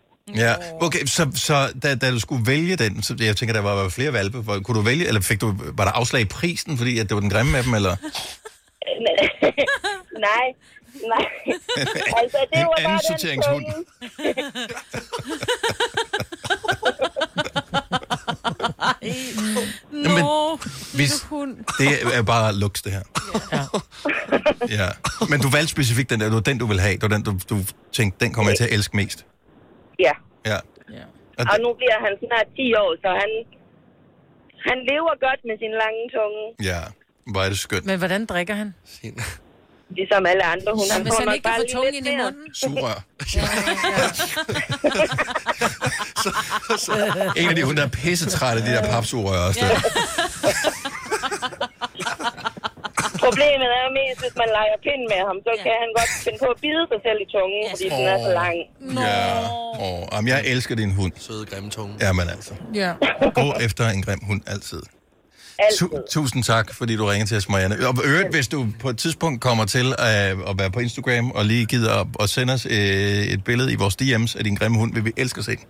ja. 0.44 0.52
Okay, 0.86 1.04
så, 1.06 1.22
så 1.34 1.72
da, 1.82 1.94
da 1.94 2.10
du 2.10 2.20
skulle 2.20 2.46
vælge 2.46 2.76
den, 2.76 3.02
så 3.02 3.16
jeg 3.20 3.36
tænker, 3.36 3.52
der 3.54 3.60
var 3.62 3.88
flere 3.88 4.12
valpe. 4.12 4.38
Hvor- 4.38 4.60
Kunne 4.60 4.78
du 4.78 4.84
vælge, 4.84 5.06
eller 5.08 5.20
fik 5.20 5.40
du, 5.40 5.54
var 5.78 5.84
der 5.84 5.92
afslag 5.92 6.22
i 6.22 6.24
prisen, 6.24 6.78
fordi 6.78 6.98
at 6.98 7.08
det 7.08 7.14
var 7.14 7.20
den 7.20 7.30
grimme 7.30 7.58
af 7.58 7.64
dem, 7.64 7.74
eller? 7.74 7.96
nej, 10.28 10.46
nej. 11.14 11.26
altså, 12.20 12.38
det 12.52 12.60
var 12.66 12.76
bare 12.84 12.92
den 12.92 13.00
sorteringshund. 13.10 13.64
tunge. 13.64 13.84
Nå, 19.92 20.58
Hvis, 20.94 21.26
det 21.82 22.16
er 22.18 22.22
bare 22.22 22.54
lux, 22.54 22.82
det 22.82 22.92
her. 22.92 23.02
Ja. 23.52 23.64
ja. 24.84 24.88
Men 25.30 25.40
du 25.44 25.48
valgte 25.56 25.70
specifikt 25.76 26.10
den 26.10 26.20
der, 26.20 26.26
det 26.26 26.34
var 26.34 26.40
den, 26.50 26.58
du 26.58 26.66
ville 26.66 26.82
have. 26.82 26.94
Det 26.94 27.02
var 27.02 27.08
den, 27.16 27.22
du, 27.22 27.32
du 27.50 27.56
tænkte, 27.92 28.24
den 28.24 28.32
kommer 28.34 28.50
jeg 28.50 28.56
til 28.56 28.64
at 28.64 28.72
elske 28.72 28.96
mest. 28.96 29.26
Ja. 29.98 30.12
Ja. 30.46 30.56
Og 31.38 31.44
Og 31.52 31.58
nu 31.64 31.70
bliver 31.80 31.98
han 32.06 32.12
snart 32.26 32.46
10 32.56 32.74
år, 32.82 32.90
så 33.02 33.08
han, 33.22 33.30
han 34.68 34.78
lever 34.90 35.12
godt 35.26 35.40
med 35.48 35.56
sin 35.62 35.72
lange 35.82 36.02
tunge, 36.16 36.42
Ja, 36.70 36.80
hvor 37.32 37.40
er 37.42 37.48
det 37.48 37.58
skønt. 37.58 37.86
Men 37.86 37.98
hvordan 37.98 38.26
drikker 38.26 38.54
han? 38.54 38.74
ligesom 39.96 40.26
alle 40.26 40.44
andre 40.44 40.72
hunde. 40.72 40.88
Så 40.88 41.02
hvis 41.02 41.12
får 41.12 41.24
han 41.24 41.34
ikke 41.34 41.44
kan 41.44 41.52
bare 41.52 41.60
få 41.60 41.62
lige 41.62 41.74
tungen 41.74 41.94
lidt 41.94 42.06
ind 42.06 42.14
i 42.14 42.16
mere. 42.16 42.24
munden? 42.24 42.54
Sugerør. 42.54 42.98
En 47.40 47.48
af 47.48 47.54
de 47.56 47.76
der 47.76 47.82
er 47.84 47.88
pissetrætte, 47.88 48.62
de 48.62 48.66
der 48.66 48.82
papsugerør 48.90 49.38
også. 49.48 49.60
Der. 49.60 49.80
Problemet 53.26 53.68
er 53.80 53.86
mest, 54.00 54.18
hvis 54.24 54.34
man 54.42 54.48
leger 54.58 54.78
pind 54.86 55.02
med 55.12 55.20
ham, 55.28 55.36
så 55.46 55.52
kan 55.64 55.74
han 55.82 55.90
godt 55.98 56.10
finde 56.24 56.38
på 56.44 56.48
at 56.54 56.58
bide 56.64 56.82
sig 56.92 57.00
selv 57.06 57.18
i 57.26 57.28
tungen, 57.36 57.62
fordi 57.72 57.86
den 57.96 58.04
er 58.14 58.18
så 58.28 58.32
lang. 58.40 58.56
Ja. 59.08 59.22
Oh, 59.86 60.02
jamen, 60.12 60.28
jeg 60.34 60.40
elsker 60.52 60.74
din 60.82 60.92
hund. 61.00 61.12
Søde, 61.26 61.44
grimme 61.50 61.70
tunge. 61.70 61.92
Jamen 62.06 62.26
altså. 62.34 62.52
Ja. 62.82 62.90
Gå 63.40 63.46
efter 63.66 63.84
en 63.94 64.02
grim 64.06 64.20
hund 64.30 64.42
altid. 64.54 64.82
Altid. 65.58 65.78
Tu- 65.78 66.02
tusind 66.10 66.42
tak, 66.44 66.74
fordi 66.74 66.96
du 66.96 67.04
ringer 67.06 67.26
til 67.26 67.36
os, 67.36 67.48
Marianne. 67.48 67.76
Og 67.88 67.94
øvrigt, 68.10 68.30
hvis 68.36 68.48
du 68.48 68.66
på 68.80 68.88
et 68.88 68.98
tidspunkt 68.98 69.40
kommer 69.48 69.64
til 69.76 69.86
øh, 69.86 70.50
at 70.50 70.54
være 70.60 70.70
på 70.70 70.80
Instagram 70.80 71.30
og 71.30 71.44
lige 71.44 71.66
gider 71.66 71.92
at, 72.00 72.06
at 72.22 72.28
sende 72.30 72.52
os 72.56 72.66
øh, 72.66 72.72
et 73.34 73.44
billede 73.44 73.72
i 73.72 73.76
vores 73.76 73.96
DM's 74.02 74.38
af 74.38 74.44
din 74.44 74.54
grimme 74.54 74.78
hund, 74.78 74.94
vil 74.94 75.04
vi 75.04 75.12
elske 75.16 75.38
at 75.38 75.44
se 75.44 75.50
den. 75.60 75.66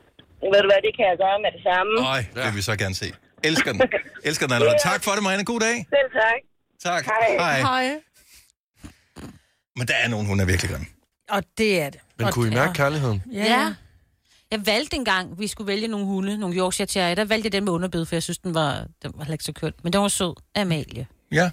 Ved 0.55 0.61
du 0.65 0.69
hvad, 0.73 0.81
det 0.87 0.93
kan 0.99 1.05
jeg 1.11 1.17
gøre 1.25 1.39
med 1.45 1.51
det 1.57 1.63
samme. 1.71 1.93
Nej, 2.11 2.21
det 2.35 2.45
vil 2.47 2.57
vi 2.57 2.63
så 2.63 2.77
gerne 2.77 2.95
se. 2.95 3.07
Elsker 3.45 3.73
den. 3.73 3.81
Elsker 4.29 4.47
den 4.47 4.55
allerede. 4.55 4.79
Tak 4.83 5.05
for 5.05 5.11
det, 5.17 5.23
Marianne. 5.23 5.45
God 5.45 5.61
dag. 5.61 5.77
Selv 5.97 6.11
tak. 6.23 6.41
Tak. 6.85 7.05
Hej. 7.05 7.61
Hej. 7.61 7.95
Men 9.77 9.89
der 9.89 9.95
er 9.95 10.09
nogen, 10.09 10.27
hun 10.27 10.41
er 10.41 10.45
virkelig 10.45 10.71
grim. 10.71 10.87
Og 11.31 11.43
det 11.59 11.81
er 11.83 11.91
det. 11.91 12.01
Men 12.19 12.27
Og 12.27 12.33
kunne 12.33 12.47
I 12.47 12.51
det 12.51 12.59
mærke 12.59 12.73
kærligheden? 12.75 13.23
Ja. 13.33 13.39
Ja. 13.45 13.75
Jeg 14.51 14.67
valgte 14.67 14.97
engang, 14.97 15.39
vi 15.39 15.47
skulle 15.47 15.67
vælge 15.69 15.89
nogle 15.89 16.07
hunde, 16.07 16.39
nogle 16.39 16.57
Yorkshire 16.57 16.87
Terrier. 16.87 17.15
Der 17.15 17.25
valgte 17.25 17.47
jeg 17.47 17.53
den 17.53 17.65
med 17.65 17.73
underbid, 17.73 18.05
for 18.07 18.15
jeg 18.15 18.23
synes, 18.23 18.39
den 18.39 18.55
var, 18.55 18.75
den 19.03 19.13
var 19.15 19.25
heller 19.25 19.33
ikke 19.35 19.45
så 19.45 19.53
køn. 19.53 19.73
Men 19.83 19.93
den 19.93 20.01
var 20.01 20.09
sød. 20.09 20.35
Amalie. 20.57 21.07
Ja. 21.33 21.51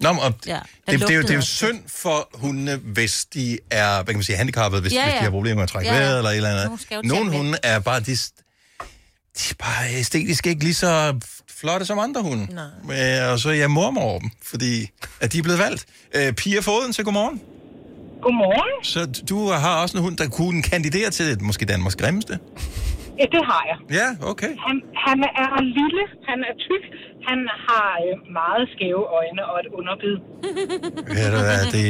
Nå, 0.00 0.12
men, 0.12 0.22
og 0.22 0.34
Ja, 0.46 0.54
det, 0.54 0.62
den 0.90 1.00
det, 1.00 1.08
det, 1.08 1.10
er 1.10 1.14
jo, 1.16 1.22
det 1.22 1.30
er 1.30 1.32
lugtede 1.32 1.32
jo 1.32 1.38
også. 1.38 1.52
synd 1.56 1.82
for 1.88 2.28
hundene, 2.34 2.76
hvis 2.76 3.24
de 3.34 3.58
er, 3.70 3.94
hvad 3.94 4.04
kan 4.04 4.14
man 4.16 4.22
sige, 4.24 4.36
handicappede, 4.36 4.82
hvis, 4.82 4.92
Ja, 4.92 5.02
hvis 5.04 5.12
de 5.12 5.16
ja. 5.16 5.22
har 5.22 5.30
problemer 5.30 5.54
med 5.54 5.62
at 5.62 5.68
trække 5.68 5.90
Ja, 5.90 5.96
ja. 5.96 6.00
vejret 6.02 6.18
eller 6.18 6.30
et 6.30 6.36
eller 6.36 6.50
Nogle 6.50 6.62
andet. 6.64 6.80
skal 6.80 6.94
jo 6.96 7.02
Nogle 7.04 7.30
tage 7.30 7.36
hunde 7.42 7.58
er 7.62 7.78
bare, 7.78 8.00
de, 8.00 8.16
de 8.16 9.50
er 9.50 9.54
bare 9.58 9.90
æstetisk 9.94 10.46
ikke 10.46 10.64
lige 10.64 10.74
så 10.74 11.20
flotte 11.60 11.86
som 11.86 11.98
andre 11.98 12.22
hunde. 12.22 12.46
Nej. 12.54 13.32
Og 13.32 13.38
så 13.38 13.48
er 13.48 13.52
jeg 13.54 13.70
mor 13.70 13.90
mig 13.90 14.02
over 14.02 14.18
dem, 14.18 14.30
fordi 14.42 14.90
at 15.20 15.32
de 15.32 15.38
er 15.38 15.42
blevet 15.42 15.58
valgt. 15.58 15.86
Øh, 16.16 16.32
Pia 16.32 16.60
Foden 16.60 16.92
til 16.92 17.04
godmorgen. 17.04 17.40
Godmorgen. 18.22 18.84
Så 18.84 19.22
du 19.30 19.38
har 19.48 19.82
også 19.82 19.96
en 19.98 20.02
hund, 20.04 20.16
der 20.16 20.28
kunne 20.28 20.62
kandidere 20.62 21.10
til 21.10 21.42
måske 21.42 21.64
Danmarks 21.66 21.96
grimmeste. 21.96 22.38
Ja, 23.20 23.26
det 23.34 23.42
har 23.50 23.62
jeg. 23.70 23.78
Ja, 24.00 24.08
okay. 24.30 24.50
Han, 24.66 24.76
han 25.06 25.18
er 25.42 25.50
lille, 25.78 26.02
han 26.28 26.38
er 26.48 26.54
tyk, 26.66 26.84
han 27.28 27.38
har 27.66 27.88
øh, 28.06 28.12
meget 28.40 28.64
skæve 28.74 29.02
øjne 29.20 29.42
og 29.50 29.56
et 29.62 29.68
underbid. 29.78 30.16
Ved 31.18 31.28
du 31.34 31.40
hvad, 31.48 31.62
det, 31.76 31.84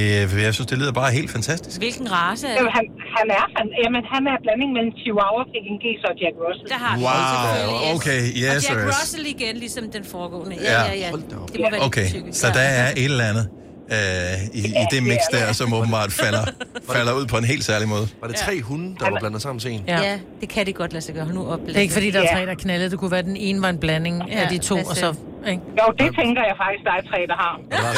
jeg 0.47 0.53
synes, 0.57 0.69
det 0.73 0.77
lyder 0.81 0.95
bare 1.03 1.11
helt 1.19 1.31
fantastisk. 1.37 1.77
Hvilken 1.85 2.07
race 2.19 2.43
er 2.47 2.53
Jamen, 2.59 2.67
det? 2.67 2.77
han, 2.79 2.85
han 3.17 3.27
er 3.39 3.45
han, 3.59 3.67
jamen, 3.83 4.03
han 4.15 4.23
er 4.33 4.37
blanding 4.45 4.71
mellem 4.77 4.93
Chihuahua, 5.01 5.43
Pekinges 5.53 6.01
og 6.09 6.15
Jack 6.23 6.35
Russell. 6.45 6.69
Der 6.75 6.81
har 6.87 6.93
Wow, 7.07 7.71
yes. 7.75 7.95
okay, 7.97 8.21
yes, 8.43 8.57
Og 8.57 8.63
Jack. 8.67 8.81
Russell 8.93 9.25
igen, 9.35 9.55
ligesom 9.65 9.85
den 9.97 10.05
foregående. 10.15 10.55
Ja, 10.57 10.65
Ja. 10.73 10.81
ja, 10.93 10.95
ja. 11.05 11.09
Det 11.53 11.59
må 11.65 11.69
være 11.75 11.83
Okay, 11.89 12.07
så 12.41 12.47
der 12.59 12.67
er 12.83 12.89
et 13.03 13.11
eller 13.13 13.25
andet 13.33 13.47
øh, 13.91 14.45
i, 14.55 14.67
i 14.67 14.85
det 14.91 15.03
mix 15.03 15.19
der, 15.33 15.53
som 15.53 15.73
åbenbart 15.73 16.13
falder, 16.13 16.45
falder 16.91 17.13
ud 17.13 17.27
på 17.27 17.37
en 17.37 17.45
helt 17.45 17.65
særlig 17.65 17.89
måde. 17.89 18.09
Var 18.21 18.29
det 18.29 18.37
tre 18.37 18.63
hunde, 18.63 18.97
der 19.01 19.11
var 19.11 19.19
blandet 19.21 19.43
sammen 19.43 19.61
til 19.61 19.71
en? 19.71 19.85
Ja. 19.87 20.03
Ja, 20.03 20.19
det 20.41 20.49
kan 20.49 20.67
de 20.67 20.73
godt 20.73 20.93
lade 20.93 21.05
sig 21.05 21.15
gøre. 21.15 21.29
Nu 21.33 21.47
op. 21.47 21.61
Det 21.67 21.77
er 21.77 21.81
ikke 21.81 21.95
fordi, 21.95 22.11
der 22.11 22.21
er 22.23 22.35
tre, 22.37 22.47
der 22.47 22.55
knaldede. 22.55 22.91
Det 22.91 22.99
kunne 22.99 23.11
være, 23.11 23.19
at 23.19 23.25
den 23.25 23.37
ene 23.37 23.63
var 23.63 23.69
en 23.69 23.79
blanding 23.79 24.23
ja, 24.29 24.43
af 24.43 24.49
de 24.49 24.59
to, 24.59 24.77
og 24.77 24.97
så... 24.97 25.15
Ikke? 25.47 25.63
Jo, 25.81 25.93
det 25.99 26.15
tænker 26.21 26.43
jeg 26.43 26.55
faktisk, 26.65 26.85
der 26.85 26.93
er 26.93 27.03
tre, 27.11 27.19
der 27.27 27.37
har. 27.45 27.61
Var 27.71 27.93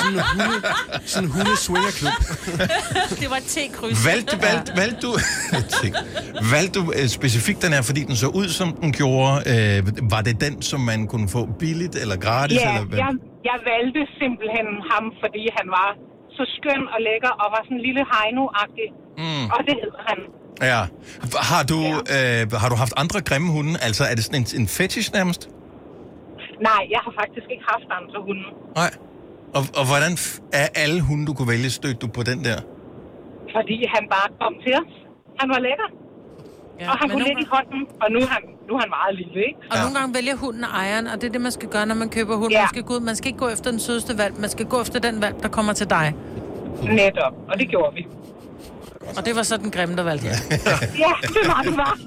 sådan, 0.00 0.14
en 0.14 0.20
hunde, 0.20 0.66
sådan 1.06 1.28
en 1.28 1.32
hunde 1.32 1.56
swingerklub. 1.56 2.12
det 3.20 3.30
var 3.30 3.36
et 3.36 3.42
T-kryds. 3.42 4.06
Valgte, 4.06 4.38
valgte, 4.42 4.72
valgte 4.76 5.06
du, 5.06 5.18
valgte 6.54 6.80
du 6.80 6.92
øh, 6.96 7.08
specifikt 7.08 7.62
den 7.62 7.72
her, 7.72 7.82
fordi 7.82 8.04
den 8.04 8.16
så 8.16 8.26
ud, 8.26 8.48
som 8.48 8.72
den 8.80 8.92
gjorde? 8.92 9.34
Øh, 9.78 10.10
var 10.10 10.20
det 10.20 10.40
den, 10.40 10.62
som 10.62 10.80
man 10.80 11.06
kunne 11.06 11.28
få 11.28 11.48
billigt 11.58 11.94
eller 11.94 12.16
gratis? 12.16 12.56
Ja, 12.56 12.68
eller 12.68 12.88
hvad? 12.88 12.98
jeg, 12.98 13.12
jeg 13.50 13.56
valgte 13.72 14.02
simpelthen 14.20 14.68
ham, 14.90 15.04
fordi 15.22 15.42
han 15.58 15.66
var 15.78 15.88
så 16.36 16.44
skøn 16.56 16.82
og 16.94 16.98
lækker, 17.08 17.32
og 17.42 17.46
var 17.54 17.60
sådan 17.66 17.76
en 17.78 17.84
lille 17.88 18.04
heino-agtig. 18.14 18.88
Mm. 19.22 19.44
Og 19.54 19.60
det 19.68 19.74
hedder 19.82 20.02
han. 20.10 20.18
Ja. 20.72 20.82
Har 21.52 21.62
du, 21.72 21.78
øh, 22.16 22.40
har 22.62 22.68
du 22.72 22.76
haft 22.84 22.94
andre 23.02 23.18
grimme 23.28 23.48
hunde? 23.56 23.74
Altså, 23.86 24.02
er 24.10 24.14
det 24.18 24.24
sådan 24.26 24.40
en, 24.42 24.46
en 24.60 24.68
fetish 24.76 25.08
nærmest? 25.18 25.42
Nej, 26.68 26.82
jeg 26.94 27.00
har 27.06 27.12
faktisk 27.22 27.46
ikke 27.54 27.66
haft 27.74 27.88
andre 28.00 28.18
hunde. 28.26 28.46
Nej. 28.80 28.92
Og, 29.56 29.62
og 29.80 29.84
hvordan 29.90 30.12
er 30.60 30.66
alle 30.82 30.98
hunde, 31.08 31.24
du 31.28 31.32
kunne 31.36 31.50
vælge, 31.54 31.70
stødte 31.80 32.00
du 32.04 32.08
på 32.18 32.22
den 32.30 32.38
der? 32.48 32.58
Fordi 33.56 33.78
han 33.94 34.04
bare 34.16 34.28
kom 34.42 34.54
til 34.64 34.72
os. 34.82 34.92
Han 35.40 35.48
var 35.54 35.60
lækker. 35.66 35.88
Ja, 36.80 36.90
og 36.92 36.98
kunne 37.00 37.08
nogle 37.08 37.24
ligge 37.24 37.42
i 37.42 37.46
hånden, 37.52 37.86
og 38.02 38.06
nu 38.12 38.18
er 38.18 38.26
han, 38.26 38.42
nu 38.68 38.74
er 38.74 38.80
han 38.80 38.90
meget 38.98 39.14
lille, 39.16 39.46
ikke? 39.48 39.58
Og 39.70 39.76
ja. 39.76 39.82
nogle 39.82 39.98
gange 39.98 40.14
vælger 40.14 40.36
hunden 40.36 40.64
ejeren, 40.64 41.06
og 41.06 41.20
det 41.20 41.26
er 41.28 41.32
det, 41.32 41.40
man 41.40 41.52
skal 41.52 41.68
gøre, 41.68 41.86
når 41.86 41.94
man 41.94 42.08
køber 42.08 42.36
hund. 42.36 42.52
Ja. 42.52 42.60
Man, 42.60 42.68
skal 42.68 42.82
gå 42.82 42.94
ud, 42.94 43.00
man 43.00 43.16
skal 43.16 43.26
ikke 43.28 43.38
gå 43.38 43.48
efter 43.48 43.70
den 43.70 43.80
sødeste 43.80 44.18
valg, 44.18 44.40
man 44.40 44.50
skal 44.50 44.66
gå 44.66 44.80
efter 44.80 44.98
den 45.00 45.22
valg, 45.22 45.36
der 45.42 45.48
kommer 45.48 45.72
til 45.72 45.90
dig. 45.90 46.14
Netop, 46.82 47.32
og 47.48 47.58
det 47.58 47.68
gjorde 47.68 47.94
vi. 47.94 48.06
Og 49.16 49.26
det 49.26 49.36
var 49.36 49.42
så 49.42 49.56
den 49.56 49.70
grimme, 49.70 49.96
der 49.96 50.02
valgte 50.02 50.26
jeg. 50.26 50.36
Ja, 51.04 51.12
det 51.22 51.42
var 51.46 51.62
det 51.62 51.76
var. 51.76 51.98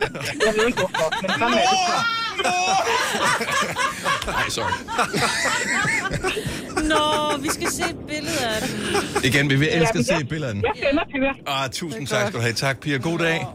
Jeg 0.46 0.54
ved 0.58 0.66
ikke 0.68 0.80
hvorfor, 0.80 1.22
men 1.22 1.30
sådan 1.32 1.48
er 1.48 1.58
det. 1.58 2.22
Nej, 4.28 4.50
sorry. 4.50 4.72
Nå, 6.90 7.38
vi 7.42 7.50
skal 7.50 7.68
se 7.68 7.84
et 7.84 7.98
billede 8.08 8.46
af 8.56 8.62
det. 8.62 9.26
Igen, 9.26 9.50
vi 9.50 9.56
vil 9.56 9.68
elske 9.72 10.00
at 10.00 10.10
Jamen, 10.10 10.22
se 10.22 10.26
billederne. 10.26 10.62
Jeg 10.66 10.74
sender 10.90 11.04
til 11.04 11.22
jer. 11.22 11.64
Ah, 11.64 11.70
tusind 11.70 12.08
tak 12.08 12.22
skal 12.28 12.34
du 12.34 12.40
have. 12.42 12.54
Tak, 12.54 12.80
Pia. 12.80 12.98
God 12.98 13.18
dag. 13.20 13.46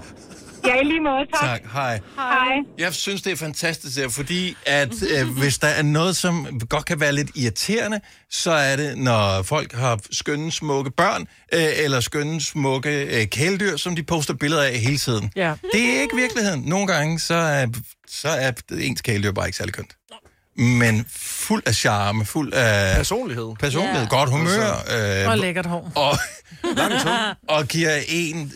Ja, 0.66 0.80
i 0.80 0.84
lige 0.84 1.00
måde, 1.00 1.26
tak. 1.34 1.48
Tak. 1.62 1.72
Hej. 1.72 2.00
Hej. 2.16 2.56
Jeg 2.78 2.94
synes, 2.94 3.22
det 3.22 3.32
er 3.32 3.36
fantastisk, 3.36 3.96
der, 3.96 4.08
fordi 4.08 4.56
at 4.66 4.92
øh, 5.18 5.28
hvis 5.38 5.58
der 5.58 5.68
er 5.68 5.82
noget, 5.82 6.16
som 6.16 6.60
godt 6.70 6.84
kan 6.84 7.00
være 7.00 7.12
lidt 7.12 7.30
irriterende, 7.34 8.00
så 8.30 8.50
er 8.50 8.76
det, 8.76 8.98
når 8.98 9.42
folk 9.42 9.72
har 9.74 9.98
skønne, 10.10 10.52
smukke 10.52 10.90
børn, 10.90 11.22
øh, 11.54 11.60
eller 11.76 12.00
skønne, 12.00 12.40
smukke 12.40 13.20
øh, 13.20 13.26
kæledyr, 13.26 13.76
som 13.76 13.96
de 13.96 14.02
poster 14.02 14.34
billeder 14.34 14.62
af 14.62 14.78
hele 14.78 14.98
tiden. 14.98 15.32
Ja. 15.36 15.54
Det 15.72 15.96
er 15.96 16.00
ikke 16.02 16.16
virkeligheden. 16.16 16.60
Nogle 16.60 16.86
gange, 16.86 17.20
så 17.20 17.34
er, 17.34 17.66
så 18.08 18.28
er 18.28 18.52
ens 18.80 19.00
kæledyr 19.02 19.32
bare 19.32 19.46
ikke 19.46 19.56
særlig 19.58 19.74
kønt. 19.74 19.92
Men 20.58 21.06
fuld 21.16 21.62
af 21.66 21.74
charme, 21.74 22.24
fuld 22.24 22.52
af... 22.52 22.96
Personlighed. 22.96 23.54
Personlighed, 23.60 24.02
Ja. 24.02 24.08
godt 24.08 24.30
humør. 24.30 25.22
Øh, 25.22 25.28
Og 25.30 25.38
lækkert 25.38 25.66
hår. 25.66 25.92
og, 25.94 26.18
og 27.56 27.66
giver 27.68 27.98
en 28.08 28.52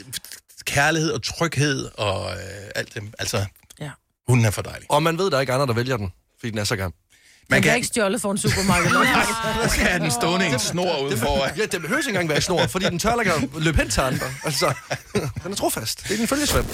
kærlighed 0.74 1.10
og 1.12 1.22
tryghed 1.22 1.88
og 1.98 2.30
øh, 2.32 2.38
alt 2.74 2.94
det. 2.94 3.02
Altså, 3.18 3.44
Ja. 3.80 3.90
hunden 4.28 4.46
er 4.46 4.50
for 4.50 4.62
dejlig. 4.62 4.86
Og 4.90 5.02
man 5.02 5.18
ved, 5.18 5.30
der 5.30 5.36
er 5.36 5.40
ikke 5.40 5.52
andre, 5.52 5.66
der 5.66 5.72
vælger 5.72 5.96
den, 5.96 6.12
fordi 6.40 6.50
den 6.50 6.58
er 6.58 6.64
så 6.64 6.76
grim. 6.76 6.92
Man 7.50 7.62
kan 7.62 7.74
ikke 7.76 7.86
stjålet 7.86 8.20
for 8.20 8.30
en 8.32 8.38
supermarked. 8.38 8.90
Så 9.64 9.68
skal 9.70 9.86
have 9.86 10.02
den 10.02 10.10
stående 10.10 10.46
i 10.48 10.52
en 10.52 10.58
snor 10.58 10.98
ude 10.98 11.16
foran. 11.16 11.50
Ja, 11.56 11.62
det 11.62 11.80
behøver 11.80 11.98
ikke 11.98 12.08
engang 12.08 12.28
være 12.28 12.40
snor, 12.40 12.66
fordi 12.66 12.84
den 12.84 12.98
tør 12.98 13.20
ikke 13.20 13.32
at 13.32 13.48
løbe 13.58 13.76
hen 13.76 13.90
til 13.90 14.00
andre. 14.00 14.26
Altså, 14.44 14.74
den 15.44 15.52
er 15.52 15.56
trofast. 15.56 16.02
Det 16.08 16.12
er 16.12 16.16
din 16.16 16.28
følgesvend. 16.28 16.66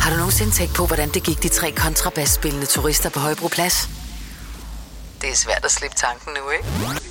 Har 0.00 0.10
du 0.10 0.16
nogensinde 0.16 0.52
tænkt 0.52 0.74
på, 0.74 0.86
hvordan 0.86 1.08
det 1.08 1.22
gik 1.22 1.42
de 1.42 1.48
tre 1.48 1.70
kontrabasspillende 1.72 2.66
turister 2.66 3.10
på 3.10 3.20
Højbroplads? 3.20 3.88
Det 5.20 5.30
er 5.30 5.34
svært 5.34 5.64
at 5.64 5.70
slippe 5.70 5.96
tanken 5.96 6.32
nu, 6.44 6.50
ikke? 6.50 6.64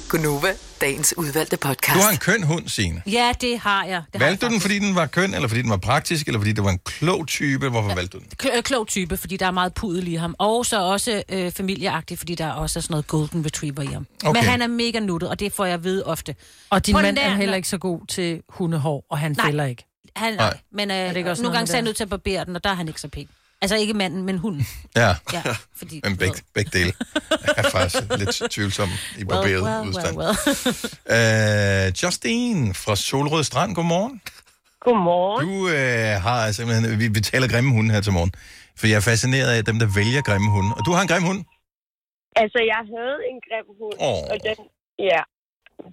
Gunova, 0.09 0.53
dagens 0.81 1.13
udvalgte 1.17 1.57
podcast. 1.57 1.95
Du 1.97 2.03
har 2.03 2.11
en 2.11 2.17
køn 2.17 2.43
hund, 2.43 2.67
Signe. 2.67 3.01
Ja, 3.07 3.33
det 3.41 3.59
har 3.59 3.85
jeg. 3.85 4.03
Det 4.13 4.21
har 4.21 4.27
Valgte 4.27 4.45
du 4.45 4.51
den, 4.51 4.61
fordi 4.61 4.79
den 4.79 4.95
var 4.95 5.05
køn, 5.05 5.33
eller 5.33 5.47
fordi 5.47 5.61
den 5.61 5.69
var 5.69 5.77
praktisk, 5.77 6.27
eller 6.27 6.39
fordi 6.39 6.51
det 6.51 6.63
var 6.63 6.69
en 6.69 6.79
klog 6.85 7.27
type? 7.27 7.69
Hvorfor 7.69 7.95
valgte 7.95 8.17
du 8.17 8.23
den? 8.23 8.31
Kl- 8.43 8.57
øh, 8.57 8.63
klog 8.63 8.87
type, 8.87 9.17
fordi 9.17 9.37
der 9.37 9.45
er 9.45 9.51
meget 9.51 9.73
pudel 9.73 10.07
i 10.07 10.15
ham. 10.15 10.35
Og 10.37 10.65
så 10.65 10.81
også 10.81 11.23
øh, 11.29 11.51
familieagtig, 11.51 12.17
fordi 12.17 12.35
der 12.35 12.45
er 12.45 12.51
også 12.51 12.81
sådan 12.81 12.93
noget 12.93 13.07
golden 13.07 13.45
retriever 13.45 13.81
i 13.81 13.85
ham. 13.85 14.07
Okay. 14.25 14.39
Men 14.41 14.49
han 14.49 14.61
er 14.61 14.67
mega 14.67 14.99
nuttet, 14.99 15.29
og 15.29 15.39
det 15.39 15.53
får 15.53 15.65
jeg 15.65 15.73
at 15.73 15.83
vide 15.83 16.03
ofte. 16.05 16.35
Og 16.69 16.85
din 16.85 16.95
På 16.95 17.01
mand 17.01 17.17
er 17.17 17.29
heller 17.35 17.55
ikke 17.55 17.67
så 17.67 17.77
god 17.77 17.99
til 18.07 18.41
hundehår, 18.49 19.05
og 19.09 19.17
han 19.17 19.31
Nej. 19.31 19.45
fælder 19.45 19.65
ikke. 19.65 19.85
Han, 20.15 20.33
Nej. 20.33 20.57
Men 20.71 20.91
øh, 20.91 20.97
det 21.09 21.17
ikke 21.17 21.31
også 21.31 21.43
nogle 21.43 21.57
gange 21.57 21.67
så 21.67 21.73
er 21.73 21.77
jeg 21.77 21.83
nødt 21.85 21.95
til 21.97 22.03
at 22.03 22.09
barbere 22.09 22.45
den, 22.45 22.55
og 22.55 22.63
der 22.63 22.69
er 22.69 22.73
han 22.73 22.87
ikke 22.87 23.01
så 23.01 23.07
pæn. 23.07 23.27
Altså 23.61 23.75
ikke 23.77 23.93
manden, 23.93 24.23
men 24.23 24.37
hunden. 24.37 24.65
Ja, 24.95 25.11
Ja, 25.33 25.41
fordi... 25.79 26.01
men 26.03 26.17
begge, 26.17 26.37
begge 26.53 26.71
dele 26.79 26.93
er 27.57 27.63
faktisk 27.77 28.03
lidt 28.19 28.51
tvivlsom 28.53 28.89
i 29.21 29.23
barberet 29.25 29.63
well, 29.63 29.63
well, 29.63 29.87
udstand. 29.89 30.15
well, 30.21 30.35
Uh, 31.15 31.85
Justine 32.01 32.73
fra 32.73 32.95
Solrød 32.95 33.43
Strand, 33.43 33.75
godmorgen. 33.75 34.21
Godmorgen. 34.85 35.39
Du 35.45 35.53
uh, 35.77 36.15
har 36.27 36.51
simpelthen, 36.57 36.99
vi, 37.01 37.07
vi 37.17 37.21
taler 37.31 37.47
grimme 37.53 37.71
hunde 37.75 37.91
her 37.95 38.01
til 38.01 38.13
morgen, 38.17 38.31
for 38.79 38.85
jeg 38.87 38.97
er 39.01 39.05
fascineret 39.11 39.49
af 39.57 39.65
dem, 39.69 39.77
der 39.83 39.87
vælger 39.99 40.21
grimme 40.29 40.49
hunde. 40.55 40.71
Og 40.77 40.81
du 40.85 40.91
har 40.95 41.01
en 41.05 41.07
grim 41.11 41.25
hund? 41.29 41.41
Altså, 42.41 42.59
jeg 42.73 42.81
havde 42.95 43.17
en 43.31 43.37
grim 43.47 43.67
hund, 43.79 43.97
Åh. 44.09 44.23
og 44.31 44.37
den, 44.47 44.57
ja, 45.09 45.21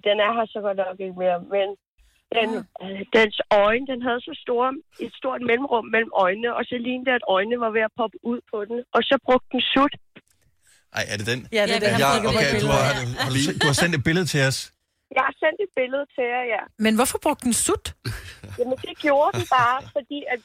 den 0.07 0.15
er 0.25 0.31
her 0.37 0.45
så 0.53 0.59
godt 0.65 0.77
nok 0.85 0.97
ikke 1.05 1.17
mere, 1.23 1.39
men 1.55 1.67
den, 2.35 2.49
øh, 2.83 3.01
dens 3.17 3.35
øjne, 3.65 3.85
den 3.91 3.99
havde 4.07 4.21
så 4.29 4.33
store, 4.45 4.69
et 5.05 5.13
stort 5.19 5.41
mellemrum 5.49 5.85
mellem 5.95 6.11
øjnene, 6.25 6.49
og 6.57 6.63
så 6.69 6.75
lignede 6.85 7.05
det, 7.09 7.13
at 7.19 7.25
øjnene 7.35 7.57
var 7.65 7.71
ved 7.77 7.83
at 7.89 7.93
poppe 7.99 8.17
ud 8.31 8.39
på 8.51 8.57
den, 8.69 8.77
og 8.95 9.01
så 9.09 9.15
brugte 9.25 9.47
den 9.53 9.61
sut. 9.73 9.93
Ej, 10.97 11.03
er 11.11 11.17
det 11.19 11.27
den? 11.31 11.39
Ja, 11.57 11.63
det 11.67 11.75
er 11.75 11.83
den, 11.87 11.93
ja, 12.03 12.09
okay, 12.29 12.51
du 12.63 12.67
har, 12.75 12.83
har 13.23 13.29
du, 13.33 13.39
du 13.61 13.65
har 13.71 13.77
sendt 13.81 13.93
et 13.99 14.03
billede 14.09 14.27
til 14.33 14.41
os. 14.49 14.59
Jeg 15.17 15.23
har 15.29 15.35
sendt 15.43 15.59
et 15.65 15.71
billede 15.79 16.05
til 16.15 16.25
jer, 16.33 16.43
ja. 16.55 16.63
Men 16.85 16.93
hvorfor 16.99 17.17
brugte 17.25 17.43
den 17.47 17.55
sut? 17.65 17.85
Jamen, 18.59 18.77
det 18.87 18.93
gjorde 19.05 19.31
den 19.37 19.45
bare, 19.57 19.79
fordi 19.95 20.19
at 20.33 20.39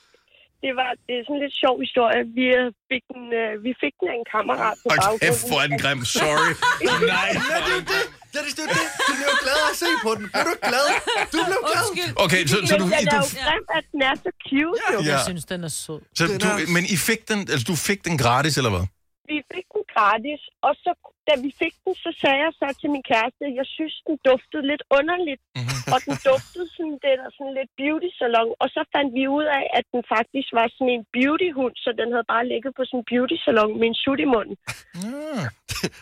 det 0.65 0.73
var 0.81 0.91
det 1.07 1.15
er 1.19 1.23
sådan 1.29 1.41
lidt 1.45 1.55
sjov 1.63 1.75
historie. 1.87 2.21
Vi 2.39 2.45
øh, 2.59 2.67
fik 2.91 3.03
den, 3.15 3.25
øh, 3.41 3.51
vi 3.67 3.71
fik 3.83 3.95
den 4.01 4.07
af 4.13 4.17
en 4.21 4.27
kammerat 4.35 4.77
på 4.83 4.87
Hold 4.91 4.99
baggrunden. 5.01 5.23
kæft, 5.27 5.43
hvor 5.51 5.59
er 5.65 5.69
den 5.73 5.79
grim. 5.83 6.01
Sorry. 6.19 6.51
Nej, 7.15 7.29
Ja, 7.53 7.57
det 7.67 7.73
er 7.75 7.79
jo 7.81 7.85
det. 7.95 8.05
Det 8.33 8.39
er 8.41 8.45
jo 8.45 8.69
det. 8.79 8.87
Du 9.09 9.13
bliver 9.19 9.31
jo 9.35 9.39
glad 9.45 9.59
af 9.67 9.71
at 9.75 9.79
se 9.85 9.91
på 10.07 10.11
den. 10.19 10.25
Er 10.39 10.45
du 10.51 10.55
glad? 10.71 10.87
Du 11.35 11.39
blev 11.49 11.59
glad. 11.71 11.87
Okay, 12.25 12.43
så, 12.51 12.57
så 12.71 12.75
du, 12.81 12.85
Men 12.85 12.93
den 13.03 13.09
er 13.09 13.21
du, 13.21 13.27
jo 13.27 13.29
grim, 13.47 13.65
at 13.79 13.85
den 13.93 14.01
er 14.11 14.15
så 14.25 14.31
cute, 14.49 14.81
jo. 14.95 14.99
Ja. 15.01 15.13
Jeg 15.13 15.21
synes, 15.29 15.45
den 15.53 15.61
er 15.69 15.73
sød. 15.85 16.01
så 16.19 16.23
du, 16.45 16.49
men 16.77 16.83
I 16.95 16.97
fik 17.09 17.21
den, 17.31 17.39
altså 17.53 17.65
du 17.73 17.77
fik 17.89 18.01
den 18.09 18.15
gratis, 18.23 18.55
eller 18.61 18.73
hvad? 18.77 18.85
Vi 19.31 19.37
fik 19.53 19.67
den 19.75 19.85
gratis, 19.95 20.41
og 20.67 20.73
så, 20.83 20.91
da 21.29 21.33
vi 21.45 21.51
fik 21.63 21.75
den, 21.85 21.93
så 22.05 22.11
sagde 22.21 22.39
jeg 22.45 22.53
så 22.61 22.67
til 22.81 22.89
min 22.95 23.05
kæreste, 23.13 23.43
at 23.49 23.55
jeg 23.61 23.67
synes, 23.77 23.95
den 24.09 24.17
duftede 24.29 24.65
lidt 24.71 24.85
underligt. 24.99 25.43
Mhm. 25.61 25.79
og 25.95 25.99
den 26.07 26.15
duftede 26.31 26.67
sådan, 26.77 26.97
det 27.05 27.15
der 27.21 27.29
sådan 27.37 27.55
lidt 27.59 27.71
beauty 27.81 28.11
salon. 28.21 28.51
Og 28.63 28.69
så 28.75 28.81
fandt 28.95 29.11
vi 29.19 29.23
ud 29.39 29.47
af, 29.59 29.65
at 29.79 29.85
den 29.95 30.03
faktisk 30.15 30.49
var 30.59 30.67
sådan 30.77 30.93
en 30.97 31.05
beauty-hund, 31.17 31.75
så 31.85 31.89
den 32.01 32.09
havde 32.15 32.27
bare 32.35 32.45
ligget 32.53 32.73
på 32.79 32.83
sådan 32.89 33.01
en 33.03 33.07
beauty 33.13 33.37
salon 33.47 33.71
med 33.81 33.87
en 33.93 33.97
sut 34.03 34.21
i 34.27 34.29
munden. 34.35 34.57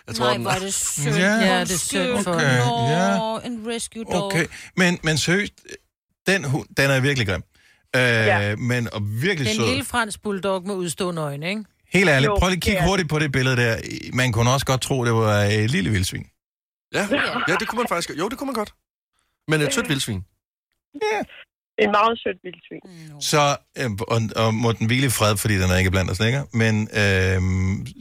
Jeg 0.07 0.15
Nej, 0.19 0.39
hvor 0.45 0.51
er 0.59 0.63
det 0.67 0.75
sødt. 0.75 1.19
Ja. 1.19 1.33
Ja, 1.51 1.61
det 1.71 1.77
er 1.81 1.85
sødt 1.93 2.25
for 2.25 2.33
Okay, 2.35 2.57
Nå, 2.65 2.75
ja. 2.95 3.47
en 3.49 3.57
rescue 3.73 4.05
dog. 4.05 4.25
Okay, 4.27 4.47
men, 4.81 4.91
men 5.07 5.15
seriøst, 5.19 5.55
den 6.31 6.41
hund, 6.53 6.67
den 6.79 6.91
er 6.91 7.01
virkelig 7.09 7.27
grim. 7.31 7.43
Øh, 7.97 8.03
Ja. 8.03 8.57
Men 8.57 8.83
og 8.95 9.01
virkelig 9.27 9.47
Den 9.49 9.57
sød. 9.57 9.67
lille 9.69 9.85
fransk 9.85 10.23
bulldog 10.23 10.63
med 10.67 10.75
udstående 10.75 11.23
øjne, 11.23 11.49
ikke? 11.49 11.65
Helt 11.93 12.09
ærligt, 12.15 12.29
Jo, 12.31 12.37
prøv 12.41 12.49
lige 12.49 12.57
at 12.57 12.63
kigge 12.63 12.79
er 12.79 12.89
hurtigt 12.89 13.09
på 13.09 13.19
det 13.19 13.33
billede 13.33 13.57
der. 13.57 13.73
Man 14.21 14.33
kunne 14.33 14.51
også 14.51 14.67
godt 14.67 14.83
tro, 14.83 15.05
det 15.05 15.13
var 15.13 15.35
et 15.65 15.71
lille 15.71 15.91
vildsvin. 15.91 16.27
Ja, 16.95 17.05
ja, 17.49 17.55
det 17.61 17.69
kunne 17.69 17.81
man 17.83 17.89
faktisk 17.89 18.19
Jo, 18.19 18.29
det 18.29 18.39
kunne 18.39 18.47
man 18.53 18.55
godt. 18.55 18.73
Men 19.49 19.61
et 19.61 19.73
sødt 19.75 19.89
vildsvin. 19.89 20.21
En 21.85 21.91
meget 21.99 22.15
sødt 22.25 22.39
vildsvin. 22.47 22.83
Så, 23.33 23.43
øh, 23.81 23.91
og, 24.15 24.19
og 24.43 24.55
må 24.55 24.69
den 24.73 24.87
hvile 24.87 25.07
i 25.07 25.15
fred, 25.19 25.37
fordi 25.43 25.55
den 25.63 25.69
er 25.75 25.77
ikke 25.83 25.91
blandt 25.97 26.11
os 26.11 26.21
længere. 26.25 26.45
Men, 26.63 26.75
øh, 27.03 27.39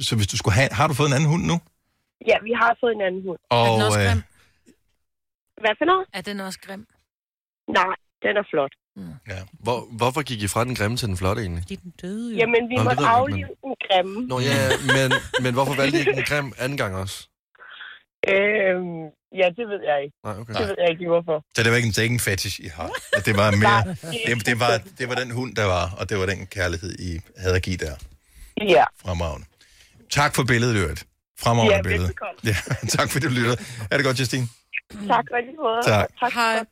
så 0.07 0.11
hvis 0.17 0.27
du 0.33 0.37
skulle 0.37 0.55
have... 0.59 0.69
Har 0.79 0.87
du 0.87 0.93
fået 0.99 1.07
en 1.07 1.15
anden 1.17 1.29
hund 1.33 1.43
nu? 1.51 1.57
Ja, 2.29 2.35
vi 2.47 2.51
har 2.61 2.71
fået 2.81 2.93
en 2.97 3.01
anden 3.07 3.21
hund. 3.27 3.39
Og, 3.61 3.73
øh, 4.01 4.13
Hvad 5.63 5.73
for 5.79 5.85
noget? 5.91 6.05
Er 6.17 6.21
den 6.29 6.37
også 6.47 6.59
grim? 6.65 6.83
Nej, 7.79 7.95
den 8.25 8.33
er 8.41 8.45
flot. 8.51 8.73
Ja. 9.27 9.39
Hvor, 9.53 9.87
hvorfor 9.91 10.21
gik 10.21 10.41
I 10.41 10.47
fra 10.47 10.63
den 10.63 10.75
grimme 10.75 10.97
til 10.97 11.07
den 11.07 11.17
flotte 11.17 11.41
egentlig? 11.41 11.63
Fordi 11.63 11.75
den 11.75 11.93
døde 12.01 12.35
Jamen, 12.35 12.69
vi 12.69 12.75
Nå, 12.75 12.83
måtte 12.83 12.97
ved 12.97 13.07
aflive 13.07 13.47
den 13.63 13.75
grimme. 13.87 14.27
Nå 14.27 14.39
ja, 14.39 14.69
men, 14.95 15.13
men 15.43 15.53
hvorfor 15.53 15.73
valgte 15.75 15.97
I 15.97 15.99
ikke 15.99 16.13
den 16.13 16.23
grim 16.23 16.53
anden 16.57 16.77
gang 16.77 16.95
også? 16.95 17.27
Øhm, 18.33 19.03
ja, 19.41 19.47
det 19.57 19.65
ved 19.71 19.81
jeg 19.89 19.97
ikke. 20.03 20.15
Nej, 20.23 20.35
okay. 20.41 20.53
Det 20.53 20.67
ved 20.69 20.75
jeg 20.79 20.89
ikke, 20.89 21.07
hvorfor. 21.07 21.45
Så 21.55 21.63
det 21.63 21.71
var 21.71 21.77
ikke 21.77 21.87
en, 21.87 21.93
det 21.93 22.03
ikke 22.03 22.13
en 22.13 22.19
fetish, 22.19 22.59
I 22.59 22.67
har. 22.67 22.91
At 23.17 23.25
Det 23.25 23.37
var 23.37 23.51
mere... 23.51 23.95
Det, 24.27 24.45
det, 24.45 24.59
var, 24.59 24.81
det 24.99 25.09
var 25.09 25.15
den 25.15 25.31
hund, 25.31 25.55
der 25.55 25.65
var, 25.65 25.95
og 25.99 26.09
det 26.09 26.19
var 26.19 26.25
den 26.25 26.47
kærlighed, 26.47 26.91
I 26.99 27.19
havde 27.37 27.55
at 27.55 27.61
give 27.61 27.77
der. 27.77 27.95
Ja. 28.61 28.85
Fremragende. 29.01 29.45
Tak 30.09 30.35
for 30.35 30.43
billedet, 30.43 30.75
Øret. 30.75 31.03
Fremragende 31.39 31.75
Ja, 31.75 31.81
billede. 31.81 32.13
Ja, 32.43 32.55
tak 32.97 33.09
fordi 33.11 33.25
du 33.25 33.31
lytter. 33.31 33.55
Er 33.91 33.95
det 33.97 34.05
godt, 34.05 34.19
Justine? 34.19 34.47
Tak 35.07 35.25
for 35.31 35.37
lige 35.45 35.57
måde. 35.63 35.81
Tak. 35.83 36.07
tak 36.19 36.33
Hej. 36.33 36.65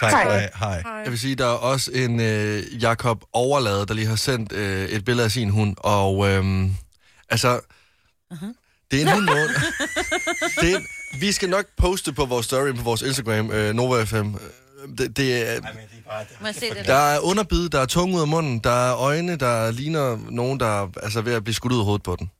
Tak 0.00 0.12
Hej. 0.12 0.38
have. 0.38 0.48
Hej. 0.58 0.82
Jeg 1.04 1.10
vil 1.10 1.18
sige, 1.18 1.34
der 1.34 1.44
er 1.46 1.48
også 1.50 1.90
en 1.94 2.20
øh, 2.20 2.82
Jakob 2.82 3.22
Overlade, 3.32 3.86
der 3.86 3.94
lige 3.94 4.06
har 4.06 4.16
sendt 4.16 4.52
øh, 4.52 4.88
et 4.88 5.04
billede 5.04 5.24
af 5.24 5.30
sin 5.30 5.50
hund, 5.50 5.76
og 5.78 6.28
øhm, 6.28 6.74
altså, 7.30 7.60
det 8.90 9.02
er 9.02 9.06
en 9.06 9.12
hund, 9.12 9.24
hvor- 9.24 9.36
det 10.62 10.72
er, 10.72 10.76
en- 10.76 10.86
vi 11.20 11.32
skal 11.32 11.48
nok 11.50 11.64
poste 11.76 12.12
på 12.12 12.24
vores 12.24 12.46
story 12.46 12.72
på 12.76 12.82
vores 12.82 13.02
Instagram, 13.02 13.50
øh, 13.50 13.74
Nova 13.74 14.04
FM. 14.04 14.16
Øh, 14.16 14.40
Det, 14.98 15.16
det 15.16 15.48
er, 15.48 15.52
jeg 16.44 16.54
se 16.54 16.70
det? 16.70 16.86
der 16.86 16.94
er 16.94 17.18
underbid, 17.20 17.68
der 17.68 17.80
er 17.80 17.86
tunge 17.86 18.16
ud 18.16 18.20
af 18.20 18.28
munden, 18.28 18.58
der 18.58 18.70
er 18.90 18.96
øjne, 18.96 19.36
der 19.36 19.70
ligner 19.70 20.18
nogen, 20.30 20.60
der 20.60 20.82
er 20.82 20.88
altså, 21.02 21.20
ved 21.20 21.32
at 21.34 21.44
blive 21.44 21.54
skudt 21.54 21.72
ud 21.72 21.78
af 21.78 21.84
hovedet 21.84 22.02
på 22.02 22.16
den. 22.18 22.30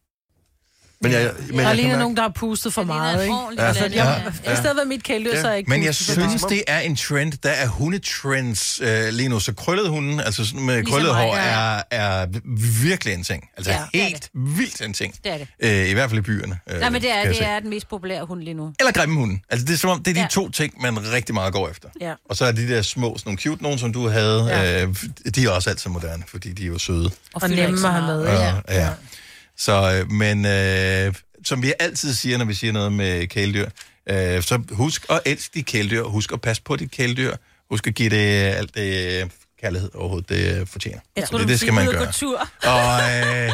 Men 1.02 1.12
jeg, 1.12 1.30
men 1.48 1.58
der 1.58 1.68
jeg 1.68 1.78
kan 1.78 1.98
nogen, 1.98 2.16
der 2.16 2.22
har 2.22 2.28
pustet 2.34 2.72
for 2.74 2.82
meget, 2.82 3.22
ikke? 3.22 3.34
Ja. 3.58 3.66
Altså, 3.66 3.84
Ja. 3.92 4.04
jeg, 4.04 4.32
Ja. 4.44 4.52
I 4.52 4.56
stedet 4.56 4.76
for 4.80 4.84
mit 4.88 5.02
kæledyr, 5.02 5.40
så 5.40 5.46
er 5.46 5.50
jeg 5.50 5.58
ikke 5.58 5.70
Men 5.70 5.84
jeg 5.84 5.94
synes, 5.94 6.42
det 6.48 6.62
er 6.66 6.78
en 6.80 6.96
trend. 6.96 7.32
Der 7.42 7.50
er 7.50 7.66
hundetrends 7.66 8.80
øh, 8.84 9.08
lige 9.12 9.28
nu. 9.28 9.40
Så 9.40 9.52
krøllet 9.54 9.88
hunden, 9.88 10.20
altså 10.20 10.44
sådan 10.44 10.62
med 10.62 10.74
Ligesom 10.76 10.92
krøllet 10.92 11.14
hår, 11.14 11.36
ja. 11.36 11.78
er, 11.78 11.82
er 11.90 12.26
virkelig 12.82 13.14
en 13.14 13.24
ting. 13.24 13.48
Altså 13.56 13.72
Ja, 13.72 13.78
det 13.92 14.00
er 14.00 14.04
helt 14.04 14.30
vildt 14.34 14.80
en 14.80 14.92
ting. 14.92 15.14
Det 15.24 15.32
er 15.32 15.38
det. 15.38 15.46
Øh, 15.84 15.90
I 15.90 15.92
hvert 15.92 16.10
fald 16.10 16.18
i 16.18 16.22
byerne. 16.22 16.58
Øh, 16.70 16.80
Nej, 16.80 16.90
men 16.90 17.02
det 17.02 17.10
er, 17.12 17.24
det 17.24 17.36
se. 17.36 17.42
er 17.44 17.60
den 17.60 17.70
mest 17.70 17.88
populære 17.88 18.24
hund 18.24 18.40
lige 18.42 18.54
nu. 18.54 18.72
Eller 18.80 18.92
grimme 18.92 19.14
hunde. 19.20 19.38
Altså 19.50 19.66
det 19.66 19.72
er 19.74 19.78
som 19.78 19.90
om, 19.90 20.02
det 20.02 20.10
er 20.10 20.14
de 20.14 20.20
Ja. 20.20 20.26
to 20.30 20.50
ting, 20.50 20.80
man 20.82 21.12
rigtig 21.12 21.34
meget 21.34 21.52
går 21.52 21.68
efter. 21.68 21.88
Ja. 22.00 22.12
Og 22.30 22.36
så 22.36 22.44
er 22.44 22.52
de 22.52 22.68
der 22.68 22.82
små, 22.82 23.14
sådan 23.18 23.28
nogle 23.28 23.38
cute 23.38 23.62
nogen, 23.62 23.78
som 23.78 23.92
du 23.92 24.08
havde, 24.08 24.44
Ja. 24.44 24.82
øh, 24.82 24.94
de 25.34 25.44
er 25.44 25.50
også 25.50 25.70
altid 25.70 25.90
moderne, 25.90 26.22
fordi 26.28 26.52
de 26.52 26.62
er 26.62 26.66
jo 26.66 26.78
søde. 26.78 27.10
Og 27.34 27.50
nemme 27.50 27.88
at 27.88 27.94
have 27.94 28.06
med, 28.06 28.24
Ja, 28.24 28.54
ja. 28.68 28.88
Så, 29.60 29.92
øh, 29.92 30.12
men 30.12 30.46
øh, 30.46 31.14
som 31.44 31.62
vi 31.62 31.72
altid 31.78 32.14
siger, 32.14 32.38
når 32.38 32.44
vi 32.44 32.54
siger 32.54 32.72
noget 32.72 32.92
med 32.92 33.26
kæledyr, 33.26 33.68
øh, 34.10 34.42
så 34.42 34.62
husk 34.70 35.06
at 35.10 35.20
elske 35.24 35.50
de 35.54 35.62
kæledyr, 35.62 36.02
husk 36.02 36.32
at 36.32 36.40
passe 36.40 36.62
på 36.62 36.76
dit 36.76 36.90
kæledyr, 36.90 37.36
husk 37.70 37.86
at 37.86 37.94
give 37.94 38.10
det 38.10 38.54
alt 38.56 38.74
det 38.74 39.22
øh, 39.22 39.30
kærlighed 39.60 39.90
overhovedet, 39.94 40.28
det 40.28 40.60
øh, 40.60 40.66
fortjener. 40.66 41.00
Jeg 41.16 41.28
tror, 41.28 41.38
det, 41.38 41.48
det 41.48 41.60
skal 41.60 41.72
man 41.72 41.86
gøre. 41.86 42.04
gå 42.04 42.12
tur. 42.12 42.38
Og 42.62 43.00
øh, 43.02 43.52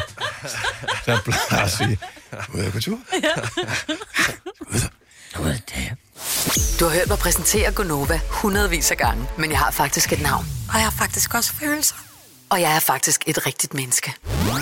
så 1.05 1.19
plejer 1.25 1.41
jeg 1.51 1.61
at 1.63 1.71
sige, 1.71 1.97
ud 2.53 2.71
gå 2.71 2.79
tur. 2.79 2.99
Du 6.79 6.85
har 6.85 6.93
hørt 6.93 7.07
mig 7.07 7.17
præsentere 7.17 7.71
Gonova 7.71 8.19
hundredvis 8.29 8.91
af 8.91 8.97
gange, 8.97 9.27
men 9.37 9.51
jeg 9.51 9.59
har 9.59 9.71
faktisk 9.71 10.13
et 10.13 10.21
navn. 10.21 10.45
Og 10.69 10.75
jeg 10.75 10.83
har 10.83 10.95
faktisk 10.97 11.33
også 11.33 11.53
følelser. 11.53 11.95
Og 12.49 12.61
jeg 12.61 12.75
er 12.75 12.79
faktisk 12.79 13.23
et 13.27 13.45
rigtigt 13.45 13.73
menneske. 13.73 14.13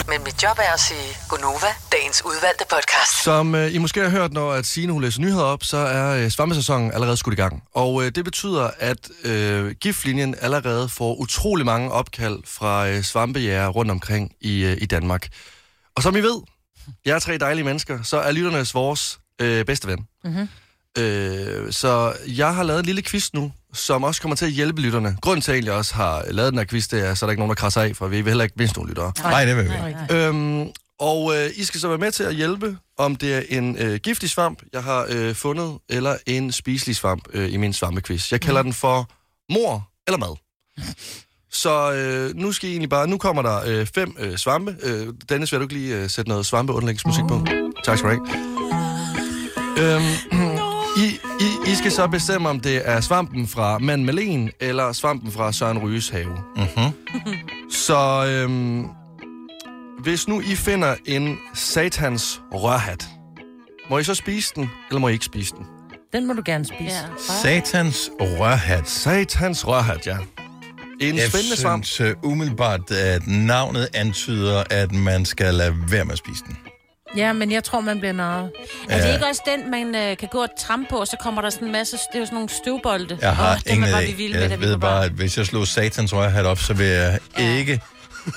Men 0.08 0.24
mit 0.24 0.44
job 0.44 0.58
er 0.58 0.74
at 0.74 0.80
sige 0.80 1.18
Gonova, 1.30 1.72
dagens 1.92 2.26
udvalgte 2.26 2.66
podcast. 2.70 3.24
Som 3.24 3.56
øh, 3.56 3.76
I 3.76 3.78
måske 3.78 4.00
har 4.02 4.10
hørt, 4.10 4.34
når 4.34 4.52
at 4.54 4.66
Signe 4.66 4.94
hun 4.94 5.02
læser 5.02 5.22
nyheder 5.22 5.44
op, 5.44 5.64
så 5.64 5.78
er 5.78 6.24
øh, 6.24 6.30
svampesæsonen 6.30 6.92
allerede 6.92 7.18
skudt 7.18 7.34
i 7.34 7.42
gang. 7.42 7.64
Og 7.74 8.04
øh, 8.04 8.12
det 8.16 8.26
betyder, 8.26 8.70
at 8.80 9.10
øh, 9.24 9.72
giftlinjen 9.72 10.36
allerede 10.42 10.90
får 10.90 11.16
utrolig 11.16 11.66
mange 11.66 11.92
opkald 11.92 12.40
fra 12.46 12.90
øh, 12.90 13.04
svampejæger 13.04 13.68
rundt 13.68 13.92
omkring 13.92 14.32
i, 14.42 14.64
øh, 14.66 14.78
i 14.82 14.86
Danmark. 14.86 15.28
Og 15.96 16.04
som 16.04 16.16
I 16.16 16.20
ved, 16.20 16.42
jeg 17.06 17.16
er 17.16 17.20
tre 17.20 17.38
dejlige 17.38 17.66
mennesker, 17.66 18.04
så 18.04 18.18
er 18.18 18.32
lytternes 18.32 18.74
vores 18.74 19.20
øh, 19.42 19.66
bedste 19.66 19.88
ven. 19.88 20.08
Mm-hmm. 20.24 20.48
Øh, 20.98 21.72
så 21.72 22.14
jeg 22.28 22.56
har 22.56 22.64
lavet 22.64 22.80
en 22.80 22.86
lille 22.86 23.02
quiz 23.02 23.34
nu, 23.34 23.52
som 23.76 24.04
også 24.04 24.22
kommer 24.22 24.36
til 24.36 24.46
at 24.46 24.52
hjælpe 24.52 24.82
lytterne. 24.82 25.18
Grunden 25.22 25.42
til, 25.42 25.52
at 25.52 25.54
jeg 25.54 25.60
egentlig 25.60 25.74
også 25.74 25.96
har 25.96 26.26
lavet 26.30 26.52
den 26.52 26.60
her 26.60 26.66
quiz, 26.66 26.88
det 26.88 27.08
er, 27.08 27.14
så 27.14 27.26
er 27.26 27.28
der 27.28 27.32
ikke 27.32 27.40
nogen, 27.40 27.50
der 27.50 27.56
krasser 27.56 27.82
af, 27.82 27.96
for 27.96 28.08
vi 28.08 28.16
vil 28.22 28.28
heller 28.28 28.44
ikke 28.44 28.56
miste 28.58 28.78
nogle 28.78 28.90
lyttere. 28.90 29.12
Nej, 29.20 29.46
det 29.46 29.58
vil 29.58 29.64
vi. 29.64 29.70
Nej. 29.70 30.08
Øhm, 30.12 30.70
og 31.00 31.36
øh, 31.38 31.50
I 31.56 31.64
skal 31.64 31.80
så 31.80 31.88
være 31.88 31.98
med 31.98 32.12
til 32.12 32.24
at 32.24 32.36
hjælpe 32.36 32.78
om 32.98 33.16
det 33.16 33.36
er 33.36 33.42
en 33.50 33.78
øh, 33.78 33.96
giftig 33.96 34.30
svamp, 34.30 34.62
jeg 34.74 34.84
har 34.84 35.06
øh, 35.10 35.36
fundet, 35.36 35.78
eller 35.90 36.18
en 36.26 36.52
spiselig 36.52 36.96
svamp 36.96 37.24
øh, 37.34 37.54
i 37.54 37.58
min 37.58 37.74
svampequiz. 37.74 38.32
Jeg 38.32 38.42
kalder 38.42 38.62
den 38.62 38.74
for 38.74 39.10
mor 39.54 39.90
eller 40.08 40.18
mad. 40.18 40.38
Så 41.52 41.94
øh, 41.94 42.36
nu 42.36 42.52
skal 42.52 42.70
I 42.70 42.72
egentlig 42.72 42.90
bare... 42.90 43.08
Nu 43.08 43.18
kommer 43.18 43.42
der 43.42 43.62
øh, 43.66 43.88
fem 43.96 44.16
øh, 44.20 44.38
svampe. 44.38 44.76
Øh, 44.84 45.08
Dennis, 45.30 45.52
vil 45.52 45.60
du 45.60 45.64
ikke 45.64 45.74
lige 45.74 45.96
øh, 45.96 46.10
sætte 46.10 46.30
noget 46.30 46.46
svampeunderlægningsmusik 46.46 47.24
på? 47.28 47.46
Tak 47.84 47.98
skal 47.98 48.10
du 48.10 48.16
have. 48.16 48.56
Øhm, 49.78 50.55
I, 51.46 51.72
I, 51.72 51.76
skal 51.76 51.92
så 51.92 52.08
bestemme, 52.08 52.50
om 52.50 52.60
det 52.60 52.82
er 52.86 53.02
svampen 53.02 53.48
fra 53.48 53.78
Mand 53.80 54.04
Malen, 54.04 54.52
eller 54.60 54.92
svampen 54.92 55.32
fra 55.32 55.52
Søren 55.52 55.78
Ryges 55.80 56.10
have. 56.10 56.38
Mm-hmm. 56.56 56.92
Så 57.86 58.26
øhm, 58.28 58.88
hvis 60.04 60.28
nu 60.28 60.42
I 60.42 60.56
finder 60.56 60.96
en 61.06 61.38
satans 61.54 62.42
rørhat, 62.54 63.08
må 63.90 63.98
I 63.98 64.04
så 64.04 64.16
spise 64.16 64.54
den, 64.56 64.70
eller 64.90 65.00
må 65.00 65.08
I 65.08 65.12
ikke 65.12 65.26
spise 65.26 65.56
den? 65.56 65.66
Den 66.14 66.28
må 66.28 66.34
du 66.34 66.42
gerne 66.46 66.66
spise. 66.66 66.84
Ja. 66.84 67.34
Satans 67.42 68.12
rørhat. 68.20 68.90
Satans 68.90 69.68
rørhat, 69.68 70.08
ja. 70.08 70.18
En 71.02 71.16
Jeg 71.16 71.30
spændende 71.30 71.58
svamp. 71.58 71.86
synes 71.86 72.18
uh, 72.24 72.32
umiddelbart, 72.32 72.92
at 72.92 73.28
navnet 73.28 73.88
antyder, 73.94 74.64
at 74.70 74.92
man 74.92 75.26
skal 75.26 75.54
lade 75.54 75.76
være 75.90 76.06
med 76.06 76.12
at 76.14 76.18
spise 76.18 76.44
den. 76.48 76.58
Ja, 77.18 77.34
men 77.34 77.52
jeg 77.52 77.64
tror, 77.64 77.80
man 77.82 78.00
bliver 78.00 78.14
narret. 78.14 78.52
Er 78.90 78.98
det 78.98 79.06
Ja. 79.08 79.14
ikke 79.14 79.26
også 79.28 79.42
den, 79.48 79.72
man 79.72 79.96
øh, 79.96 80.18
kan 80.18 80.30
gå 80.32 80.42
og 80.42 80.50
trampe 80.60 80.88
på, 80.90 80.96
og 80.98 81.08
så 81.08 81.18
kommer 81.22 81.42
der 81.42 81.50
sådan 81.50 81.68
en 81.68 81.72
masse... 81.72 81.98
Det 81.98 82.16
er 82.16 82.20
jo 82.20 82.26
sådan 82.26 82.36
nogle 82.36 82.50
støvbolde. 82.50 83.18
Jeg 83.22 83.36
har 83.36 83.56
dem 83.58 83.74
ingen 83.74 83.90
idé. 83.90 84.16
vilde 84.16 84.40
med, 84.40 84.50
Jeg 84.50 84.60
ved 84.60 84.78
bare, 84.78 85.06
at 85.06 85.12
hvis 85.12 85.38
jeg 85.38 85.46
slog 85.46 85.68
satans 85.68 86.14
rørhat 86.14 86.46
op, 86.46 86.60
så 86.60 86.74
vil 86.74 86.86
jeg 86.88 87.20
ikke 87.38 87.82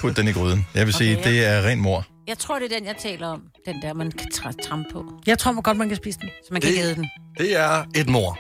putte 0.01 0.17
den 0.23 0.29
i 0.29 0.33
gryden. 0.33 0.67
Jeg 0.75 0.87
vil 0.87 0.95
sige, 0.95 1.19
Okay, 1.19 1.31
det 1.31 1.47
er 1.47 1.63
ren 1.67 1.81
mor. 1.81 2.05
Jeg 2.29 2.39
tror, 2.39 2.59
det 2.59 2.73
er 2.73 2.79
den, 2.79 2.87
jeg 2.87 2.97
taler 3.03 3.27
om. 3.29 3.43
Den 3.67 3.83
der, 3.83 3.93
man 3.95 4.11
kan 4.11 4.29
tra- 4.35 4.69
trampe 4.69 4.89
på. 4.93 5.05
Jeg 5.27 5.39
tror 5.39 5.61
godt, 5.61 5.77
man 5.77 5.89
kan 5.89 5.97
spise 5.97 6.19
den. 6.21 6.29
Så 6.29 6.49
man 6.53 6.61
kan 6.61 6.71
ikke 6.71 6.83
æde 6.83 6.95
den. 6.95 7.11
Det 7.39 7.57
er 7.57 7.85
et 7.95 8.09
mor. 8.09 8.39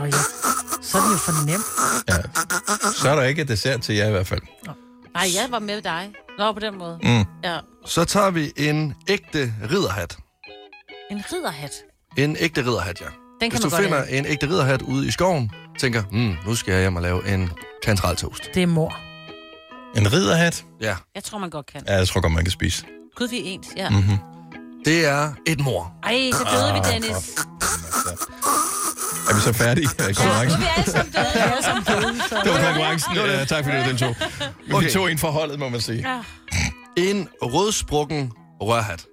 Oh, 0.00 0.08
ja. 0.08 0.10
Så 0.82 0.98
er 0.98 1.02
det 1.02 1.12
jo 1.12 1.16
for 1.16 1.46
nemt. 1.46 2.96
Så 2.96 3.10
er 3.10 3.14
der 3.16 3.22
ikke 3.22 3.42
et 3.42 3.48
dessert 3.48 3.82
til 3.82 3.94
jer 3.94 4.08
i 4.08 4.10
hvert 4.10 4.26
fald. 4.26 4.40
Nej, 5.14 5.26
jeg 5.34 5.46
var 5.50 5.58
med 5.58 5.82
dig. 5.82 6.08
Nå, 6.38 6.52
på 6.52 6.60
den 6.60 6.78
måde. 6.78 6.98
Mm. 7.02 7.24
Ja. 7.44 7.58
Så 7.86 8.04
tager 8.04 8.30
vi 8.30 8.52
en 8.56 8.94
ægte 9.08 9.54
ridderhat. 9.70 10.16
En 11.10 11.22
ridderhat. 11.32 11.72
En 12.16 12.36
ægte 12.40 12.60
ridderhat, 12.60 13.00
ja. 13.00 13.06
Den 13.06 13.12
kan 13.40 13.50
Hvis 13.50 13.60
man 13.60 13.70
du 13.70 13.76
godt 13.76 13.82
finder 13.82 13.98
have. 14.04 14.18
en 14.18 14.26
ægte 14.26 14.46
ridderhat 14.48 14.82
ude 14.82 15.06
i 15.08 15.10
skoven, 15.10 15.50
tænker, 15.78 16.02
mm, 16.12 16.36
nu 16.46 16.54
skal 16.54 16.72
jeg 16.72 16.80
hjem 16.80 16.96
og 16.96 17.02
lave 17.02 17.28
en 17.34 17.50
kantraltoast. 17.84 18.50
Det 18.54 18.62
er 18.62 18.66
mor. 18.66 18.96
En 19.96 20.12
ridderhat? 20.12 20.64
Ja. 20.80 20.96
Jeg 21.14 21.24
tror, 21.24 21.38
man 21.38 21.50
godt 21.50 21.66
kan. 21.66 21.82
Ja, 21.88 21.94
jeg 21.94 22.08
tror 22.08 22.20
godt, 22.20 22.32
man 22.32 22.44
kan 22.44 22.50
spise. 22.52 22.86
Gud, 23.16 23.28
vi 23.28 23.38
er 23.38 23.42
ens. 23.44 23.66
Ja. 23.76 23.90
Mm-hmm. 23.90 24.18
Det 24.84 25.06
er 25.06 25.32
et 25.46 25.60
mor. 25.60 25.92
Ej, 26.02 26.30
så 26.32 26.44
døde 26.52 26.72
vi, 26.72 26.78
Ah, 26.78 26.92
Dennis. 26.92 27.36
Er 29.30 29.34
vi 29.34 29.40
så 29.40 29.52
færdige 29.52 29.88
med 29.98 30.14
konkurrencen? 30.14 30.60
Nu 30.60 30.66
er 30.66 30.70
vi 30.70 30.76
alle 30.76 30.92
sammen 30.92 31.12
døde. 31.12 31.26
Vi 31.34 31.38
er 31.38 31.44
alle 31.52 31.62
sammen 31.64 31.84
døde. 31.84 32.42
Det 32.44 32.52
var 32.52 32.64
konkurrencen. 32.66 33.14
Ja, 33.16 33.44
tak 33.44 33.64
fordi 33.64 33.76
du 33.78 33.84
deltog. 33.88 34.16
Men 34.66 34.74
Okay. 34.74 34.86
vi 34.86 34.92
tog 34.92 35.10
en 35.10 35.18
forholdet, 35.18 35.58
må 35.58 35.68
man 35.68 35.80
sige. 35.80 36.08
Ja. 36.10 36.20
En 37.02 37.28
rødsprukken 37.42 38.32
rørhat. 38.62 39.04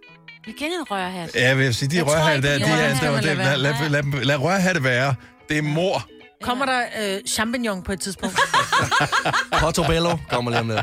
Igen 0.47 0.71
en 0.71 0.83
rørhat. 0.91 1.35
Ja, 1.35 1.47
jeg 1.47 1.57
vil 1.57 1.75
sige, 1.75 1.89
de 1.89 1.95
Jeg 1.95 2.07
rørhatte 2.07 2.35
ikke, 2.35 2.47
der, 2.47 2.57
de 2.57 2.81
er, 2.81 2.93
der, 2.93 3.21
der, 3.21 3.35
lad, 3.57 3.57
lad, 3.57 4.03
lad, 4.03 4.23
lad 4.23 4.35
rørhatte 4.37 4.83
være. 4.83 5.15
Det 5.49 5.57
er 5.57 5.61
mor. 5.61 6.05
Kommer 6.43 6.65
der 6.65 6.81
øh, 7.01 7.19
champignon 7.27 7.83
på 7.83 7.91
et 7.91 8.01
tidspunkt? 8.01 8.39
Portobello 9.59 10.17
kommer 10.29 10.51
lige 10.51 10.59
om 10.61 10.67
lidt. 10.69 10.79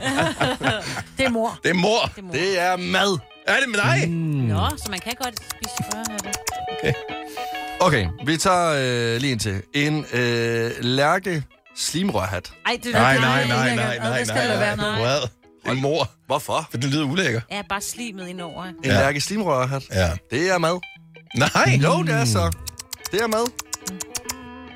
Det 1.18 1.26
er 1.26 1.31
mor. 1.31 1.59
Det 1.62 1.70
er 1.70 1.74
mor. 1.74 2.11
Det 2.33 2.61
er 2.61 2.76
mad. 2.76 3.18
Er 3.47 3.55
det 3.61 3.68
med 3.68 3.78
dig? 3.78 4.11
Mm. 4.11 4.14
Nå, 4.16 4.68
så 4.76 4.87
man 4.91 4.99
kan 5.01 5.12
godt 5.24 5.35
spise 5.51 5.74
rørhatte. 5.95 6.28
Okay, 6.81 6.93
vi 8.26 8.37
tager 8.37 9.14
øh, 9.14 9.20
lige 9.20 9.33
en 9.33 9.39
til. 9.39 9.62
En 9.74 10.05
øh, 10.12 10.70
lærke 10.81 11.45
slimrørhat. 11.76 12.53
Ej, 12.66 12.78
det 12.85 12.93
Nej, 12.93 13.12
det- 13.12 13.20
nej, 13.22 13.41
det- 13.41 13.49
nej, 13.49 13.66
det- 13.68 13.76
nej, 13.76 13.93
det- 13.95 14.03
nej, 14.03 14.18
det 14.18 14.26
skal 14.26 14.39
nej, 14.39 14.47
lade 14.47 14.61
være 14.61 14.76
nej. 14.76 14.91
med. 14.91 14.99
Hvad? 15.01 15.20
Det 15.64 15.70
er 15.70 15.74
mor. 15.83 16.11
Hvorfor? 16.26 16.68
For 16.70 16.78
det 16.78 16.91
lyder 16.91 17.05
ulækker. 17.05 17.41
Ja, 17.53 17.62
bare 17.68 17.81
slimet 17.81 18.28
indover. 18.28 18.64
En 18.64 18.74
Ja. 18.85 18.91
lærke 18.91 19.20
slimrørhat. 19.20 19.83
Ja. 19.93 20.11
Det 20.31 20.51
er 20.51 20.59
mad. 20.59 20.81
Nej. 21.37 21.81
Jo, 21.85 22.03
det 22.03 22.14
er 22.14 22.24
så. 22.24 22.51
Det 23.12 23.20
er 23.22 23.26
mad. 23.26 23.47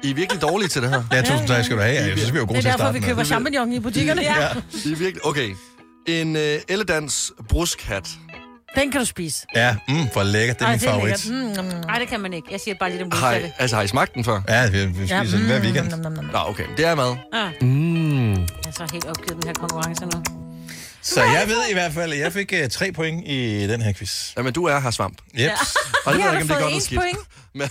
I 0.03 0.11
er 0.11 0.15
virkelig 0.15 0.43
dårlige 0.43 0.69
til 0.69 0.83
det 0.83 0.91
her. 0.91 1.03
Ja, 1.13 1.23
tusind 1.23 1.49
tak 1.49 1.65
skal 1.65 1.77
du 1.77 1.83
have. 1.83 1.95
Jeg 1.95 2.19
synes, 2.19 2.33
vi 2.33 2.39
Det 2.39 2.49
gode 2.49 2.59
er 2.59 2.63
til 2.63 2.69
at 2.69 2.73
derfor, 2.73 2.79
starte 2.79 2.93
vi 2.95 3.01
med. 3.01 3.09
køber 3.09 3.25
champignon 3.25 3.73
i 3.73 3.81
butikkerne. 3.81 4.23
Ja. 4.23 4.41
Ja. 4.43 4.49
I 4.85 4.93
er 4.93 4.97
virkelig... 4.97 5.27
Okay. 5.27 5.55
En 6.09 6.37
øh, 6.37 6.61
elledans 6.69 7.33
bruskhat. 7.49 8.09
Den 8.77 8.91
kan 8.91 9.01
du 9.01 9.05
spise. 9.07 9.47
Ja, 9.57 9.77
mm, 9.89 9.95
for 10.13 10.23
lækkert. 10.23 10.59
Det 10.59 10.65
er 10.65 10.69
Ej, 10.69 10.73
min 10.73 10.81
det 10.81 10.87
er 10.89 10.93
favorit. 10.93 11.27
lækkert. 11.27 11.59
Mm, 11.59 11.65
mm, 11.65 11.79
mm. 11.81 11.87
Nej, 11.87 11.99
det 11.99 12.09
kan 12.09 12.21
man 12.21 12.33
ikke. 12.33 12.49
Jeg 12.51 12.61
siger 12.61 12.75
bare 12.81 12.91
lidt 12.91 13.03
om 13.03 13.11
Har, 13.13 13.35
I- 13.35 13.51
altså, 13.59 13.77
har 13.77 13.83
I 13.83 13.89
smagt 13.89 14.15
den 14.15 14.25
før? 14.25 14.41
Ja, 14.49 14.71
vi, 14.71 14.87
vi 14.87 14.95
spiser 15.07 15.37
den 15.39 15.47
hver 15.47 15.61
weekend. 15.61 15.89
Nom, 15.91 15.99
nom, 15.99 16.13
nom, 16.13 16.25
nom. 16.25 16.33
Nå, 16.33 16.39
okay. 16.51 16.65
Det 16.77 16.85
er 16.87 16.95
mad. 16.95 17.17
Ah, 17.33 17.53
Mm. 17.61 18.33
jeg 18.33 18.41
er 18.67 18.71
så 18.73 18.89
helt 18.93 19.05
opgivet 19.07 19.43
den 19.43 19.43
her 19.47 19.55
konkurrence 19.55 20.05
nu. 20.05 20.23
Så 21.03 21.23
jeg 21.23 21.45
ved 21.47 21.57
i 21.71 21.73
hvert 21.73 21.93
fald, 21.93 22.13
at 22.13 22.19
jeg 22.19 22.33
fik 22.33 22.53
uh, 22.63 22.69
tre 22.69 22.93
point 22.93 23.29
i 23.29 23.67
den 23.69 23.83
her 23.83 23.93
quiz. 23.93 24.33
Jamen, 24.37 24.53
du 24.53 24.65
er 24.65 24.81
her 24.81 24.91
svamp. 24.91 25.19
Yep. 25.35 25.41
Ja. 25.41 25.51
Og 26.07 26.13
det 26.13 26.19
ved 26.19 26.23
har 26.25 26.33
jeg 26.33 26.41
ikke, 26.43 26.43
om 26.43 26.49
det 26.49 26.55
er 26.55 26.55
fået 26.55 26.63
godt 26.63 26.71
eller 26.71 26.81
skidt. 26.81 27.01
Men, 27.55 27.69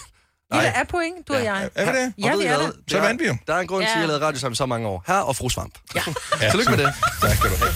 Ja, 0.53 0.61
der 0.61 0.71
er 0.71 0.83
point, 0.89 1.27
du 1.27 1.33
og 1.33 1.43
jeg. 1.43 1.69
Er 1.75 1.91
vi 1.91 1.97
det? 1.99 2.13
Ja, 2.17 2.33
og 2.33 2.39
vi 2.39 2.45
er 2.45 2.57
der. 2.57 2.71
Så 2.87 2.99
vandt 2.99 3.21
vi 3.21 3.27
jo. 3.27 3.35
Der 3.47 3.53
er 3.55 3.59
en 3.59 3.67
grund 3.67 3.83
til, 3.83 3.87
at 3.87 3.89
jeg 3.89 3.95
Ja. 3.95 4.01
har 4.01 4.07
lavet 4.07 4.21
radio 4.21 4.39
sammen 4.39 4.53
i 4.53 4.55
så 4.55 4.65
mange 4.65 4.87
år. 4.87 5.03
Her 5.07 5.15
og 5.15 5.35
fru 5.35 5.49
Svamp. 5.49 5.73
Ja. 5.95 6.01
Ja, 6.41 6.49
Tillykke 6.51 6.71
med 6.71 6.77
det. 6.85 6.93
Tak 7.21 7.35
skal 7.37 7.49
du 7.49 7.55
have. 7.55 7.73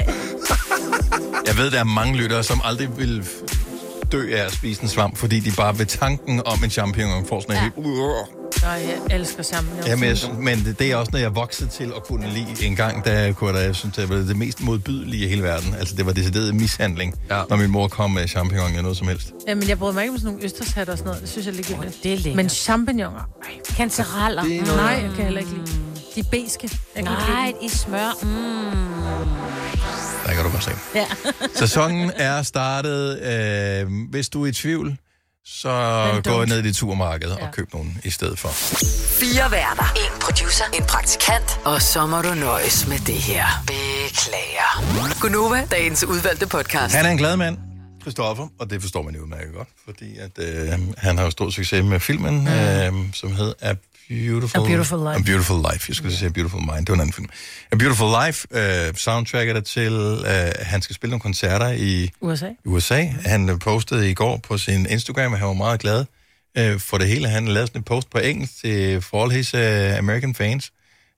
Jeg 1.46 1.56
ved, 1.56 1.70
der 1.70 1.80
er 1.80 1.84
mange 1.84 2.16
lyttere, 2.16 2.42
som 2.44 2.60
aldrig 2.64 2.98
vil 2.98 3.26
dø 4.12 4.34
af 4.36 4.44
at 4.44 4.52
spise 4.52 4.82
en 4.82 4.88
svamp, 4.88 5.16
fordi 5.16 5.40
de 5.40 5.50
bare 5.56 5.78
ved 5.78 5.86
tanken 5.86 6.42
om 6.46 6.64
en 6.64 6.70
champignon 6.70 7.26
får 7.28 7.40
sådan 7.40 7.56
en 7.56 7.62
helt... 7.62 7.74
Nej, 8.62 8.70
jeg 9.08 9.16
elsker 9.18 9.42
champignon. 9.42 9.86
Jamen, 9.86 10.04
jeg, 10.08 10.16
men 10.38 10.76
det, 10.78 10.92
er 10.92 10.96
også 10.96 11.10
noget, 11.12 11.22
jeg 11.24 11.34
voksede 11.34 11.70
til 11.70 11.84
at 11.96 12.04
kunne 12.04 12.28
lide. 12.30 12.66
En 12.66 12.76
gang, 12.76 13.04
da 13.04 13.32
kunne 13.32 13.50
jeg, 13.50 13.60
da, 13.60 13.64
jeg 13.66 13.74
synes, 13.76 13.96
det 13.96 14.08
var 14.08 14.14
det 14.14 14.36
mest 14.36 14.60
modbydelige 14.62 15.24
i 15.24 15.28
hele 15.28 15.42
verden. 15.42 15.74
Altså, 15.78 15.94
det 15.96 16.06
var 16.06 16.12
decideret 16.12 16.54
mishandling, 16.54 17.14
Ja. 17.30 17.42
når 17.50 17.56
min 17.56 17.70
mor 17.70 17.88
kom 17.88 18.10
med 18.10 18.28
champignon 18.28 18.66
eller 18.68 18.82
noget 18.82 18.96
som 18.96 19.08
helst. 19.08 19.32
Jamen, 19.48 19.68
jeg 19.68 19.78
bryder 19.78 19.94
mig 19.94 20.02
ikke 20.02 20.12
om 20.12 20.18
sådan 20.18 20.32
nogle 20.32 20.44
østershatter 20.44 20.92
og 20.92 20.98
sådan 20.98 21.08
noget. 21.08 21.22
Det 21.22 21.30
synes 21.30 21.46
jeg 21.46 21.52
er 21.52 21.56
ligegyldigt. 21.56 22.02
det 22.02 22.12
er 22.12 22.16
lækkert. 22.16 22.36
Men 22.36 22.48
champignoner, 22.48 23.28
er 24.60 24.64
noget- 24.66 24.76
nej, 24.76 24.86
jeg 25.02 25.10
kan 25.16 25.24
heller 25.24 25.40
ikke 25.40 25.52
lide. 25.52 25.89
De 26.14 26.20
er 26.20 26.24
beske. 26.30 26.70
Nej, 27.02 27.52
i 27.62 27.68
smør. 27.68 28.12
Mm. 28.22 29.30
Der 30.26 30.34
kan 30.34 30.44
du 30.44 30.50
godt 30.50 30.64
se. 30.64 30.70
Ja. 30.94 31.06
Sæsonen 31.66 32.12
er 32.16 32.42
startet. 32.42 33.22
Øh, 33.22 33.86
hvis 34.10 34.28
du 34.28 34.42
er 34.44 34.46
i 34.46 34.52
tvivl, 34.52 34.96
så 35.44 35.70
gå 36.24 36.44
ned 36.44 36.58
i 36.58 36.62
dit 36.62 36.76
supermarked 36.76 37.30
og 37.30 37.48
køb 37.52 37.72
nogle 37.74 37.90
i 38.04 38.10
stedet 38.10 38.38
for. 38.38 38.48
Fire 39.20 39.50
værter. 39.50 39.92
En 39.96 40.20
producer. 40.20 40.64
En 40.74 40.84
praktikant. 40.84 41.60
Og 41.64 41.82
så 41.82 42.06
må 42.06 42.22
du 42.22 42.34
nøjes 42.34 42.86
med 42.88 42.98
det 42.98 43.14
her. 43.14 43.44
Beklager. 43.66 45.20
Gunova, 45.20 45.66
dagens 45.70 46.04
udvalgte 46.04 46.46
podcast. 46.46 46.94
Han 46.94 47.06
er 47.06 47.10
en 47.10 47.18
glad 47.18 47.36
mand, 47.36 47.58
Christoffer, 48.02 48.48
og 48.60 48.70
det 48.70 48.82
forstår 48.82 49.02
man 49.02 49.14
jo 49.14 49.22
udmærket 49.22 49.54
godt, 49.54 49.68
fordi 49.84 50.18
at, 50.18 50.30
øh, 50.38 50.68
han 50.98 51.18
har 51.18 51.24
jo 51.24 51.30
stor 51.30 51.50
succes 51.50 51.84
med 51.84 52.00
filmen, 52.00 52.48
øh, 52.48 52.92
som 53.14 53.32
hed 53.32 53.54
A 53.60 53.74
Beautiful, 54.08 54.60
A 54.60 54.66
Beautiful 54.66 54.98
Life. 54.98 55.18
A 55.18 55.22
Beautiful 55.22 55.56
Life. 55.72 55.84
Jeg 55.88 55.96
skulle 55.96 56.16
sige 56.16 56.26
A 56.28 56.32
Beautiful 56.32 56.60
Mind, 56.60 56.78
det 56.86 56.88
var 56.88 56.94
en 56.94 57.00
anden 57.00 57.12
film. 57.12 57.28
A 57.72 57.76
Beautiful 57.76 58.08
Life, 58.26 58.46
øh, 58.50 58.94
soundtracket 58.94 59.56
er 59.56 59.60
til, 59.60 59.92
øh, 60.26 60.52
han 60.60 60.82
skal 60.82 60.94
spille 60.96 61.10
nogle 61.10 61.20
koncerter 61.20 61.68
i 61.72 62.10
USA. 62.20 62.48
USA. 62.64 63.04
Han 63.24 63.48
øh, 63.50 63.58
postede 63.58 64.10
i 64.10 64.14
går 64.14 64.36
på 64.36 64.58
sin 64.58 64.86
Instagram, 64.86 65.32
og 65.32 65.38
han 65.38 65.48
var 65.48 65.54
meget 65.54 65.80
glad 65.80 66.04
øh, 66.58 66.80
for 66.80 66.98
det 66.98 67.08
hele. 67.08 67.28
Han 67.28 67.48
lavede 67.48 67.66
sådan 67.66 67.80
en 67.80 67.84
post 67.84 68.10
på 68.10 68.18
engelsk 68.18 68.60
til 68.60 69.02
for 69.02 69.22
all 69.22 69.32
his 69.32 69.54
uh, 69.54 69.60
American 69.98 70.34
fans. 70.34 70.72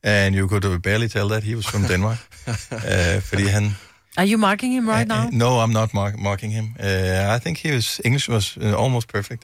And 0.04 0.36
you 0.36 0.48
could 0.48 0.78
barely 0.80 1.06
tell 1.08 1.28
that 1.28 1.44
he 1.44 1.56
was 1.56 1.66
from 1.66 1.82
Denmark. 1.84 2.18
uh, 2.46 3.22
fordi 3.30 3.46
han... 3.46 3.76
Are 4.16 4.26
you 4.28 4.38
marking 4.38 4.74
him 4.74 4.88
right 4.88 5.08
now? 5.08 5.26
Uh, 5.26 5.30
no, 5.32 5.64
I'm 5.64 5.72
not 5.72 5.94
mock- 5.94 6.18
mocking 6.18 6.52
him. 6.52 6.64
Uh, 6.80 7.36
I 7.36 7.38
think 7.40 7.58
his 7.58 8.00
English 8.04 8.28
was 8.30 8.56
uh, 8.56 8.82
almost 8.82 9.08
perfect. 9.08 9.42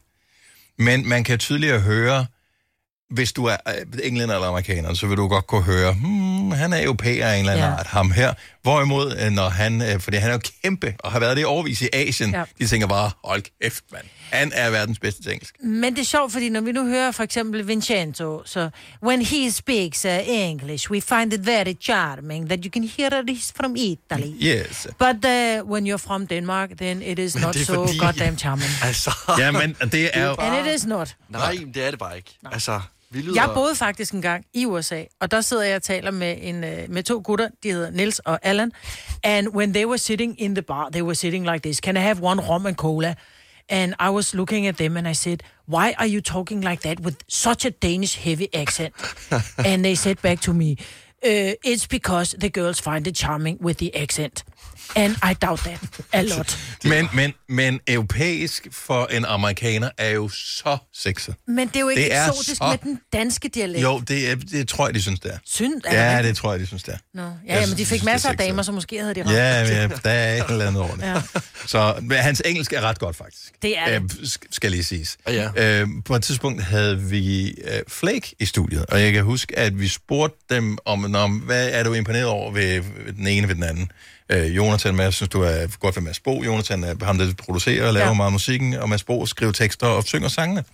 Men 0.79 1.09
man 1.09 1.25
kan 1.25 1.39
tydeligt 1.39 1.81
høre, 1.81 2.27
hvis 3.11 3.33
du 3.33 3.45
er 3.45 3.57
uh, 3.67 3.99
englænder 4.05 4.35
eller 4.35 4.49
amerikaner, 4.49 4.95
så 4.95 5.07
vil 5.07 5.17
du 5.17 5.29
godt 5.29 5.47
kunne 5.47 5.63
høre, 5.63 5.93
hmm, 5.93 6.51
han 6.51 6.73
er 6.73 6.83
europæer 6.85 7.29
af 7.29 7.35
en 7.35 7.39
eller 7.41 7.53
anden 7.53 7.67
Ja. 7.67 7.75
art, 7.79 7.87
ham 7.87 8.11
her. 8.11 8.35
Hvorimod, 8.63 9.17
øh, 9.21 9.31
når 9.33 9.49
han, 9.49 9.83
øh, 9.83 10.01
fordi 10.01 10.17
han 10.17 10.29
er 10.31 10.35
jo 10.35 10.41
kæmpe, 10.63 10.95
og 10.99 11.13
har 11.13 11.21
været 11.21 11.37
det 11.37 11.43
i 11.43 11.45
overvis 11.45 11.83
i 11.83 11.89
Asien, 11.93 12.31
Ja. 12.31 12.45
de 12.59 12.67
tænker 12.67 12.87
bare, 12.87 13.11
hold 13.25 13.43
kæft, 13.63 13.85
mand. 13.93 14.05
Han 14.33 14.53
er 14.55 14.71
verdens 14.71 14.99
bedste 14.99 15.23
til 15.23 15.33
engelsk. 15.33 15.55
Men 15.65 15.95
det 15.95 16.01
er 16.01 16.05
sjovt, 16.05 16.33
fordi 16.33 16.49
når 16.49 16.61
vi 16.61 16.73
nu 16.73 16.87
hører 16.89 17.11
for 17.13 17.23
eksempel 17.23 17.69
Vincenzo, 17.69 18.43
så 18.45 18.71
when 19.03 19.23
he 19.23 19.51
speaks 19.51 20.05
uh, 20.05 20.11
English, 20.29 20.91
we 20.91 21.01
find 21.01 21.33
it 21.33 21.47
very 21.47 21.73
charming 21.81 22.49
that 22.49 22.65
you 22.65 22.71
can 22.71 22.85
hear 22.97 23.09
that 23.11 23.25
he's 23.31 23.53
from 23.57 23.77
Italy. 23.77 24.33
Yes. 24.43 24.87
But 24.99 25.25
uh, 25.25 25.71
when 25.71 25.87
you're 25.87 26.07
from 26.07 26.27
Denmark, 26.27 26.71
then 26.79 27.03
it 27.03 27.19
is 27.19 27.35
Men 27.35 27.43
not 27.45 27.55
so 27.57 27.75
fordi- 27.87 27.99
goddamn 27.99 28.39
charming. 28.39 28.71
Altså, 28.85 29.11
Ja, 29.39 29.51
men 29.51 29.77
det 29.93 30.11
er 30.15 30.27
jo... 30.27 30.35
And 30.39 30.67
it 30.67 30.75
is 30.75 30.87
not. 30.87 31.17
nej, 31.29 31.57
det 31.75 31.87
er 31.87 31.91
det 31.91 31.99
bare 31.99 32.17
ikke. 32.17 32.39
Altså, 32.53 32.81
Vi 33.11 33.21
lyder... 33.21 33.35
Jeg 33.35 33.51
boede 33.55 33.75
faktisk 33.75 34.13
en 34.15 34.23
gang 34.23 34.45
i 34.55 34.67
USA, 34.67 35.03
og 35.21 35.31
der 35.31 35.41
sidder 35.41 35.63
jeg 35.63 35.77
og 35.77 35.83
taler 35.83 36.11
med, 36.11 36.37
en, 36.41 36.65
øh, 36.65 36.91
med 36.91 37.03
to 37.03 37.21
gutter, 37.25 37.49
de 37.63 37.73
hedder 37.73 37.91
Nils 37.91 38.19
og 38.19 38.39
Allan, 38.43 38.73
and 39.25 39.49
when 39.49 39.73
they 39.73 39.87
were 39.87 39.99
sitting 39.99 40.41
in 40.41 40.55
the 40.55 40.63
bar, 40.63 40.89
they 40.91 41.03
were 41.03 41.15
sitting 41.15 41.47
like 41.47 41.63
this, 41.63 41.81
can 41.81 41.97
I 41.97 42.01
have 42.01 42.23
one 42.23 42.41
rum 42.51 42.67
and 42.67 42.77
cola? 42.77 43.15
And 43.69 43.95
I 44.01 44.11
was 44.11 44.35
looking 44.35 44.67
at 44.67 44.77
them 44.77 44.97
and 44.97 45.09
I 45.09 45.15
said, 45.15 45.43
why 45.67 45.95
are 45.99 46.07
you 46.07 46.21
talking 46.21 46.65
like 46.65 46.81
that 46.89 47.01
with 47.01 47.17
such 47.29 47.67
a 47.67 47.71
Danish 47.71 48.17
heavy 48.17 48.49
accent? 48.55 48.95
and 49.67 49.85
they 49.85 49.95
said 49.95 50.23
back 50.23 50.41
to 50.41 50.55
me, 50.55 50.77
uh, 51.23 51.53
it's 51.63 51.87
because 51.87 52.37
the 52.39 52.49
girls 52.49 52.81
find 52.81 53.07
it 53.07 53.15
charming 53.15 53.59
with 53.61 53.77
the 53.79 53.95
accent. 53.95 54.45
And 54.97 55.17
I 55.31 55.35
doubt 55.47 55.59
that 55.61 55.79
a 56.13 56.23
lot. 56.23 56.59
Men, 56.85 57.09
men, 57.15 57.33
men 57.49 57.81
europæisk 57.89 58.67
for 58.73 59.07
en 59.07 59.25
amerikaner 59.25 59.91
er 59.99 60.09
jo 60.11 60.29
så 60.29 60.79
sexet. 60.95 61.35
Men 61.49 61.69
det 61.69 61.77
er 61.77 61.81
jo 61.81 61.89
ikke 61.89 62.03
Det 62.03 62.15
er 62.15 62.29
eksotisk 62.29 62.57
så- 62.59 62.69
med 62.71 62.79
den 62.79 63.01
danske 63.13 63.49
dialekt. 63.49 63.83
Jo, 63.83 63.99
det, 64.01 64.31
er, 64.31 64.35
det 64.35 64.69
tror 64.69 64.87
jeg, 64.87 64.95
de 64.95 65.03
synes, 65.03 65.21
det 65.21 65.33
er. 65.35 65.39
Synd, 65.47 65.81
er 65.85 66.11
Ja, 66.13 66.17
det? 66.17 66.25
det 66.25 66.37
tror 66.37 66.51
jeg, 66.53 66.61
de 66.61 66.67
synes, 66.67 66.83
det 66.83 66.95
er. 66.95 66.99
Nå. 67.15 67.23
Ja, 67.23 67.29
Jeg 67.55 67.61
ja, 67.61 67.67
men 67.67 67.77
de 67.79 67.87
fik 67.87 68.01
er 68.01 68.05
masser 68.05 68.29
af 68.29 68.37
damer, 68.37 68.63
så 68.63 68.73
måske 68.73 69.01
havde 69.01 69.15
de 69.15 69.23
ret. 69.25 69.33
Ja, 69.33 69.61
ja, 69.81 69.89
der 70.05 70.11
er 70.11 70.45
et 70.45 70.51
eller 70.51 70.67
andet 70.67 70.83
over 70.83 70.95
det. 70.95 71.03
Ja. 71.03 71.23
Så 71.67 71.95
men 72.03 72.19
hans 72.19 72.43
engelsk 72.45 72.73
er 72.73 72.81
ret 72.81 72.99
godt, 72.99 73.17
faktisk. 73.17 73.53
Det 73.63 73.79
er 73.79 73.85
det. 73.87 73.95
Øh, 73.95 74.09
sk- 74.23 74.47
skal 74.51 74.71
lige 74.71 74.85
siges. 74.85 75.17
Ja, 75.29 75.49
Øh, 75.57 75.89
på 76.05 76.17
et 76.17 76.23
tidspunkt 76.23 76.63
havde 76.65 77.01
vi 77.03 77.49
øh, 77.51 77.81
Flake 77.89 78.35
i 78.39 78.47
studiet, 78.47 78.87
og 78.87 79.01
jeg 79.03 79.13
kan 79.13 79.25
huske, 79.25 79.59
at 79.59 79.81
vi 79.81 79.89
spurgte 79.89 80.55
dem 80.55 80.79
om, 80.85 80.99
Nå, 80.99 81.29
hvad 81.29 81.69
er 81.73 81.83
du 81.83 81.93
imponeret 81.95 82.27
over 82.27 82.53
ved, 82.53 82.81
ved 83.05 83.13
den 83.13 83.27
ene 83.27 83.49
ved 83.49 83.55
den 83.55 83.63
anden. 83.65 83.91
Øh, 84.31 84.57
Jonathan, 84.57 84.95
hvad 84.95 85.13
synes 85.13 85.29
du 85.29 85.43
er 85.43 85.79
godt 85.81 85.97
ved 85.97 86.03
Mads 86.03 86.21
Bo? 86.21 86.43
Jonathan 86.43 86.85
er 86.85 87.05
ham, 87.05 87.19
der 87.19 87.33
producerer 87.39 87.87
og 87.87 87.93
laver 87.93 88.07
ja. 88.07 88.13
Meget 88.13 88.33
musikken, 88.33 88.75
og 88.75 88.89
Mads 88.89 89.05
Bo 89.05 89.27
skriver 89.27 89.53
tekster 89.53 89.87
og 89.87 90.05
synger 90.05 90.29
sangene. 90.29 90.65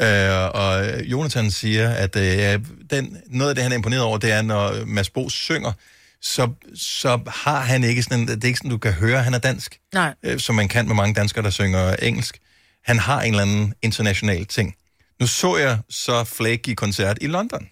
Øh, 0.00 0.50
og 0.54 1.00
Jonathan 1.04 1.50
siger, 1.50 1.90
at 1.90 2.16
øh, 2.16 2.60
den, 2.90 3.16
noget 3.26 3.48
af 3.48 3.54
det, 3.54 3.62
han 3.62 3.72
er 3.72 3.76
imponeret 3.76 4.02
over, 4.02 4.18
det 4.18 4.32
er, 4.32 4.42
når 4.42 4.84
Mads 4.86 5.10
Bo 5.10 5.28
synger, 5.28 5.72
så, 6.22 6.48
så 6.74 7.20
har 7.26 7.60
han 7.60 7.84
ikke 7.84 8.02
sådan 8.02 8.20
en, 8.20 8.28
det 8.28 8.44
er 8.44 8.48
ikke 8.48 8.58
sådan, 8.58 8.70
du 8.70 8.78
kan 8.78 8.92
høre, 8.92 9.22
han 9.22 9.34
er 9.34 9.38
dansk 9.38 9.78
Nej. 9.94 10.14
øh, 10.22 10.38
som 10.38 10.54
man 10.54 10.68
kan 10.68 10.86
med 10.86 10.94
mange 10.94 11.14
danskere, 11.14 11.44
der 11.44 11.50
synger 11.50 11.96
engelsk. 11.96 12.38
Han 12.84 12.98
har 12.98 13.22
en 13.22 13.30
eller 13.30 13.42
anden 13.42 13.74
international 13.82 14.44
ting. 14.44 14.74
Nu 15.20 15.26
så 15.26 15.56
jeg 15.56 15.78
så 15.90 16.24
Flake 16.24 16.70
i 16.70 16.74
koncert 16.74 17.18
i 17.20 17.26
London. 17.26 17.68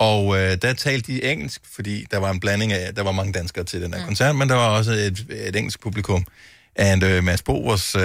Og 0.00 0.36
øh, 0.38 0.56
der 0.62 0.72
talte 0.72 1.12
de 1.12 1.24
engelsk, 1.24 1.60
fordi 1.74 2.06
der 2.10 2.18
var 2.18 2.30
en 2.30 2.40
blanding 2.40 2.72
af, 2.72 2.94
der 2.94 3.02
var 3.02 3.12
mange 3.12 3.32
danskere 3.32 3.64
til 3.64 3.82
den 3.82 3.92
her 3.94 4.00
mm. 4.00 4.06
koncert, 4.06 4.36
men 4.36 4.48
der 4.48 4.54
var 4.54 4.68
også 4.68 4.92
et, 4.92 5.26
et 5.30 5.56
engelsk 5.56 5.80
publikum. 5.80 6.24
And 6.76 7.02
uh, 7.02 7.24
Mads 7.24 7.42
Bo 7.42 7.70
was, 7.70 7.94
uh, 7.94 8.02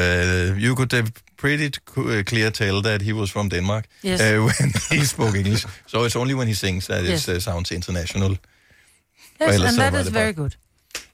you 0.64 0.76
could 0.76 0.93
have 0.93 1.08
pretty 1.38 1.70
uh, 1.98 2.24
clear 2.24 2.50
tell 2.50 2.84
that 2.84 3.02
he 3.02 3.14
was 3.14 3.32
from 3.32 3.50
Denmark 3.50 3.86
Yes. 4.06 4.22
uh, 4.22 4.26
when 4.48 4.74
he 4.91 5.06
spoke 5.06 5.38
English. 5.39 5.66
So 5.88 6.06
it's 6.06 6.16
only 6.16 6.34
when 6.34 6.48
he 6.48 6.56
sings 6.56 6.86
that 6.88 7.04
Yes. 7.04 7.28
it 7.28 7.36
uh, 7.36 7.39
sounds 7.41 7.72
international. 7.72 8.32
Yes, 9.41 9.62
and 9.62 9.78
that 9.78 9.93
is 9.93 10.14
very 10.14 10.14
bare- 10.14 10.34
good. 10.34 10.52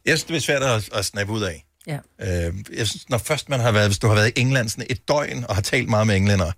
Jeg 0.06 0.18
synes, 0.18 0.24
det 0.24 0.36
er 0.36 0.40
svært 0.40 0.64
at, 0.64 0.90
at 0.94 1.06
snappe 1.06 1.34
ud 1.34 1.42
af. 1.42 1.66
Ja. 1.88 1.98
Øh, 2.22 2.54
jeg 2.78 2.88
synes, 2.88 3.10
når 3.10 3.18
først 3.18 3.50
man 3.50 3.60
har 3.60 3.72
været, 3.72 3.88
hvis 3.88 4.00
du 4.00 4.08
har 4.08 4.16
været 4.16 4.32
i 4.38 4.42
England 4.42 4.70
sådan 4.70 4.86
et 4.90 5.08
døgn 5.08 5.46
og 5.50 5.56
har 5.56 5.62
talt 5.62 5.90
meget 5.90 6.08
med 6.08 6.16
englænder, 6.16 6.52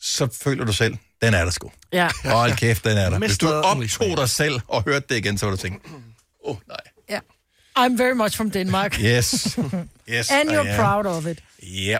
så 0.00 0.28
føler 0.42 0.64
du 0.64 0.72
selv, 0.72 0.96
den 1.22 1.34
er 1.34 1.44
der 1.44 1.50
sgu. 1.50 1.70
Ja. 1.92 2.08
Hold 2.24 2.56
kæft, 2.56 2.84
den 2.84 2.98
er 2.98 3.10
der. 3.10 3.18
Hvis 3.18 3.38
du 3.38 3.48
optog 3.52 4.16
dig 4.16 4.28
selv 4.28 4.60
og 4.68 4.82
hørte 4.82 5.06
det 5.08 5.16
igen, 5.16 5.38
så 5.38 5.46
var 5.46 5.50
du 5.50 5.56
tænkt, 5.56 5.86
åh 6.44 6.50
oh, 6.50 6.56
nej. 6.68 6.76
ja. 7.08 7.18
I'm 7.78 7.96
very 8.02 8.12
much 8.12 8.36
from 8.36 8.50
Denmark. 8.50 9.00
Yes. 9.00 9.58
yes 10.14 10.30
And 10.30 10.50
you're 10.50 10.76
proud 10.76 11.06
of 11.06 11.26
it. 11.26 11.38
Ja. 11.62 11.98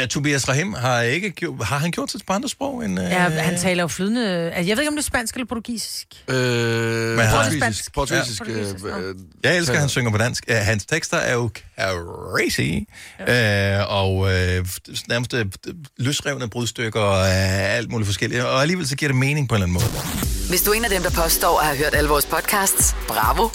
Uh, 0.00 0.06
Tobias 0.08 0.48
Rahim 0.48 0.72
har 0.74 1.00
ikke 1.00 1.30
gjort, 1.30 1.64
har 1.64 1.78
han 1.78 1.90
gjort 1.90 2.10
sig 2.10 2.20
på 2.26 2.32
andre 2.32 2.48
sprog 2.48 2.84
end... 2.84 2.98
Uh, 2.98 3.04
Ja, 3.04 3.18
han 3.18 3.58
taler 3.58 3.82
jo 3.82 3.88
flydende... 3.88 4.30
Altså, 4.52 4.68
jeg 4.68 4.76
ved 4.76 4.82
ikke, 4.82 4.88
om 4.88 4.94
det 4.96 5.02
er 5.02 5.06
spansk 5.06 5.34
eller 5.34 5.46
portugisisk. 5.46 6.06
Øh, 6.28 6.36
Men 6.36 7.26
portugisisk. 7.30 7.94
Portugisisk. 7.94 8.42
Ja. 8.46 8.52
øh, 8.52 8.56
Portugisisk, 8.56 8.84
øh, 8.84 9.14
Jeg 9.44 9.56
elsker, 9.56 9.74
at 9.74 9.80
han 9.80 9.88
synger 9.88 10.10
på 10.10 10.18
dansk. 10.18 10.44
Uh, 10.50 10.56
hans 10.56 10.86
tekster 10.86 11.16
er 11.16 11.32
jo 11.34 11.50
crazy. 11.54 12.60
Ja. 13.28 13.80
Uh, 13.82 13.92
og 13.92 14.16
uh, 14.16 14.28
nærmest 15.08 15.32
uh, 15.34 15.40
løsrevne 15.98 16.50
brudstykker 16.50 17.00
og 17.00 17.20
uh, 17.20 17.76
alt 17.76 17.90
muligt 17.90 18.06
forskelligt. 18.06 18.42
Og 18.44 18.60
alligevel 18.62 18.88
så 18.88 18.96
giver 18.96 19.08
det 19.08 19.16
mening 19.16 19.48
på 19.48 19.54
en 19.54 19.62
eller 19.62 19.80
anden 19.80 19.92
måde. 19.98 20.08
Hvis 20.48 20.62
du 20.62 20.70
er 20.70 20.74
en 20.74 20.84
af 20.84 20.90
dem, 20.90 21.02
der 21.02 21.10
påstår 21.10 21.60
at 21.60 21.66
have 21.66 21.78
hørt 21.78 21.94
alle 21.94 22.08
vores 22.10 22.26
podcasts, 22.26 22.96
bravo. 23.08 23.48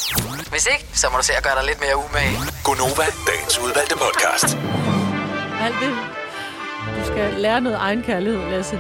Hvis 0.51 0.67
ikke, 0.73 0.85
så 0.93 1.07
må 1.11 1.17
du 1.17 1.23
se 1.23 1.33
at 1.33 1.43
gøre 1.43 1.55
dig 1.59 1.65
lidt 1.65 1.79
mere 1.79 1.95
umage. 1.97 2.37
Gonova, 2.63 3.05
dagens 3.27 3.59
udvalgte 3.59 3.95
podcast. 4.05 4.57
Alt 5.65 5.75
det. 5.81 5.91
Du 6.95 7.05
skal 7.05 7.33
lære 7.37 7.61
noget 7.61 7.77
egen 7.81 8.03
kærlighed, 8.03 8.39
Lasse. 8.51 8.79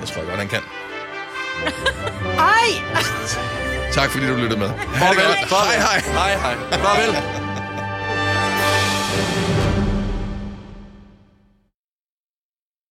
Jeg 0.00 0.08
tror 0.08 0.22
godt, 0.24 0.38
han 0.38 0.48
kan. 0.48 0.60
Ej! 2.38 2.68
Tak 3.92 4.10
fordi 4.10 4.26
du 4.26 4.34
lyttede 4.34 4.58
med. 4.60 4.68
Farvel. 4.68 5.24
Hej 5.50 5.76
hej. 5.86 5.98
Hej, 6.12 6.34
hej. 6.36 6.78
Farvel. 6.78 7.16